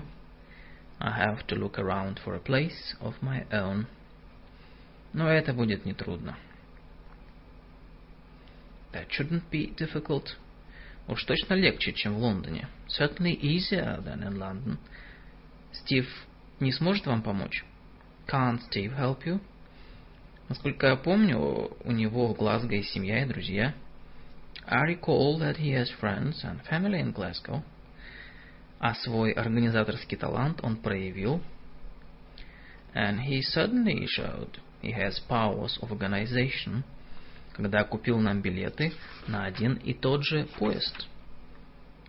I 0.98 1.26
have 1.26 1.46
to 1.48 1.56
look 1.56 1.74
around 1.74 2.18
for 2.24 2.34
a 2.34 2.40
place 2.40 2.96
of 3.02 3.12
my 3.20 3.46
own. 3.50 3.84
Но 5.12 5.28
это 5.28 5.52
будет 5.52 5.84
нетрудно. 5.84 6.38
That 8.94 9.08
shouldn't 9.10 9.42
be 9.50 9.76
difficult. 9.76 10.38
Уж 11.06 11.22
точно 11.24 11.52
легче, 11.52 11.92
чем 11.92 12.14
в 12.14 12.18
Лондоне. 12.20 12.66
Certainly 12.88 13.38
easier 13.42 14.02
than 14.02 14.22
in 14.22 14.38
London. 14.38 14.78
Стив 15.72 16.08
не 16.58 16.72
сможет 16.72 17.04
вам 17.04 17.20
помочь? 17.20 17.62
Can't 18.26 18.60
Steve 18.70 18.98
help 18.98 19.22
you? 19.26 19.38
Насколько 20.48 20.86
я 20.86 20.96
помню, 20.96 21.76
у 21.84 21.92
него 21.92 22.28
в 22.28 22.34
Глазго 22.34 22.74
есть 22.74 22.88
семья 22.88 23.22
и 23.22 23.26
друзья. 23.26 23.74
I 24.64 24.94
recall 24.94 25.38
that 25.40 25.58
he 25.58 25.72
has 25.72 25.90
friends 26.00 26.42
and 26.42 26.64
family 26.64 27.02
in 27.02 27.12
Glasgow. 27.12 27.62
А 28.79 28.95
свой 28.95 29.31
организаторский 29.31 30.17
талант 30.17 30.59
он 30.63 30.77
проявил. 30.77 31.41
And 32.93 33.19
he 33.19 33.41
certainly 33.41 34.05
showed 34.07 34.59
he 34.81 34.91
has 34.91 35.19
powers 35.29 35.77
of 35.81 35.91
organization, 35.91 36.83
когда 37.53 37.83
купил 37.83 38.19
нам 38.19 38.41
билеты 38.41 38.93
на 39.27 39.45
один 39.45 39.75
и 39.75 39.93
тот 39.93 40.23
же 40.23 40.47
поезд. 40.57 41.07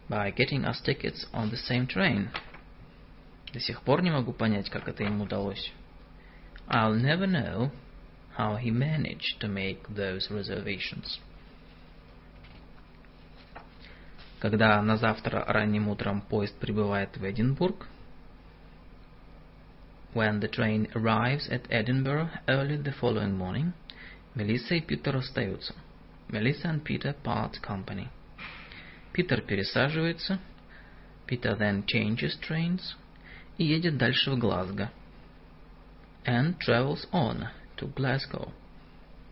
By 0.08 0.34
getting 0.34 0.64
us 0.64 0.80
tickets 0.82 1.26
on 1.32 1.50
the 1.50 1.58
same 1.68 1.86
train. 1.86 2.28
До 3.52 3.60
сих 3.60 3.82
пор 3.82 4.02
не 4.02 4.10
могу 4.10 4.32
понять, 4.32 4.70
как 4.70 4.88
это 4.88 5.04
ему 5.04 5.24
удалось. 5.24 5.72
I'll 6.68 6.94
never 6.94 7.26
know 7.26 7.70
how 8.36 8.56
he 8.56 8.70
managed 8.70 9.40
to 9.40 9.48
make 9.48 9.86
those 9.88 10.30
reservations. 10.30 11.20
Когда 14.39 14.81
на 14.83 14.97
завтра 14.97 15.43
ранним 15.47 15.87
утром 15.87 16.21
поезд 16.21 16.55
прибывает 16.59 17.17
в 17.17 17.23
Эдинбург, 17.23 17.87
when 20.13 20.39
the 20.39 20.49
train 20.49 20.89
arrives 20.95 21.49
at 21.49 21.65
Edinburgh 21.69 22.29
early 22.47 22.77
the 22.77 22.93
following 22.99 23.35
morning, 23.35 23.73
Мелисса 24.35 24.75
и 24.75 24.81
Питер 24.81 25.15
расстаются. 25.15 25.73
Melissa 26.29 26.69
and 26.69 26.83
Peter 26.83 27.15
part 27.23 27.59
company. 27.61 28.09
Питер 29.11 29.41
пересаживается, 29.41 30.39
Peter 31.25 31.57
then 31.57 31.83
changes 31.85 32.37
trains 32.39 32.95
и 33.57 33.65
едет 33.65 33.97
дальше 33.97 34.31
в 34.31 34.37
Глазго. 34.37 34.91
And 36.25 36.59
travels 36.59 37.07
on 37.11 37.47
to 37.77 37.91
Glasgow, 37.95 38.51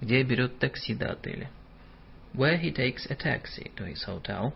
где 0.01 0.23
берет 0.23 0.57
такси 0.57 0.95
до 0.95 1.11
отеля, 1.11 1.51
where 2.33 2.57
he 2.57 2.71
takes 2.71 3.05
a 3.09 3.15
taxi 3.15 3.71
to 3.75 3.85
his 3.85 4.03
hotel, 4.03 4.53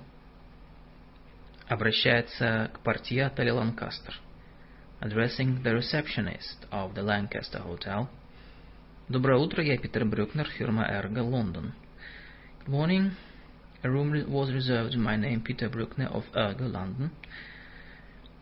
обращается 1.69 2.71
к 2.73 2.79
портье 2.79 3.27
отеля 3.27 3.53
Lancaster, 3.53 4.13
addressing 5.01 5.61
the 5.61 5.75
receptionist 5.75 6.67
of 6.71 6.95
the 6.95 7.03
Lancaster 7.03 7.63
Hotel. 7.63 8.07
Доброе 9.07 9.37
утро, 9.37 9.63
я 9.63 9.77
Питер 9.77 10.03
Брюкнер, 10.05 10.47
фирма 10.49 10.87
Ergo, 10.89 11.21
Лондон. 11.21 11.73
Good 12.65 12.69
morning. 12.69 13.11
A 13.83 13.89
room 13.89 14.11
was 14.29 14.51
reserved 14.51 14.97
my 14.97 15.15
name, 15.15 15.41
Peter 15.41 15.69
Bruckner 15.69 16.11
of 16.11 16.25
Ergo, 16.33 16.67
London. 16.67 17.11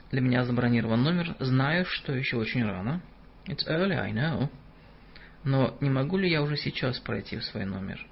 Для 0.10 0.22
меня 0.22 0.46
забронирован 0.46 1.04
номер. 1.04 1.36
Знаю, 1.40 1.86
что 1.86 2.14
еще 2.14 2.38
очень 2.38 2.64
рано. 2.66 3.02
It's 3.46 3.68
early, 3.68 3.98
I 3.98 4.14
know. 4.14 4.50
Но 5.44 5.78
не 5.82 5.90
могу 5.90 6.18
ли 6.18 6.30
я 6.30 6.42
уже 6.42 6.56
сейчас 6.56 7.00
пройти 7.00 7.38
в 7.38 7.44
свой 7.44 7.66
номер? 7.66 8.06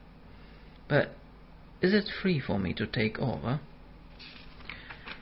But 0.90 1.10
is 1.82 1.94
it 1.94 2.06
free 2.22 2.42
for 2.46 2.58
me 2.58 2.74
to 2.76 2.86
take 2.86 3.18
over? 3.18 3.60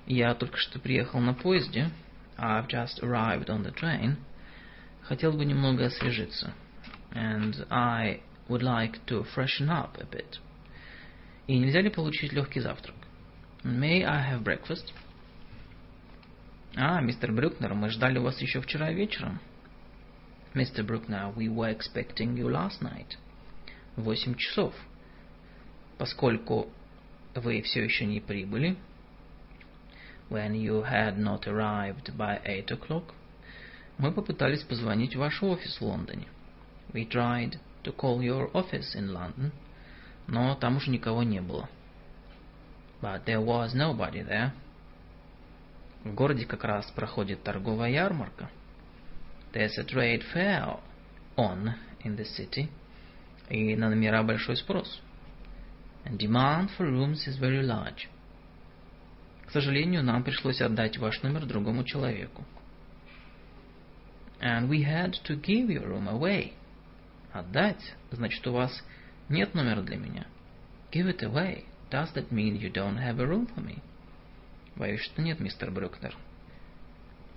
Я 0.05 0.35
только 0.35 0.57
что 0.57 0.79
приехал 0.79 1.19
на 1.19 1.33
поезде. 1.33 1.89
I've 2.37 2.67
just 2.67 3.01
arrived 3.01 3.47
on 3.47 3.63
the 3.63 3.73
train. 3.73 4.17
Хотел 5.03 5.33
бы 5.33 5.45
немного 5.45 5.85
освежиться. 5.85 6.53
And 7.11 7.65
I 7.69 8.21
would 8.49 8.61
like 8.61 9.05
to 9.07 9.25
freshen 9.33 9.69
up 9.69 9.97
a 9.99 10.05
bit. 10.05 10.39
И 11.47 11.57
нельзя 11.57 11.81
ли 11.81 11.89
получить 11.89 12.33
легкий 12.33 12.59
завтрак? 12.59 12.95
May 13.63 14.03
I 14.03 14.33
have 14.33 14.43
breakfast? 14.43 14.93
А, 16.75 17.01
мистер 17.01 17.31
Брюкнер, 17.31 17.73
мы 17.75 17.89
ждали 17.89 18.17
вас 18.17 18.41
еще 18.41 18.59
вчера 18.59 18.91
вечером. 18.91 19.39
Mr. 20.53 20.85
Bruckner, 20.85 21.33
we 21.35 21.47
were 21.47 21.75
expecting 21.75 22.35
you 22.35 22.47
last 22.47 22.81
night. 22.81 23.17
Восемь 23.95 24.35
часов. 24.35 24.73
Поскольку 25.97 26.67
вы 27.35 27.61
все 27.61 27.83
еще 27.83 28.05
не 28.05 28.19
прибыли, 28.19 28.75
when 30.32 30.54
you 30.54 30.82
had 30.82 31.18
not 31.18 31.46
arrived 31.46 32.16
by 32.16 32.40
eight 32.44 32.70
o'clock, 32.70 33.14
мы 33.98 34.12
попытались 34.12 34.62
позвонить 34.62 35.16
в 35.16 35.18
ваш 35.18 35.42
офис 35.42 35.78
в 35.78 35.82
Лондоне. 35.82 36.28
We 36.92 37.08
tried 37.08 37.58
to 37.84 37.94
call 37.94 38.20
your 38.20 38.50
office 38.52 38.94
in 38.94 39.10
London, 39.10 39.52
но 40.26 40.54
там 40.54 40.76
уже 40.76 40.90
никого 40.90 41.22
не 41.22 41.40
было. 41.40 41.68
But 43.00 43.24
there 43.24 43.44
was 43.44 43.74
nobody 43.74 44.22
there. 44.26 44.52
В 46.04 46.14
городе 46.14 46.44
как 46.46 46.64
раз 46.64 46.90
проходит 46.92 47.42
торговая 47.42 47.90
ярмарка – 47.90 48.58
There's 49.52 49.78
a 49.78 49.84
trade 49.84 50.24
fair 50.32 50.78
on 51.36 51.74
in 52.04 52.16
the 52.16 52.24
city, 52.24 52.68
и 53.48 53.74
на 53.76 53.88
номера 53.88 54.22
большой 54.22 54.56
спрос. 54.56 55.00
And 56.04 56.18
demand 56.18 56.70
for 56.76 56.86
rooms 56.86 57.26
is 57.26 57.38
very 57.38 57.62
large. 57.62 58.08
Сожалению, 59.53 60.03
нам 60.03 60.23
пришлось 60.23 60.61
отдать 60.61 60.97
ваш 60.97 61.21
номер 61.21 61.45
другому 61.45 61.83
человеку. 61.83 62.43
And 64.41 64.67
we 64.67 64.83
had 64.83 65.13
to 65.25 65.39
give 65.39 65.69
your 65.69 65.87
room 65.87 66.09
away. 66.09 66.53
Отдать? 67.31 67.93
Значит, 68.09 68.45
у 68.47 68.53
вас 68.53 68.83
нет 69.29 69.53
номера 69.53 69.83
для 69.83 69.97
меня. 69.97 70.25
Give 70.91 71.07
it 71.07 71.19
away. 71.19 71.65
Does 71.91 72.11
that 72.15 72.31
mean 72.31 72.59
you 72.59 72.73
don't 72.73 72.97
have 72.97 73.19
a 73.19 73.27
room 73.27 73.47
for 73.55 73.63
me? 73.63 73.79
Боюсь, 74.75 75.01
что 75.01 75.21
нет, 75.21 75.39
мистер 75.39 75.69
Брукнер. 75.69 76.17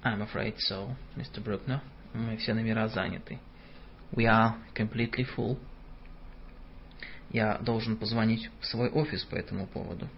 I'm 0.03 0.23
afraid 0.23 0.57
so, 0.71 0.97
Mr. 1.17 1.45
Bruckner. 1.45 1.83
Мы 2.15 2.39
все 2.39 2.55
номера 2.55 2.89
заняты. 2.89 3.39
We 4.13 4.25
are 4.25 4.55
completely 4.75 5.27
full. 5.37 5.59
Я 7.29 7.59
должен 7.59 7.99
позвонить 7.99 8.49
в 8.61 8.67
свой 8.67 8.89
офис 8.89 9.23
по 9.25 9.35
этому 9.35 9.67
поводу. 9.67 10.09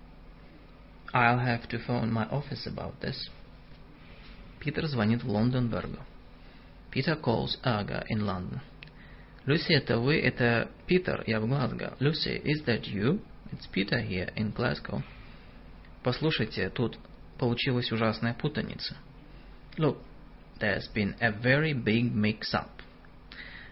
I'll 1.13 1.39
have 1.39 1.67
to 1.69 1.79
phone 1.79 2.11
my 2.11 2.25
office 2.25 2.65
about 2.65 2.99
this. 3.01 3.29
Питер 4.59 4.87
звонит 4.87 5.23
в 5.23 5.29
Лондонбергу. 5.29 5.99
Peter 6.91 7.15
calls 7.19 7.57
Erga 7.63 8.03
in 8.09 8.21
London. 8.25 8.61
Lucy, 9.45 9.73
это 9.73 9.99
вы? 9.99 10.19
Это 10.19 10.69
Питер, 10.87 11.23
я 11.27 11.39
в 11.39 11.47
Глазго. 11.47 11.95
Lucy, 11.99 12.41
is 12.43 12.63
that 12.65 12.83
you? 12.87 13.19
It's 13.51 13.67
Peter 13.71 13.99
here 13.99 14.31
in 14.35 14.53
Glasgow. 14.53 15.03
Послушайте, 16.01 16.69
тут 16.69 16.97
получилась 17.37 17.91
ужасная 17.91 18.33
путаница. 18.33 18.95
Look, 19.77 19.97
there's 20.59 20.87
been 20.93 21.15
a 21.19 21.31
very 21.31 21.73
big 21.73 22.13
mix-up. 22.13 22.69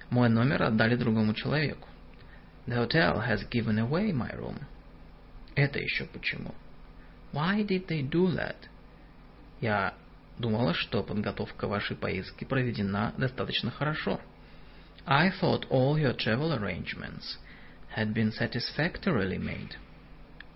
Мой 0.09 0.29
номер 0.29 0.63
отдали 0.63 0.95
другому 0.95 1.33
человеку. 1.33 1.87
The 2.67 2.75
hotel 2.75 3.21
has 3.21 3.47
given 3.49 3.79
away 3.79 4.11
my 4.11 4.31
room. 4.35 4.59
Это 5.55 5.79
еще 5.79 6.05
почему? 6.05 6.53
Why 7.32 7.62
did 7.62 7.86
they 7.88 8.02
do 8.08 8.28
that? 8.36 8.56
Я 9.60 9.94
думала, 10.38 10.74
что 10.74 11.02
подготовка 11.02 11.66
вашей 11.66 11.96
поездки 11.96 12.44
проведена 12.44 13.14
достаточно 13.16 13.70
хорошо. 13.70 14.20
I 15.06 15.30
thought 15.30 15.68
all 15.70 15.96
your 15.96 16.16
travel 16.16 16.52
arrangements 16.52 17.38
had 17.96 18.12
been 18.12 18.32
satisfactorily 18.32 19.38
made. 19.38 19.76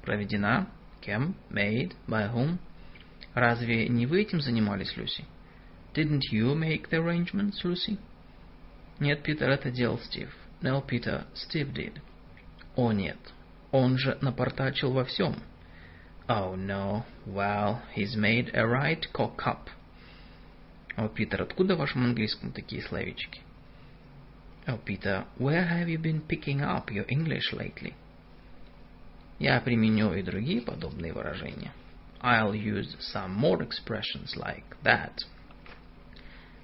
Проведена? 0.02 0.68
Кем? 1.00 1.34
Made? 1.50 1.94
By 2.06 2.32
whom? 2.32 2.58
Разве 3.34 3.88
не 3.88 4.06
вы 4.06 4.22
этим 4.22 4.40
занимались, 4.40 4.96
Люси? 4.96 5.24
Didn't 5.94 6.30
you 6.32 6.54
make 6.54 6.88
the 6.90 6.98
arrangements, 6.98 7.64
Lucy? 7.64 7.98
Нет, 8.98 9.22
Питер, 9.22 9.48
это 9.50 9.70
делал 9.70 9.98
Стив. 9.98 10.34
No, 10.60 10.84
Peter, 10.86 11.24
Steve 11.34 11.72
did. 11.72 12.00
О, 12.76 12.92
нет. 12.92 13.18
Он 13.70 13.96
же 13.98 14.18
напортачил 14.20 14.92
во 14.92 15.04
всем. 15.04 15.34
Oh, 16.30 16.54
no. 16.54 17.02
Well, 17.26 17.82
he's 17.92 18.14
made 18.16 18.52
a 18.54 18.64
right 18.64 19.04
cock-up. 19.12 19.68
О, 20.96 21.08
Питер, 21.08 21.42
откуда 21.42 21.74
в 21.74 21.78
вашем 21.78 22.04
английском 22.04 22.52
такие 22.52 22.82
словечки? 22.82 23.40
Oh, 24.68 24.78
Peter, 24.86 25.26
where 25.38 25.66
have 25.66 25.88
you 25.88 25.98
been 25.98 26.20
picking 26.20 26.60
up 26.60 26.88
your 26.92 27.04
English 27.08 27.52
lately? 27.52 27.94
Я 29.40 29.60
применю 29.60 30.14
и 30.14 30.22
другие 30.22 30.62
подобные 30.62 31.12
выражения. 31.12 31.72
I'll 32.20 32.54
use 32.54 32.96
some 33.12 33.34
more 33.34 33.60
expressions 33.60 34.36
like 34.36 34.76
that. 34.84 35.16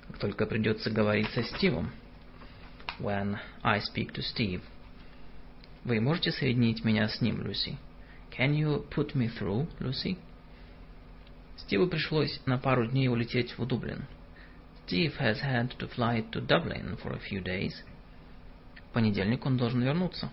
Как 0.07 0.19
только 0.19 0.47
придется 0.47 0.91
говорить 0.91 1.31
со 1.31 1.43
Стивом. 1.43 1.91
When 3.01 3.37
I 3.65 3.81
speak 3.81 4.13
to 4.13 4.23
Steve. 4.23 4.63
Вы 5.83 6.01
можете 6.01 6.31
соединить 6.31 6.85
меня 6.85 7.09
с 7.09 7.21
ним, 7.21 7.43
Люси? 7.43 7.77
Can 8.37 8.55
you 8.55 8.85
put 8.91 9.15
me 9.15 9.29
through, 9.29 9.67
Lucy? 9.81 10.19
Стиву 11.57 11.87
пришлось 11.89 12.39
на 12.45 12.59
пару 12.59 12.87
дней 12.87 13.09
улететь 13.09 13.57
в 13.57 13.67
Дублин. 13.67 14.05
Steve 14.87 15.17
has 15.19 15.41
had 15.41 15.75
to 15.79 15.89
fly 15.89 16.21
to 16.33 16.47
Dublin 16.47 16.99
for 17.03 17.15
a 17.15 17.19
few 17.19 17.43
days. 17.43 17.73
В 18.91 18.93
понедельник 18.93 19.47
он 19.47 19.57
должен 19.57 19.83
вернуться. 19.83 20.31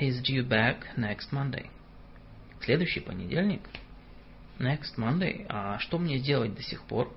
He's 0.00 0.22
due 0.22 0.46
back 0.46 0.96
next 0.96 1.32
Monday. 1.32 1.68
Следующий 2.60 3.00
понедельник? 3.00 3.62
Next 4.60 4.96
Monday. 4.96 5.44
А 5.48 5.78
что 5.80 5.98
мне 5.98 6.20
делать 6.20 6.54
до 6.54 6.62
сих 6.62 6.82
пор? 6.82 7.12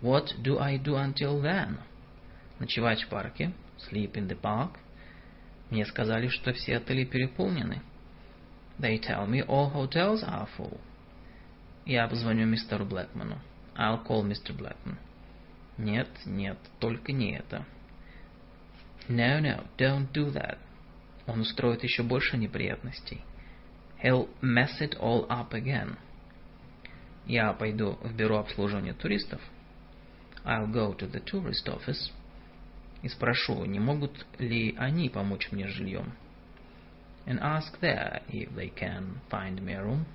What 0.00 0.40
do 0.42 0.58
I 0.58 0.78
do 0.78 0.94
until 0.94 1.42
then? 1.42 1.80
Ночевать 2.58 3.02
в 3.02 3.08
парке. 3.08 3.52
Sleep 3.90 4.12
in 4.12 4.26
the 4.26 4.40
park. 4.40 4.78
Мне 5.68 5.84
сказали, 5.84 6.28
что 6.28 6.54
все 6.54 6.78
отели 6.78 7.04
переполнены. 7.04 7.82
They 8.78 8.98
tell 8.98 9.26
me 9.26 9.42
all 9.42 9.70
hotels 9.70 10.22
are 10.22 10.48
full. 10.56 10.80
Я 11.86 12.08
позвоню 12.08 12.46
мистеру 12.46 12.84
Блэкману. 12.84 13.38
I'll 13.76 14.04
call 14.04 14.24
Mr. 14.24 14.56
Blackman. 14.56 14.96
Нет, 15.76 16.08
нет, 16.24 16.58
только 16.78 17.12
не 17.12 17.36
это. 17.36 17.66
No, 19.08 19.40
no, 19.40 19.66
don't 19.76 20.10
do 20.12 20.32
that. 20.32 20.58
Он 21.26 21.40
устроит 21.40 21.82
еще 21.82 22.02
больше 22.02 22.36
неприятностей. 22.36 23.20
He'll 24.02 24.28
mess 24.40 24.80
it 24.80 24.96
all 24.98 25.26
up 25.28 25.52
again. 25.52 25.96
Я 27.26 27.52
пойду 27.52 27.98
в 28.02 28.14
бюро 28.14 28.38
обслуживания 28.38 28.92
туристов. 28.92 29.40
I'll 30.44 30.70
go 30.70 30.94
to 30.96 31.10
the 31.10 31.22
tourist 31.24 31.66
office. 31.66 32.12
И 33.02 33.08
спрошу, 33.08 33.64
не 33.64 33.80
могут 33.80 34.26
ли 34.38 34.74
они 34.78 35.08
помочь 35.08 35.50
мне 35.52 35.68
с 35.68 35.72
жильем. 35.72 36.12
And 37.25 37.39
ask 37.41 37.79
there 37.79 38.21
if 38.29 38.55
they 38.55 38.69
can 38.69 39.21
find 39.29 39.61
me 39.61 39.73
a 39.73 39.83
room. 39.83 40.05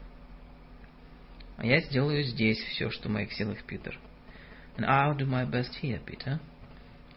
А 1.56 1.64
я 1.64 1.80
сделаю 1.80 2.24
здесь 2.24 2.58
все, 2.58 2.90
что 2.90 3.08
в 3.08 3.12
моих 3.12 3.32
силах, 3.32 3.62
Питер. 3.64 3.98
And 4.76 4.84
I'll 4.84 5.16
do 5.16 5.26
my 5.26 5.44
best 5.48 5.78
here, 5.80 6.00
Peter. 6.04 6.40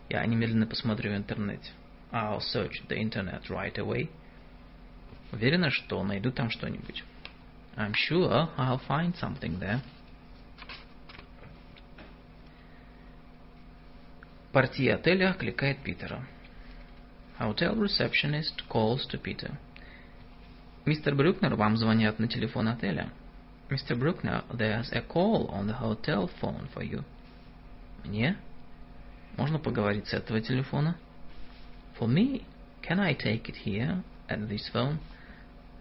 Я 0.10 0.26
немедленно 0.26 0.68
посмотрю 0.68 1.12
в 1.12 1.18
интернете. 1.18 1.72
I'll 2.12 2.40
search 2.40 2.88
the 2.88 2.98
internet 2.98 3.50
right 3.50 3.76
away. 3.78 4.10
Уверена, 5.32 5.70
что 5.72 6.04
найду 6.04 6.32
там 6.32 6.50
что-нибудь. 6.50 7.04
I'm 7.76 7.94
sure 7.94 8.50
I'll 8.58 8.82
find 8.88 9.16
something 9.16 9.60
there. 9.60 9.82
Партия 14.52 14.96
отеля 14.96 15.32
окликает 15.32 15.84
Питера. 15.84 16.26
Hotel 17.40 17.76
receptionist 17.76 18.68
calls 18.70 19.06
to 19.08 19.22
Peter. 19.22 19.58
Мистер 20.85 21.15
Брюкнер, 21.15 21.55
вам 21.55 21.77
звонят 21.77 22.19
на 22.19 22.27
телефон 22.27 22.67
отеля. 22.67 23.13
Mr. 23.71 23.97
Bruckner, 23.97 24.45
there's 24.53 24.91
a 24.93 25.01
call 25.01 25.49
on 25.51 25.69
the 25.69 25.79
hotel 25.79 26.29
phone 26.41 26.69
for 26.75 26.83
you. 26.83 27.05
Мне? 28.05 28.37
Можно 29.37 29.61
поговорить 29.61 30.09
с 30.09 30.13
этого 30.13 30.41
телефона? 30.41 30.97
For 31.99 32.09
me? 32.09 32.45
Can 32.83 32.99
I 32.99 33.15
take 33.15 33.45
it 33.45 33.55
here, 33.65 34.03
at 34.29 34.49
this 34.49 34.69
phone? 34.75 34.99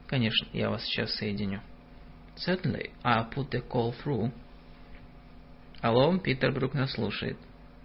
Конечно, 0.06 0.48
я 0.54 0.70
вас 0.70 0.84
сейчас 0.86 1.16
соединю. 1.16 1.62
Certainly, 2.36 2.92
I'll 3.04 3.28
put 3.28 3.50
the 3.50 3.68
call 3.68 3.96
through. 4.04 4.32
Алло, 5.82 6.16
Питер 6.20 6.52
Брукнер 6.52 6.88
слушает. 6.88 7.38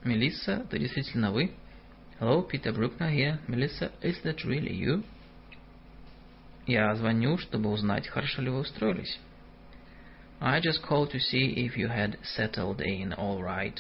Мелисса, 0.05 0.65
это 0.69 0.79
действительно 0.79 1.33
вы? 1.33 1.53
Hello, 2.21 2.47
Peter 2.47 2.75
Bruckner 2.75 3.11
here. 3.11 3.39
Melissa, 3.49 3.91
is 4.03 4.23
that 4.23 4.45
really 4.45 4.75
you? 4.75 5.03
Я 6.67 6.93
звоню, 6.97 7.39
чтобы 7.39 7.71
узнать, 7.71 8.09
хорошо 8.09 8.43
ли 8.43 8.51
вы 8.51 8.59
устроились. 8.59 9.21
I 10.41 10.61
just 10.61 10.83
called 10.83 11.13
to 11.13 11.19
see 11.19 11.55
if 11.55 11.77
you 11.77 11.89
had 11.89 12.19
settled 12.23 12.81
in 12.81 13.15
all 13.15 13.41
right. 13.41 13.79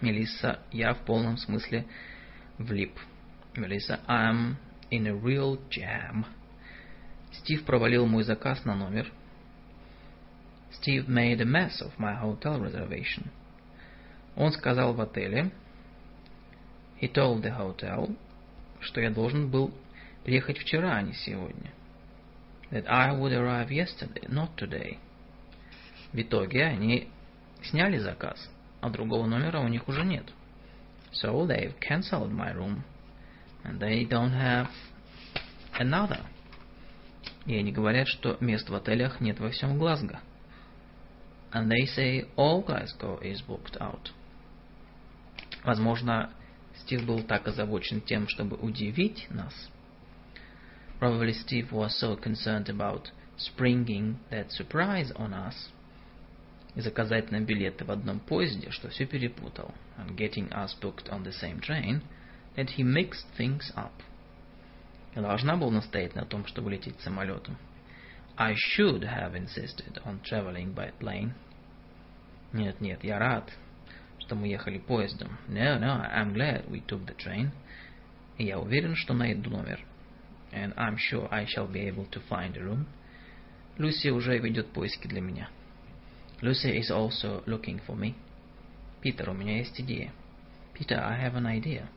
Мелисса, 0.00 0.60
я 0.70 0.94
в 0.94 1.04
полном 1.04 1.36
смысле 1.36 1.84
влип. 2.58 2.96
Мелисса, 3.54 4.00
I'm 4.08 4.56
in 4.90 5.06
a 5.08 5.14
real 5.14 5.58
jam. 5.70 6.24
Стив 7.32 7.64
провалил 7.64 8.06
мой 8.06 8.22
заказ 8.22 8.64
на 8.64 8.76
номер. 8.76 9.12
Steve 10.70 11.08
made 11.08 11.40
a 11.40 11.44
mess 11.44 11.82
of 11.82 11.98
my 11.98 12.14
hotel 12.14 12.60
reservation. 12.60 13.28
Он 14.36 14.52
сказал 14.52 14.94
в 14.94 15.00
отеле, 15.00 15.50
he 17.00 17.12
told 17.12 17.42
the 17.42 17.56
hotel, 17.58 18.16
что 18.80 19.00
я 19.00 19.10
должен 19.10 19.50
был 19.50 19.74
приехать 20.24 20.58
вчера, 20.58 20.96
а 20.96 21.02
не 21.02 21.14
сегодня. 21.14 21.72
That 22.70 22.86
I 22.88 23.14
would 23.14 23.32
arrive 23.32 23.68
yesterday, 23.68 24.28
not 24.28 24.54
today. 24.56 24.98
В 26.12 26.20
итоге 26.20 26.64
они 26.64 27.08
сняли 27.62 27.98
заказ, 27.98 28.50
а 28.80 28.90
другого 28.90 29.26
номера 29.26 29.60
у 29.60 29.68
них 29.68 29.88
уже 29.88 30.04
нет. 30.04 30.24
So 31.12 31.46
they've 31.46 31.74
cancelled 31.78 32.32
my 32.32 32.54
room, 32.54 32.82
and 33.64 33.78
they 33.78 34.08
don't 34.08 34.32
have 34.32 34.68
another. 35.78 36.20
И 37.44 37.56
они 37.56 37.72
говорят, 37.72 38.08
что 38.08 38.36
мест 38.40 38.68
в 38.68 38.74
отелях 38.74 39.20
нет 39.20 39.38
во 39.40 39.50
всем 39.50 39.78
Глазго. 39.78 40.20
And 41.52 41.68
they 41.68 41.86
say 41.94 42.26
all 42.36 42.64
Glasgow 42.64 43.20
is 43.20 43.42
booked 43.46 43.76
out. 43.78 44.10
Возможно, 45.64 46.30
Стив 46.82 47.04
был 47.04 47.22
так 47.22 47.46
озабочен 47.46 48.00
тем, 48.00 48.26
чтобы 48.28 48.56
удивить 48.56 49.26
нас. 49.30 49.54
Probably 51.01 51.33
Steve 51.33 51.71
was 51.71 51.99
so 51.99 52.15
concerned 52.15 52.69
about 52.69 53.11
springing 53.37 54.19
that 54.31 54.51
surprise 54.51 55.11
on 55.15 55.33
us – 55.33 55.77
и 56.77 56.81
заказать 56.81 57.31
нам 57.31 57.43
билеты 57.43 57.85
в 57.85 57.91
одном 57.91 58.19
поезде, 58.19 58.69
что 58.69 58.89
все 58.89 59.07
перепутал. 59.07 59.73
And 59.97 60.15
getting 60.15 60.47
us 60.51 60.75
booked 60.79 61.09
on 61.09 61.23
the 61.23 61.31
same 61.31 61.59
train, 61.59 62.03
that 62.55 62.69
he 62.77 62.83
mixed 62.83 63.25
things 63.35 63.73
up. 63.75 63.91
Я 65.15 65.23
должна 65.23 65.57
была 65.57 65.71
настоять 65.71 66.13
на 66.13 66.23
том, 66.23 66.45
чтобы 66.45 66.69
лететь 66.71 66.99
самолетом. 66.99 67.57
I 68.37 68.53
should 68.53 69.01
have 69.01 69.33
insisted 69.33 69.99
on 70.05 70.21
traveling 70.21 70.75
by 70.75 70.93
plane. 70.99 71.33
Нет, 72.53 72.79
нет, 72.79 73.03
я 73.03 73.17
рад, 73.17 73.51
что 74.19 74.35
мы 74.35 74.47
ехали 74.47 74.77
поездом. 74.77 75.39
No, 75.49 75.79
no, 75.79 76.07
I'm 76.13 76.33
glad 76.33 76.69
we 76.69 76.85
took 76.85 77.07
the 77.07 77.15
train. 77.17 77.49
И 78.37 78.45
я 78.45 78.59
уверен, 78.59 78.95
что 78.95 79.15
найду 79.15 79.49
номер. 79.49 79.83
And 80.51 80.73
I'm 80.77 80.97
sure 80.97 81.27
I 81.31 81.45
shall 81.45 81.67
be 81.67 81.87
able 81.87 82.05
to 82.11 82.19
find 82.29 82.55
a 82.57 82.63
room. 82.63 82.87
Люси 83.77 84.09
уже 84.09 84.37
ведет 84.39 84.67
поиски 84.73 85.07
для 85.07 85.21
меня. 85.21 85.49
Lucy 86.41 86.77
is 86.77 86.89
also 86.89 87.43
looking 87.45 87.79
for 87.85 87.95
me. 87.95 88.15
Питер, 89.01 89.29
у 89.29 89.33
меня 89.33 89.57
есть 89.57 89.79
идея. 89.79 90.11
Peter, 90.73 90.99
I 90.99 91.19
have 91.23 91.35
an 91.35 91.45
idea. 91.45 91.87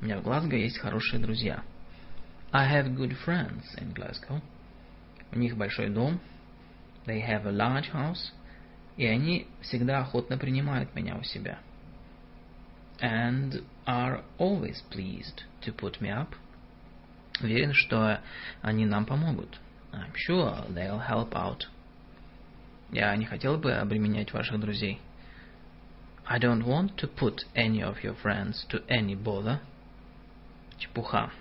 У 0.00 0.04
меня 0.04 0.18
в 0.18 0.22
Глазго 0.22 0.56
есть 0.56 0.78
хорошие 0.78 1.20
друзья. 1.20 1.62
I 2.52 2.72
have 2.72 2.94
good 2.94 3.16
friends 3.24 3.64
in 3.78 3.92
Glasgow. 3.92 4.40
У 5.32 5.38
них 5.38 5.56
большой 5.56 5.88
дом. 5.88 6.20
They 7.06 7.20
have 7.20 7.46
a 7.46 7.52
large 7.52 7.90
house. 7.92 8.32
И 8.96 9.06
они 9.06 9.48
всегда 9.60 10.00
охотно 10.00 10.38
принимают 10.38 10.94
меня 10.94 11.16
у 11.16 11.22
себя. 11.24 11.58
And 13.00 13.64
are 13.86 14.22
always 14.38 14.82
pleased 14.90 15.42
to 15.62 15.72
put 15.72 16.00
me 16.00 16.10
up. 16.10 16.34
Уверен, 17.41 17.73
что 17.73 18.21
они 18.61 18.85
нам 18.85 19.05
помогут. 19.05 19.59
I'm 19.91 20.13
sure 20.15 20.67
they'll 20.73 20.99
help 20.99 21.31
out. 21.31 21.67
Я 22.91 23.15
не 23.15 23.25
хотел 23.25 23.57
бы 23.57 23.73
обременять 23.73 24.33
ваших 24.33 24.59
друзей. 24.59 24.99
I 26.25 26.39
don't 26.39 26.63
want 26.63 26.95
to 26.97 27.07
put 27.07 27.45
any 27.55 27.81
of 27.81 28.03
your 28.03 28.15
friends 28.21 28.65
to 28.69 28.85
any 28.87 29.15
bother. 29.15 29.59
Чепуха. 30.77 31.31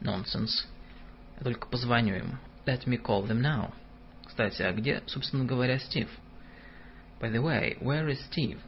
Nonsense. 0.00 0.66
Я 1.38 1.44
только 1.44 1.66
позвоню 1.68 2.16
им. 2.16 2.38
Let 2.66 2.86
me 2.86 3.00
call 3.00 3.26
them 3.26 3.40
now. 3.40 3.72
Кстати, 4.26 4.62
а 4.62 4.72
где, 4.72 5.02
собственно 5.06 5.44
говоря, 5.44 5.78
Стив? 5.78 6.08
By 7.20 7.30
the 7.30 7.42
way, 7.42 7.78
where 7.80 8.08
is 8.08 8.18
Steve? 8.30 8.58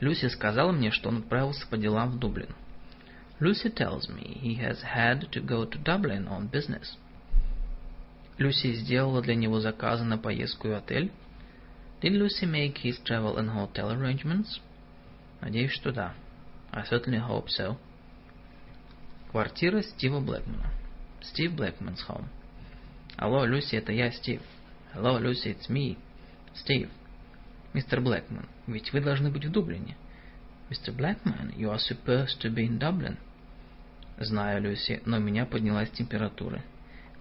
Люси 0.00 0.28
сказала 0.28 0.72
мне, 0.72 0.90
что 0.90 1.08
он 1.08 1.18
отправился 1.18 1.66
по 1.68 1.76
делам 1.76 2.10
в 2.10 2.18
Дублин. 2.18 2.54
Lucy 3.41 3.69
tells 3.69 4.09
me 4.09 4.39
he 4.41 4.55
has 4.55 4.81
had 4.81 5.31
to 5.31 5.39
go 5.39 5.65
to 5.65 5.77
Dublin 5.77 6.27
on 6.27 6.47
business. 6.47 6.97
Люси 8.39 8.73
сделала 8.73 9.21
для 9.21 9.35
него 9.35 9.59
заказы 9.59 10.03
на 10.03 10.17
поездку 10.17 10.69
и 10.69 10.71
отель. 10.71 11.11
Did 12.01 12.13
Lucy 12.13 12.45
make 12.45 12.77
his 12.83 12.99
travel 13.03 13.37
and 13.37 13.49
hotel 13.49 13.91
arrangements? 13.91 14.59
Надеюсь, 15.41 15.71
что 15.71 15.91
да. 15.91 16.13
I 16.71 16.83
certainly 16.83 17.19
hope 17.19 17.47
so. 17.49 17.77
Квартира 19.31 19.81
Стива 19.81 20.19
Блэкмана. 20.19 20.71
Стив 21.21 21.53
Блэкман's 21.53 22.03
home. 22.07 22.27
Алло, 23.17 23.45
Люси, 23.45 23.75
это 23.75 23.91
я, 23.91 24.11
Стив. 24.11 24.41
Hello, 24.93 25.19
Lucy, 25.19 25.55
it's 25.55 25.69
me, 25.69 25.97
Steve. 26.55 26.89
Мистер 27.73 28.01
Блэкман, 28.01 28.47
ведь 28.67 28.93
вы 28.93 29.01
должны 29.01 29.29
быть 29.29 29.45
в 29.45 29.51
Дублине. 29.51 29.95
Mr. 30.69 30.93
Blackman, 30.93 31.53
you 31.55 31.69
are 31.69 31.79
supposed 31.79 32.41
to 32.41 32.49
be 32.49 32.65
in 32.65 32.77
Dublin. 32.77 33.17
Знаю, 34.24 34.62
Люси, 34.62 35.02
но 35.04 35.16
у 35.16 35.20
меня 35.20 35.46
поднялась 35.46 35.90
температура. 35.90 36.62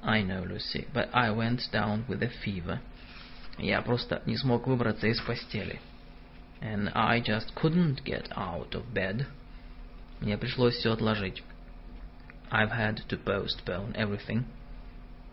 I 0.03 0.21
know, 0.21 0.43
Lucy, 0.45 0.87
but 0.93 1.09
I 1.13 1.31
went 1.31 1.61
down 1.71 2.05
with 2.07 2.21
a 2.21 2.29
fever. 2.45 2.79
Я 3.57 3.81
просто 3.81 4.21
не 4.27 4.37
смог 4.37 4.67
выбраться 4.67 5.07
из 5.07 5.19
постели. 5.21 5.79
And 6.61 6.91
I 6.93 7.19
just 7.19 7.55
couldn't 7.55 8.03
get 8.03 8.29
out 8.35 8.75
of 8.75 8.93
bed. 8.93 9.25
Мне 10.19 10.37
пришлось 10.37 10.75
все 10.75 10.93
отложить. 10.93 11.43
I've 12.51 12.71
had 12.71 12.99
to 13.07 13.17
postpone 13.17 13.95
everything. 13.95 14.43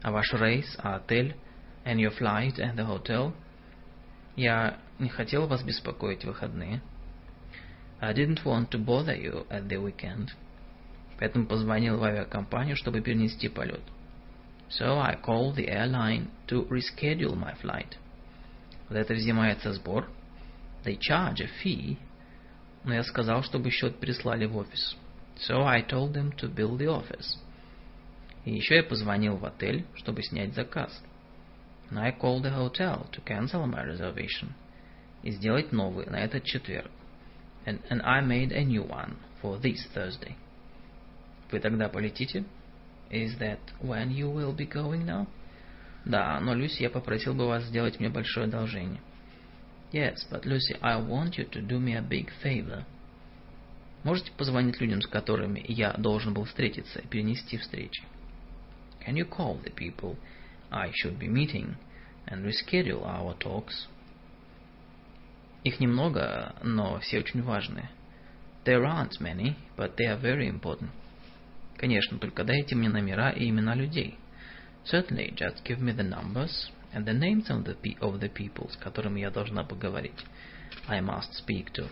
А 0.03 0.11
ваш 0.11 0.32
рейс, 0.32 0.74
а 0.78 0.97
отель, 0.97 1.36
and 1.85 1.97
your 1.97 2.16
flight 2.16 2.59
and 2.59 2.77
the 2.77 2.86
hotel? 2.86 3.35
Я 4.36 4.78
не 4.99 5.11
хотел 5.11 5.47
вас 5.47 5.62
беспокоить 5.62 6.24
в 6.24 6.28
выходные. 6.28 6.81
I 8.01 8.15
didn't 8.15 8.45
want 8.45 8.70
to 8.70 8.78
bother 8.78 9.15
you 9.15 9.47
at 9.51 9.69
the 9.69 9.82
weekend. 9.82 10.31
Поэтому 11.19 11.47
позвонил 11.47 11.99
в 11.99 12.05
авиакомпанию, 12.05 12.77
чтобы 12.77 13.01
перенести 13.01 13.49
полет. 13.49 13.82
So 14.70 15.01
I 15.01 15.16
called 15.16 15.57
the 15.57 15.69
airline 15.69 16.28
to 16.47 16.69
reschedule 16.69 17.35
my 17.35 17.55
flight. 17.61 17.97
За 18.89 18.99
это 18.99 19.15
взимается 19.15 19.73
сбор. 19.73 20.09
They 20.85 20.99
charge 20.99 21.40
a 21.40 21.49
fee. 21.62 21.97
Но 22.85 22.95
я 22.95 23.03
сказал, 23.03 23.43
чтобы 23.43 23.70
счет 23.70 23.99
прислали 23.99 24.47
в 24.47 24.57
офис. 24.57 24.97
So 25.36 25.65
I 25.65 25.82
told 25.82 26.12
them 26.12 26.32
to 26.36 26.53
bill 26.53 26.77
the 26.77 26.86
office. 26.86 27.39
И 28.45 28.55
еще 28.55 28.77
я 28.77 28.82
позвонил 28.85 29.36
в 29.36 29.45
отель, 29.45 29.85
чтобы 29.95 30.23
снять 30.23 30.55
заказ. 30.55 31.03
And 31.90 31.99
I 31.99 32.12
called 32.12 32.43
the 32.43 32.55
hotel 32.55 33.09
to 33.12 33.24
cancel 33.24 33.66
my 33.66 33.85
reservation. 33.85 34.53
И 35.23 35.31
сделать 35.32 35.73
новый 35.73 36.07
на 36.07 36.16
этот 36.20 36.45
четверг. 36.45 36.90
And, 37.66 37.81
and 37.90 38.03
I 38.05 38.20
made 38.20 38.53
a 38.53 38.65
new 38.65 38.85
one 38.85 39.16
for 39.43 39.59
this 39.61 39.85
Thursday. 39.93 40.36
Вы 41.51 41.61
тогда 41.61 41.89
полетите? 41.89 42.45
Is 43.11 43.39
that 43.39 43.61
when 43.81 44.11
you 44.11 44.31
will 44.31 44.55
be 44.55 44.69
going 44.69 45.05
now? 45.05 45.27
Да, 46.05 46.39
но, 46.41 46.55
Люси, 46.55 46.83
я 46.83 46.91
попросил 46.91 47.35
бы 47.35 47.47
вас 47.47 47.65
сделать 47.65 47.99
мне 47.99 48.09
большое 48.09 48.47
одолжение. 48.47 49.01
Yes, 49.93 50.16
but 50.31 50.45
Lucy, 50.45 50.79
I 50.81 51.01
want 51.01 51.39
you 51.39 51.49
to 51.51 51.62
do 51.62 51.79
me 51.79 51.95
a 51.95 52.03
big 52.03 52.31
favor. 52.43 52.85
Можете 54.05 54.31
позвонить 54.33 54.81
людям, 54.81 55.01
с 55.01 55.07
которыми 55.07 55.65
я 55.66 55.93
должен 55.95 56.35
был 56.35 56.45
встретиться, 56.45 57.03
перенести 57.09 57.57
встречи? 57.57 58.03
Can 59.07 59.16
you 59.16 59.29
call 59.29 59.61
the 59.62 59.73
people 59.75 60.16
I 60.70 60.91
should 60.93 61.19
be 61.19 61.29
meeting 61.29 61.77
and 62.27 62.45
reschedule 62.45 63.05
our 63.05 63.37
talks? 63.39 63.89
Их 65.65 65.81
немного, 65.81 66.55
но 66.62 67.01
все 67.01 67.19
очень 67.19 67.43
важные. 67.43 67.91
There 68.65 68.85
aren't 68.85 69.19
many, 69.20 69.57
but 69.77 69.97
they 69.97 70.07
are 70.07 70.20
very 70.20 70.47
important. 70.47 70.91
Конечно, 71.78 72.18
только 72.18 72.42
дайте 72.42 72.74
мне 72.74 72.88
номера 72.88 73.30
и 73.30 73.48
имена 73.48 73.74
людей. 73.74 74.18
Certainly, 74.84 75.34
just 75.36 75.62
give 75.64 75.80
me 75.80 75.94
the 75.94 76.02
numbers 76.02 76.70
and 76.92 77.05
the 77.05 77.14
names 77.14 77.48
of 77.48 77.64
the, 77.64 77.98
of 78.00 78.18
the 78.20 78.28
people, 78.28 78.70
с 78.70 78.76
которыми 78.76 79.20
я 79.20 79.30
должна 79.30 79.62
поговорить. 79.62 80.24
I 80.88 81.00
must 81.00 81.32
speak 81.46 81.72
to. 81.74 81.88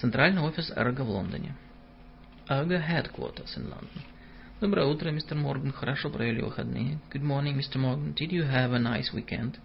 Центральный 0.00 0.42
офис 0.42 0.70
Эрго 0.76 1.02
в 1.02 1.10
Лондоне. 1.10 1.56
Ergo 2.48 2.78
Headquarters 2.78 3.56
in 3.56 3.68
London. 3.68 4.02
Доброе 4.60 4.86
утро, 4.86 5.10
мистер 5.10 5.36
Морган. 5.36 5.72
Хорошо 5.72 6.08
провели 6.08 6.40
выходные. 6.40 7.00
Good 7.10 7.22
morning, 7.22 7.56
Mr. 7.56 7.78
Morgan. 7.78 8.14
Did 8.14 8.30
you 8.30 8.44
have 8.44 8.72
a 8.72 8.78
nice 8.78 9.12
weekend? 9.12 9.56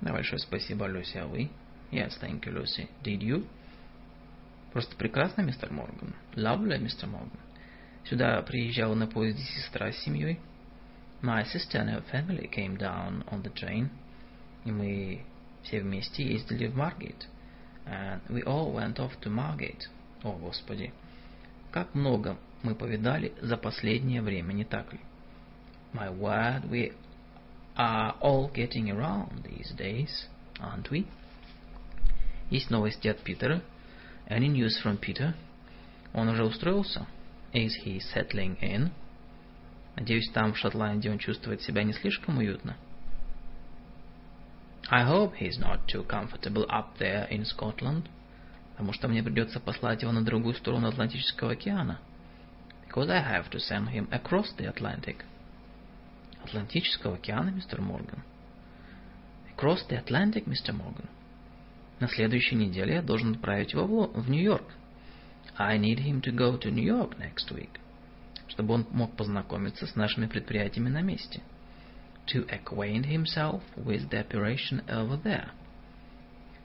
Большое 0.00 0.40
спасибо, 0.40 0.86
Люси. 0.86 1.18
А 1.18 1.26
вы? 1.26 1.50
Yes, 1.92 2.14
thank 2.20 2.42
you, 2.44 2.52
Lucy. 2.52 2.88
Did 3.04 3.20
you? 3.20 3.46
Просто 4.74 4.96
прекрасно, 4.96 5.42
мистер 5.42 5.70
Морган. 5.70 6.16
Lovely, 6.34 6.76
мистер 6.78 7.06
Морган. 7.06 7.38
Сюда 8.06 8.42
приезжала 8.42 8.96
на 8.96 9.06
поезде 9.06 9.40
сестра 9.44 9.92
с 9.92 9.98
семьей. 9.98 10.40
My 11.22 11.44
sister 11.44 11.80
and 11.80 11.90
her 11.90 12.04
family 12.10 12.50
came 12.50 12.76
down 12.76 13.24
on 13.30 13.44
the 13.44 13.54
train. 13.54 13.88
И 14.64 14.72
мы 14.72 15.20
все 15.62 15.80
вместе 15.80 16.24
ездили 16.24 16.66
в 16.66 16.74
Маргейт. 16.76 17.28
And 17.86 18.20
we 18.28 18.42
all 18.42 18.74
went 18.74 18.96
off 18.96 19.12
to 19.20 19.30
Margate. 19.30 19.86
О, 20.24 20.32
Господи. 20.32 20.92
Как 21.70 21.94
много 21.94 22.36
мы 22.64 22.74
повидали 22.74 23.32
за 23.40 23.56
последнее 23.56 24.22
время, 24.22 24.54
не 24.54 24.64
так 24.64 24.92
ли? 24.92 24.98
My 25.92 26.10
word, 26.10 26.68
we 26.68 26.92
are 27.76 28.16
all 28.20 28.52
getting 28.52 28.90
around 28.90 29.44
these 29.44 29.72
days, 29.76 30.26
aren't 30.58 30.90
we? 30.90 31.06
Есть 32.50 32.70
новости 32.70 33.06
от 33.06 33.20
Питера. 33.20 33.62
Any 34.28 34.48
news 34.48 34.80
from 34.82 34.98
Peter? 34.98 35.34
Он 36.12 36.28
уже 36.28 36.44
устроился? 36.44 37.06
Is 37.52 37.72
he 37.84 38.00
settling 38.00 38.58
in? 38.60 38.90
Надеюсь, 39.96 40.30
там, 40.32 40.54
в 40.54 40.58
Шотландии, 40.58 41.08
он 41.08 41.18
чувствует 41.18 41.62
себя 41.62 41.82
не 41.82 41.92
слишком 41.92 42.38
уютно. 42.38 42.76
I 44.90 45.04
hope 45.04 45.34
he's 45.38 45.58
not 45.58 45.86
too 45.86 46.06
comfortable 46.06 46.66
up 46.68 46.98
there 46.98 47.28
in 47.30 47.44
Scotland. 47.44 48.04
Потому 48.72 48.92
что 48.92 49.08
мне 49.08 49.22
придется 49.22 49.60
послать 49.60 50.02
его 50.02 50.12
на 50.12 50.24
другую 50.24 50.54
сторону 50.54 50.88
Атлантического 50.88 51.52
океана. 51.52 52.00
Because 52.86 53.08
I 53.08 53.20
have 53.20 53.50
to 53.50 53.58
send 53.58 53.90
him 53.90 54.08
across 54.10 54.52
the 54.56 54.66
Atlantic. 54.66 55.24
Атлантического 56.44 57.14
океана, 57.14 57.50
мистер 57.50 57.80
Морган? 57.80 58.22
Across 59.56 59.88
the 59.88 60.04
Atlantic, 60.04 60.48
мистер 60.48 60.74
Морган? 60.74 61.08
На 62.00 62.08
следующей 62.08 62.56
неделе 62.56 62.94
я 62.94 63.02
должен 63.02 63.32
отправить 63.32 63.72
его 63.72 64.08
в 64.08 64.28
Нью-Йорк. 64.28 64.66
I 65.56 65.78
need 65.78 65.98
him 65.98 66.20
to 66.22 66.34
go 66.34 66.58
to 66.58 66.70
New 66.70 66.84
York 66.84 67.16
next 67.18 67.54
week. 67.54 67.70
Чтобы 68.48 68.74
он 68.74 68.86
мог 68.90 69.16
познакомиться 69.16 69.86
с 69.86 69.94
нашими 69.94 70.26
предприятиями 70.26 70.88
на 70.88 71.02
месте. 71.02 71.40
to 72.26 72.46
acquaint 72.50 73.06
himself 73.06 73.62
with 73.76 74.10
the 74.10 74.18
operation 74.18 74.82
over 74.88 75.16
there. 75.16 75.50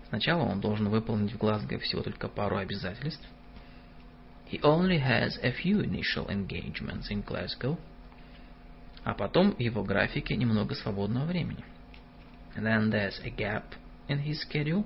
Сначала 0.09 0.43
он 0.43 0.59
должен 0.59 0.89
выполнить 0.89 1.33
в 1.33 1.37
Глазго 1.37 1.77
всего 1.79 2.01
только 2.01 2.27
пару 2.29 2.57
обязательств. 2.57 3.27
He 4.51 4.59
only 4.61 4.99
has 4.99 5.37
a 5.43 5.51
few 5.51 5.81
initial 5.81 6.27
engagements 6.29 7.11
in 7.11 7.23
Glasgow. 7.23 7.77
А 9.03 9.13
потом 9.13 9.53
в 9.53 9.59
его 9.59 9.83
графике 9.83 10.35
немного 10.35 10.75
свободного 10.75 11.25
времени. 11.25 11.63
Then 12.55 12.89
there's 12.89 13.19
a 13.23 13.29
gap 13.29 13.75
in 14.07 14.23
his 14.23 14.41
schedule. 14.41 14.85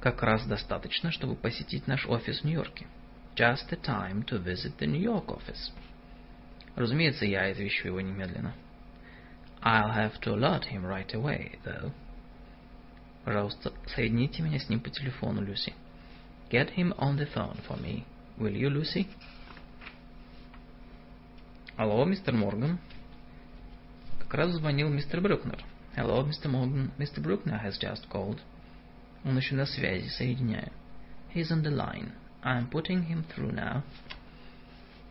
Как 0.00 0.22
раз 0.22 0.46
достаточно, 0.46 1.10
чтобы 1.10 1.34
посетить 1.34 1.86
наш 1.86 2.06
офис 2.06 2.40
в 2.40 2.44
Нью-Йорке. 2.44 2.86
Just 3.34 3.68
the 3.70 3.80
time 3.80 4.24
to 4.26 4.42
visit 4.42 4.76
the 4.78 4.86
New 4.86 5.00
York 5.00 5.26
office. 5.26 5.72
Разумеется, 6.76 7.24
я 7.24 7.50
извещу 7.52 7.88
его 7.88 8.00
немедленно. 8.00 8.54
I'll 9.62 9.94
have 9.94 10.20
to 10.20 10.34
alert 10.34 10.64
him 10.70 10.84
right 10.84 11.12
away, 11.14 11.58
though. 11.64 11.92
Пожалуйста, 13.24 13.72
соедините 13.86 14.42
меня 14.42 14.60
с 14.60 14.68
ним 14.68 14.80
по 14.80 14.90
телефону, 14.90 15.42
Люси. 15.42 15.74
Get 16.50 16.74
him 16.76 16.96
on 16.96 17.18
the 17.18 17.28
phone 17.34 17.58
for 17.66 17.76
me. 17.80 18.04
Will 18.38 18.54
you, 18.54 18.70
Lucy? 18.70 19.08
Алло, 21.76 22.04
мистер 22.04 22.34
Морган. 22.34 22.78
Как 24.20 24.34
раз 24.34 24.52
звонил 24.52 24.88
мистер 24.88 25.20
Брюкнер. 25.20 25.64
Hello, 25.96 26.24
Mr. 26.24 26.48
Morgan. 26.48 26.90
Mr. 26.96 27.20
Bruckner 27.20 27.60
has 27.60 27.76
just 27.78 28.08
called. 28.08 28.40
Он 29.23 29.37
еще 29.37 29.55
на 29.55 29.65
связи, 29.65 30.07
соединяю. 30.09 30.71
He's 31.33 31.51
on 31.51 31.63
the 31.63 31.71
line. 31.71 32.11
I'm 32.43 32.69
putting 32.69 33.03
him 33.03 33.23
through 33.33 33.53
now. 33.53 33.83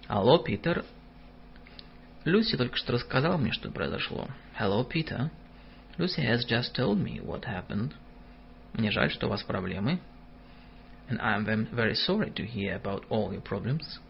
Алло, 0.09 0.39
Питер. 0.39 0.85
Люси 2.25 2.57
только 2.57 2.77
что 2.77 2.93
рассказала 2.93 3.37
мне, 3.37 3.53
что 3.53 3.71
произошло. 3.71 4.29
Hello, 4.59 4.87
Peter. 4.87 5.31
Lucy 5.99 6.25
has 6.25 6.45
just 6.45 6.75
told 6.75 6.99
me 6.99 7.21
what 7.21 7.45
happened. 7.45 7.93
Мне 8.75 8.91
жаль, 8.91 9.11
что 9.11 9.27
у 9.27 9.31
вас 9.31 9.43
проблемы. 9.43 10.01
And 11.09 11.21
I'm 11.21 11.45
very 11.75 11.95
sorry 11.95 12.31
to 12.31 12.45
hear 12.45 12.77
about 12.77 13.05
all 13.11 13.33
your 13.33 13.43
problems. 13.43 14.01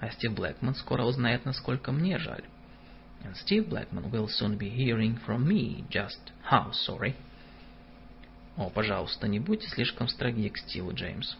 А 0.00 0.10
Стив 0.10 0.34
Блэкман 0.34 0.74
скоро 0.74 1.04
узнает, 1.04 1.44
насколько 1.44 1.90
мне 1.90 2.18
жаль. 2.18 2.44
And 3.24 3.34
Steve 3.34 3.68
Blackman 3.68 4.10
will 4.10 4.28
soon 4.28 4.56
be 4.56 4.70
hearing 4.70 5.18
from 5.26 5.46
me 5.46 5.84
just 5.90 6.32
how 6.42 6.70
sorry. 6.70 7.16
О, 8.57 8.69
пожалуйста, 8.69 9.27
не 9.27 9.39
будьте 9.39 9.67
слишком 9.67 10.07
строги 10.07 10.49
к 10.49 10.57
Стиву, 10.57 10.93
Джеймс. 10.93 11.35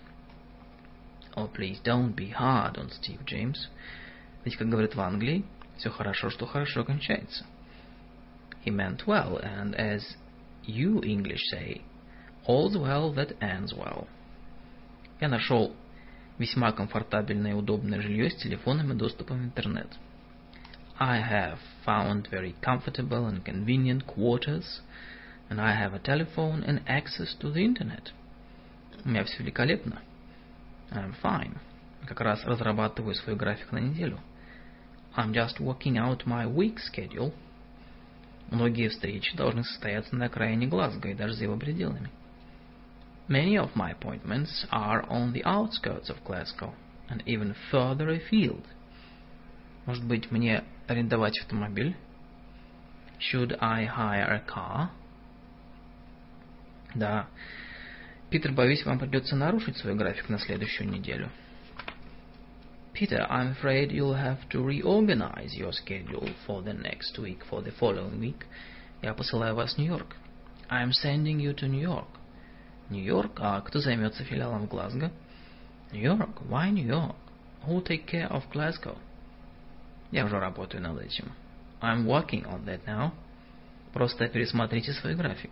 Oh, 1.36 1.52
please 1.52 1.82
don't 1.84 2.16
be 2.16 2.32
hard 2.32 2.76
on 2.76 2.90
Steve, 2.90 3.24
James. 3.26 3.70
Ведь, 4.46 4.58
как 4.58 4.70
говорят 4.70 4.96
в 4.96 5.02
Англии, 5.02 5.46
все 5.78 5.90
хорошо, 5.90 6.30
что 6.30 6.46
хорошо 6.46 6.84
кончается. 6.84 7.46
He 8.66 8.72
meant 8.72 9.06
well, 9.06 9.42
and 9.44 9.76
as 9.76 10.02
you 10.66 11.02
English 11.02 11.42
say, 11.52 11.82
all's 12.48 12.76
well 12.76 13.14
that 13.14 13.38
ends 13.40 13.74
well. 13.74 14.08
Я 15.20 15.30
нашел 15.30 15.76
весьма 16.38 16.72
комфортабельное 16.72 17.52
и 17.52 17.56
удобное 17.56 18.02
жилье 18.02 18.30
с 18.30 18.36
телефоном 18.36 18.92
и 18.92 18.96
доступом 18.96 19.42
в 19.42 19.46
интернет. 19.46 19.88
I 21.00 21.20
have 21.20 21.60
found 21.86 22.30
very 22.30 22.56
comfortable 22.62 23.28
and 23.28 23.44
convenient 23.44 24.06
quarters, 24.06 24.82
and 25.51 25.61
I 25.61 25.73
have 25.75 25.95
a 25.95 25.99
telephone 25.99 26.63
and 26.63 26.83
access 26.87 27.35
to 27.41 27.51
the 27.51 27.65
internet. 27.65 28.13
У 29.05 29.09
меня 29.09 29.25
все 29.25 29.43
великолепно. 29.43 30.01
I'm 30.91 31.15
fine. 31.23 31.59
Как 32.07 32.21
раз 32.21 32.45
разрабатываю 32.45 33.15
свой 33.15 33.37
график 33.37 33.73
на 33.73 33.79
неделю. 33.79 34.21
I'm 35.17 35.33
just 35.33 35.59
working 35.61 35.97
out 35.97 36.27
my 36.27 36.47
week 36.47 36.79
schedule. 36.79 37.33
Многие 38.51 38.89
встречи 38.89 39.37
должны 39.37 39.65
состояться 39.65 40.15
на 40.17 40.27
окраине 40.27 40.67
Глазго 40.67 41.09
и 41.11 41.15
даже 41.15 41.35
за 41.35 41.45
его 41.45 41.57
пределами. 41.57 42.11
Many 43.29 43.57
of 43.57 43.75
my 43.75 43.93
appointments 43.93 44.67
are 44.71 45.07
on 45.11 45.33
the 45.33 45.43
outskirts 45.45 46.09
of 46.09 46.25
Glasgow 46.25 46.73
and 47.11 47.23
even 47.27 47.55
further 47.71 48.09
afield. 48.09 48.65
Может 49.85 50.05
быть, 50.07 50.31
мне 50.31 50.65
арендовать 50.87 51.39
автомобиль? 51.41 51.95
Should 53.19 53.59
I 53.61 53.85
hire 53.87 54.31
a 54.31 54.43
car? 54.47 54.91
Да. 56.96 57.28
Питер, 58.30 58.52
боюсь, 58.52 58.86
вам 58.86 59.00
придется 59.00 59.36
нарушить 59.36 59.78
свой 59.78 59.96
график 59.96 60.30
на 60.30 60.40
следующую 60.40 60.90
неделю. 60.90 61.30
Peter, 62.94 63.28
I'm 63.30 63.56
afraid 63.56 63.92
you'll 63.92 64.14
have 64.16 64.48
to 64.50 64.64
reorganize 64.64 65.56
your 65.58 65.72
schedule 65.72 66.30
for 66.46 66.62
the 66.62 66.74
next 66.74 67.18
week, 67.18 67.40
for 67.50 67.64
the 67.64 67.72
following 67.80 68.20
week. 68.20 68.46
Я 69.02 69.14
посылаю 69.14 69.56
вас 69.56 69.74
в 69.74 69.78
Нью-Йорк. 69.80 70.16
I'm 70.70 70.92
sending 70.92 71.40
you 71.40 71.56
to 71.56 71.68
New 71.68 71.82
York. 71.82 72.08
Нью-Йорк? 72.90 73.40
А 73.40 73.62
кто 73.62 73.80
займется 73.80 74.24
филиалом 74.24 74.68
в 74.68 74.70
Глазго? 74.70 75.12
Нью-Йорк? 75.92 76.42
Why 76.50 76.70
New 76.70 76.86
York? 76.86 77.16
Who'll 77.66 77.84
take 77.84 78.06
care 78.06 78.30
of 78.30 78.44
Glasgow? 78.52 78.98
Я 80.12 80.26
уже 80.26 80.40
работаю 80.40 80.84
над 80.84 81.02
этим. 81.02 81.32
I'm 81.82 82.06
working 82.06 82.46
on 82.46 82.64
that 82.66 82.86
now. 82.86 83.12
Просто 83.92 84.28
пересмотрите 84.28 84.94
свой 84.94 85.16
график. 85.16 85.50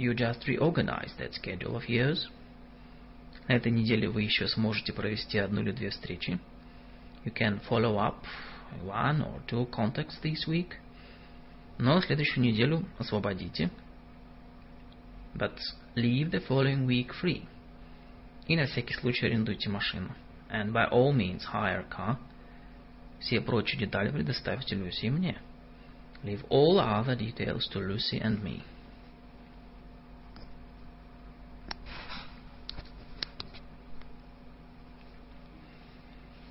You 0.00 0.14
just 0.14 0.46
reorganized 0.46 1.18
that 1.18 1.34
schedule 1.34 1.76
of 1.76 1.88
yours. 1.88 2.28
На 3.48 3.54
этой 3.54 3.70
неделе 3.70 4.08
вы 4.08 4.22
еще 4.22 4.46
сможете 4.48 4.92
провести 4.92 5.38
одну 5.38 5.62
или 5.62 5.72
две 5.72 5.90
встречи. 5.90 6.38
You 7.24 7.32
can 7.32 7.60
follow 7.68 7.96
up 7.98 8.24
one 8.84 9.22
or 9.22 9.40
two 9.46 9.66
contacts 9.70 10.20
this 10.22 10.46
week. 10.46 10.76
Но 11.78 12.00
следующую 12.00 12.44
неделю 12.44 12.84
освободите. 12.98 13.70
But 15.34 15.58
leave 15.94 16.30
the 16.30 16.40
following 16.46 16.86
week 16.86 17.12
free. 17.22 17.46
И 18.46 18.56
на 18.56 18.66
всякий 18.66 18.94
случай 18.94 19.26
арендуйте 19.26 19.68
машину. 19.68 20.14
And 20.50 20.72
by 20.72 20.88
all 20.90 21.12
means 21.12 21.44
hire 21.52 21.80
a 21.80 21.88
car. 21.88 22.18
Все 23.20 23.40
прочие 23.40 23.80
детали 23.80 24.10
предоставьте 24.10 24.76
Люси 24.76 25.06
и 25.06 25.10
мне. 25.10 25.38
Leave 26.22 26.44
all 26.48 26.78
other 26.78 27.16
details 27.16 27.68
to 27.72 27.80
Lucy 27.80 28.20
and 28.20 28.42
me. 28.42 28.62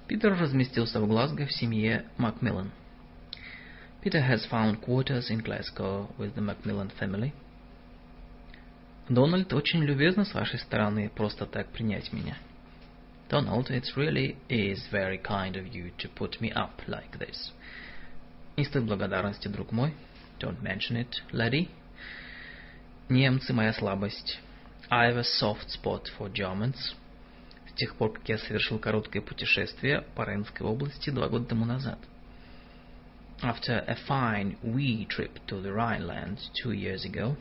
Питер 0.09 0.37
разместился 0.37 0.99
в 0.99 1.07
Глазго 1.07 1.45
в 1.45 1.51
семье 1.51 2.05
Макмиллан. 2.17 2.71
Peter 4.03 4.21
has 4.21 4.45
found 4.45 4.81
quarters 4.81 5.31
in 5.31 5.41
Glasgow 5.43 6.07
with 6.19 6.35
the 6.35 6.41
Macmillan 6.41 6.91
family. 6.99 7.33
Дональд, 9.09 9.51
очень 9.53 9.83
любезно 9.83 10.25
с 10.25 10.33
вашей 10.33 10.59
стороны 10.59 11.09
просто 11.09 11.45
так 11.45 11.71
принять 11.71 12.13
меня. 12.13 12.37
Donald, 13.29 13.71
it 13.71 13.85
really 13.95 14.37
is 14.47 14.87
very 14.91 15.17
kind 15.17 15.55
of 15.55 15.73
you 15.73 15.91
to 15.97 16.07
put 16.09 16.39
me 16.39 16.51
up 16.51 16.81
like 16.87 17.17
this. 17.17 17.51
Не 18.57 18.65
стоит 18.65 18.85
благодарности, 18.85 19.47
друг 19.47 19.71
мой. 19.71 19.95
Don't 20.39 20.61
mention 20.61 20.97
it, 20.97 21.23
laddie. 21.31 21.69
Немцы 23.09 23.53
моя 23.53 23.73
слабость. 23.73 24.39
I 24.89 25.07
have 25.09 25.17
a 25.17 25.23
soft 25.23 25.71
spot 25.71 26.07
for 26.17 26.29
Germans. 26.31 26.93
С 27.70 27.72
тех 27.74 27.94
пор, 27.94 28.12
как 28.12 28.28
я 28.28 28.36
совершил 28.36 28.78
короткое 28.80 29.22
путешествие 29.22 30.02
по 30.16 30.24
Рейнской 30.24 30.66
области 30.66 31.10
два 31.10 31.28
года 31.28 31.46
тому 31.46 31.64
назад. 31.64 31.98
After 33.42 33.84
a 33.86 33.96
fine 34.08 34.58
wee 34.62 35.06
trip 35.06 35.38
to 35.46 35.62
the 35.62 35.72
Rhineland 35.72 36.38
two 36.62 36.72
years 36.72 37.04
ago. 37.06 37.36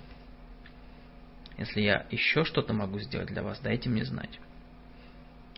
Если 1.58 1.82
я 1.82 2.06
еще 2.12 2.46
что-то 2.46 2.74
могу 2.74 3.00
сделать 3.00 3.30
для 3.30 3.42
вас, 3.42 3.60
дайте 3.60 3.90
мне 3.90 4.06
знать. 4.06 4.40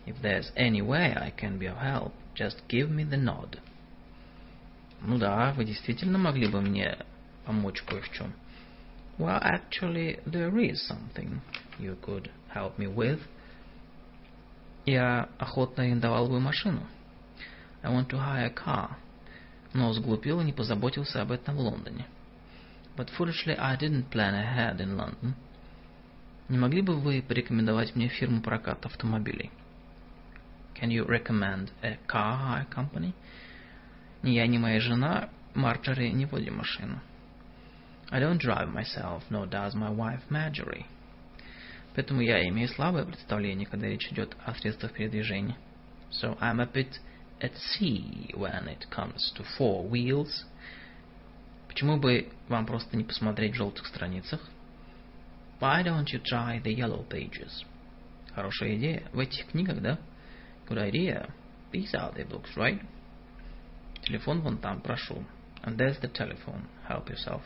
If 0.06 0.20
there's 0.22 0.52
any 0.56 0.82
way 0.82 1.14
I 1.16 1.32
can 1.32 1.60
be 1.60 1.68
of 1.68 1.78
help, 1.78 2.14
just 2.34 2.64
give 2.68 2.90
me 2.90 3.04
the 3.04 3.22
nod. 3.22 3.60
Ну 5.02 5.18
да, 5.18 5.54
вы 5.54 5.66
действительно 5.66 6.18
могли 6.18 6.48
бы 6.48 6.62
мне 6.62 6.98
помочь 7.46 7.82
кое 7.84 8.02
в 8.02 8.10
чем. 8.12 8.34
Well, 9.20 9.40
actually, 9.44 10.20
there 10.26 10.58
is 10.58 10.82
something 10.88 11.42
you 11.78 11.98
could 12.02 12.32
help 12.48 12.80
me 12.80 12.88
with. 12.88 13.20
Я 14.86 15.30
охотно 15.38 15.84
арендовал 15.84 16.28
бы 16.28 16.40
машину. 16.40 16.82
I 17.84 17.92
want 17.92 18.10
to 18.10 18.18
hire 18.18 18.46
a 18.46 18.54
car. 18.54 18.92
Но 19.74 19.94
сглупил 19.94 20.42
и 20.42 20.44
не 20.44 20.54
позаботился 20.54 21.22
об 21.22 21.32
этом 21.32 21.56
в 21.56 21.60
Лондоне. 21.60 22.06
But 22.98 23.10
foolishly 23.18 23.56
I 23.58 23.78
didn't 23.78 24.10
plan 24.10 24.34
ahead 24.34 24.78
in 24.80 24.98
London. 24.98 25.34
Не 26.50 26.58
могли 26.58 26.82
бы 26.82 26.96
вы 26.96 27.22
порекомендовать 27.22 27.96
мне 27.96 28.10
фирму 28.10 28.42
проката 28.42 28.88
автомобилей? 28.88 29.52
Can 30.76 30.90
you 30.90 31.06
recommend 31.06 31.70
a 31.82 31.98
car 32.08 32.38
hire 32.38 32.68
company? 32.70 33.14
Ни 34.24 34.32
я, 34.32 34.48
ни 34.48 34.58
моя 34.58 34.80
жена, 34.80 35.30
Марджори, 35.54 36.12
не 36.12 36.26
водим 36.26 36.58
машину. 36.58 37.00
I 38.10 38.20
don't 38.20 38.40
drive 38.40 38.70
myself, 38.74 39.24
nor 39.30 39.46
does 39.46 39.74
my 39.74 39.90
wife 39.90 40.22
Marjorie. 40.30 40.86
Поэтому 41.96 42.22
я 42.22 42.48
имею 42.50 42.70
слабое 42.70 43.06
представление, 43.06 43.68
когда 43.68 43.88
речь 43.88 44.12
идет 44.12 44.36
о 44.46 44.54
средствах 44.56 44.94
передвижения. 44.94 45.58
So 46.12 46.38
I'm 46.40 46.62
a 46.62 46.66
bit 46.66 47.00
at 47.40 47.54
sea 47.56 48.34
when 48.36 48.68
it 48.68 48.90
comes 48.90 49.34
to 49.36 49.46
four 49.58 49.90
wheels 49.90 50.46
Почему 51.72 51.96
бы 51.98 52.28
вам 52.50 52.66
просто 52.66 52.98
не 52.98 53.06
посмотреть 53.06 53.54
в 53.54 53.56
желтых 53.56 53.88
страницах? 53.88 54.42
Why 55.62 55.82
don't 55.84 56.06
you 56.12 56.22
try 56.22 56.62
the 56.62 56.76
yellow 56.76 57.08
pages? 57.08 57.64
Хорошая 58.36 58.76
идея. 58.76 59.04
В 59.14 59.20
этих 59.20 59.48
книгах, 59.48 59.82
да? 59.82 59.98
Good 60.68 60.92
idea. 60.92 61.34
These 61.72 61.94
are 61.94 62.14
the 62.14 62.28
books, 62.28 62.58
right? 62.58 62.86
Телефон 64.04 64.42
вон 64.42 64.58
там, 64.58 64.82
прошу. 64.82 65.24
And 65.64 65.78
there's 65.78 65.98
the 66.02 66.12
telephone. 66.12 66.66
Help 66.90 67.08
yourself. 67.10 67.42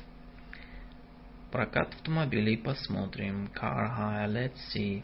Прокат 1.56 1.94
автомобилей 1.94 2.58
посмотрим. 2.58 3.50
Car 3.56 3.88
hire, 3.98 4.28
let's 4.28 4.58
see. 4.74 5.04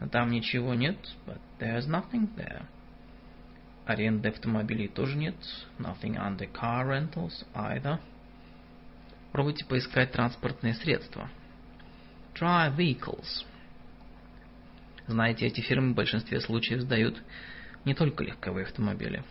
А 0.00 0.08
там 0.08 0.32
ничего 0.32 0.74
нет, 0.74 0.96
but 1.24 1.38
there's 1.60 1.86
nothing 1.86 2.34
there. 2.34 2.64
Аренды 3.86 4.30
автомобилей 4.30 4.88
тоже 4.88 5.16
нет. 5.16 5.36
Nothing 5.78 6.16
under 6.16 6.50
car 6.52 6.88
rentals 6.88 7.46
either. 7.54 8.00
Пробуйте 9.30 9.64
поискать 9.64 10.10
транспортные 10.10 10.74
средства. 10.74 11.30
Try 12.34 12.76
vehicles. 12.76 13.46
Знаете, 15.06 15.46
эти 15.46 15.60
фирмы 15.60 15.92
в 15.92 15.94
большинстве 15.94 16.40
случаев 16.40 16.80
сдают 16.80 17.22
не 17.84 17.94
только 17.94 18.24
легковые 18.24 18.66
автомобили. 18.66 19.22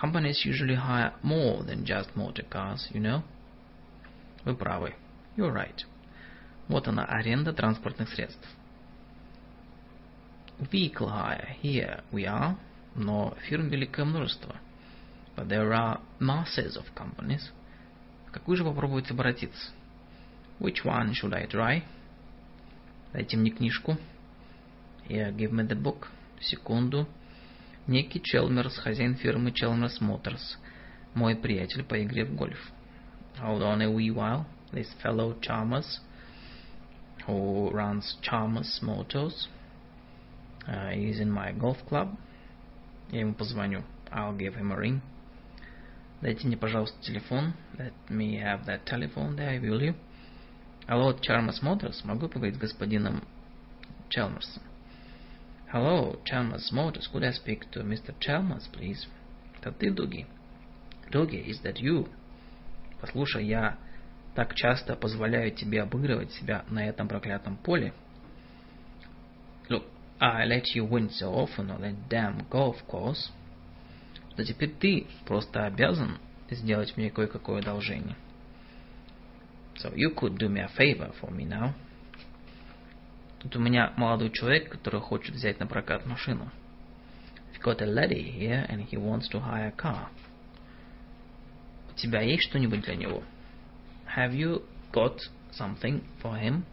Companies 0.00 0.46
usually 0.46 0.76
hire 0.76 1.12
more 1.22 1.62
than 1.66 1.84
just 1.84 2.08
motor 2.16 2.48
cars, 2.48 2.88
you 2.94 3.02
know. 3.02 3.22
Вы 4.46 4.56
правы. 4.56 4.94
You're 5.36 5.52
right. 5.52 5.84
Вот 6.68 6.86
она, 6.88 7.04
аренда 7.04 7.52
транспортных 7.52 8.08
средств. 8.10 8.46
Vehicle 10.58 11.08
hire. 11.08 11.56
Here 11.62 12.04
we 12.12 12.24
are. 12.24 12.56
Но 12.94 13.34
фирм 13.48 13.68
великое 13.68 14.04
множество. 14.04 14.56
But 15.36 15.48
there 15.48 15.72
are 15.72 16.00
masses 16.18 16.76
of 16.76 16.84
companies. 16.94 17.50
В 18.26 18.32
какую 18.32 18.56
же 18.56 18.64
попробовать 18.64 19.10
обратиться? 19.10 19.72
Which 20.58 20.84
one 20.84 21.12
should 21.12 21.34
I 21.34 21.46
try? 21.46 21.82
Дайте 23.12 23.36
мне 23.36 23.50
книжку. 23.50 23.96
Here, 25.08 25.34
give 25.34 25.50
me 25.50 25.66
the 25.66 25.80
book. 25.80 26.08
Секунду. 26.40 27.08
Некий 27.86 28.20
Челмерс, 28.22 28.76
хозяин 28.78 29.16
фирмы 29.16 29.52
Челмерс 29.52 30.00
Моторс. 30.00 30.58
Мой 31.14 31.34
приятель 31.34 31.82
по 31.82 32.00
игре 32.02 32.24
в 32.24 32.34
гольф. 32.34 32.70
Hold 33.40 33.62
on 33.62 33.82
a 33.82 33.86
wee 33.86 34.14
while. 34.14 34.44
This 34.71 34.87
fellow 35.01 35.35
Chalmers, 35.41 35.99
who 37.25 37.69
runs 37.71 38.17
Chalmers 38.21 38.79
Motors, 38.81 39.47
uh, 40.67 40.91
is 40.93 41.19
in 41.19 41.31
my 41.31 41.51
golf 41.51 41.77
club. 41.87 42.17
Я 43.11 43.21
ему 43.21 43.33
позвоню. 43.33 43.83
I'll 44.11 44.35
give 44.35 44.55
him 44.55 44.71
a 44.71 44.75
ring. 44.75 45.01
Дайте 46.21 46.47
мне, 46.47 46.57
пожалуйста, 46.57 46.99
телефон. 47.01 47.53
Let 47.77 47.93
me 48.09 48.37
have 48.37 48.65
that 48.65 48.85
telephone 48.85 49.35
there, 49.35 49.59
will 49.61 49.81
you? 49.81 49.95
Алло, 50.87 51.13
Chalmers 51.13 51.61
Motors. 51.61 52.03
Могу 52.03 52.27
поговорить 52.27 52.55
с 52.55 52.59
господином 52.59 53.23
Chalmersом? 54.09 54.61
Hello, 55.71 56.19
Chalmers 56.25 56.71
Motors. 56.71 57.07
Could 57.11 57.23
I 57.23 57.31
speak 57.31 57.69
to 57.71 57.83
Mr. 57.83 58.13
Chalmers, 58.19 58.67
please? 58.71 59.07
Это 59.59 59.71
ты, 59.71 59.91
Дуги? 59.91 60.25
Дуги, 61.11 61.43
is 61.47 61.61
that 61.63 61.79
you? 61.79 62.07
Послушай, 63.01 63.45
я 63.45 63.77
так 64.40 64.54
часто 64.54 64.96
позволяю 64.96 65.50
тебе 65.50 65.82
обыгрывать 65.82 66.32
себя 66.32 66.64
на 66.70 66.88
этом 66.88 67.08
проклятом 67.08 67.58
поле. 67.58 67.92
Look, 69.68 69.84
I 70.18 70.48
let 70.48 70.64
you 70.74 70.88
win 70.88 71.10
so 71.10 71.34
often 71.34 71.70
on 71.70 71.82
that 71.82 72.08
damn 72.08 72.48
golf 72.48 72.76
course, 72.88 73.30
что 74.32 74.42
теперь 74.42 74.70
ты 74.70 75.06
просто 75.26 75.66
обязан 75.66 76.16
сделать 76.48 76.96
мне 76.96 77.10
кое-какое 77.10 77.60
одолжение. 77.60 78.16
So 79.76 79.94
you 79.94 80.14
could 80.14 80.38
do 80.38 80.48
me 80.48 80.60
a 80.60 80.70
favor 80.74 81.14
for 81.20 81.30
me 81.30 81.46
now. 81.46 81.74
Тут 83.40 83.56
у 83.56 83.60
меня 83.60 83.92
молодой 83.98 84.30
человек, 84.30 84.70
который 84.70 85.02
хочет 85.02 85.34
взять 85.34 85.60
на 85.60 85.66
прокат 85.66 86.06
машину. 86.06 86.50
I've 87.52 87.62
got 87.62 87.82
a 87.82 87.86
lady 87.86 88.22
here 88.22 88.66
and 88.70 88.88
he 88.88 88.96
wants 88.96 89.28
to 89.32 89.38
hire 89.38 89.68
a 89.68 89.76
car. 89.76 90.08
У 91.90 91.94
тебя 91.94 92.22
есть 92.22 92.44
что-нибудь 92.44 92.80
для 92.80 92.96
него? 92.96 93.22
Have 94.16 94.34
you 94.34 94.62
got 94.92 95.20
something 95.52 96.02
for 96.22 96.36
him? 96.36 96.64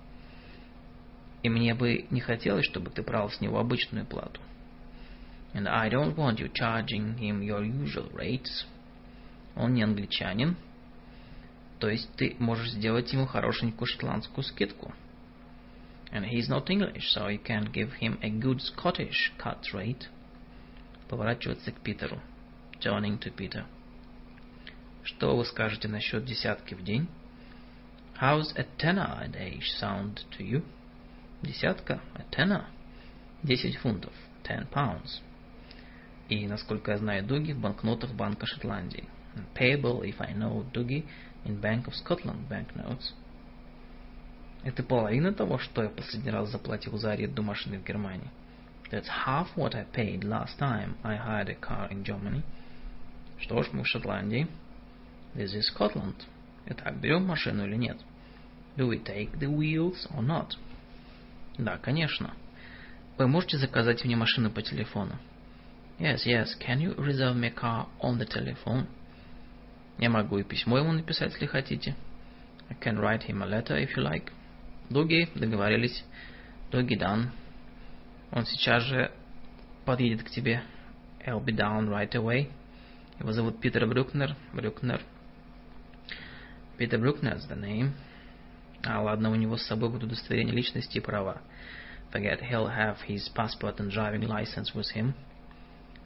И 1.44 1.50
мне 1.50 1.76
бы 1.76 2.08
не 2.10 2.20
хотелось, 2.20 2.66
чтобы 2.66 2.90
ты 2.90 3.04
брал 3.04 3.30
с 3.30 3.40
него 3.42 3.60
обычную 3.60 4.06
плату. 4.06 4.42
And 5.54 5.68
I 5.68 5.90
don't 5.90 6.16
want 6.16 6.40
you 6.40 6.52
charging 6.52 7.18
him 7.18 7.42
your 7.42 7.64
usual 7.64 8.12
rates. 8.14 8.66
Он 9.56 9.74
не 9.74 9.84
англичанин. 9.84 10.56
То 11.80 11.90
есть 11.90 12.12
ты 12.16 12.36
можешь 12.40 12.72
сделать 12.72 13.14
ему 13.14 13.26
хорошенькую 13.28 13.88
шотландскую 13.88 14.44
скидку. 14.44 14.94
And 16.12 16.26
he's 16.26 16.50
not 16.50 16.70
English, 16.70 17.04
so 17.14 17.28
you 17.28 17.42
can 17.44 17.72
give 17.72 17.92
him 18.00 18.18
a 18.22 18.30
good 18.30 18.62
Scottish 18.62 19.32
cut 19.38 19.62
rate. 19.74 20.08
Поворачиваться 21.08 21.72
к 21.72 21.80
Питеру. 21.82 22.20
Turning 22.80 23.20
to 23.20 23.34
Peter. 23.36 23.66
Что 25.04 25.38
вы 25.38 25.46
скажете 25.46 25.88
насчет 25.88 26.26
десятки 26.26 26.74
в 26.74 26.84
день? 26.84 27.08
How's 28.20 28.52
a 28.56 28.64
tenner 28.80 29.20
a 29.22 29.28
day 29.28 29.60
sound 29.80 30.22
to 30.36 30.44
you? 30.44 30.64
Десятка, 31.44 32.02
a 32.16 32.24
tenner. 32.36 32.66
Десять 33.44 33.78
фунтов, 33.78 34.12
ten 34.44 34.68
pounds. 34.72 35.22
И, 36.28 36.48
насколько 36.48 36.94
я 36.94 36.98
знаю, 36.98 37.24
дуги 37.24 37.52
в 37.52 37.60
банкнотах 37.60 38.14
Банка 38.14 38.48
Шотландии. 38.48 39.08
Payable, 39.54 40.02
if 40.02 40.20
I 40.20 40.34
know 40.34 40.66
дуги, 40.74 41.06
in 41.46 41.62
Bank 41.62 41.86
of 41.86 41.94
Scotland 41.94 42.50
banknotes. 42.50 43.14
Это 44.64 44.82
половина 44.82 45.32
того, 45.32 45.60
что 45.60 45.84
я 45.84 45.90
последний 45.90 46.32
раз 46.32 46.50
заплатил 46.50 46.98
за 46.98 47.12
аренду 47.12 47.44
машины 47.44 47.78
в 47.78 47.84
Германии. 47.84 48.32
That's 48.90 49.08
half 49.28 49.50
what 49.56 49.76
I 49.76 49.86
paid 49.94 50.24
last 50.24 50.58
time 50.58 50.96
I 51.04 51.18
hired 51.18 51.50
a 51.50 51.56
car 51.56 51.88
in 51.92 52.04
Germany. 52.04 52.42
Что 53.38 53.62
ж, 53.62 53.68
мы 53.74 53.84
в 53.84 53.88
Шотландии. 53.88 54.48
This 55.36 55.54
is 55.54 55.70
Scotland. 55.72 56.16
Итак, 56.66 57.00
берем 57.00 57.26
машину 57.26 57.66
или 57.66 57.76
нет? 57.76 57.98
Do 58.78 58.88
we 58.88 59.00
take 59.00 59.40
the 59.40 59.50
wheels 59.50 60.08
or 60.16 60.22
not? 60.22 60.56
Да, 61.58 61.78
конечно. 61.78 62.34
Вы 63.18 63.28
можете 63.28 63.58
заказать 63.58 64.06
мне 64.06 64.16
машину 64.16 64.52
по 64.52 64.62
телефону? 64.62 65.18
Yes, 66.00 66.28
yes. 66.28 66.50
Can 66.60 66.80
you 66.80 66.96
reserve 66.96 67.36
me 67.36 67.48
a 67.48 67.52
car 67.52 67.88
on 68.00 68.20
the 68.20 68.28
telephone? 68.28 68.86
Я 69.98 70.12
могу 70.12 70.38
и 70.38 70.44
письмо 70.44 70.78
ему 70.78 70.92
написать, 70.92 71.34
если 71.34 71.48
хотите. 71.48 71.96
I 72.70 72.76
can 72.76 73.00
write 73.00 73.26
him 73.28 73.42
a 73.42 73.48
letter 73.48 73.76
if 73.78 73.96
you 73.96 74.04
like. 74.04 74.32
Дуги, 74.92 75.28
договорились. 75.34 76.04
Дуги 76.72 76.96
дан. 76.96 77.32
Он 78.32 78.46
сейчас 78.46 78.84
же 78.84 79.12
подъедет 79.86 80.24
к 80.24 80.30
тебе. 80.30 80.62
I'll 81.26 81.44
be 81.44 81.56
down 81.56 81.90
right 81.90 82.12
away. 82.12 82.52
Его 83.20 83.32
зовут 83.32 83.60
Питер 83.60 83.88
Брюкнер. 83.88 84.36
Брюкнер. 84.54 85.02
Питер 86.78 87.00
Брюкнер 87.00 87.38
the 87.38 87.60
name. 87.60 87.94
А 88.84 89.02
ладно, 89.02 89.32
у 89.32 89.36
него 89.36 89.58
с 89.58 89.64
собой 89.64 89.90
будут 89.90 90.12
удостоверение 90.12 90.56
личности 90.56 90.98
и 90.98 91.02
права. 91.02 91.42
Forget 92.12 92.42
he'll 92.42 92.70
have 92.70 92.98
his 93.08 93.30
passport 93.36 93.80
and 93.80 93.92
driving 93.92 94.28
license 94.28 94.74
with 94.74 94.94
him. 94.96 95.14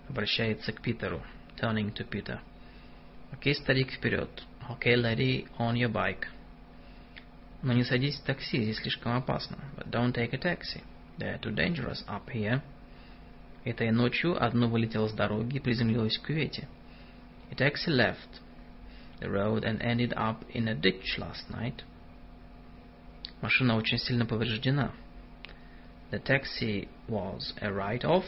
Обращается 0.10 0.72
к 0.72 0.82
Питеру. 0.82 1.22
Turning 1.58 1.94
to 1.94 2.08
Peter. 2.10 2.40
Окей, 3.32 3.56
старик, 3.56 3.92
вперед. 3.92 4.30
Окей, 4.68 4.96
lady, 4.96 5.48
on 5.58 5.76
your 5.76 5.92
bike. 5.92 6.26
Но 7.62 7.74
не 7.74 7.84
садись 7.84 8.20
в 8.20 8.24
такси, 8.24 8.64
здесь 8.64 8.78
слишком 8.78 9.14
опасно. 9.14 9.58
But 9.78 9.90
don't 9.90 10.14
take 10.14 10.34
a 10.34 10.38
taxi. 10.38 10.82
They're 11.18 11.40
too 11.40 11.54
dangerous 11.54 12.04
up 12.08 12.28
here. 12.34 12.62
Этой 13.64 13.92
ночью 13.92 14.44
одно 14.44 14.68
вылетело 14.68 15.08
с 15.08 15.14
дороги 15.14 15.58
и 15.58 15.60
приземлилось 15.60 16.18
в 16.18 16.24
кювете. 16.24 16.68
A 17.52 17.56
taxi 17.56 17.90
left 17.90 18.42
the 19.20 19.30
road 19.30 19.64
and 19.64 19.80
ended 19.82 20.14
up 20.14 20.44
in 20.54 20.68
a 20.68 20.74
ditch 20.74 21.20
last 21.20 21.50
night. 21.50 21.84
Машина 23.42 23.76
очень 23.76 23.98
сильно 23.98 24.26
повреждена. 24.26 24.92
The 26.12 26.22
taxi 26.22 26.88
was 27.08 27.54
a 27.60 27.72
write-off, 27.72 28.26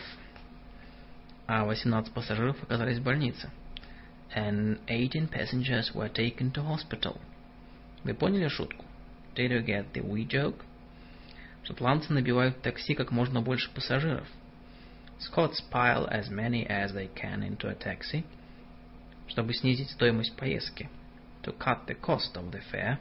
а 1.47 1.65
18 1.65 2.13
пассажиров 2.13 2.61
оказались 2.63 2.97
в 2.97 3.03
больнице. 3.03 3.51
And 4.35 4.79
18 4.87 5.29
passengers 5.29 5.93
were 5.93 6.11
taken 6.11 6.51
to 6.53 6.63
hospital. 6.65 7.19
Вы 8.03 8.15
поняли 8.15 8.47
шутку? 8.47 8.85
Did 9.35 9.51
you 9.51 9.63
get 9.63 9.93
the 9.93 10.01
wee 10.01 10.27
joke? 10.27 10.63
Шотландцы 11.63 12.11
набивают 12.11 12.61
такси 12.61 12.95
как 12.95 13.11
можно 13.11 13.41
больше 13.41 13.69
пассажиров. 13.71 14.27
Scots 15.19 15.61
pile 15.71 16.09
as 16.09 16.29
many 16.29 16.65
as 16.67 16.93
they 16.93 17.07
can 17.13 17.43
into 17.43 17.69
a 17.69 17.75
taxi, 17.75 18.25
чтобы 19.27 19.53
снизить 19.53 19.91
стоимость 19.91 20.35
поездки. 20.35 20.89
To 21.43 21.55
cut 21.55 21.85
the 21.85 21.95
cost 21.99 22.35
of 22.35 22.51
the 22.51 22.61
fare. 22.71 22.97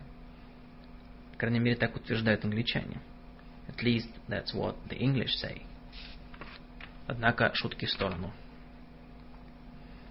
Крайней 1.43 1.59
мере, 1.59 1.75
так 1.75 1.97
утверждают 1.97 2.45
англичане. 2.45 3.01
At 3.67 3.83
least 3.83 4.15
that's 4.29 4.55
what 4.55 4.77
the 4.89 4.97
English 4.97 5.35
say. 5.43 5.63
Однако, 7.09 7.51
шутки 7.53 7.85
в 7.85 7.91
сторону. 7.91 8.31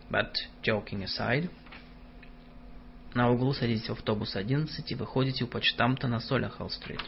But, 0.09 0.33
joking 0.61 1.05
aside, 1.05 1.49
на 3.13 3.29
углу 3.31 3.53
садитесь 3.53 3.87
в 3.87 3.93
автобус 3.93 4.35
11 4.35 4.91
и 4.91 4.95
выходите 4.95 5.45
у 5.45 5.47
почтамта 5.47 6.09
на 6.09 6.19
Солихал-стрит. 6.19 6.99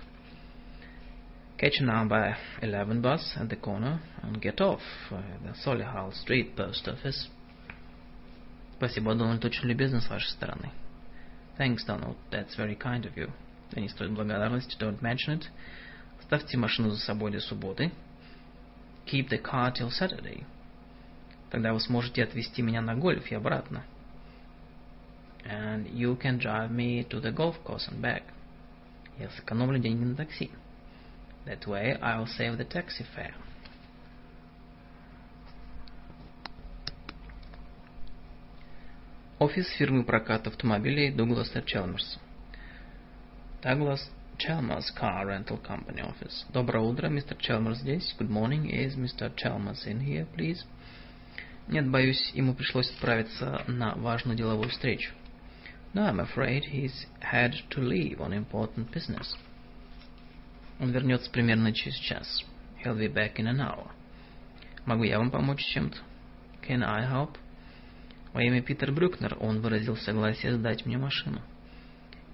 Catch 1.57 1.81
a 1.81 1.85
number 1.85 2.37
11 2.61 3.01
bus 3.01 3.35
at 3.35 3.49
the 3.49 3.59
corner 3.59 3.99
and 4.21 4.41
get 4.41 4.61
off 4.61 4.79
uh, 5.11 5.21
the 5.43 5.53
Solihull 5.65 6.13
Street 6.13 6.55
post 6.55 6.87
office. 6.87 7.29
Спасибо, 8.77 9.15
Дональд, 9.15 9.43
очень 9.43 9.67
любезно 9.67 9.99
с 9.99 10.09
вашей 10.09 10.29
стороны. 10.29 10.71
Thanks, 11.57 11.85
Donald, 11.85 12.15
that's 12.31 12.55
very 12.55 12.77
kind 12.77 13.03
of 13.03 13.17
you. 13.17 13.29
Это 13.71 13.81
не 13.81 13.89
стоит 13.89 14.11
благодарности, 14.11 14.77
don't 14.77 14.99
mention 14.99 15.39
it. 15.39 15.45
Ставьте 16.21 16.57
машину 16.57 16.91
за 16.91 16.99
собой 16.99 17.31
до 17.31 17.39
субботы. 17.39 17.91
Keep 19.05 19.29
the 19.29 19.41
car 19.41 19.73
till 19.73 19.89
Saturday. 19.89 20.45
Тогда 21.49 21.73
вы 21.73 21.79
сможете 21.79 22.23
отвезти 22.23 22.61
меня 22.61 22.81
на 22.81 22.95
гольф 22.95 23.31
и 23.31 23.35
обратно. 23.35 23.83
And 25.45 25.91
you 25.91 26.17
can 26.17 26.39
drive 26.39 26.71
me 26.71 27.07
to 27.09 27.21
the 27.21 27.31
golf 27.31 27.55
course 27.63 27.89
and 27.89 27.99
back. 27.99 28.23
Я 29.19 29.29
сэкономлю 29.29 29.79
деньги 29.79 30.03
на 30.03 30.15
такси. 30.15 30.51
That 31.45 31.65
way 31.67 31.99
I'll 31.99 32.25
save 32.25 32.57
the 32.57 32.67
taxi 32.67 33.05
fare. 33.15 33.33
Офис 39.39 39.67
фирмы 39.71 40.05
проката 40.05 40.49
автомобилей 40.49 41.11
Douglas 41.13 41.53
Chalmers. 41.65 42.17
Douglas 43.63 44.09
Chalmers 44.37 44.91
Car 44.99 45.25
Rental 45.25 45.57
Company 45.57 46.01
Office. 46.01 46.43
Доброе 46.51 46.83
утро, 46.83 47.07
мистер 47.07 47.37
Chalmers 47.37 47.75
здесь. 47.75 48.13
Good 48.19 48.29
morning. 48.29 48.69
Is 48.69 48.97
Mr. 48.97 49.33
Chalmers 49.37 49.87
in 49.87 50.01
here, 50.01 50.27
please? 50.35 50.65
Нет, 51.69 51.89
боюсь, 51.89 52.31
ему 52.33 52.55
пришлось 52.55 52.91
отправиться 52.91 53.63
на 53.67 53.95
важную 53.95 54.37
деловую 54.37 54.67
встречу. 54.67 55.13
No, 55.93 56.05
I'm 56.05 56.19
afraid 56.19 56.65
he's 56.73 57.05
had 57.21 57.53
to 57.69 57.79
leave 57.79 58.19
on 58.19 58.33
important 58.33 58.91
business. 58.91 59.33
Он 60.81 60.91
вернется 60.91 61.31
примерно 61.31 61.71
через 61.71 61.95
час. 61.99 62.43
He'll 62.83 62.97
be 62.97 63.07
back 63.07 63.37
in 63.37 63.47
an 63.47 63.61
hour. 63.61 63.91
Могу 64.85 65.03
я 65.03 65.19
вам 65.19 65.31
помочь 65.31 65.63
чем-то? 65.73 65.99
Can 66.67 66.83
I 66.83 67.05
help? 67.09 67.37
Во 68.33 68.43
имя 68.43 68.61
Питер 68.61 68.91
Брюкнер 68.91 69.37
он 69.39 69.61
выразил 69.61 69.95
согласие 69.95 70.53
сдать 70.57 70.85
мне 70.85 70.97
машину. 70.97 71.41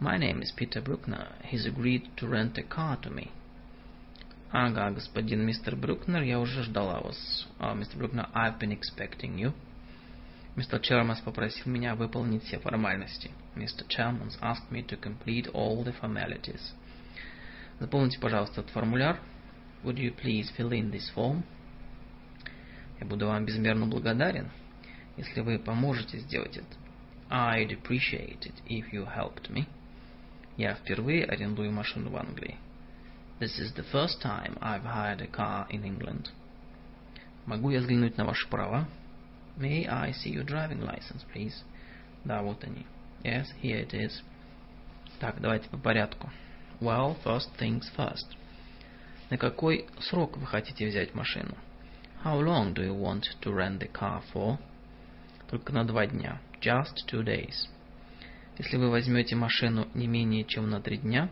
My 0.01 0.17
name 0.17 0.41
is 0.41 0.53
Peter 0.55 0.79
Bruckner. 0.79 1.27
He's 1.43 1.65
agreed 1.65 2.07
to 2.15 2.27
rent 2.29 2.57
a 2.57 2.63
car 2.63 2.95
to 3.01 3.09
me. 3.09 3.31
Ага, 4.53 4.91
господин 4.91 5.45
мистер 5.45 5.75
Брюкнер, 5.75 6.21
я 6.21 6.39
уже 6.39 6.63
ждала 6.63 7.01
вас. 7.01 7.47
Uh, 7.59 7.75
Mr. 7.75 7.97
Bruckner, 7.97 8.29
I've 8.33 8.57
been 8.57 8.71
expecting 8.71 9.37
you. 9.37 9.51
Мистер 10.55 10.79
Чармас 10.79 11.19
попросил 11.19 11.69
меня 11.69 11.95
выполнить 11.95 12.45
все 12.45 12.59
формальности. 12.59 13.29
Mr. 13.57 13.85
Chalmers 13.89 14.39
asked 14.41 14.71
me 14.71 14.81
to 14.83 14.95
complete 14.95 15.49
all 15.53 15.83
the 15.83 15.93
formalities. 15.99 16.73
Заполните, 17.81 18.21
пожалуйста, 18.21 18.61
этот 18.61 18.71
формуляр. 18.71 19.19
Would 19.83 19.97
you 19.97 20.15
please 20.15 20.49
fill 20.57 20.71
in 20.71 20.91
this 20.91 21.13
form? 21.13 21.43
Я 23.01 23.05
буду 23.05 23.27
вам 23.27 23.43
безмерно 23.43 23.85
благодарен, 23.85 24.49
если 25.17 25.41
вы 25.41 25.59
поможете 25.59 26.19
сделать 26.19 26.55
это. 26.55 26.77
I'd 27.29 27.71
appreciate 27.71 28.45
it 28.45 28.55
if 28.65 28.93
you 28.93 29.05
helped 29.05 29.49
me. 29.49 29.67
Я 30.58 30.74
впервые 30.74 31.24
арендую 31.24 31.72
машину 31.72 32.10
в 32.10 32.16
Англии. 32.16 32.56
This 33.40 33.58
is 33.58 33.74
the 33.74 33.84
first 33.92 34.22
time 34.22 34.56
I've 34.60 34.84
hired 34.84 35.20
a 35.20 35.26
car 35.26 35.66
in 35.68 35.82
England. 35.82 36.30
Могу 37.46 37.70
я 37.70 37.80
взглянуть 37.80 38.16
на 38.16 38.24
ваши 38.24 38.48
права? 38.48 38.86
May 39.56 39.86
I 39.86 40.12
see 40.12 40.32
your 40.32 40.44
driving 40.44 40.80
license, 40.80 41.24
please? 41.34 41.64
Да, 42.24 42.42
вот 42.42 42.62
они. 42.64 42.86
Yes, 43.22 43.46
here 43.62 43.80
it 43.84 43.92
is. 43.92 44.22
Так, 45.18 45.40
давайте 45.40 45.68
по 45.68 45.76
порядку. 45.78 46.30
Well, 46.80 47.16
first 47.24 47.50
things 47.58 47.84
first. 47.96 48.36
На 49.30 49.38
какой 49.38 49.86
срок 50.00 50.36
вы 50.36 50.46
хотите 50.46 50.86
взять 50.86 51.14
машину? 51.14 51.56
How 52.24 52.40
long 52.40 52.72
do 52.72 52.82
you 52.82 52.94
want 52.94 53.24
to 53.42 53.52
rent 53.52 53.80
the 53.80 53.90
car 53.90 54.22
for? 54.32 54.58
Только 55.50 55.72
на 55.72 55.84
два 55.84 56.06
дня. 56.06 56.40
Just 56.60 57.06
two 57.06 57.24
days. 57.24 57.68
Если 58.59 58.75
вы 58.75 58.89
возьмете 58.89 59.37
машину 59.37 59.87
не 59.93 60.05
менее 60.05 60.43
чем 60.43 60.69
на 60.69 60.81
три 60.81 60.97
дня, 60.97 61.29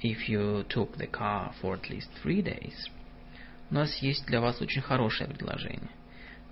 if 0.00 0.28
you 0.28 0.64
took 0.68 0.96
the 0.96 1.10
car 1.10 1.52
for 1.60 1.74
at 1.74 1.90
least 1.90 2.08
three 2.22 2.42
days, 2.42 2.76
у 3.68 3.74
нас 3.74 3.96
есть 3.96 4.24
для 4.26 4.40
вас 4.40 4.60
очень 4.62 4.82
хорошее 4.82 5.28
предложение. 5.28 5.90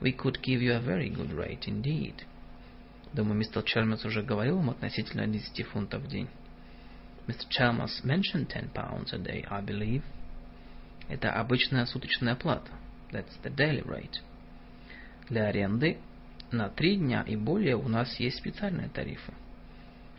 We 0.00 0.12
could 0.12 0.40
give 0.42 0.60
you 0.60 0.72
a 0.72 0.80
very 0.80 1.08
good 1.08 1.32
rate 1.36 1.68
indeed. 1.68 2.24
Думаю, 3.12 3.38
мистер 3.38 3.62
Чалмерс 3.62 4.04
уже 4.04 4.24
говорил 4.24 4.56
вам 4.56 4.70
относительно 4.70 5.28
10 5.28 5.66
фунтов 5.68 6.02
в 6.02 6.08
день. 6.08 6.28
Mr. 7.28 7.46
Chalmers 7.48 8.04
mentioned 8.04 8.48
10 8.48 8.72
pounds 8.72 9.12
a 9.12 9.18
day, 9.18 9.46
I 9.48 9.62
believe. 9.62 10.02
Это 11.08 11.32
обычная 11.32 11.86
суточная 11.86 12.34
плата. 12.34 12.72
That's 13.12 13.40
the 13.44 13.54
daily 13.54 13.84
rate. 13.86 14.20
Для 15.28 15.46
аренды 15.46 15.98
на 16.50 16.68
три 16.68 16.96
дня 16.96 17.22
и 17.22 17.36
более 17.36 17.76
у 17.76 17.88
нас 17.88 18.18
есть 18.20 18.38
специальные 18.38 18.88
тарифы. 18.88 19.32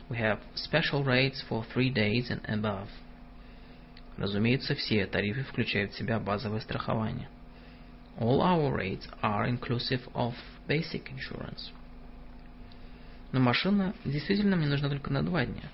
We 0.09 0.17
have 0.17 0.39
special 0.55 1.03
rates 1.03 1.43
for 1.49 1.65
three 1.73 1.93
days 1.93 2.29
and 2.29 2.43
above. 2.45 2.87
Разумеется, 4.17 4.73
все 4.75 5.05
тарифы 5.05 5.43
включают 5.43 5.93
в 5.93 5.97
себя 5.97 6.19
базовое 6.19 6.59
страхование. 6.59 7.29
All 8.17 8.41
our 8.41 8.73
rates 8.75 9.07
are 9.21 9.47
inclusive 9.47 10.01
of 10.13 10.33
basic 10.67 11.11
insurance. 11.13 11.71
Но 13.31 13.39
машина 13.39 13.93
действительно 14.05 14.55
мне 14.55 14.67
нужна 14.67 14.89
только 14.89 15.11
на 15.11 15.21
два 15.21 15.45
дня. 15.45 15.69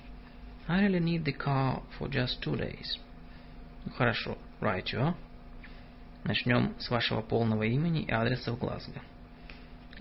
I 0.68 0.88
really 0.88 1.00
need 1.00 1.24
the 1.24 1.38
car 1.38 1.84
for 1.98 2.10
just 2.10 2.42
two 2.42 2.58
days. 2.58 3.00
Ну, 3.86 3.92
хорошо, 3.94 4.38
right 4.60 4.86
you. 4.86 5.14
Начнем 6.24 6.74
с 6.80 6.90
вашего 6.90 7.22
полного 7.22 7.64
имени 7.64 8.04
и 8.04 8.12
адреса 8.12 8.52
в 8.54 8.58
Глазго. 8.58 9.02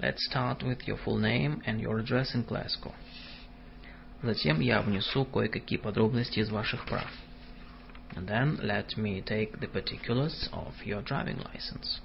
Let's 0.00 0.24
start 0.24 0.62
with 0.62 0.88
your 0.88 0.96
full 0.96 1.18
name 1.18 1.62
and 1.66 1.78
your 1.78 1.98
address 1.98 2.34
in 2.34 2.44
Glasgow. 2.44 2.94
Затем 4.22 4.60
я 4.60 4.80
внесу 4.80 5.26
кое-какие 5.26 5.78
подробности 5.78 6.38
из 6.38 6.48
ваших 6.48 6.86
прав. 6.86 7.10
And 8.14 8.26
then 8.26 8.58
let 8.62 8.96
me 8.96 9.20
take 9.20 9.60
the 9.60 9.68
particulars 9.68 10.48
of 10.52 10.72
your 10.84 11.02
driving 11.02 11.38
license. 11.38 12.00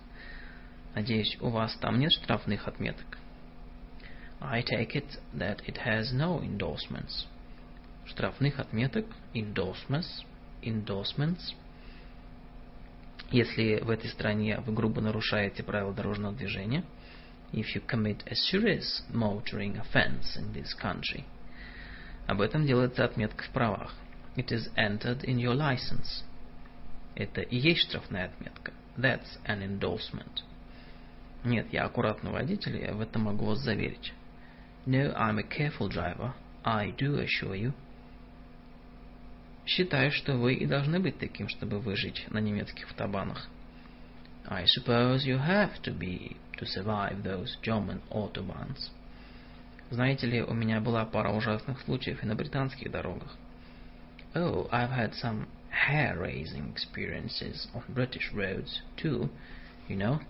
Надеюсь, 0.96 1.38
у 1.40 1.50
вас 1.50 1.76
там 1.78 2.00
нет 2.00 2.12
штрафных 2.12 2.68
отметок. 2.68 3.18
I 4.42 4.64
take 4.64 4.94
it 4.94 5.20
that 5.34 5.62
it 5.66 5.78
has 5.86 6.12
no 6.12 6.42
endorsements. 6.42 7.26
Штрафных 8.06 8.60
отметок, 8.60 9.06
endorsements, 9.34 10.26
endorsements. 10.62 11.54
Если 13.32 13.80
в 13.80 13.90
этой 13.90 14.10
стране 14.10 14.60
вы 14.60 14.74
грубо 14.74 15.00
нарушаете 15.02 15.64
правила 15.64 15.94
дорожного 15.94 16.34
движения, 16.34 16.84
if 17.54 17.76
you 17.76 17.82
commit 17.82 18.24
a 18.28 18.36
serious 18.36 19.02
motoring 19.12 19.78
offense 19.78 20.38
in 20.38 20.54
this 20.54 20.74
country, 20.74 21.26
об 22.28 22.42
этом 22.42 22.66
делается 22.66 23.06
отметка 23.06 23.44
в 23.44 23.50
правах. 23.50 23.94
It 24.36 24.52
is 24.52 24.70
entered 24.76 25.24
in 25.24 25.38
your 25.38 25.56
license. 25.56 26.24
Это 27.16 27.42
и 27.42 27.58
есть 27.58 27.90
штрафная 27.90 28.26
отметка. 28.26 28.74
That's 28.98 29.40
an 29.46 29.64
endorsement. 29.64 30.44
Нет, 31.44 31.68
я 31.72 31.86
аккуратный 31.86 32.32
водитель, 32.32 32.78
я 32.78 32.94
в 32.94 33.02
этом 33.02 33.24
могу 33.24 33.46
вас 33.46 33.60
заверить. 33.60 34.14
No, 34.86 35.14
I'm 35.16 35.40
a 35.40 35.44
careful 35.44 35.90
driver. 35.90 36.34
I 36.64 36.92
do 36.92 37.20
assure 37.20 37.56
you. 37.56 37.74
Считаю, 39.66 40.12
что 40.12 40.38
вы 40.38 40.54
и 40.54 40.66
должны 40.66 41.00
быть 41.00 41.20
таким, 41.20 41.50
чтобы 41.50 41.80
выжить 41.80 42.26
на 42.30 42.40
немецких 42.40 42.86
автобанах. 42.86 43.50
I 44.49 44.65
suppose 44.67 45.25
you 45.25 45.39
have 45.39 45.83
to 45.83 45.91
be 45.91 46.37
to 46.59 46.67
survive 46.67 47.23
those 47.23 47.57
German 47.63 48.03
autobahns. 48.11 48.91
Знаете 49.91 50.27
ли, 50.27 50.43
у 50.43 50.55
меня 50.55 50.81
была 50.81 51.05
пара 51.05 51.31
ужасных 51.31 51.81
случаев 51.83 52.23
и 52.23 52.27
на 52.27 52.35
британских 52.35 52.91
дорогах. 52.91 53.37
Oh, 54.35 54.69
I've 54.73 54.91
had 54.91 55.15
some 55.15 55.47
hair-raising 55.71 56.71
experiences 56.71 57.69
on 57.75 57.83
British 57.89 58.33
roads 58.33 58.81
too, 58.97 59.29
you 59.89 59.97
know. 59.97 60.21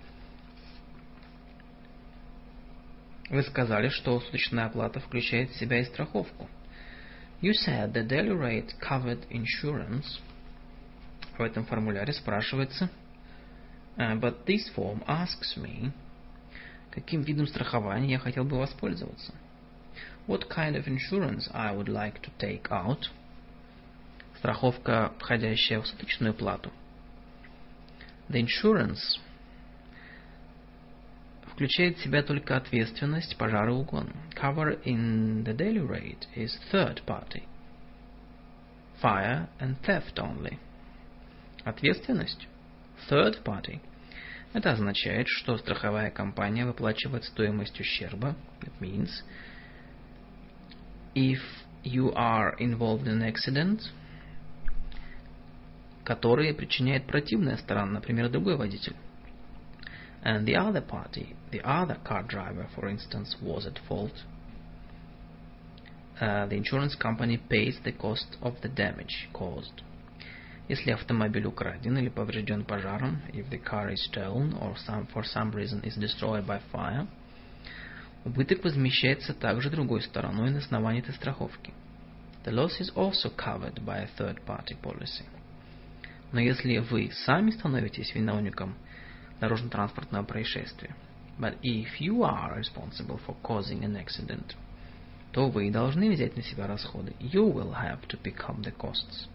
Вы 3.30 3.42
сказали, 3.44 3.88
что 3.88 4.20
суточная 4.20 4.66
оплата 4.66 5.00
включает 5.00 5.50
в 5.50 5.56
себя 5.56 5.80
и 5.80 5.84
страховку. 5.84 6.48
You 7.40 7.52
said 7.52 7.92
the 7.92 8.06
daily 8.06 8.30
rate 8.30 8.72
covered 8.80 9.26
insurance. 9.30 10.20
В 11.38 11.42
этом 11.42 11.64
формуляре 11.64 12.12
спрашивается, 12.12 12.84
uh, 12.84 12.90
but 13.97 14.45
this 14.45 14.69
form 14.75 15.03
asks 15.07 15.57
me, 15.57 15.91
каким 16.91 17.21
видом 17.21 17.47
страхования 17.47 18.11
я 18.11 18.19
хотел 18.19 18.43
бы 18.43 18.57
воспользоваться. 18.57 19.33
What 20.27 20.49
kind 20.49 20.75
of 20.75 20.87
insurance 20.87 21.49
I 21.53 21.75
would 21.75 21.87
like 21.87 22.21
to 22.21 22.31
take 22.37 22.69
out. 22.69 23.09
Страховка, 24.37 25.13
входящая 25.19 25.81
в 25.81 25.87
суточную 25.87 26.33
плату. 26.33 26.71
The 28.29 28.45
insurance 28.45 29.19
включает 31.53 31.97
в 31.97 32.03
себя 32.03 32.21
только 32.21 32.55
ответственность, 32.55 33.35
пожар 33.37 33.69
и 33.69 33.71
угон. 33.71 34.11
Cover 34.35 34.79
in 34.83 35.43
the 35.43 35.55
daily 35.55 35.79
rate 35.79 36.27
is 36.35 36.55
third 36.71 37.03
party. 37.05 37.43
Fire 39.01 39.47
and 39.59 39.75
theft 39.81 40.19
only. 40.19 40.59
Ответственность 41.63 42.47
third 43.09 43.43
party. 43.43 43.79
Это 44.57 44.71
означает, 44.71 45.27
что 45.27 45.55
страховая 45.59 46.09
компания 46.09 46.65
выплачивает 46.65 47.23
стоимость 47.25 47.79
ущерба. 47.79 48.35
It 48.61 48.73
means 48.81 49.23
if 51.13 51.39
you 51.83 52.11
are 52.15 52.57
involved 52.57 53.05
in 53.05 53.21
accident, 53.21 53.81
который 56.03 56.55
причиняет 56.55 57.05
противная 57.05 57.57
сторона, 57.57 57.91
например, 57.91 58.29
другой 58.29 58.57
водитель. 58.57 58.95
And 60.23 60.45
the 60.45 60.55
other 60.55 60.81
party, 60.81 61.35
the 61.51 61.61
other 61.61 61.99
car 62.03 62.23
driver, 62.23 62.67
for 62.73 62.89
instance, 62.89 63.37
was 63.39 63.67
at 63.67 63.77
fault. 63.87 64.23
Uh, 66.19 66.47
the 66.47 66.55
insurance 66.55 66.95
company 66.95 67.37
pays 67.37 67.77
the 67.83 67.91
cost 67.91 68.35
of 68.41 68.59
the 68.61 68.69
damage 68.69 69.29
caused. 69.33 69.83
Если 70.67 70.91
автомобиль 70.91 71.45
украден 71.45 71.97
или 71.97 72.09
поврежден 72.09 72.65
пожаром, 72.65 73.21
if 73.31 73.49
the 73.49 73.63
car 73.63 73.89
is 73.93 74.03
stolen 74.11 74.53
or 74.59 74.75
some, 74.85 75.07
for 75.13 75.23
some 75.23 75.51
reason 75.51 75.81
is 75.83 75.95
destroyed 75.95 76.45
by 76.45 76.61
fire, 76.73 77.07
убыток 78.25 78.65
возмещается 78.65 79.33
также 79.33 79.69
другой 79.69 80.01
стороной 80.01 80.51
на 80.51 80.57
основании 80.57 81.01
этой 81.01 81.13
страховки. 81.13 81.73
The 82.43 82.51
loss 82.51 82.81
is 82.81 82.91
also 82.95 83.33
covered 83.33 83.83
by 83.85 84.03
a 84.03 84.09
third-party 84.17 84.77
policy. 84.81 85.23
Но 86.33 86.41
если 86.41 86.79
вы 86.79 87.11
сами 87.25 87.51
становитесь 87.51 88.13
виновником 88.13 88.75
дорожно-транспортного 89.39 90.25
происшествия, 90.25 90.93
but 91.39 91.57
if 91.61 92.01
you 92.01 92.23
are 92.23 92.57
responsible 92.57 93.21
for 93.25 93.37
causing 93.41 93.85
an 93.85 93.95
accident, 93.95 94.55
то 95.31 95.47
вы 95.47 95.71
должны 95.71 96.09
взять 96.09 96.35
на 96.35 96.41
себя 96.41 96.67
расходы. 96.67 97.13
You 97.21 97.53
will 97.53 97.73
have 97.73 98.05
to 98.09 98.21
pick 98.21 98.37
up 98.49 98.61
the 98.61 98.75
costs. 98.75 99.29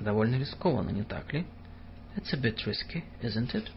Довольно 0.00 0.36
рискованно, 0.36 0.90
не 0.90 1.02
так 1.02 1.32
ли? 1.32 1.46
It's 2.16 2.32
a 2.32 2.36
bit 2.36 2.58
risky, 2.66 3.04
isn't 3.22 3.54
it? 3.54 3.70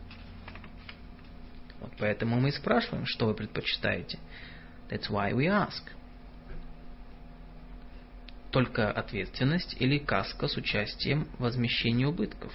Вот 1.80 1.91
поэтому 1.98 2.40
мы 2.40 2.50
и 2.50 2.52
спрашиваем, 2.52 3.06
что 3.06 3.28
вы 3.28 3.34
предпочитаете. 3.34 4.20
That's 4.90 5.10
why 5.10 5.32
we 5.34 5.46
ask. 5.48 5.84
Только 8.52 8.91
ответственность 8.91 9.76
или 9.80 10.00
каска 10.00 10.48
с 10.48 10.58
участием 10.58 11.28
возмещения 11.38 12.08
убытков. 12.08 12.52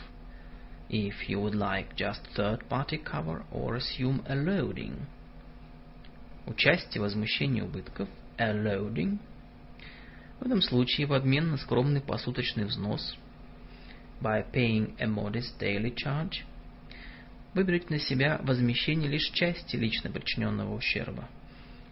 If 0.91 1.29
you 1.29 1.41
would 1.41 1.55
like 1.55 1.95
just 1.97 2.21
third-party 2.37 3.03
cover 3.05 3.45
or 3.53 3.77
assume 3.77 4.25
a 4.27 4.35
loading. 4.35 5.07
Участие 6.47 7.01
возмещения 7.01 7.65
убытков, 7.65 8.09
a 8.37 8.53
loading. 8.53 9.19
В 10.41 10.47
этом 10.47 10.61
случае 10.61 11.07
в 11.07 11.15
обмен 11.15 11.53
на 11.53 11.57
скромный 11.57 12.01
посуточный 12.01 12.65
взнос 12.65 13.17
by 14.25 14.41
paying 14.41 14.97
a 14.99 15.07
modest 15.07 15.59
daily 15.61 15.95
charge, 15.95 16.45
вы 17.55 17.63
берете 17.63 17.87
на 17.91 17.99
себя 18.01 18.41
возмещение 18.43 19.09
лишь 19.09 19.31
части 19.33 19.77
лично 19.77 20.11
причиненного 20.11 20.75
ущерба. 20.75 21.29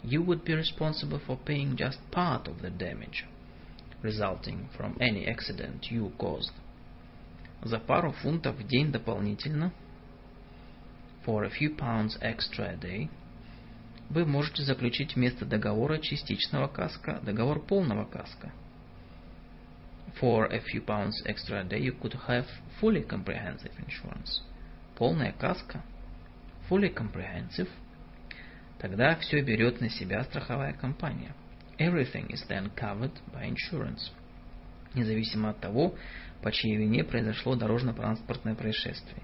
You 0.02 0.24
would 0.24 0.42
be 0.42 0.54
responsible 0.54 1.20
for 1.26 1.38
paying 1.44 1.76
just 1.76 2.00
part 2.10 2.48
of 2.48 2.62
the 2.62 2.70
damage 2.70 3.24
resulting 4.02 4.68
from 4.76 4.96
any 4.98 5.26
accident 5.26 5.90
you 5.90 6.10
caused. 6.16 6.52
За 7.62 7.78
пару 7.78 8.10
фунтов 8.12 8.56
в 8.56 8.66
день 8.66 8.90
дополнительно 8.90 9.70
for 11.24 11.44
a 11.44 11.50
few 11.50 11.76
pounds 11.76 12.18
extra 12.20 12.72
a 12.72 12.76
day 12.76 13.08
вы 14.08 14.24
можете 14.24 14.64
заключить 14.64 15.14
вместо 15.14 15.44
договора 15.44 15.98
частичного 15.98 16.66
каска 16.66 17.20
договор 17.22 17.64
полного 17.64 18.04
каска– 18.04 18.52
For 20.20 20.46
a 20.46 20.60
few 20.60 20.82
pounds 20.82 21.22
extra 21.26 21.60
a 21.60 21.64
day 21.64 21.80
you 21.80 21.92
could 21.92 22.14
have 22.28 22.46
fully 22.80 23.02
comprehensive 23.02 23.72
insurance. 23.78 24.42
Полная 24.96 25.32
каска. 25.32 25.82
Fully 26.68 26.94
comprehensive. 26.94 27.68
Тогда 28.78 29.16
все 29.16 29.42
берет 29.42 29.80
на 29.80 29.88
себя 29.88 30.22
страховая 30.24 30.74
компания. 30.74 31.34
Everything 31.78 32.28
is 32.28 32.46
then 32.48 32.70
covered 32.76 33.12
by 33.32 33.48
insurance. 33.48 34.10
Независимо 34.94 35.50
от 35.50 35.60
того, 35.60 35.94
по 36.42 36.52
чьей 36.52 36.76
вине 36.76 37.04
произошло 37.04 37.56
дорожно-транспортное 37.56 38.54
происшествие. 38.54 39.22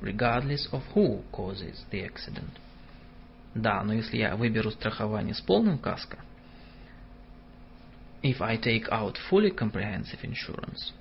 Regardless 0.00 0.70
of 0.72 0.82
who 0.94 1.24
causes 1.32 1.86
the 1.90 2.06
accident. 2.06 2.60
Да, 3.54 3.82
но 3.84 3.94
если 3.94 4.18
я 4.18 4.36
выберу 4.36 4.70
страхование 4.70 5.34
с 5.34 5.40
полным 5.40 5.78
каско– 5.78 6.18
if 8.24 8.40
I 8.40 8.56
take 8.56 8.88
out 8.90 9.18
fully 9.28 9.50
comprehensive 9.50 10.24
insurance. 10.24 10.92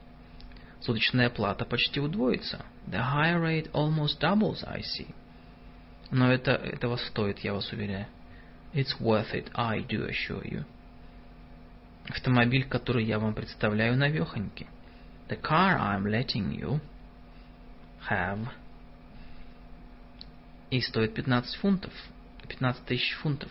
Суточная 0.82 1.30
плата 1.30 1.64
почти 1.64 2.02
удвоится. 2.02 2.66
The 2.86 3.00
higher 3.00 3.40
rate 3.40 3.72
almost 3.72 4.20
doubles, 4.20 4.62
I 4.68 4.82
see. 4.82 5.16
Но 6.12 6.32
это 6.32 6.52
этого 6.52 6.98
стоит, 6.98 7.40
я 7.40 7.54
вас 7.54 7.72
уверяю. 7.72 8.08
It's 8.74 9.00
worth 9.00 9.34
it, 9.34 9.50
I 9.56 9.80
do 9.80 10.06
assure 10.06 10.44
you. 10.44 10.66
Автомобиль, 12.10 12.68
который 12.68 13.06
я 13.06 13.20
вам 13.20 13.34
представляю, 13.34 13.96
навехонький. 13.96 14.68
The 15.30 15.40
car 15.42 15.80
I'm 15.80 16.04
letting 16.04 16.52
you 16.52 16.82
have 18.10 18.50
и 20.70 20.82
стоит 20.82 21.14
15 21.14 21.56
фунтов. 21.56 21.94
15 22.50 22.86
тысяч 22.86 23.14
фунтов. 23.22 23.50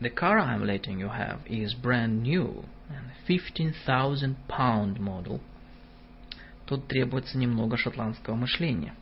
The 0.00 0.10
car 0.10 0.38
I'm 0.38 0.66
letting 0.66 0.98
you 0.98 1.08
have 1.08 1.40
is 1.46 1.74
brand 1.74 2.22
new 2.22 2.64
and 2.90 3.12
15,000 3.26 4.36
pound 4.48 5.00
model. 5.00 5.40
Тут 6.66 6.88
требуется 6.88 7.38
немного 7.38 7.76
шотландского 7.76 8.34
мышления. 8.34 8.94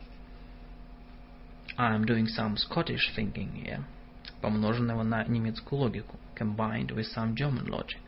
I'm 1.77 2.05
doing 2.05 2.27
some 2.27 2.55
Scottish 2.55 3.13
thinking 3.15 3.51
here, 3.53 3.83
помноженного 4.41 5.03
на 5.03 5.25
немецкую 5.25 5.81
логику, 5.81 6.17
combined 6.35 6.91
with 6.91 7.07
some 7.13 7.35
German 7.35 7.67
logic. 7.67 7.99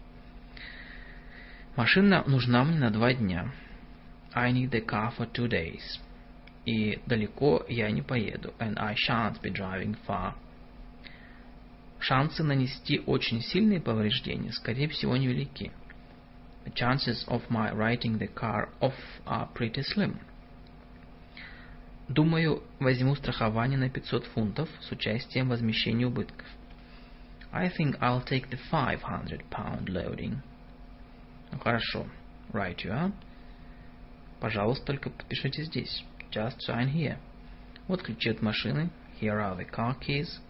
Машина 1.75 2.23
нужна 2.25 2.63
мне 2.63 2.79
на 2.79 2.89
два 2.89 3.13
дня. 3.13 3.51
I 4.33 4.51
need 4.51 4.71
the 4.71 4.81
car 4.81 5.11
for 5.17 5.25
two 5.31 5.49
days. 5.49 5.99
И 6.65 7.01
далеко 7.05 7.65
я 7.67 7.91
не 7.91 8.01
поеду, 8.01 8.53
and 8.59 8.77
I 8.77 8.95
shan't 8.95 9.41
be 9.41 9.51
driving 9.51 9.95
far. 10.07 10.35
Шансы 12.02 12.42
нанести 12.42 13.00
очень 13.06 13.40
сильные 13.40 13.80
повреждения, 13.80 14.52
скорее 14.52 14.88
всего, 14.88 15.16
невелики. 15.16 15.72
The 16.64 16.72
chances 16.74 17.26
of 17.28 17.42
my 17.48 17.72
writing 17.72 18.18
the 18.18 18.28
car 18.28 18.68
off 18.80 18.94
are 19.26 19.48
pretty 19.52 19.82
slim. 19.82 20.18
Думаю, 22.08 22.62
возьму 22.78 23.14
страхование 23.14 23.78
на 23.78 23.88
500 23.88 24.26
фунтов 24.26 24.68
с 24.80 24.90
участием 24.90 25.48
возмещения 25.48 26.06
убытков. 26.06 26.46
I 27.52 27.68
think 27.68 27.98
I'll 28.00 28.24
take 28.24 28.50
the 28.50 28.58
500 28.70 29.44
pound 29.50 29.88
loading. 29.88 30.38
Ну 31.52 31.58
хорошо. 31.58 32.06
Right 32.52 32.76
you 32.84 32.90
are. 32.90 33.12
Пожалуйста, 34.40 34.86
только 34.86 35.10
подпишите 35.10 35.64
здесь. 35.64 36.04
Just 36.30 36.58
sign 36.68 36.92
here. 36.92 37.18
Вот 37.86 38.02
ключи 38.02 38.30
от 38.30 38.42
машины. 38.42 38.90
Here 39.20 39.38
are 39.38 39.56
the 39.56 39.68
car 39.70 39.96
keys. 40.00 40.40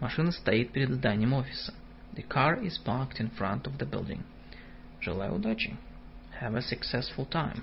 Машина 0.00 0.30
стоит 0.30 0.72
перед 0.72 0.90
зданием 0.90 1.32
офиса. 1.32 1.72
The 2.14 2.26
car 2.26 2.60
is 2.62 2.78
parked 2.84 3.18
in 3.18 3.30
front 3.30 3.62
of 3.64 3.78
the 3.78 3.88
building. 3.88 4.22
Желаю 5.00 5.34
удачи. 5.34 5.76
Have 6.40 6.54
a 6.54 6.60
successful 6.60 7.26
time. 7.30 7.62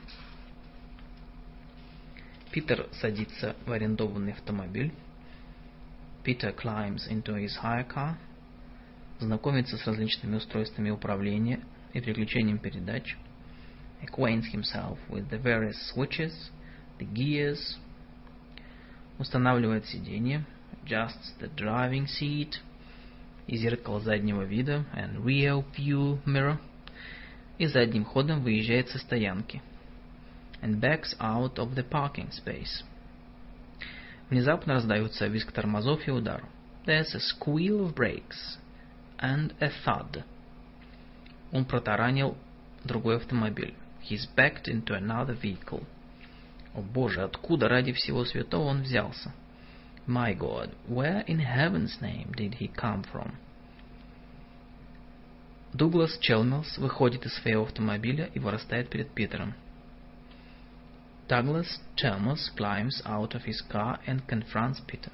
Питер 2.51 2.87
садится 3.01 3.55
в 3.65 3.71
арендованный 3.71 4.33
автомобиль. 4.33 4.91
Peter 6.23 6.55
climbs 6.55 7.07
into 7.07 7.35
his 7.35 7.57
hire 7.61 7.87
car. 7.87 8.15
Знакомится 9.19 9.77
с 9.77 9.85
различными 9.85 10.35
устройствами 10.35 10.89
управления 10.89 11.59
и 11.93 12.01
переключением 12.01 12.57
передач. 12.57 13.15
Acquaints 14.01 14.51
himself 14.51 14.97
with 15.07 15.29
the 15.29 15.39
various 15.39 15.75
switches, 15.93 16.33
the 16.97 17.05
gears. 17.13 17.77
Устанавливает 19.19 19.85
сиденье 19.85 20.43
adjusts 20.83 21.33
the 21.39 21.49
driving 21.55 22.07
seat 22.07 22.59
и 23.47 23.57
зеркало 23.57 23.99
заднего 23.99 24.43
вида 24.43 24.85
and 24.93 25.23
rear 25.23 25.63
view 25.77 26.19
mirror 26.25 26.57
и 27.57 27.67
задним 27.67 28.05
ходом 28.05 28.41
выезжает 28.41 28.89
со 28.89 28.99
стоянки 28.99 29.61
and 30.61 30.79
backs 30.79 31.15
out 31.19 31.55
of 31.55 31.75
the 31.75 31.83
parking 31.87 32.29
space. 32.31 32.83
Внезапно 34.29 34.75
раздаются 34.75 35.27
визг 35.27 35.51
тормозов 35.51 36.07
и 36.07 36.11
удар. 36.11 36.43
There's 36.85 37.13
a 37.13 37.19
squeal 37.19 37.85
of 37.85 37.93
brakes 37.93 38.57
and 39.19 39.53
a 39.59 39.69
thud. 39.85 40.23
Он 41.51 41.65
протаранил 41.65 42.37
другой 42.83 43.17
автомобиль. 43.17 43.75
He's 44.01 44.27
backed 44.35 44.67
into 44.67 44.95
another 44.97 45.39
vehicle. 45.39 45.85
О 46.73 46.81
боже, 46.81 47.21
откуда 47.21 47.69
ради 47.69 47.93
всего 47.93 48.25
святого 48.25 48.65
он 48.65 48.81
взялся? 48.81 49.31
My 50.06 50.32
God, 50.32 50.74
where 50.86 51.20
in 51.26 51.40
heaven's 51.40 52.00
name 52.00 52.32
did 52.36 52.54
he 52.54 52.68
come 52.68 53.02
from? 53.02 53.36
Дуглас 55.74 56.18
Челмелс 56.20 56.78
выходит 56.78 57.26
из 57.26 57.34
своего 57.34 57.64
автомобиля 57.64 58.30
и 58.34 58.38
вырастает 58.38 58.88
перед 58.88 59.10
Питером. 59.10 59.54
Douglas 61.28 61.78
Chalmers 61.94 62.48
climbs 62.56 63.02
out 63.04 63.34
of 63.34 63.44
his 63.44 63.60
car 63.70 63.98
and 64.06 64.26
confronts 64.26 64.80
Peter. 64.86 65.12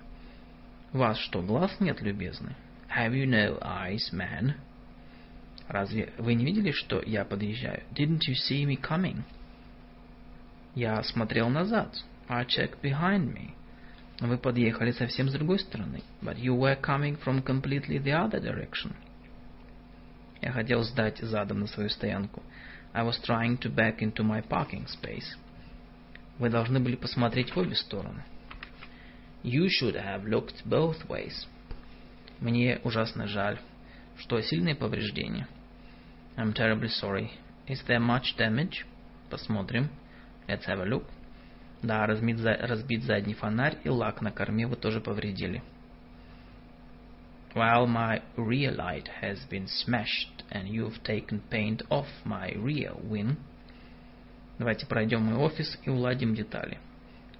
«Вас 0.93 1.19
что, 1.19 1.43
глаз 1.43 1.81
нет, 1.81 2.01
любезный? 2.01 2.55
Have 2.97 3.15
you 3.15 3.27
no 3.27 3.59
eyes, 3.61 4.13
man?» 4.13 4.55
Разве 5.69 6.13
вы 6.19 6.35
не 6.35 6.45
видели, 6.45 6.71
что 6.71 7.03
я 7.03 7.25
подъезжаю? 7.25 7.83
Didn't 7.93 8.29
you 8.29 8.35
see 8.35 8.65
me 8.65 8.77
coming? 8.81 9.23
Я 10.75 11.03
смотрел 11.03 11.49
назад. 11.49 11.95
I 12.29 12.45
checked 12.45 12.81
behind 12.83 13.33
me. 13.33 13.55
Вы 14.20 14.38
подъехали 14.38 14.92
совсем 14.92 15.30
с 15.30 15.34
другой 15.34 15.60
стороны. 15.60 16.04
But 16.22 16.38
you 16.38 16.58
were 16.58 16.80
coming 16.80 17.18
from 17.24 17.42
completely 17.42 18.00
the 18.00 18.12
other 18.12 18.42
direction. 18.42 18.94
Я 20.42 20.52
хотел 20.52 20.84
сдать 20.84 21.20
задом 21.20 21.62
на 21.62 21.68
свою 21.68 21.90
стоянку. 21.90 22.44
I 22.94 23.04
was 23.04 23.20
trying 23.26 23.58
to 23.60 23.74
back 23.74 24.00
into 24.00 24.24
my 24.24 24.42
parking 24.46 24.88
space. 24.88 25.38
Вы 26.38 26.50
должны 26.50 26.80
были 26.80 26.96
посмотреть 26.96 27.52
в 27.52 27.58
обе 27.58 27.76
стороны. 27.76 28.24
You 29.44 29.68
should 29.68 29.96
have 29.96 30.26
looked 30.26 30.66
both 30.66 31.08
ways. 31.08 31.48
Мне 32.40 32.80
ужасно 32.84 33.28
жаль. 33.28 33.60
Что, 34.18 34.42
сильные 34.42 34.76
повреждения? 34.76 35.48
I'm 36.36 36.54
terribly 36.54 36.90
sorry. 36.90 37.32
Is 37.68 37.82
there 37.88 38.00
much 38.00 38.36
damage? 38.38 38.86
Посмотрим. 39.30 39.90
Let's 40.48 40.66
have 40.66 40.80
a 40.80 40.86
look. 40.86 41.06
Да, 41.82 42.06
разбит, 42.06 42.42
разбит 42.44 43.04
задний 43.04 43.34
фонарь 43.34 43.78
и 43.84 43.90
лак 43.90 44.22
на 44.22 44.32
корме 44.32 44.68
вы 44.68 44.76
тоже 44.76 45.00
повредили. 45.00 45.64
Well, 47.56 47.88
my 47.88 48.22
rear 48.38 48.72
light 48.72 49.08
has 49.22 49.40
been 49.50 49.68
smashed, 49.68 50.44
and 50.52 50.68
you've 50.68 51.02
taken 51.04 51.42
paint 51.50 51.82
off 51.90 52.08
my 52.24 52.52
rear 52.52 52.94
wing. 53.02 53.38
Давайте 54.60 54.86
пройдем 54.86 55.24
мой 55.24 55.36
офис 55.38 55.80
и 55.84 55.90
уладим 55.90 56.36
детали. 56.36 56.78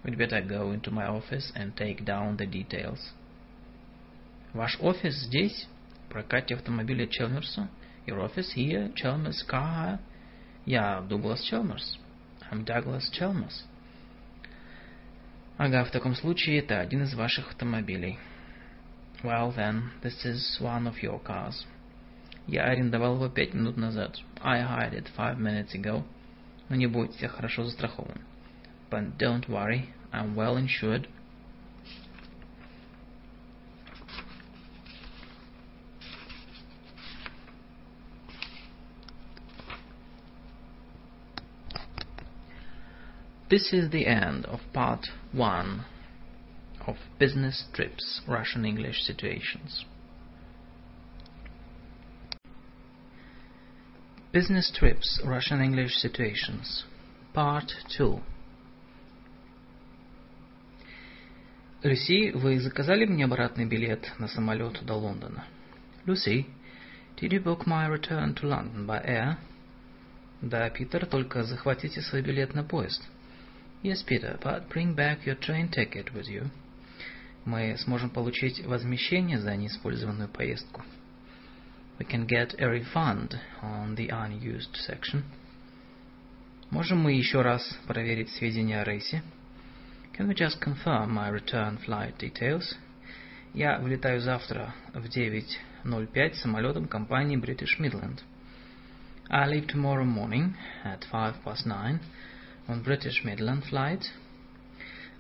We'd 0.04 0.18
better 0.18 0.42
go 0.42 0.72
into 0.72 0.90
my 0.90 1.06
office 1.06 1.52
and 1.54 1.76
take 1.76 2.06
down 2.06 2.38
the 2.38 2.48
details. 2.48 3.14
Ваш 4.54 4.80
офис 4.80 5.14
здесь? 5.26 5.68
Прокате 6.10 6.56
автомобиля 6.56 7.06
Челмерса? 7.06 7.70
Your 8.08 8.22
office 8.22 8.54
here, 8.56 8.92
Chalmers 8.96 9.46
car? 9.48 10.00
Я 10.66 11.02
Дуглас 11.02 11.42
Челмерс. 11.44 12.00
I'm 12.50 12.64
Douglas 12.66 13.12
Chalmers. 13.12 13.66
Ага, 15.60 15.84
в 15.84 15.92
таком 15.92 16.16
случае 16.16 16.60
это 16.60 16.80
один 16.80 17.04
из 17.04 17.14
ваших 17.14 17.50
автомобилей. 17.50 18.18
Well 19.24 19.54
then, 19.54 19.90
this 20.02 20.24
is 20.24 20.58
one 20.62 20.88
of 20.88 21.04
your 21.04 21.22
cars. 21.22 21.66
Я 22.48 22.64
арендовал 22.64 23.16
его 23.16 23.28
пять 23.28 23.54
минут 23.54 23.76
назад. 23.76 24.16
I 24.42 24.62
hired 24.62 24.94
it 24.94 25.08
five 25.18 25.38
minutes 25.38 25.76
ago. 25.76 26.06
Но 26.70 26.78
не 26.78 26.88
я 27.20 27.28
хорошо 27.28 27.66
застрахован. 27.66 28.22
But 28.90 29.18
don't 29.18 29.50
worry, 29.50 29.90
I'm 30.14 30.34
well 30.34 30.56
insured. 30.56 31.10
This 43.51 43.73
is 43.73 43.91
the 43.91 44.07
end 44.07 44.47
of 44.47 44.61
part 44.73 45.07
one 45.33 45.85
of 46.87 46.97
business 47.19 47.65
trips, 47.73 48.21
Russian 48.27 48.65
English 48.65 49.03
situations. 49.03 49.85
Business 54.33 54.73
trips, 54.77 55.21
Russian 55.25 55.61
English 55.61 55.93
situations, 55.95 56.85
part 57.33 57.71
two. 57.97 58.21
Люси, 61.85 62.33
вы 62.33 62.59
заказали 62.59 63.05
мне 63.05 63.27
обратный 63.27 63.67
билет 63.67 64.11
на 64.19 64.27
самолет 64.27 64.85
до 64.85 64.95
Лондона? 64.95 65.45
Lucy, 66.07 66.47
did 67.17 67.31
you 67.31 67.41
book 67.41 67.67
my 67.67 67.87
return 67.87 68.35
to 68.35 68.49
London 68.49 68.87
by 68.87 69.05
air? 69.05 69.37
Да, 70.41 70.69
Питер, 70.71 71.07
только 71.07 71.45
захватите 71.45 72.01
свой 72.01 72.23
билет 72.23 72.55
на 72.55 72.65
поезд. 72.65 73.03
Yes, 73.83 74.03
Peter, 74.03 74.39
but 74.43 74.69
bring 74.71 74.95
back 74.95 75.27
your 75.27 75.37
train 75.37 75.69
ticket 75.69 76.13
with 76.15 76.27
you. 76.27 76.51
Мы 77.45 77.77
сможем 77.79 78.09
получить 78.09 78.65
возмещение 78.65 79.39
за 79.39 79.55
неиспользованную 79.57 80.29
поездку. 80.29 80.83
We 81.99 82.07
can 82.07 82.27
get 82.27 82.55
a 82.59 82.67
refund 82.67 83.39
on 83.63 83.95
the 83.95 84.09
unused 84.09 84.75
section. 84.89 85.23
Можем 86.71 87.03
мы 87.03 87.13
еще 87.13 87.43
раз 87.43 87.63
проверить 87.87 88.31
сведения 88.31 88.81
о 88.81 88.85
рейсе? 88.85 89.23
Can 90.17 90.29
we 90.29 90.35
just 90.35 90.61
confirm 90.61 91.11
my 91.11 91.31
return 91.31 91.79
flight 91.85 92.17
details? 92.19 92.77
Я 93.53 93.79
вылетаю 93.79 94.21
завтра 94.21 94.75
в 94.95 95.05
9.05 95.05 96.35
самолетом 96.35 96.89
компании 96.89 97.37
British 97.37 97.79
Midland. 97.79 98.21
I 99.29 99.47
leave 99.47 99.67
tomorrow 99.67 100.05
morning 100.05 100.55
at 100.85 101.05
5 101.11 101.45
past 101.45 101.67
9 101.67 102.01
on 102.70 102.84
British 102.84 103.24
Midland 103.26 103.64
flight. 103.64 104.04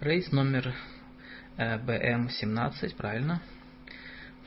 Рейс 0.01 0.31
номер 0.31 0.73
BM17, 1.57 2.95
правильно? 2.95 3.41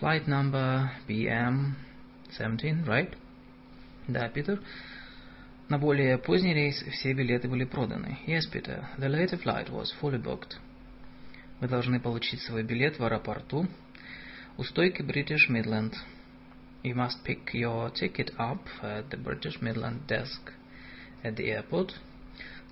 Flight 0.01 0.27
number 0.27 0.89
BM17, 1.09 2.87
right? 2.87 3.13
Да, 4.07 4.29
Питер. 4.29 4.61
На 5.69 5.79
более 5.79 6.17
поздний 6.19 6.55
рейс 6.55 6.81
все 6.81 7.13
билеты 7.13 7.49
были 7.49 7.65
проданы. 7.65 8.19
Yes, 8.27 8.43
Peter. 8.53 8.87
The 8.99 9.09
later 9.09 9.37
flight 9.43 9.69
was 9.69 9.93
fully 10.01 10.23
booked. 10.23 10.59
Вы 11.61 11.67
должны 11.67 11.99
получить 11.99 12.41
свой 12.43 12.63
билет 12.63 12.99
в 13.01 13.05
аэропорту 13.05 13.67
у 14.57 14.63
стойки 14.63 15.03
British 15.03 15.51
Midland. 15.51 15.95
You 16.85 16.95
must 16.95 17.25
pick 17.25 17.53
your 17.53 17.93
ticket 17.93 18.33
up 18.39 18.61
at 18.81 19.09
the 19.11 19.17
British 19.21 19.61
Midland 19.61 20.07
desk 20.07 20.53
at 21.25 21.35
the 21.35 21.51
airport. 21.51 21.95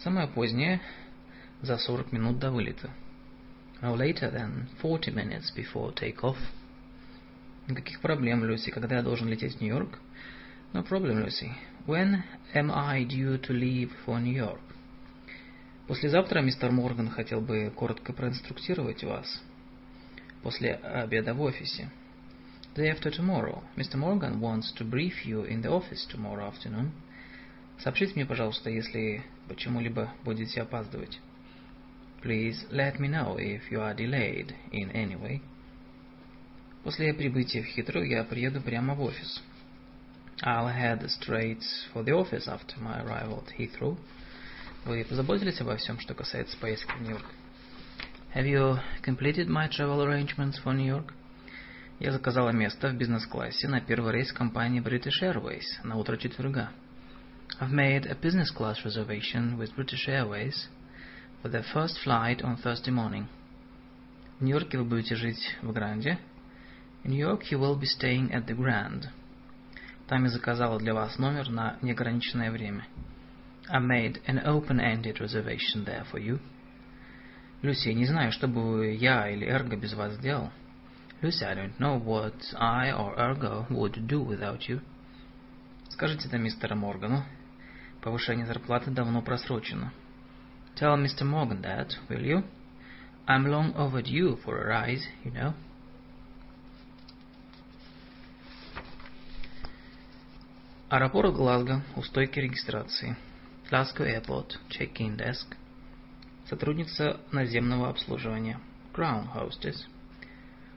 Самое 0.03 0.27
позднее 0.29 0.81
за 1.61 1.77
40 1.77 2.13
минут 2.13 2.39
до 2.39 2.51
вылета. 2.51 2.91
No 3.83 3.97
later 3.97 4.33
than 4.33 4.67
40 4.81 5.09
minutes 5.15 5.55
before 5.55 5.95
take-off. 5.95 6.39
Никаких 7.67 8.01
проблем, 8.01 8.45
Люси, 8.45 8.71
когда 8.71 8.97
я 8.97 9.03
должен 9.03 9.29
лететь 9.29 9.57
в 9.57 9.61
Нью-Йорк? 9.61 9.99
No 10.73 10.83
problem, 10.89 11.23
Lucy. 11.23 11.53
When 11.87 12.23
am 12.55 12.71
I 12.73 13.05
due 13.05 13.39
to 13.43 13.53
leave 13.53 13.91
for 14.07 14.19
New 14.21 14.33
York? 14.33 14.61
Послезавтра 15.87 16.41
мистер 16.41 16.71
Морган 16.71 17.11
хотел 17.11 17.41
бы 17.41 17.71
коротко 17.77 18.13
проинструктировать 18.13 19.05
вас. 19.05 19.43
После 20.43 20.75
обеда 20.77 21.35
в 21.35 21.43
офисе. 21.43 21.91
Day 22.75 22.91
after 22.91 23.11
tomorrow. 23.11 23.63
Mr. 23.77 23.97
Morgan 23.97 24.41
wants 24.41 24.73
to 24.79 24.85
brief 24.85 25.27
you 25.27 25.45
in 25.45 25.61
the 25.61 25.69
office 25.69 26.07
tomorrow 26.11 26.47
afternoon. 26.47 26.93
Сообщите 27.83 28.13
мне, 28.15 28.27
пожалуйста, 28.27 28.69
если 28.69 29.23
почему-либо 29.49 30.13
будете 30.23 30.61
опаздывать. 30.61 31.19
Please 32.23 32.69
let 32.71 32.99
me 32.99 33.09
know 33.09 33.39
if 33.39 33.63
you 33.71 33.81
are 33.81 33.97
delayed 33.97 34.55
in 34.71 34.93
any 34.93 35.19
way. 35.19 35.41
После 36.85 37.15
прибытия 37.15 37.63
в 37.63 37.67
Хитру 37.67 38.03
я 38.03 38.25
приеду 38.25 38.61
прямо 38.61 38.95
в 38.95 39.01
офис. 39.01 39.43
I'll 40.43 40.69
head 40.69 41.07
straight 41.09 41.63
for 41.95 42.05
the 42.05 42.13
office 42.13 42.47
after 42.47 42.79
my 42.81 43.03
arrival 43.03 43.43
at 43.43 43.59
Heathrow. 43.59 43.99
Вы 44.85 45.05
позаботились 45.05 45.61
обо 45.61 45.77
всем, 45.77 45.99
что 46.01 46.15
касается 46.15 46.59
поездки 46.59 46.93
в 46.93 47.01
Нью-Йорк? 47.01 47.27
Have 48.35 48.47
you 48.47 48.79
completed 49.03 49.49
my 49.49 49.69
travel 49.69 50.03
arrangements 50.03 50.63
for 50.63 50.75
New 50.75 50.87
York? 50.87 51.15
Я 51.99 52.13
заказала 52.13 52.51
место 52.51 52.89
в 52.89 52.95
бизнес-классе 52.95 53.69
на 53.69 53.81
первый 53.81 54.13
рейс 54.13 54.33
компании 54.33 54.83
British 54.83 55.23
Airways 55.23 55.65
на 55.83 55.97
утро 55.97 56.17
четверга. 56.17 56.71
I've 57.60 57.72
made 57.72 58.06
a 58.06 58.16
business 58.16 58.52
class 58.52 58.84
reservation 58.84 59.58
with 59.58 59.76
British 59.76 60.08
Airways 60.08 60.68
for 61.42 61.50
the 61.50 61.64
first 61.74 62.00
flight 62.04 62.42
on 62.44 62.58
Thursday 62.58 62.92
morning. 62.92 63.28
В 64.40 64.44
Нью-Йорке 64.44 64.78
вы 64.78 64.84
будете 64.84 65.16
жить 65.16 65.56
в 65.62 65.72
Гранде. 65.72 66.20
In 67.04 67.12
New 67.12 67.20
York 67.20 67.52
you 67.52 67.58
will 67.58 67.80
be 67.80 67.88
staying 67.88 68.32
at 68.32 68.46
the 68.46 68.56
Grand. 68.56 69.08
Там 70.08 70.24
я 70.24 70.30
заказала 70.30 70.78
для 70.80 70.94
вас 70.94 71.18
номер 71.18 71.50
на 71.50 71.78
неограниченное 71.82 72.52
время. 72.52 72.86
I 73.70 73.80
made 73.80 74.22
an 74.28 74.46
open-ended 74.46 75.20
reservation 75.20 75.86
there 75.86 76.06
for 76.12 76.20
you. 76.20 76.40
Люси, 77.62 77.90
не 77.90 78.06
знаю, 78.06 78.32
что 78.32 78.48
бы 78.48 78.94
я 78.94 79.30
или 79.30 79.48
Эрго 79.48 79.76
без 79.76 79.94
вас 79.94 80.14
сделал. 80.16 80.52
Lucy, 81.22 81.44
I 81.44 81.56
don't 81.56 81.80
know 81.80 81.98
what 81.98 82.36
I 82.56 82.92
or 82.92 83.18
Ergo 83.18 83.66
would 83.70 84.08
do 84.08 84.22
without 84.22 84.68
you. 84.68 84.82
Скажите 85.90 86.28
это 86.28 86.38
мистеру 86.38 86.76
Моргану. 86.76 87.24
Повышение 88.03 88.47
зарплаты 88.47 88.91
давно 88.91 89.21
просрочено. 89.23 89.93
Tell 90.77 90.97
Mr. 90.97 91.25
Morgan 91.25 91.61
that, 91.63 91.93
will 92.09 92.25
you? 92.25 92.45
I'm 93.29 93.47
long 93.47 93.75
overdue 93.77 94.37
for 94.43 94.59
a 94.59 94.67
rise, 94.67 95.07
you 95.25 95.33
know. 95.33 95.55
Аэропорт 100.89 101.35
Глазго 101.35 101.83
у 101.95 102.03
стойки 102.03 102.39
регистрации. 102.41 103.17
Glasgow 103.71 104.07
Airport, 104.07 104.59
check-in 104.71 105.17
desk. 105.17 105.55
Сотрудница 106.49 107.21
наземного 107.31 107.91
обслуживания. 107.91 108.59
Ground 108.93 109.29
hostess. 109.35 109.87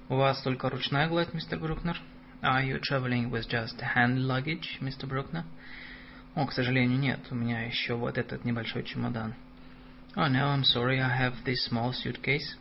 У 0.09 0.15
вас 0.15 0.41
только 0.43 0.69
ручная 0.69 1.07
гладь, 1.07 1.33
мистер 1.33 1.59
Брукнер? 1.59 1.97
Are 2.43 2.61
you 2.61 2.79
traveling 2.79 3.31
with 3.31 3.47
just 3.47 3.79
hand 3.79 4.27
luggage, 4.27 4.77
Mr. 4.81 5.07
Bruckner? 5.07 5.45
О, 6.35 6.47
к 6.47 6.51
сожалению, 6.51 6.97
нет. 6.97 7.19
У 7.29 7.35
меня 7.35 7.61
еще 7.61 7.95
вот 7.95 8.17
этот 8.17 8.43
небольшой 8.43 8.83
чемодан. 8.83 9.35
Oh, 10.15 10.27
no, 10.27 10.53
I'm 10.53 10.63
sorry, 10.63 10.99
I 10.99 11.09
have 11.09 11.35
this 11.45 11.67
small 11.69 11.91
suitcase. 11.91 12.57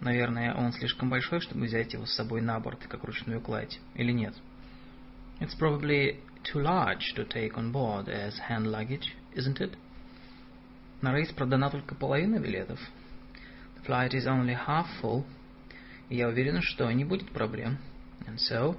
Наверное, 0.00 0.54
он 0.54 0.72
слишком 0.72 1.10
большой, 1.10 1.40
чтобы 1.40 1.66
взять 1.66 1.92
его 1.92 2.06
с 2.06 2.14
собой 2.14 2.40
на 2.40 2.58
борт, 2.58 2.86
как 2.86 3.04
ручную 3.04 3.40
кладь. 3.40 3.78
Или 3.94 4.12
нет? 4.12 4.34
It's 5.40 5.54
probably 5.58 6.20
too 6.42 6.62
large 6.62 7.14
to 7.16 7.26
take 7.26 7.54
on 7.54 7.70
board 7.70 8.08
as 8.08 8.38
hand 8.48 8.66
luggage, 8.66 9.14
isn't 9.34 9.58
it? 9.58 9.76
На 11.02 11.12
рейс 11.14 11.30
продана 11.32 11.68
только 11.68 11.94
половина 11.94 12.38
билетов. 12.38 12.78
The 13.76 13.86
flight 13.86 14.12
is 14.12 14.26
only 14.26 14.56
half 14.66 14.86
full. 15.02 15.24
И 16.08 16.16
я 16.16 16.28
уверен, 16.28 16.60
что 16.62 16.90
не 16.90 17.04
будет 17.04 17.30
проблем. 17.30 17.78
And 18.26 18.36
so, 18.36 18.78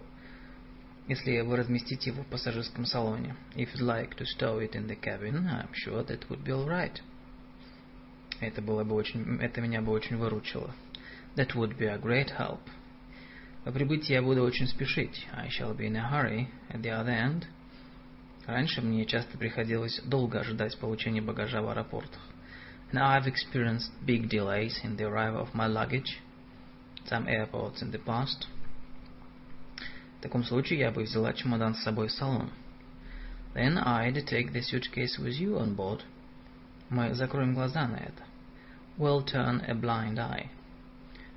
если 1.08 1.42
вы 1.42 1.58
разместите 1.58 2.12
его 2.12 2.24
в 2.24 2.28
пассажирском 2.28 2.86
салоне, 2.86 3.36
if 3.56 3.74
you'd 3.74 3.82
like 3.82 4.16
to 4.16 4.26
stow 4.26 4.60
it 4.60 4.76
in 4.76 4.88
the 4.88 4.96
cabin, 4.96 5.48
I'm 5.48 5.74
sure 5.74 6.04
that 6.04 6.30
would 6.30 6.44
be 6.44 6.52
all 6.52 6.68
right. 6.68 7.02
Это 8.40 8.62
было 8.62 8.84
бы 8.84 8.96
очень, 8.96 9.40
это 9.42 9.62
меня 9.62 9.82
бы 9.82 9.92
очень 9.92 10.18
выручило. 10.18 10.74
That 11.36 11.56
would 11.56 11.78
be 11.78 11.86
a 11.86 11.98
great 11.98 12.30
help. 12.38 12.60
По 13.64 13.72
прибытии 13.72 14.14
я 14.14 14.22
буду 14.22 14.44
очень 14.44 14.68
спешить. 14.68 15.28
I 15.34 15.50
shall 15.50 15.76
be 15.76 15.88
in 15.88 15.96
a 15.96 16.10
hurry. 16.10 16.48
At 16.70 16.82
the 16.82 16.90
other 16.90 17.14
end. 17.14 17.46
Раньше 18.48 18.82
мне 18.82 19.06
часто 19.06 19.38
приходилось 19.38 20.02
долго 20.04 20.40
ожидать 20.40 20.78
получения 20.80 21.22
багажа 21.22 21.62
в 21.62 21.70
аэропортах. 21.70 22.22
And 22.92 23.00
I've 23.00 23.28
experienced 23.28 23.92
big 24.06 24.28
delays 24.28 24.80
in 24.84 24.98
the 24.98 25.06
arrival 25.06 25.42
of 25.42 25.54
my 25.54 25.68
luggage. 25.68 26.20
Some 27.06 27.28
airports 27.28 27.82
in 27.82 27.92
the 27.92 28.00
past. 28.00 28.48
В 30.22 30.24
таком 30.24 30.44
случае 30.44 30.78
я 30.78 30.92
бы 30.92 31.02
взяла 31.02 31.34
чемодан 31.34 31.74
с 31.74 31.82
собой 31.82 32.08
в 32.08 32.12
салон. 32.12 32.52
Then 33.56 33.80
I'd 33.84 34.24
take 34.28 34.54
the 34.54 34.62
suitcase 34.62 35.18
with 35.18 35.34
you 35.40 35.58
on 35.58 35.76
board. 35.76 36.02
Мы 36.92 37.16
закроем 37.16 37.56
глаза 37.56 37.88
на 37.88 37.96
это. 37.96 38.24
We'll 39.00 39.26
turn 39.26 39.68
a 39.68 39.74
blind 39.74 40.20
eye. 40.20 40.52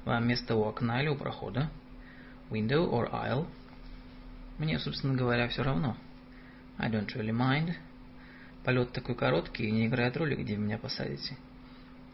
Вам 0.05 0.29
место 0.29 0.55
у 0.55 0.65
окна 0.65 1.01
или 1.01 1.09
у 1.09 1.17
прохода? 1.17 1.71
Window 2.51 2.87
or 2.91 3.11
aisle? 3.11 3.47
Мне, 4.59 4.79
собственно 4.79 5.15
говоря, 5.15 5.49
все 5.49 5.63
равно. 5.63 5.97
I 6.77 6.91
don't 6.91 7.11
really 7.15 7.33
mind. 7.33 7.73
Полет 8.65 8.93
такой 8.93 9.15
короткий, 9.15 9.65
и 9.65 9.73
не 9.73 9.87
играет 9.87 10.15
роли, 10.19 10.35
где 10.35 10.57
меня 10.57 10.77
посадите. 10.77 11.39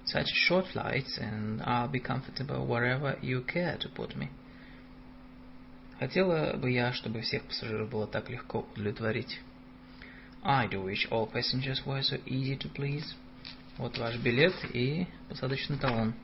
Such 0.07 0.29
short 0.49 0.69
flights, 0.73 1.19
and 1.19 1.61
I'll 1.63 1.91
be 1.91 2.01
comfortable 2.01 2.65
wherever 2.65 3.19
you 3.21 3.45
care 3.45 3.77
to 3.77 3.89
put 3.93 4.15
me. 4.15 4.29
Хотела 6.01 6.57
бы 6.57 6.71
я, 6.71 6.95
чтобы 6.95 7.21
всех 7.21 7.43
пассажиров 7.43 7.91
было 7.91 8.07
так 8.07 8.31
легко 8.31 8.67
удовлетворить. 8.73 9.39
I 10.43 10.67
do 10.67 10.83
wish 10.83 11.07
all 11.11 11.31
passengers 11.31 11.85
were 11.85 12.01
so 12.01 12.19
easy 12.25 12.57
to 12.57 12.73
please. 12.73 13.05
Вот 13.77 13.99
ваш 13.99 14.17
билет 14.17 14.55
и 14.73 15.07
посадочный 15.29 15.77
талон. 15.77 16.15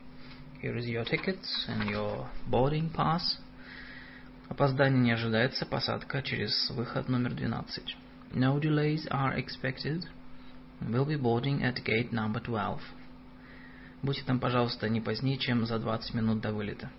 Here 0.63 0.75
is 0.79 0.87
your 0.87 1.05
tickets 1.05 1.69
and 1.69 1.91
your 1.91 2.27
boarding 2.51 2.91
pass. 2.91 3.39
Опоздание 4.49 4.99
не 4.99 5.13
ожидается, 5.13 5.67
посадка 5.67 6.23
через 6.23 6.71
выход 6.71 7.11
номер 7.11 7.35
12. 7.35 7.97
No 8.33 8.59
delays 8.59 9.07
are 9.11 9.37
expected. 9.37 10.05
We'll 10.81 11.05
be 11.05 11.21
boarding 11.21 11.63
at 11.63 11.85
gate 11.85 12.13
number 12.13 12.43
12. 12.43 12.81
Будьте 14.01 14.23
там, 14.25 14.41
пожалуйста, 14.41 14.89
не 14.89 15.03
позднее, 15.03 15.37
чем 15.37 15.67
за 15.67 15.79
20 15.79 16.15
минут 16.15 16.41
до 16.41 16.55
вылета. 16.55 16.91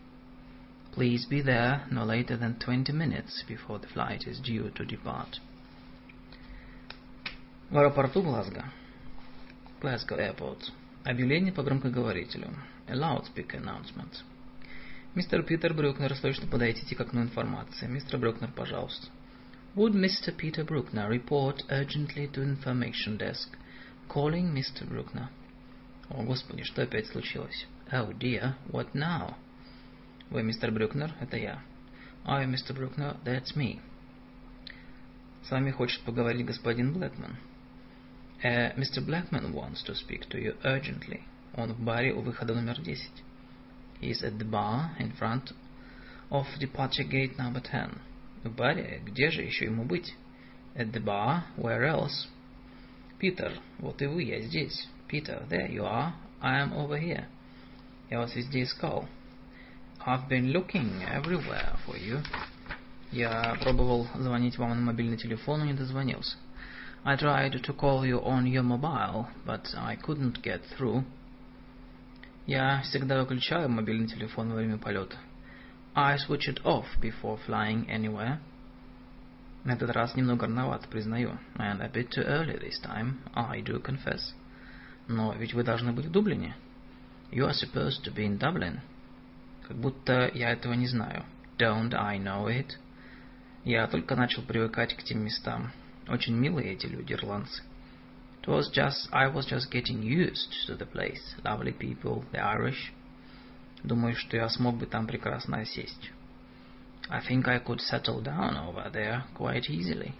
Please 0.96 1.26
be 1.26 1.40
there 1.40 1.86
no 1.90 2.04
later 2.04 2.36
than 2.36 2.58
20 2.58 2.92
minutes 2.92 3.44
before 3.48 3.78
the 3.78 3.86
flight 3.88 4.26
is 4.26 4.38
due 4.40 4.70
to 4.70 4.84
depart. 4.84 5.40
В 7.70 7.78
аэропорту 7.78 8.22
Глазго. 8.22 8.64
Glasgow 9.80 10.18
Airport. 10.18 10.70
Объявление 11.04 11.52
по 11.52 11.62
громкоговорителю. 11.62 12.54
A 12.88 12.94
loudspeaker 12.94 13.58
announcement. 13.58 14.22
Мистер 15.14 15.42
Питер 15.42 15.74
Брюкнер, 15.74 16.14
срочно 16.16 16.46
подойдите 16.46 16.94
к 16.94 17.00
окну 17.00 17.22
информации. 17.22 17.86
Мистер 17.86 18.18
Брюкнер, 18.18 18.50
пожалуйста. 18.52 19.08
Would 19.74 19.94
Mr. 19.94 20.36
Peter 20.36 20.64
Bruckner 20.64 21.08
report 21.08 21.62
urgently 21.70 22.28
to 22.28 22.42
information 22.42 23.16
desk? 23.16 23.48
Calling 24.08 24.52
Mr. 24.52 24.86
Bruckner. 24.86 25.28
О, 26.10 26.22
Господи, 26.22 26.62
что 26.62 26.82
опять 26.82 27.06
случилось? 27.06 27.66
Oh 27.90 28.12
dear, 28.12 28.54
what 28.70 28.94
now? 28.94 29.36
Вы 30.29 30.43
мистер 30.43 30.71
Брюкнер? 30.71 31.13
Это 31.21 31.37
я. 31.37 31.61
Are 32.25 32.43
you 32.43 32.49
Mr. 32.49 32.75
Bruckner? 32.75 33.15
That's 33.23 33.55
me. 33.55 33.79
С 35.43 35.51
вами 35.51 35.71
хочет 35.71 36.01
поговорить 36.01 36.45
господин 36.45 36.91
Блэкман. 36.91 37.37
Uh, 38.43 38.75
Mr. 38.75 38.99
Blackman 38.99 39.53
wants 39.53 39.81
to 39.85 39.95
speak 39.95 40.27
to 40.29 40.37
you 40.37 40.57
urgently. 40.65 41.21
Он 41.55 41.71
в 41.71 41.79
баре 41.79 42.13
у 42.13 42.19
выхода 42.19 42.53
номер 42.53 42.81
10. 42.81 43.09
He 44.01 44.09
is 44.11 44.21
at 44.21 44.37
the 44.37 44.43
bar 44.43 44.91
in 44.99 45.13
front 45.13 45.53
of 46.29 46.45
departure 46.59 47.07
gate 47.09 47.37
number 47.37 47.61
10. 47.61 47.97
В 48.43 48.53
баре? 48.53 49.01
Где 49.05 49.31
же 49.31 49.43
еще 49.43 49.65
ему 49.65 49.85
быть? 49.85 50.13
At 50.75 50.91
the 50.91 51.01
bar? 51.01 51.43
Where 51.55 51.83
else? 51.83 52.27
Питер, 53.17 53.53
вот 53.79 54.01
и 54.01 54.07
вы, 54.07 54.23
я 54.23 54.41
здесь. 54.41 54.89
Peter, 55.09 55.47
there 55.47 55.71
you 55.71 55.83
are. 55.83 56.11
I 56.41 56.61
am 56.61 56.73
over 56.73 56.99
here. 56.99 57.25
Я 58.09 58.19
вас 58.19 58.35
везде 58.35 58.63
искал. 58.63 59.07
I've 60.06 60.28
been 60.28 60.52
looking 60.52 61.02
everywhere 61.04 61.76
for 61.86 61.96
you. 61.96 62.22
Я 63.12 63.56
пробовал 63.62 64.08
звонить 64.14 64.58
вам 64.58 64.70
на 64.70 64.80
мобильный 64.80 65.16
телефон, 65.16 65.60
но 65.60 65.66
не 65.66 65.74
дозвонился. 65.74 66.36
I 67.04 67.16
tried 67.16 67.52
to 67.52 67.76
call 67.76 68.04
you 68.04 68.20
on 68.24 68.46
your 68.46 68.62
mobile, 68.62 69.26
but 69.44 69.74
I 69.76 69.96
couldn't 69.96 70.40
get 70.42 70.62
through. 70.76 71.04
Я 72.46 72.80
всегда 72.82 73.20
выключаю 73.20 73.68
мобильный 73.68 74.08
телефон 74.08 74.50
во 74.50 74.56
время 74.56 74.78
полета. 74.78 75.16
I 75.94 76.16
switch 76.16 76.48
it 76.48 76.62
off 76.64 76.86
before 77.00 77.38
flying 77.46 77.86
anywhere. 77.88 78.38
На 79.64 79.72
этот 79.72 79.90
раз 79.90 80.16
немного 80.16 80.46
рановато, 80.46 80.88
признаю. 80.88 81.38
And 81.56 81.80
a 81.80 81.88
bit 81.88 82.10
too 82.10 82.24
early 82.24 82.58
this 82.58 82.80
time, 82.82 83.18
I 83.34 83.60
do 83.60 83.80
confess. 83.80 84.34
Но 85.06 85.34
ведь 85.34 85.54
вы 85.54 85.62
должны 85.62 85.92
быть 85.92 86.06
в 86.06 86.10
Дублине. 86.10 86.56
You 87.30 87.46
are 87.46 87.52
supposed 87.52 88.02
to 88.04 88.12
be 88.12 88.24
in 88.24 88.38
Dublin. 88.38 88.80
Как 89.67 89.75
будто 89.75 90.31
я 90.33 90.51
этого 90.51 90.73
не 90.73 90.87
знаю. 90.87 91.25
Don't 91.57 91.93
I 91.93 92.19
know 92.19 92.47
it? 92.47 92.77
Я 93.65 93.85
только 93.87 94.15
начал 94.15 94.41
привыкать 94.41 94.95
к 94.95 95.03
тем 95.03 95.25
местам. 95.25 95.73
Очень 96.07 96.35
милые 96.35 96.71
эти 96.71 96.85
люди, 96.85 97.11
ирландцы. 97.11 97.63
It 98.41 98.47
was 98.47 98.71
just, 98.71 99.09
I 99.11 99.27
was 99.27 99.45
just 99.45 99.69
getting 99.69 100.01
used 100.01 100.53
to 100.67 100.77
the 100.77 100.85
place. 100.85 101.35
Lovely 101.43 101.73
people, 101.77 102.23
the 102.31 102.39
Irish. 102.39 102.93
Думаю, 103.83 104.15
что 104.15 104.37
я 104.37 104.47
смог 104.47 104.77
бы 104.77 104.85
там 104.85 105.05
прекрасно 105.05 105.57
осесть. 105.57 106.11
I 107.09 107.19
think 107.19 107.45
I 107.49 107.59
could 107.59 107.81
settle 107.81 108.23
down 108.23 108.55
over 108.55 108.89
there 108.89 109.23
quite 109.35 109.69
easily. 109.69 110.13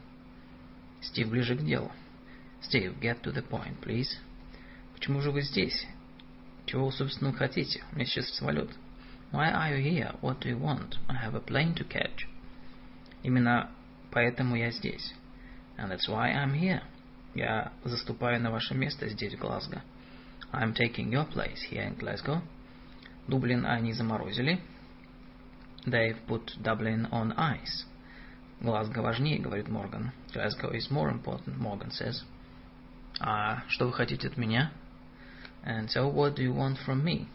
Стив, 1.00 1.30
ближе 1.30 1.56
к 1.56 1.64
делу. 1.64 1.94
Steve, 2.62 3.00
get 3.00 3.22
to 3.22 3.32
the 3.32 3.48
point, 3.48 3.80
please. 3.82 4.18
Почему 4.94 5.22
же 5.22 5.32
вы 5.32 5.42
здесь? 5.42 5.88
Чего 6.66 6.88
вы, 6.88 6.92
собственно, 6.92 7.32
хотите? 7.32 7.82
У 7.94 7.96
меня 7.96 8.06
сейчас 8.06 8.28
самолет. 8.32 8.70
Why 9.31 9.51
are 9.51 9.77
you 9.77 9.83
here? 9.83 10.13
What 10.21 10.41
do 10.41 10.49
you 10.49 10.59
want? 10.59 10.97
I 11.09 11.15
have 11.15 11.35
a 11.35 11.41
plane 11.41 11.75
to 11.77 11.85
catch. 11.85 12.29
Именно 13.23 13.71
поэтому 14.11 14.57
я 14.57 14.71
здесь. 14.71 15.15
And 15.79 15.91
that's 15.91 16.09
why 16.09 16.33
I'm 16.33 16.55
here. 16.55 16.83
Я 17.35 17.73
заступаю 17.85 18.41
на 18.41 18.51
ваше 18.51 18.75
место 18.75 19.09
здесь, 19.09 19.35
в 19.35 19.39
Глазго. 19.39 19.83
I'm 20.53 20.75
taking 20.75 21.11
your 21.11 21.25
place 21.25 21.63
here 21.71 21.87
in 21.87 21.97
Glasgow. 21.97 22.43
Дублин 23.27 23.65
они 23.65 23.95
заморозили. 23.95 24.61
They've 25.87 26.19
put 26.27 26.53
Dublin 26.63 27.09
on 27.11 27.35
ice. 27.37 27.87
Глазго 28.61 29.01
важнее, 29.01 29.39
говорит 29.39 29.69
Морган. 29.69 30.13
Glasgow 30.33 30.71
is 30.73 30.91
more 30.91 31.11
important, 31.11 31.59
Morgan 31.59 31.91
says. 31.91 32.23
А 33.19 33.63
что 33.69 33.87
вы 33.87 33.93
хотите 33.93 34.29
от 34.29 34.37
меня? 34.37 34.73
And 35.65 35.89
so 35.89 36.09
what 36.09 36.35
do 36.37 36.43
you 36.43 36.53
want 36.53 36.77
from 36.85 37.03
me? 37.03 37.29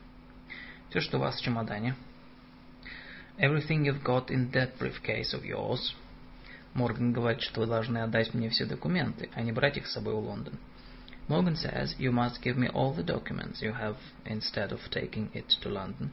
Все, 0.92 1.00
что 1.00 1.16
у 1.16 1.20
вас 1.20 1.40
в 1.40 1.42
чемодане. 1.42 1.96
Everything 3.38 3.82
you've 3.82 4.02
got 4.02 4.28
in 4.28 4.50
that 4.50 4.76
briefcase 4.78 5.32
of 5.32 5.42
yours. 5.42 5.94
Морган 6.74 7.14
говорит, 7.14 7.40
что 7.40 7.60
вы 7.60 7.66
должны 7.66 7.96
отдать 7.96 8.34
мне 8.34 8.50
все 8.50 8.66
документы, 8.66 9.30
а 9.32 9.40
не 9.40 9.52
брать 9.52 9.78
их 9.78 9.86
с 9.86 9.92
собой 9.92 10.12
в 10.12 10.18
Лондон. 10.18 10.58
Morgan 11.28 11.56
says 11.56 11.96
you 11.98 12.12
must 12.12 12.42
give 12.42 12.58
me 12.58 12.68
all 12.68 12.92
the 12.94 13.02
documents 13.02 13.62
you 13.62 13.72
have 13.72 13.96
instead 14.26 14.70
of 14.70 14.80
taking 14.90 15.30
it 15.32 15.48
to 15.62 15.70
London. 15.70 16.10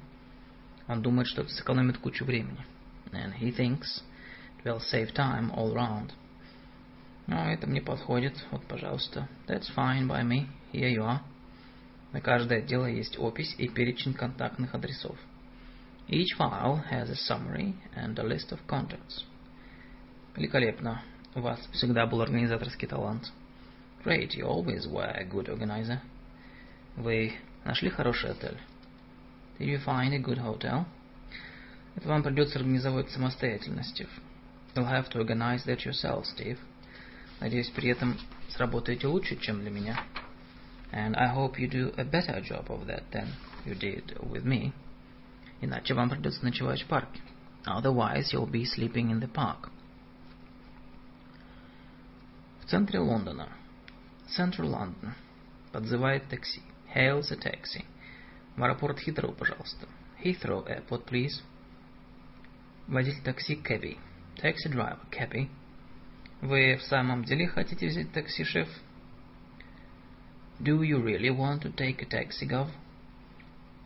Он 0.87 1.01
думает, 1.01 1.27
что 1.27 1.41
это 1.41 1.51
сэкономит 1.51 1.97
кучу 1.97 2.23
времени. 2.23 2.65
And 3.11 3.33
he 3.33 3.53
thinks 3.53 4.01
it 4.59 4.65
will 4.65 4.79
save 4.79 5.13
time 5.13 5.51
all 5.51 5.73
round. 5.73 6.11
Ну, 7.27 7.35
это 7.35 7.67
мне 7.67 7.81
подходит. 7.81 8.33
Вот, 8.51 8.65
пожалуйста. 8.65 9.27
That's 9.45 9.69
fine 9.75 10.07
by 10.07 10.23
me. 10.23 10.47
Here 10.71 10.89
you 10.89 11.03
are. 11.03 11.19
На 12.11 12.21
каждое 12.21 12.61
дело 12.61 12.87
есть 12.87 13.17
опись 13.19 13.53
и 13.57 13.67
перечень 13.67 14.13
контактных 14.13 14.73
адресов. 14.73 15.17
Each 16.07 16.35
file 16.39 16.83
has 16.89 17.09
a 17.09 17.15
summary 17.15 17.75
and 17.95 18.17
a 18.17 18.23
list 18.23 18.51
of 18.51 18.59
contacts. 18.67 19.23
Великолепно. 20.35 21.03
У 21.35 21.41
вас 21.41 21.59
всегда 21.73 22.07
был 22.07 22.21
организаторский 22.21 22.87
талант. 22.87 23.31
Great, 24.03 24.31
you 24.35 24.47
always 24.47 24.87
were 24.87 25.11
a 25.13 25.23
good 25.23 25.49
organizer. 25.49 25.99
Вы 26.95 27.33
нашли 27.63 27.89
хороший 27.89 28.31
отель? 28.31 28.57
Did 29.59 29.67
you 29.67 29.85
find 29.85 30.13
a 30.13 30.19
good 30.19 30.39
hotel? 30.39 30.85
Это 31.95 32.07
вам 32.07 32.23
придется 32.23 32.57
организовать 32.57 33.11
самостоятельно, 33.11 33.83
Стив. 33.83 34.09
You'll 34.73 34.89
have 34.89 35.09
to 35.09 35.19
organize 35.19 35.63
that 35.65 35.85
yourself, 35.85 36.23
Steve. 36.23 36.57
Надеюсь, 37.39 37.69
при 37.69 37.89
этом 37.89 38.17
сработаете 38.49 39.07
лучше, 39.07 39.35
чем 39.35 39.61
для 39.61 39.69
меня. 39.69 39.99
And 40.91 41.15
I 41.15 41.27
hope 41.27 41.59
you 41.59 41.67
do 41.67 41.91
a 41.97 42.03
better 42.03 42.41
job 42.41 42.69
of 42.69 42.87
that 42.87 43.03
than 43.11 43.33
you 43.65 43.75
did 43.75 44.17
with 44.21 44.43
me. 44.43 44.73
Иначе 45.61 45.93
вам 45.93 46.09
придется 46.09 46.43
ночевать 46.43 46.81
в 46.81 46.87
парке. 46.87 47.21
Otherwise, 47.65 48.31
you'll 48.33 48.49
be 48.49 48.65
sleeping 48.65 49.11
in 49.11 49.19
the 49.19 49.31
park. 49.31 49.69
В 52.61 52.65
центре 52.69 52.99
Лондона 52.99 53.49
Central 54.37 54.69
London. 54.69 55.13
Подзывает 55.71 56.27
такси. 56.29 56.61
Hails 56.95 57.31
a 57.31 57.37
taxi. 57.37 57.85
В 58.55 58.63
аэропорт 58.63 58.99
Хитроу, 58.99 59.33
пожалуйста. 59.33 59.87
Heathrow 60.23 60.65
Airport, 60.67 61.05
please. 61.05 61.41
Водитель 62.87 63.23
такси 63.23 63.55
Кэби. 63.55 63.97
Taxi 64.37 64.67
driver 64.71 64.99
Кэби. 65.11 65.49
Вы 66.41 66.77
в 66.77 66.83
самом 66.83 67.23
деле 67.25 67.47
хотите 67.47 67.87
взять 67.87 68.11
такси, 68.11 68.43
шеф? 68.43 68.67
Do 70.61 70.83
you 70.83 71.01
really 71.01 71.29
want 71.29 71.61
to 71.61 71.69
take 71.69 72.01
a 72.01 72.05
taxi, 72.05 72.45
Gov? 72.45 72.69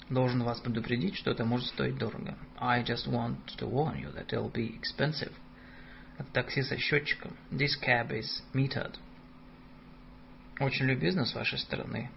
Должен 0.10 0.44
вас 0.44 0.60
предупредить, 0.60 1.16
что 1.16 1.30
это 1.30 1.46
может 1.46 1.68
стоить 1.68 2.00
дорого. 2.00 2.36
I 2.58 2.82
just 2.82 3.08
want 3.08 3.38
to 3.58 3.68
warn 3.68 4.00
you 4.00 4.12
that 4.14 4.34
it'll 4.34 4.52
be 4.52 4.76
expensive. 4.76 5.32
Это 6.18 6.32
такси 6.34 6.64
со 6.64 6.76
счетчиком. 6.78 7.38
This 7.52 7.80
cab 7.80 8.10
is 8.10 8.42
metered. 8.54 8.96
Очень 10.60 10.86
любезно 10.86 11.26
с 11.26 11.36
вашей 11.36 11.60
стороны. 11.60 12.10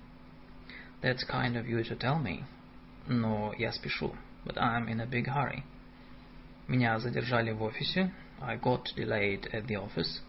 That's 1.03 1.23
kind 1.29 1.57
of 1.57 1.69
you 1.69 1.83
to 1.83 1.97
tell 1.99 2.19
me. 2.19 2.45
Но 3.07 3.53
я 3.59 3.73
спешу. 3.73 4.17
But 4.47 4.57
I'm 4.57 4.89
in 4.89 5.01
a 5.01 5.07
big 5.07 5.27
hurry. 5.27 5.65
Меня 6.67 6.99
задержали 6.99 7.53
в 7.53 7.63
офисе. 7.63 8.11
I 8.41 8.57
got 8.57 8.85
delayed 8.97 9.51
at 9.53 9.67
the 9.67 9.77
office. 9.77 10.23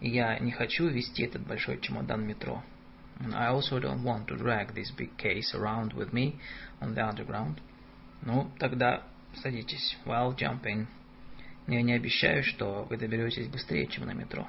И 0.00 0.10
я 0.10 0.38
не 0.38 0.52
хочу 0.52 0.86
вести 0.86 1.24
этот 1.24 1.44
большой 1.44 1.80
чемодан 1.80 2.24
метро. 2.24 2.62
And 3.19 3.33
I 3.35 3.47
also 3.47 3.79
don't 3.79 4.03
want 4.03 4.27
to 4.27 4.35
drag 4.35 4.73
this 4.73 4.91
big 4.91 5.17
case 5.17 5.53
around 5.55 5.93
with 5.93 6.13
me 6.13 6.35
on 6.81 6.95
the 6.95 7.05
underground. 7.05 7.61
Ну, 8.21 8.51
тогда 8.59 9.03
садитесь. 9.35 9.97
Well, 10.05 10.35
jump 10.35 10.65
in. 10.65 10.87
Я 11.67 11.81
не 11.81 11.93
обещаю, 11.93 12.43
что 12.43 12.85
вы 12.89 12.97
доберетесь 12.97 13.47
быстрее, 13.47 13.87
чем 13.87 14.05
на 14.05 14.13
метро. 14.13 14.47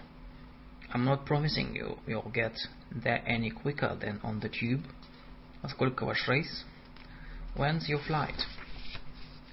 I'm 0.93 1.05
not 1.05 1.27
promising 1.27 1.75
you 1.75 1.99
you'll 2.07 2.33
get 2.33 2.57
there 2.93 3.23
any 3.27 3.51
quicker 3.51 3.97
than 4.01 4.21
on 4.23 4.41
the 4.41 4.49
tube. 4.49 4.83
Во 5.63 5.69
сколько 5.69 6.05
ваш 6.05 6.29
рейс? 6.29 6.65
When's 7.57 7.89
your 7.89 8.01
flight? 8.07 8.35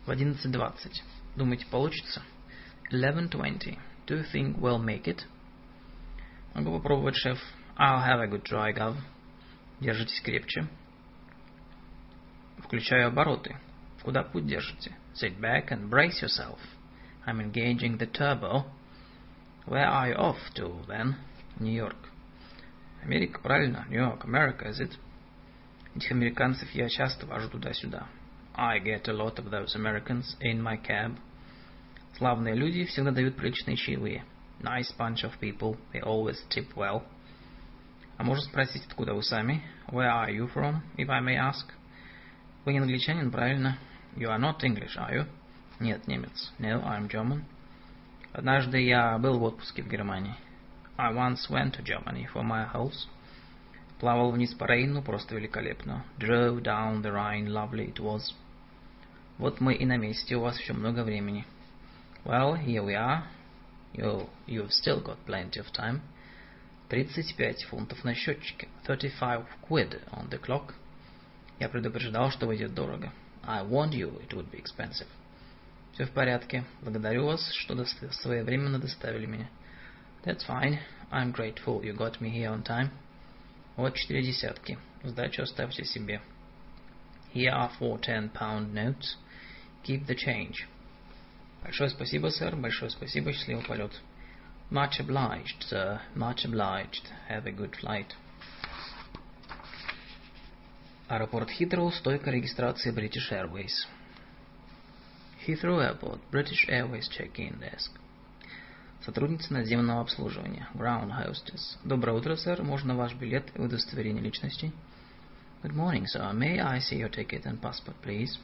В 0.06 0.12
11.20. 0.12 1.02
Думаете, 1.36 1.66
получится? 1.68 2.24
11.20. 2.92 3.78
Do 4.08 4.18
you 4.18 4.24
think 4.34 4.58
we'll 4.60 4.84
make 4.84 5.06
it? 5.06 5.24
Могу 6.54 6.78
попробовать, 6.78 7.16
шеф. 7.16 7.40
I'll 7.78 8.02
have 8.02 8.20
a 8.20 8.28
good 8.28 8.44
try, 8.44 8.74
Gov. 8.74 8.96
Держитесь 9.80 10.22
крепче. 10.22 10.68
Включаю 12.60 13.08
обороты. 13.08 13.56
Куда 14.04 14.24
путь 14.24 14.46
держите? 14.46 14.96
Sit 15.14 15.40
back 15.40 15.72
and 15.72 15.90
brace 15.90 16.22
yourself. 16.22 16.60
I'm 17.26 17.40
engaging 17.40 17.98
the 17.98 18.08
turbo. 18.08 18.66
Where 19.66 19.88
are 19.88 20.10
you 20.10 20.16
off 20.16 20.38
to, 20.56 20.84
then? 20.88 21.16
Нью-Йорк. 21.60 21.98
Америка, 23.04 23.40
правильно? 23.42 23.86
Нью-Йорк, 23.90 24.26
America, 24.26 24.68
is 24.68 24.80
it? 24.80 24.98
Этих 25.96 26.12
американцев 26.12 26.70
я 26.72 26.88
часто 26.90 27.26
вожу 27.26 27.50
туда-сюда. 27.50 28.08
I 28.56 28.80
get 28.80 29.08
a 29.08 29.14
lot 29.14 29.40
of 29.40 29.50
those 29.50 29.76
Americans 29.76 30.36
in 30.40 30.62
my 30.62 30.78
cab. 30.78 31.18
Славные 32.18 32.56
люди 32.56 32.86
всегда 32.86 33.12
дают 33.12 33.36
приличные 33.36 33.76
чаевые. 33.76 34.24
Nice 34.62 34.92
bunch 34.98 35.24
of 35.24 35.40
people, 35.40 35.78
they 35.92 36.02
always 36.02 36.38
tip 36.50 36.76
well. 36.76 37.04
А 38.18 38.24
можно 38.24 38.44
спросить, 38.44 38.86
откуда 38.86 39.14
вы 39.14 39.24
сами? 39.24 39.64
Where 39.88 40.10
are 40.10 40.32
you 40.32 40.52
from, 40.54 40.82
if 40.98 41.10
I 41.10 41.22
may 41.22 41.38
ask? 41.38 41.66
Вы 42.66 42.74
не 42.74 42.80
англичанин, 42.80 43.32
правильно? 43.32 43.78
You 44.16 44.30
are 44.30 44.40
not 44.40 44.64
English, 44.64 44.96
are 44.98 45.12
you? 45.12 45.28
Нет, 45.80 46.06
немец. 46.08 46.54
No, 46.60 46.84
I'm 46.84 47.10
German. 47.10 47.44
Однажды 48.34 48.80
я 48.82 49.18
был 49.18 49.40
в 49.40 49.44
отпуске 49.44 49.82
в 49.82 49.90
Германии. 49.90 50.36
I 50.98 51.12
once 51.12 51.50
went 51.50 51.74
to 51.74 51.84
Germany 51.84 52.28
for 52.32 52.44
my 52.44 52.72
health. 52.72 53.08
Плавал 54.00 54.32
вниз 54.32 54.54
по 54.54 54.66
Рейну, 54.66 55.02
просто 55.02 55.36
великолепно. 55.36 56.06
Drove 56.20 56.62
down 56.62 57.02
the 57.02 57.12
Rhine, 57.12 57.48
lovely 57.48 57.92
it 57.92 58.00
was. 58.00 58.22
Вот 59.38 59.60
мы 59.60 59.74
и 59.74 59.86
на 59.86 59.98
месте, 59.98 60.36
у 60.36 60.42
вас 60.42 60.60
еще 60.60 60.74
много 60.74 61.04
времени. 61.04 61.46
Well, 62.24 62.56
here 62.56 62.84
we 62.84 62.94
are. 62.94 63.24
You, 63.94 64.30
you've 64.46 64.72
still 64.72 65.04
got 65.04 65.18
plenty 65.26 65.60
of 65.60 65.72
time. 65.74 66.02
35 66.89 67.65
фунтов 67.65 68.05
на 68.05 68.15
счетчике. 68.15 68.69
35 68.87 69.47
quid 69.69 70.01
on 70.13 70.29
the 70.29 70.41
clock. 70.41 70.75
Я 71.59 71.69
предупреждал, 71.69 72.31
что 72.31 72.47
выйдет 72.47 72.75
дорого. 72.75 73.13
I 73.43 73.65
warned 73.65 73.93
you 73.93 74.21
it 74.23 74.35
would 74.35 74.51
be 74.51 74.63
expensive. 74.63 75.09
Все 75.95 76.05
в 76.05 76.11
порядке. 76.11 76.65
Благодарю 76.83 77.27
вас, 77.27 77.51
что 77.53 77.83
своевременно 77.85 78.79
доставили 78.79 79.27
меня. 79.27 79.49
That's 80.25 80.47
fine. 80.47 80.79
I'm 81.11 81.33
grateful 81.33 81.83
you 81.83 81.97
got 81.97 82.21
me 82.21 82.31
here 82.31 82.53
on 82.53 82.63
time. 82.63 82.91
Вот 83.77 83.95
четыре 83.95 84.23
десятки. 84.23 84.79
Сдачу 85.03 85.43
оставьте 85.43 85.85
себе. 85.85 86.21
Here 87.35 87.53
are 87.53 87.71
four 87.79 88.01
ten-pound 88.01 88.73
notes. 88.73 89.17
Keep 89.85 90.07
the 90.07 90.17
change. 90.17 90.67
Большое 91.63 91.91
спасибо, 91.91 92.29
сэр. 92.29 92.57
Большое 92.57 92.91
спасибо. 92.91 93.33
Счастливый 93.33 93.65
полет. 93.65 93.93
Much 94.70 95.00
obliged, 95.00 95.64
sir. 95.64 96.02
Much 96.16 96.46
obliged. 96.46 97.10
Have 97.28 97.46
a 97.46 97.52
good 97.52 97.76
flight. 97.76 98.16
Аэропорт 101.10 101.50
Хитроу, 101.50 101.92
стойка 101.92 102.32
регистрации 102.32 102.92
British 102.92 103.32
Airways. 103.32 103.86
Heathrow 105.46 105.82
Airport, 105.82 106.22
British 106.32 106.70
Airways 106.70 107.10
check-in 107.10 107.60
desk. 107.60 107.92
Сотрудница 109.04 109.52
наземного 109.54 110.02
обслуживания. 110.02 110.70
Ground 110.74 111.10
hostess. 111.10 111.78
Доброе 111.84 112.14
утро, 112.14 112.36
сэр. 112.36 112.62
Можно 112.62 112.96
ваш 112.96 113.14
билет 113.16 113.52
и 113.56 113.60
удостоверение 113.60 114.24
личности? 114.24 114.72
Good 115.64 115.74
morning, 115.74 116.06
sir. 116.06 116.32
May 116.34 116.60
I 116.60 116.80
see 116.80 116.98
your 116.98 117.10
ticket 117.10 117.46
and 117.46 117.60
passport, 117.60 117.96
please? 118.04 118.38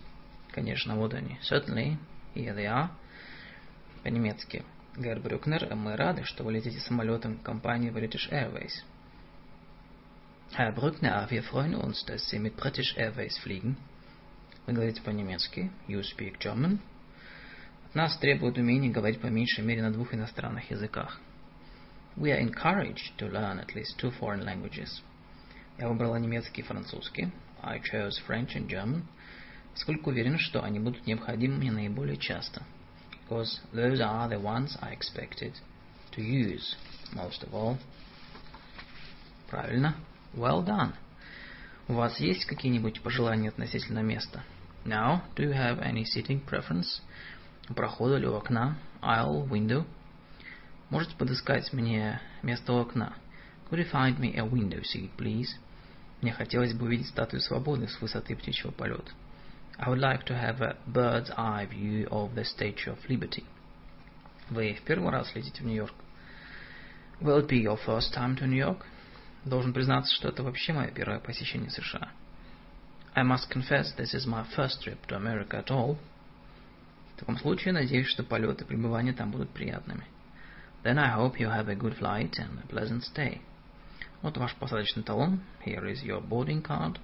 Конечно, 0.51 0.95
вот 0.95 1.13
они. 1.13 1.37
Certainly. 1.41 1.97
Here 2.35 2.53
they 2.53 2.65
are. 2.65 2.89
По-немецки. 4.03 4.65
Герр 4.94 5.20
Брюкнер, 5.20 5.74
мы 5.74 5.96
рады, 5.96 6.22
что 6.24 6.44
вы 6.44 6.52
летите 6.52 6.78
самолетом 6.80 7.38
компании 7.38 7.90
British 7.90 8.30
Airways. 8.30 8.72
Herr 10.54 10.74
Brückner, 10.74 11.26
wir 11.30 11.42
freuen 11.42 11.74
uns, 11.74 12.04
dass 12.04 12.28
Sie 12.28 12.38
mit 12.38 12.56
British 12.56 12.94
Airways 12.98 13.38
fliegen. 13.42 13.78
Вы 14.66 14.74
говорите 14.74 15.00
по-немецки. 15.00 15.70
You 15.88 16.02
speak 16.02 16.38
German. 16.38 16.78
От 17.86 17.94
нас 17.94 18.18
требуют 18.18 18.58
умений 18.58 18.90
говорить 18.90 19.18
по 19.18 19.28
меньшей 19.28 19.64
мере 19.64 19.80
на 19.80 19.90
двух 19.90 20.12
иностранных 20.12 20.70
языках. 20.70 21.18
We 22.16 22.30
are 22.30 22.40
encouraged 22.42 23.16
to 23.16 23.32
learn 23.32 23.60
at 23.60 23.74
least 23.74 23.98
two 23.98 24.12
foreign 24.20 24.44
languages. 24.44 25.00
Я 25.78 25.88
выбрала 25.88 26.16
немецкий 26.16 26.60
и 26.60 26.64
французский. 26.64 27.32
I 27.62 27.78
chose 27.78 28.20
French 28.28 28.54
and 28.56 28.68
German. 28.68 29.04
Поскольку 29.72 30.10
уверен, 30.10 30.36
что 30.36 30.62
они 30.62 30.80
будут 30.80 31.06
необходимы 31.06 31.56
мне 31.56 31.72
наиболее 31.72 32.18
часто. 32.18 32.62
Because 33.32 33.60
those 33.72 33.98
are 34.02 34.28
the 34.28 34.38
ones 34.38 34.76
I 34.82 34.90
expected 34.90 35.54
to 36.14 36.20
use 36.20 36.76
most 37.16 37.42
of 37.42 37.54
all. 37.54 37.78
Правильно. 39.48 39.96
Well 40.36 40.62
done. 40.62 40.92
У 41.88 41.94
вас 41.94 42.20
есть 42.20 42.44
какие-нибудь 42.44 43.00
пожелания 43.00 43.48
относительно 43.48 44.00
места? 44.00 44.44
Now, 44.84 45.22
do 45.34 45.44
you 45.44 45.52
have 45.52 45.80
any 45.80 46.04
seating 46.04 46.44
preference? 46.44 47.00
У 47.70 47.74
прохода 47.74 48.18
или 48.18 48.26
у 48.26 48.34
окна? 48.34 48.76
Aisle, 49.00 49.48
window. 49.48 49.86
Можете 50.90 51.16
подыскать 51.16 51.72
мне 51.72 52.20
место 52.42 52.74
у 52.74 52.80
окна? 52.80 53.14
Would 53.70 53.78
you 53.78 53.90
find 53.90 54.18
me 54.18 54.36
a 54.36 54.44
window 54.44 54.82
seat, 54.82 55.10
please? 55.16 55.48
Мне 56.20 56.32
хотелось 56.34 56.74
бы 56.74 56.84
увидеть 56.84 57.08
статую 57.08 57.40
свободы 57.40 57.88
с 57.88 57.98
высоты 58.02 58.36
птичьего 58.36 58.72
полета. 58.72 59.10
I 59.81 59.89
would 59.89 59.99
like 59.99 60.25
to 60.25 60.35
have 60.35 60.61
a 60.61 60.75
bird's 60.87 61.29
eye 61.37 61.65
view 61.65 62.07
of 62.09 62.33
the 62.35 62.43
Statue 62.43 62.91
of 62.91 62.99
Liberty. 63.07 63.43
Вы 64.49 64.73
в 64.73 64.81
первый 64.83 65.11
раз 65.11 65.33
летите 65.35 65.61
в 65.61 65.65
Нью-Йорк? 65.65 65.93
Will 67.21 67.39
it 67.39 67.47
be 67.47 67.61
your 67.61 67.77
first 67.77 68.13
time 68.13 68.35
to 68.37 68.45
New 68.47 68.57
York? 68.57 68.85
Должен 69.45 69.73
признаться, 69.73 70.13
что 70.15 70.29
это 70.29 70.43
вообще 70.43 70.73
мое 70.73 70.89
первое 70.89 71.19
посещение 71.19 71.69
США. 71.69 72.09
I 73.13 73.23
must 73.23 73.49
confess 73.49 73.95
this 73.97 74.13
is 74.13 74.25
my 74.25 74.45
first 74.55 74.81
trip 74.83 75.05
to 75.07 75.15
America 75.15 75.57
at 75.57 75.71
all. 75.71 75.97
В 77.15 77.19
таком 77.19 77.37
случае, 77.37 77.73
надеюсь, 77.73 78.07
что 78.07 78.23
полеты 78.23 78.63
и 78.63 78.67
пребывания 78.67 79.13
там 79.13 79.31
будут 79.31 79.49
приятными. 79.49 80.05
Then 80.83 80.99
I 80.99 81.17
hope 81.17 81.39
you 81.39 81.49
have 81.49 81.67
a 81.67 81.75
good 81.75 81.97
flight 81.97 82.37
and 82.37 82.59
a 82.63 82.67
pleasant 82.67 83.03
stay. 83.03 83.41
Вот 84.21 84.37
ваш 84.37 84.55
посадочный 84.55 85.03
талон. 85.03 85.41
Here 85.65 85.85
is 85.85 86.03
your 86.03 86.21
boarding 86.21 86.61
card. 86.61 86.99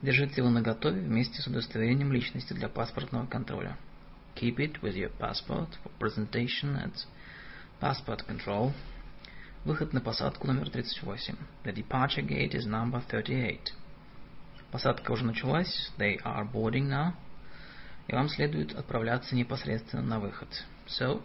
Держите 0.00 0.34
его 0.36 0.50
наготове 0.50 1.00
вместе 1.00 1.42
с 1.42 1.46
удостоверением 1.46 2.12
личности 2.12 2.52
для 2.52 2.68
паспортного 2.68 3.26
контроля. 3.26 3.76
Keep 4.36 4.56
it 4.58 4.80
with 4.80 4.94
your 4.94 5.10
passport 5.18 5.68
for 5.82 5.90
presentation 5.98 6.76
at 6.76 6.92
passport 7.80 8.24
control. 8.26 8.72
Выход 9.64 9.92
на 9.92 10.00
посадку 10.00 10.46
номер 10.46 10.70
38. 10.70 11.34
The 11.64 11.74
departure 11.74 12.24
gate 12.24 12.54
is 12.54 12.66
number 12.66 13.02
38. 13.08 13.72
Посадка 14.70 15.10
уже 15.10 15.24
началась. 15.24 15.90
They 15.98 16.22
are 16.22 16.48
boarding 16.48 16.88
now. 16.88 17.14
И 18.06 18.14
вам 18.14 18.28
следует 18.28 18.76
отправляться 18.76 19.34
непосредственно 19.34 20.02
на 20.02 20.20
выход. 20.20 20.48
So, 20.86 21.20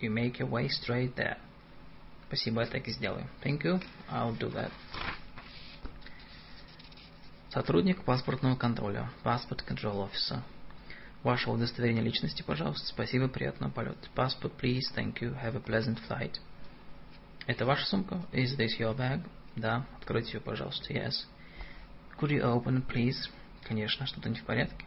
you 0.00 0.12
make 0.12 0.38
your 0.38 0.50
way 0.50 0.68
straight 0.68 1.14
there. 1.14 1.38
Спасибо, 2.26 2.62
я 2.62 2.66
так 2.66 2.88
и 2.88 2.90
сделаю. 2.90 3.28
Thank 3.44 3.62
you, 3.62 3.80
I'll 4.10 4.36
do 4.36 4.52
that. 4.52 4.72
Сотрудник 7.56 8.04
паспортного 8.04 8.54
контроля. 8.54 9.08
Passport 9.24 9.66
Control 9.66 10.10
Officer. 10.10 10.42
Ваше 11.22 11.48
удостоверение 11.48 12.04
личности, 12.04 12.42
пожалуйста. 12.42 12.86
Спасибо, 12.86 13.28
приятного 13.28 13.70
полета. 13.70 14.10
Passport, 14.14 14.52
please. 14.60 14.82
Thank 14.94 15.22
you. 15.22 15.34
Have 15.42 15.56
a 15.56 15.60
pleasant 15.60 15.98
flight. 16.06 16.38
Это 17.46 17.64
ваша 17.64 17.86
сумка? 17.86 18.20
Is 18.30 18.58
this 18.58 18.78
your 18.78 18.94
bag? 18.94 19.22
Да. 19.56 19.86
Откройте 19.98 20.32
ее, 20.34 20.40
пожалуйста. 20.40 20.92
Yes. 20.92 21.24
Could 22.20 22.28
you 22.28 22.42
open 22.42 22.86
please? 22.86 23.30
Конечно, 23.66 24.04
что-то 24.04 24.28
не 24.28 24.36
в 24.36 24.44
порядке. 24.44 24.84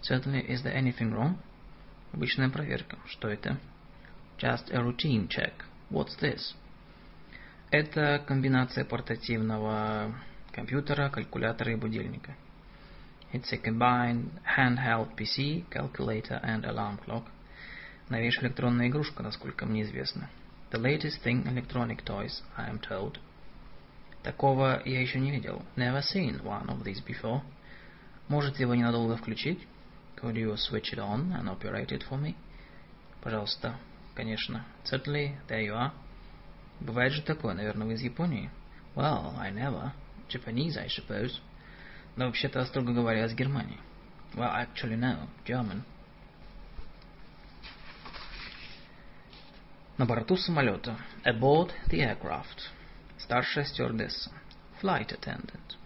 Certainly, 0.00 0.48
is 0.48 0.64
there 0.64 0.74
anything 0.74 1.12
wrong? 1.12 1.36
Обычная 2.14 2.48
проверка. 2.48 2.96
Что 3.08 3.28
это? 3.28 3.58
Just 4.38 4.72
a 4.72 4.80
routine 4.80 5.28
check. 5.28 5.52
What's 5.90 6.18
this? 6.18 6.54
Это 7.70 8.24
комбинация 8.26 8.86
портативного 8.86 10.14
компьютера, 10.52 11.08
калькулятора 11.10 11.72
и 11.72 11.76
будильника. 11.76 12.34
It's 13.32 13.52
a 13.52 13.58
combined 13.58 14.30
handheld 14.56 15.16
PC, 15.16 15.64
calculator 15.70 16.40
and 16.42 16.64
alarm 16.64 16.98
clock. 17.04 17.24
Новейшая 18.08 18.46
электронная 18.46 18.88
игрушка, 18.88 19.22
насколько 19.22 19.66
мне 19.66 19.82
известно. 19.82 20.28
The 20.72 20.80
latest 20.80 21.22
thing 21.24 21.44
electronic 21.46 22.04
toys, 22.04 22.42
I 22.56 22.68
am 22.70 22.80
told. 22.80 23.18
Такого 24.22 24.82
я 24.84 25.00
еще 25.00 25.20
не 25.20 25.30
видел. 25.30 25.62
Never 25.76 26.00
seen 26.00 26.42
one 26.42 26.66
of 26.66 26.82
these 26.84 27.02
before. 27.06 27.42
Можете 28.28 28.62
его 28.62 28.74
ненадолго 28.74 29.16
включить? 29.16 29.66
Could 30.16 30.34
you 30.34 30.54
switch 30.56 30.92
it 30.92 30.98
on 30.98 31.32
and 31.32 31.48
operate 31.48 31.92
it 31.92 32.02
for 32.08 32.20
me? 32.20 32.34
Пожалуйста. 33.22 33.76
Конечно. 34.14 34.64
Certainly. 34.84 35.36
There 35.48 35.64
you 35.64 35.74
are. 35.74 35.92
Бывает 36.80 37.12
же 37.12 37.22
такое, 37.22 37.54
наверное, 37.54 37.86
вы 37.86 37.94
из 37.94 38.02
Японии. 38.02 38.50
Well, 38.94 39.38
I 39.38 39.50
never. 39.50 39.92
Japanese, 40.30 40.76
I 40.76 40.88
suppose. 40.88 41.40
Но 42.16 42.26
вообще-то, 42.26 42.64
строго 42.64 42.92
говоря, 42.92 43.26
из 43.26 43.34
Германии. 43.34 43.78
Well, 44.34 44.52
actually, 44.52 44.96
no. 44.96 45.28
German. 45.44 45.82
На 49.98 50.06
борту 50.06 50.36
самолета. 50.36 50.96
Aboard 51.24 51.72
the 51.88 52.00
aircraft. 52.00 52.70
Старшая 53.18 53.64
стюардесса. 53.64 54.30
Flight 54.80 55.12
attendant. 55.12 55.76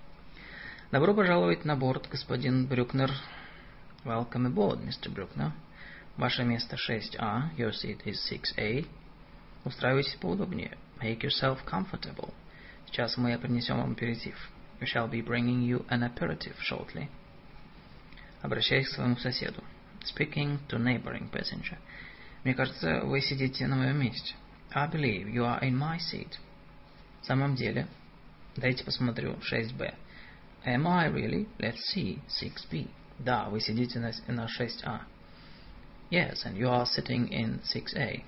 Добро 0.92 1.14
пожаловать 1.14 1.64
на 1.64 1.74
борт, 1.74 2.08
господин 2.08 2.66
Брюкнер. 2.66 3.10
Welcome 4.04 4.46
aboard, 4.46 4.84
Mr. 4.84 5.10
Брюкнер. 5.10 5.52
Ваше 6.16 6.44
место 6.44 6.76
6А. 6.76 7.56
Your 7.56 7.72
seat 7.72 8.04
is 8.04 8.16
6A. 8.30 8.86
Устраивайтесь 9.64 10.14
поудобнее. 10.20 10.76
Make 11.00 11.22
yourself 11.22 11.64
comfortable. 11.66 12.32
Сейчас 12.94 13.16
мы 13.16 13.36
принесем 13.36 13.78
вам 13.78 13.90
аперитив. 13.90 14.36
We 14.80 14.86
shall 14.86 15.10
be 15.10 15.20
bringing 15.20 15.62
you 15.62 15.84
an 15.88 16.04
aperitif 16.04 16.54
shortly. 16.60 17.08
Обращаясь 18.40 18.88
к 18.88 18.92
своему 18.92 19.16
соседу. 19.16 19.64
Speaking 20.04 20.60
to 20.68 20.78
neighboring 20.78 21.28
passenger. 21.28 21.76
Мне 22.44 22.54
кажется, 22.54 23.00
вы 23.00 23.20
сидите 23.20 23.66
на 23.66 23.74
моем 23.74 23.98
месте. 23.98 24.36
I 24.72 24.88
believe 24.88 25.28
you 25.28 25.42
are 25.42 25.60
in 25.62 25.76
my 25.76 25.98
seat. 25.98 26.38
В 27.22 27.26
самом 27.26 27.56
деле. 27.56 27.88
Дайте 28.54 28.84
посмотрю. 28.84 29.32
6b. 29.38 29.92
Am 30.64 30.86
I 30.86 31.08
really? 31.08 31.48
Let's 31.58 31.80
see. 31.92 32.20
6b. 32.28 32.88
Да, 33.18 33.48
вы 33.48 33.58
сидите 33.58 33.98
на, 33.98 34.12
на 34.28 34.46
6а. 34.46 35.00
Yes, 36.12 36.44
and 36.44 36.56
you 36.56 36.68
are 36.68 36.86
sitting 36.86 37.28
in 37.28 37.60
6a. 37.62 38.22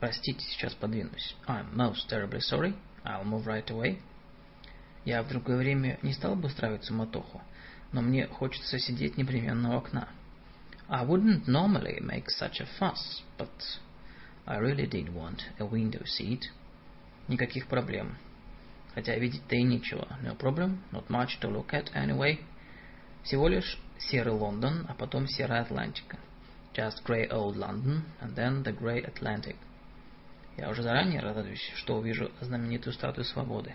Простите, 0.00 0.40
сейчас 0.40 0.74
подвинусь. 0.74 1.36
I'm 1.46 1.72
most 1.76 2.08
terribly 2.08 2.40
sorry. 2.40 2.74
I'll 3.04 3.24
move 3.24 3.46
right 3.46 3.66
away. 3.66 3.98
Я 5.04 5.22
в 5.22 5.28
другое 5.28 5.56
время 5.56 5.98
не 6.02 6.12
стал 6.12 6.36
бы 6.36 6.46
устраивать 6.46 6.84
суматоху, 6.84 7.42
но 7.92 8.02
мне 8.02 8.26
хочется 8.26 8.78
сидеть 8.78 9.16
непременно 9.16 9.74
у 9.74 9.78
окна. 9.78 10.08
I 10.88 11.04
wouldn't 11.04 11.46
normally 11.46 12.00
make 12.00 12.26
such 12.28 12.60
a 12.60 12.68
fuss, 12.78 13.22
but 13.38 13.48
I 14.46 14.58
really 14.58 14.86
did 14.86 15.14
want 15.14 15.40
a 15.58 15.64
window 15.64 16.04
seat. 16.04 16.50
Никаких 17.28 17.66
проблем. 17.66 18.16
Хотя 18.94 19.16
видеть-то 19.16 19.56
и 19.56 19.62
нечего. 19.62 20.06
No 20.22 20.36
problem, 20.36 20.78
not 20.92 21.08
much 21.08 21.40
to 21.40 21.48
look 21.48 21.72
at 21.72 21.92
anyway. 21.94 22.38
Всего 23.22 23.48
лишь 23.48 23.78
серый 23.98 24.34
Лондон, 24.34 24.84
а 24.88 24.94
потом 24.94 25.26
серая 25.26 25.62
Атлантика. 25.62 26.18
Just 26.74 27.04
grey 27.04 27.28
old 27.30 27.56
London, 27.56 28.02
and 28.20 28.34
then 28.34 28.62
the 28.62 28.72
grey 28.72 29.02
Atlantic. 29.02 29.56
Я 30.56 30.68
уже 30.68 30.82
заранее 30.82 31.20
радуюсь, 31.20 31.72
что 31.76 31.96
увижу 31.96 32.30
знаменитую 32.40 32.92
статую 32.92 33.24
свободы. 33.24 33.74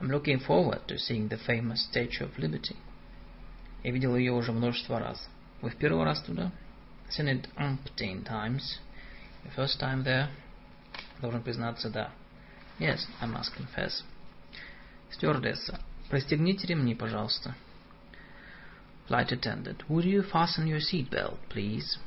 I'm 0.00 0.10
looking 0.10 0.40
forward 0.40 0.86
to 0.86 0.96
seeing 0.96 1.28
the 1.28 1.38
famous 1.46 1.88
Statue 1.90 2.24
of 2.24 2.36
Liberty. 2.38 2.76
Я 3.82 3.92
видел 3.92 4.16
ее 4.16 4.32
уже 4.32 4.52
множество 4.52 4.98
раз. 4.98 5.28
Вы 5.60 5.70
в 5.70 5.76
первый 5.76 6.04
раз 6.04 6.22
туда? 6.22 6.52
Seen 7.10 7.28
it 7.28 7.48
umpteen 7.56 8.24
times. 8.24 8.80
The 9.44 9.54
first 9.56 9.80
time 9.80 10.04
there? 10.04 10.28
Должен 11.20 11.42
признаться, 11.42 11.90
да. 11.90 12.12
Yes, 12.78 13.06
I 13.20 13.26
must 13.26 13.52
confess. 13.56 14.04
Стюардесса, 15.10 15.80
пристегните 16.10 16.66
ремни, 16.68 16.94
пожалуйста. 16.94 17.54
Flight 19.08 19.32
attendant, 19.32 19.84
would 19.88 20.04
you 20.04 20.22
fasten 20.22 20.66
your 20.66 20.80
seatbelt, 20.80 21.38
please? 21.48 21.98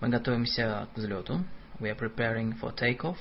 Мы 0.00 0.08
готовимся 0.08 0.88
к 0.92 0.98
взлету. 0.98 1.44
We 1.80 1.88
are 1.88 1.94
preparing 1.94 2.58
for 2.60 2.74
takeoff. 2.74 3.16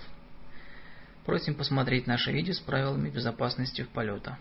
Просим 1.25 1.55
посмотреть 1.55 2.07
наше 2.07 2.31
видео 2.31 2.53
с 2.53 2.59
правилами 2.59 3.09
безопасности 3.09 3.83
в 3.83 3.89
полета. 3.89 4.37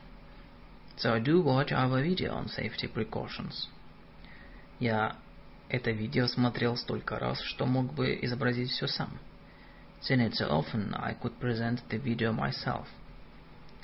So 0.96 1.22
do 1.22 1.40
watch 1.42 1.70
our 1.70 2.02
video 2.02 2.32
on 2.32 2.46
safety 2.48 2.92
precautions. 2.92 3.68
Я 4.80 5.16
это 5.68 5.92
видео 5.92 6.26
смотрел 6.26 6.76
столько 6.76 7.18
раз, 7.18 7.40
что 7.42 7.66
мог 7.66 7.94
бы 7.94 8.18
изобразить 8.22 8.70
все 8.70 8.88
сам. 8.88 9.18
Seen 10.00 10.20
it 10.20 10.32
so 10.32 10.48
often, 10.48 10.94
I 10.94 11.14
could 11.14 11.38
present 11.38 11.80
the 11.88 12.02
video 12.02 12.32
myself. 12.32 12.86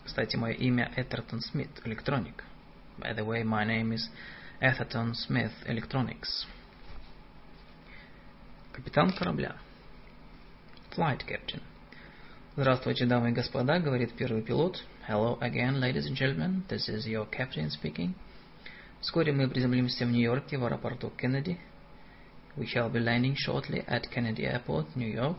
Кстати, 0.04 0.36
мое 0.36 0.54
имя 0.54 0.92
Этертон 0.96 1.40
Смит, 1.40 1.70
электроник. 1.84 2.44
By 2.98 3.14
the 3.14 3.24
way, 3.24 3.44
my 3.44 3.64
name 3.64 3.92
is 3.92 4.08
Etherton 4.60 5.14
Smith 5.14 5.52
Electronics. 5.66 6.46
Капитан 8.72 9.12
корабля. 9.12 9.56
Flight 10.95 11.25
captain. 11.27 11.61
Здравствуйте, 12.55 13.05
дамы 13.05 13.29
и 13.29 13.33
господа, 13.33 13.79
говорит 13.79 14.13
первый 14.13 14.41
пилот. 14.41 14.83
Hello 15.07 15.39
again, 15.39 15.79
ladies 15.79 16.07
and 16.07 16.15
gentlemen. 16.15 16.63
This 16.67 16.89
is 16.89 17.07
your 17.07 17.25
captain 17.29 17.69
speaking. 17.69 18.13
Вскоре 19.01 19.31
мы 19.31 19.47
приземлимся 19.47 20.05
в 20.05 20.11
Нью-Йорке 20.11 20.57
в 20.57 20.65
аэропорту 20.65 21.09
Кеннеди. 21.11 21.57
We 22.57 22.65
shall 22.65 22.91
be 22.91 22.99
landing 22.99 23.35
shortly 23.35 23.85
at 23.87 24.09
Kennedy 24.11 24.43
Airport, 24.43 24.95
New 24.95 25.09
York. 25.09 25.37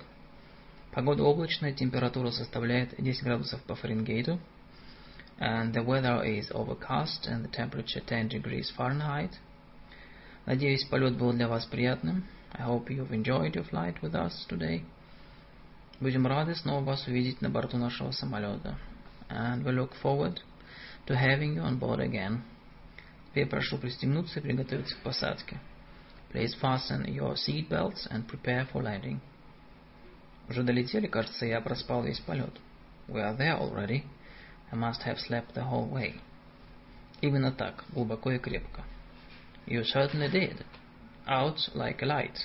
Погода 0.93 1.23
облачная, 1.25 1.73
температура 1.73 2.31
составляет 2.31 2.95
10 2.97 3.23
градусов 3.23 3.63
по 3.65 3.75
Фаренгейту. 3.75 4.41
And 5.39 5.73
the 5.73 5.85
weather 5.85 6.25
is 6.25 6.51
overcast 6.53 7.27
and 7.27 7.45
the 7.45 7.51
temperature 7.51 8.01
10 8.01 8.29
degrees 8.29 8.73
Fahrenheit. 8.77 9.33
Надеюсь, 10.47 10.85
полет 10.87 11.19
был 11.19 11.33
для 11.33 11.49
вас 11.49 11.67
приятным. 11.67 12.25
I 12.53 12.63
hope 12.63 12.89
you've 12.89 13.11
enjoyed 13.11 13.55
your 13.55 13.69
flight 13.69 14.01
with 14.01 14.15
us 14.15 14.47
today. 14.49 14.85
Будем 16.00 16.28
рады 16.28 16.56
снова 16.56 16.84
вас 16.84 17.08
увидеть 17.08 17.42
на 17.42 17.50
борту 17.50 17.78
нашего 17.78 18.12
самолета. 18.12 18.78
and 19.30 19.66
we 19.66 19.72
look 19.72 19.94
forward 19.96 20.40
to 21.08 21.16
having 21.16 21.56
you 21.56 21.62
on 21.62 21.80
board 21.80 22.00
again. 22.00 22.44
Теперь 23.30 23.48
прошу 23.48 23.78
пристегнуться 23.78 24.40
и 24.40 24.44
приготовиться 24.44 24.96
к 24.96 25.00
посадке. 25.00 25.60
Please 26.32 26.56
fasten 26.62 27.06
your 27.06 27.36
seat 27.36 27.70
belts 27.70 28.08
and 28.10 28.28
prepare 28.28 28.68
for 28.72 28.82
landing. 28.82 29.20
Уже 30.48 30.64
долетели, 30.64 31.08
кажется, 31.08 31.46
я 31.46 31.60
проспал 31.62 32.04
весь 32.04 32.20
полет. 32.20 32.54
We 33.08 33.22
are 33.22 33.38
there 33.38 33.60
already. 33.60 34.04
I 34.72 34.78
must 34.78 35.04
have 35.06 35.18
slept 35.20 35.54
the 35.54 35.64
whole 35.70 35.90
way. 35.90 36.20
Именно 37.22 37.52
так, 37.52 37.84
глубоко 37.90 38.32
и 38.32 38.40
крепко. 38.40 38.84
You 39.66 39.84
certainly 39.84 40.30
did. 40.32 40.64
Out 41.28 41.58
like 41.74 42.02
a 42.02 42.06
light. 42.06 42.38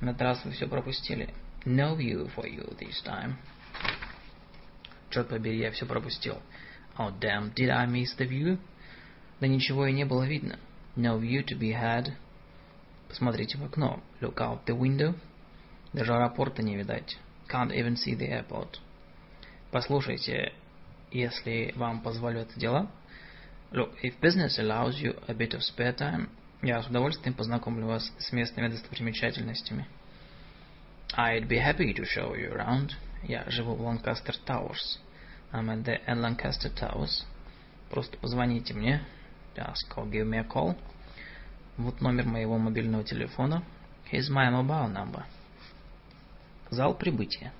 На 0.00 0.10
этот 0.10 0.22
раз 0.22 0.44
вы 0.44 0.52
все 0.52 0.66
пропустили. 0.68 1.34
No 1.64 1.96
view 1.96 2.30
for 2.34 2.46
you 2.46 2.76
this 2.78 3.02
time. 3.04 3.36
Черт 5.10 5.28
побери, 5.28 5.58
я 5.58 5.70
все 5.70 5.86
пропустил. 5.86 6.40
Oh 6.96 7.12
damn, 7.18 7.52
did 7.54 7.70
I 7.70 7.86
miss 7.86 8.16
the 8.18 8.28
view? 8.28 8.58
Да 9.40 9.46
ничего 9.46 9.86
и 9.86 9.92
не 9.92 10.04
было 10.04 10.24
видно. 10.24 10.58
No 10.96 11.18
view 11.20 11.44
to 11.44 11.58
be 11.58 11.72
had. 11.72 12.12
Посмотрите 13.08 13.56
в 13.58 13.64
окно. 13.64 14.02
Look 14.20 14.36
out 14.36 14.64
the 14.66 14.76
window. 14.76 15.14
Даже 15.92 16.14
аэропорта 16.14 16.62
не 16.62 16.76
видать. 16.76 17.16
Can't 17.48 17.70
even 17.70 17.94
see 17.94 18.16
the 18.16 18.28
airport. 18.28 18.78
Послушайте, 19.70 20.52
если 21.10 21.72
вам 21.76 22.02
позволят 22.02 22.52
дела. 22.56 22.90
Look, 23.70 23.94
if 24.02 24.18
business 24.20 24.58
allows 24.58 25.00
you 25.00 25.16
a 25.26 25.34
bit 25.34 25.52
of 25.52 25.60
spare 25.60 25.96
time, 25.96 26.28
я 26.62 26.82
с 26.82 26.86
удовольствием 26.86 27.34
познакомлю 27.34 27.86
вас 27.86 28.12
с 28.18 28.32
местными 28.32 28.68
достопримечательностями. 28.68 29.86
I'd 31.14 31.48
be 31.48 31.58
happy 31.58 31.94
to 31.94 32.04
show 32.04 32.34
you 32.34 32.52
around. 32.52 32.92
Я 33.22 33.44
живу 33.48 33.74
в 33.74 33.80
Lancaster 33.80 34.34
Towers. 34.46 34.98
I'm 35.52 35.70
at 35.70 35.84
the 35.84 35.98
Lancaster 36.06 36.70
Towers. 36.70 37.24
Просто 37.90 38.18
позвоните 38.18 38.74
мне. 38.74 39.02
Just 39.56 39.88
call, 39.90 40.10
give 40.10 40.26
me 40.26 40.38
a 40.38 40.44
call. 40.44 40.76
Вот 41.78 42.00
номер 42.02 42.26
моего 42.26 42.58
мобильного 42.58 43.04
телефона. 43.04 43.64
Here's 44.12 44.30
my 44.30 44.50
mobile 44.50 44.92
number. 44.92 45.24
Зал 46.70 46.94
прибытия. 46.94 47.52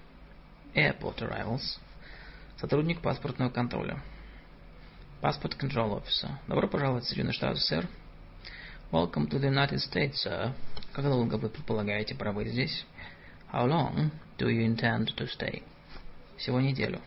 Airport 0.75 1.19
arrivals. 1.21 1.79
Сотрудник 2.59 3.01
паспортного 3.01 3.51
контроля. 3.51 4.03
Passport 5.23 5.59
Control 5.59 6.01
Officer. 6.01 6.31
Добро 6.47 6.69
пожаловать 6.69 7.05
в 7.05 7.09
Соединенные 7.09 7.33
Штаты, 7.33 7.61
сэр. 7.61 7.89
Welcome 8.93 9.29
to 9.29 9.41
the 9.41 9.49
United 9.49 9.79
States, 9.79 10.15
sir. 10.25 10.53
Как 10.93 11.05
долго 11.05 11.37
вы 11.37 11.49
предполагаете 11.49 12.15
пробыть 12.15 12.49
здесь? 12.49 12.85
How 13.52 13.66
long 13.66 14.12
do 14.38 14.50
you 14.50 14.66
intend 14.66 15.16
to 15.16 15.28
stay? 15.28 15.64
Всего 16.38 16.60
неделю. 16.60 17.02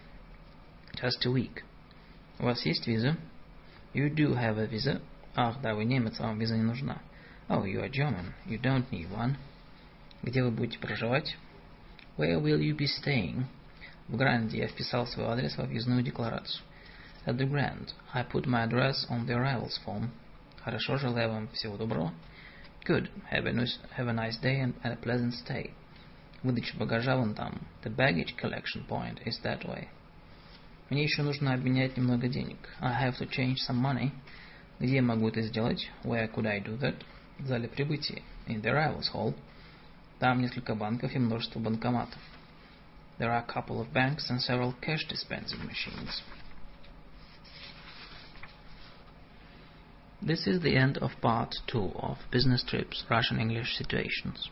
Just 0.95 1.25
a 1.27 1.31
week. 1.31 1.65
У 2.39 2.45
вас 2.45 2.65
есть 2.65 2.87
виза? 2.87 3.17
You 3.95 4.09
do 4.15 4.35
have 4.35 4.59
a 4.59 4.67
visa. 4.67 5.01
Ах, 5.35 5.61
да, 5.61 5.75
вы 5.75 5.85
немец, 5.85 6.19
вам 6.19 6.39
виза 6.39 6.57
не 6.57 6.63
нужна. 6.63 7.01
Oh, 7.49 7.65
you 7.65 7.81
are 7.81 7.91
German. 7.91 8.33
You 8.47 8.61
don't 8.61 8.89
need 8.91 9.11
one. 9.11 9.37
Где 10.23 10.43
вы 10.43 10.51
будете 10.51 10.79
проживать? 10.79 11.37
Where 12.17 12.41
will 12.41 12.61
you 12.61 12.77
be 12.77 12.87
staying? 12.87 13.45
В 14.09 14.17
Гранде 14.17 14.59
я 14.59 14.69
вписал 14.69 15.07
свой 15.07 15.27
адрес 15.27 15.57
в 15.57 15.65
въездную 15.67 16.03
декларацию. 16.03 16.63
At 17.27 17.37
the 17.37 17.51
Grand, 17.51 17.93
I 18.13 18.23
put 18.23 18.47
my 18.47 18.65
address 18.65 19.05
on 19.11 19.27
the 19.27 19.35
arrivals 19.35 19.79
form. 19.85 20.11
Хорошо, 20.63 20.97
желаю 20.97 21.31
вам 21.31 21.49
всего 21.49 21.77
доброго. 21.77 22.13
Good. 22.87 23.11
Have 23.33 23.47
a, 23.47 23.53
nice, 23.53 23.79
have 23.97 24.09
a 24.09 24.13
nice 24.13 24.39
day 24.41 24.61
and 24.61 24.75
a 24.85 24.97
pleasant 24.97 25.35
stay. 25.35 25.73
Выдача 26.43 26.77
багажа 26.77 27.17
вон 27.17 27.35
там. 27.35 27.61
The 27.83 27.95
baggage 27.95 28.37
collection 28.37 28.87
point 28.89 29.23
is 29.25 29.41
that 29.43 29.65
way. 29.65 29.89
Мне 30.91 31.03
еще 31.03 31.23
нужно 31.23 31.55
обменять 31.55 31.97
немного 31.97 32.29
денег. 32.29 32.59
I 32.81 33.09
have 33.09 33.19
to 33.19 33.29
change 33.29 33.57
some 33.69 33.81
money. 33.81 34.13
Где 34.79 34.97
я 34.97 35.03
могу 35.03 35.29
это 35.29 35.43
сделать? 35.43 35.91
Where 36.05 36.33
could 36.33 36.47
I 36.47 36.61
do 36.61 36.79
that? 36.79 37.03
В 37.39 37.47
зале 37.47 37.69
прибытия. 37.69 38.23
In 38.47 38.63
the 38.63 38.71
arrivals 38.71 39.13
hall. 39.13 39.35
Там 40.19 40.41
несколько 40.41 40.75
банков 40.75 41.15
и 41.15 41.19
множество 41.19 41.59
банкоматов. 41.59 42.21
There 43.19 43.31
are 43.31 43.43
a 43.43 43.47
couple 43.47 43.81
of 43.81 43.93
banks 43.93 44.31
and 44.31 44.41
several 44.41 44.75
cash 44.81 45.07
dispensing 45.09 45.65
machines. 45.65 46.23
This 50.23 50.47
is 50.47 50.61
the 50.61 50.77
end 50.77 50.99
of 50.99 51.11
part 51.21 51.55
2 51.67 51.93
of 51.97 52.19
Business 52.31 52.63
Trips 52.63 53.05
Russian 53.11 53.39
English 53.39 53.77
Situations. 53.77 54.51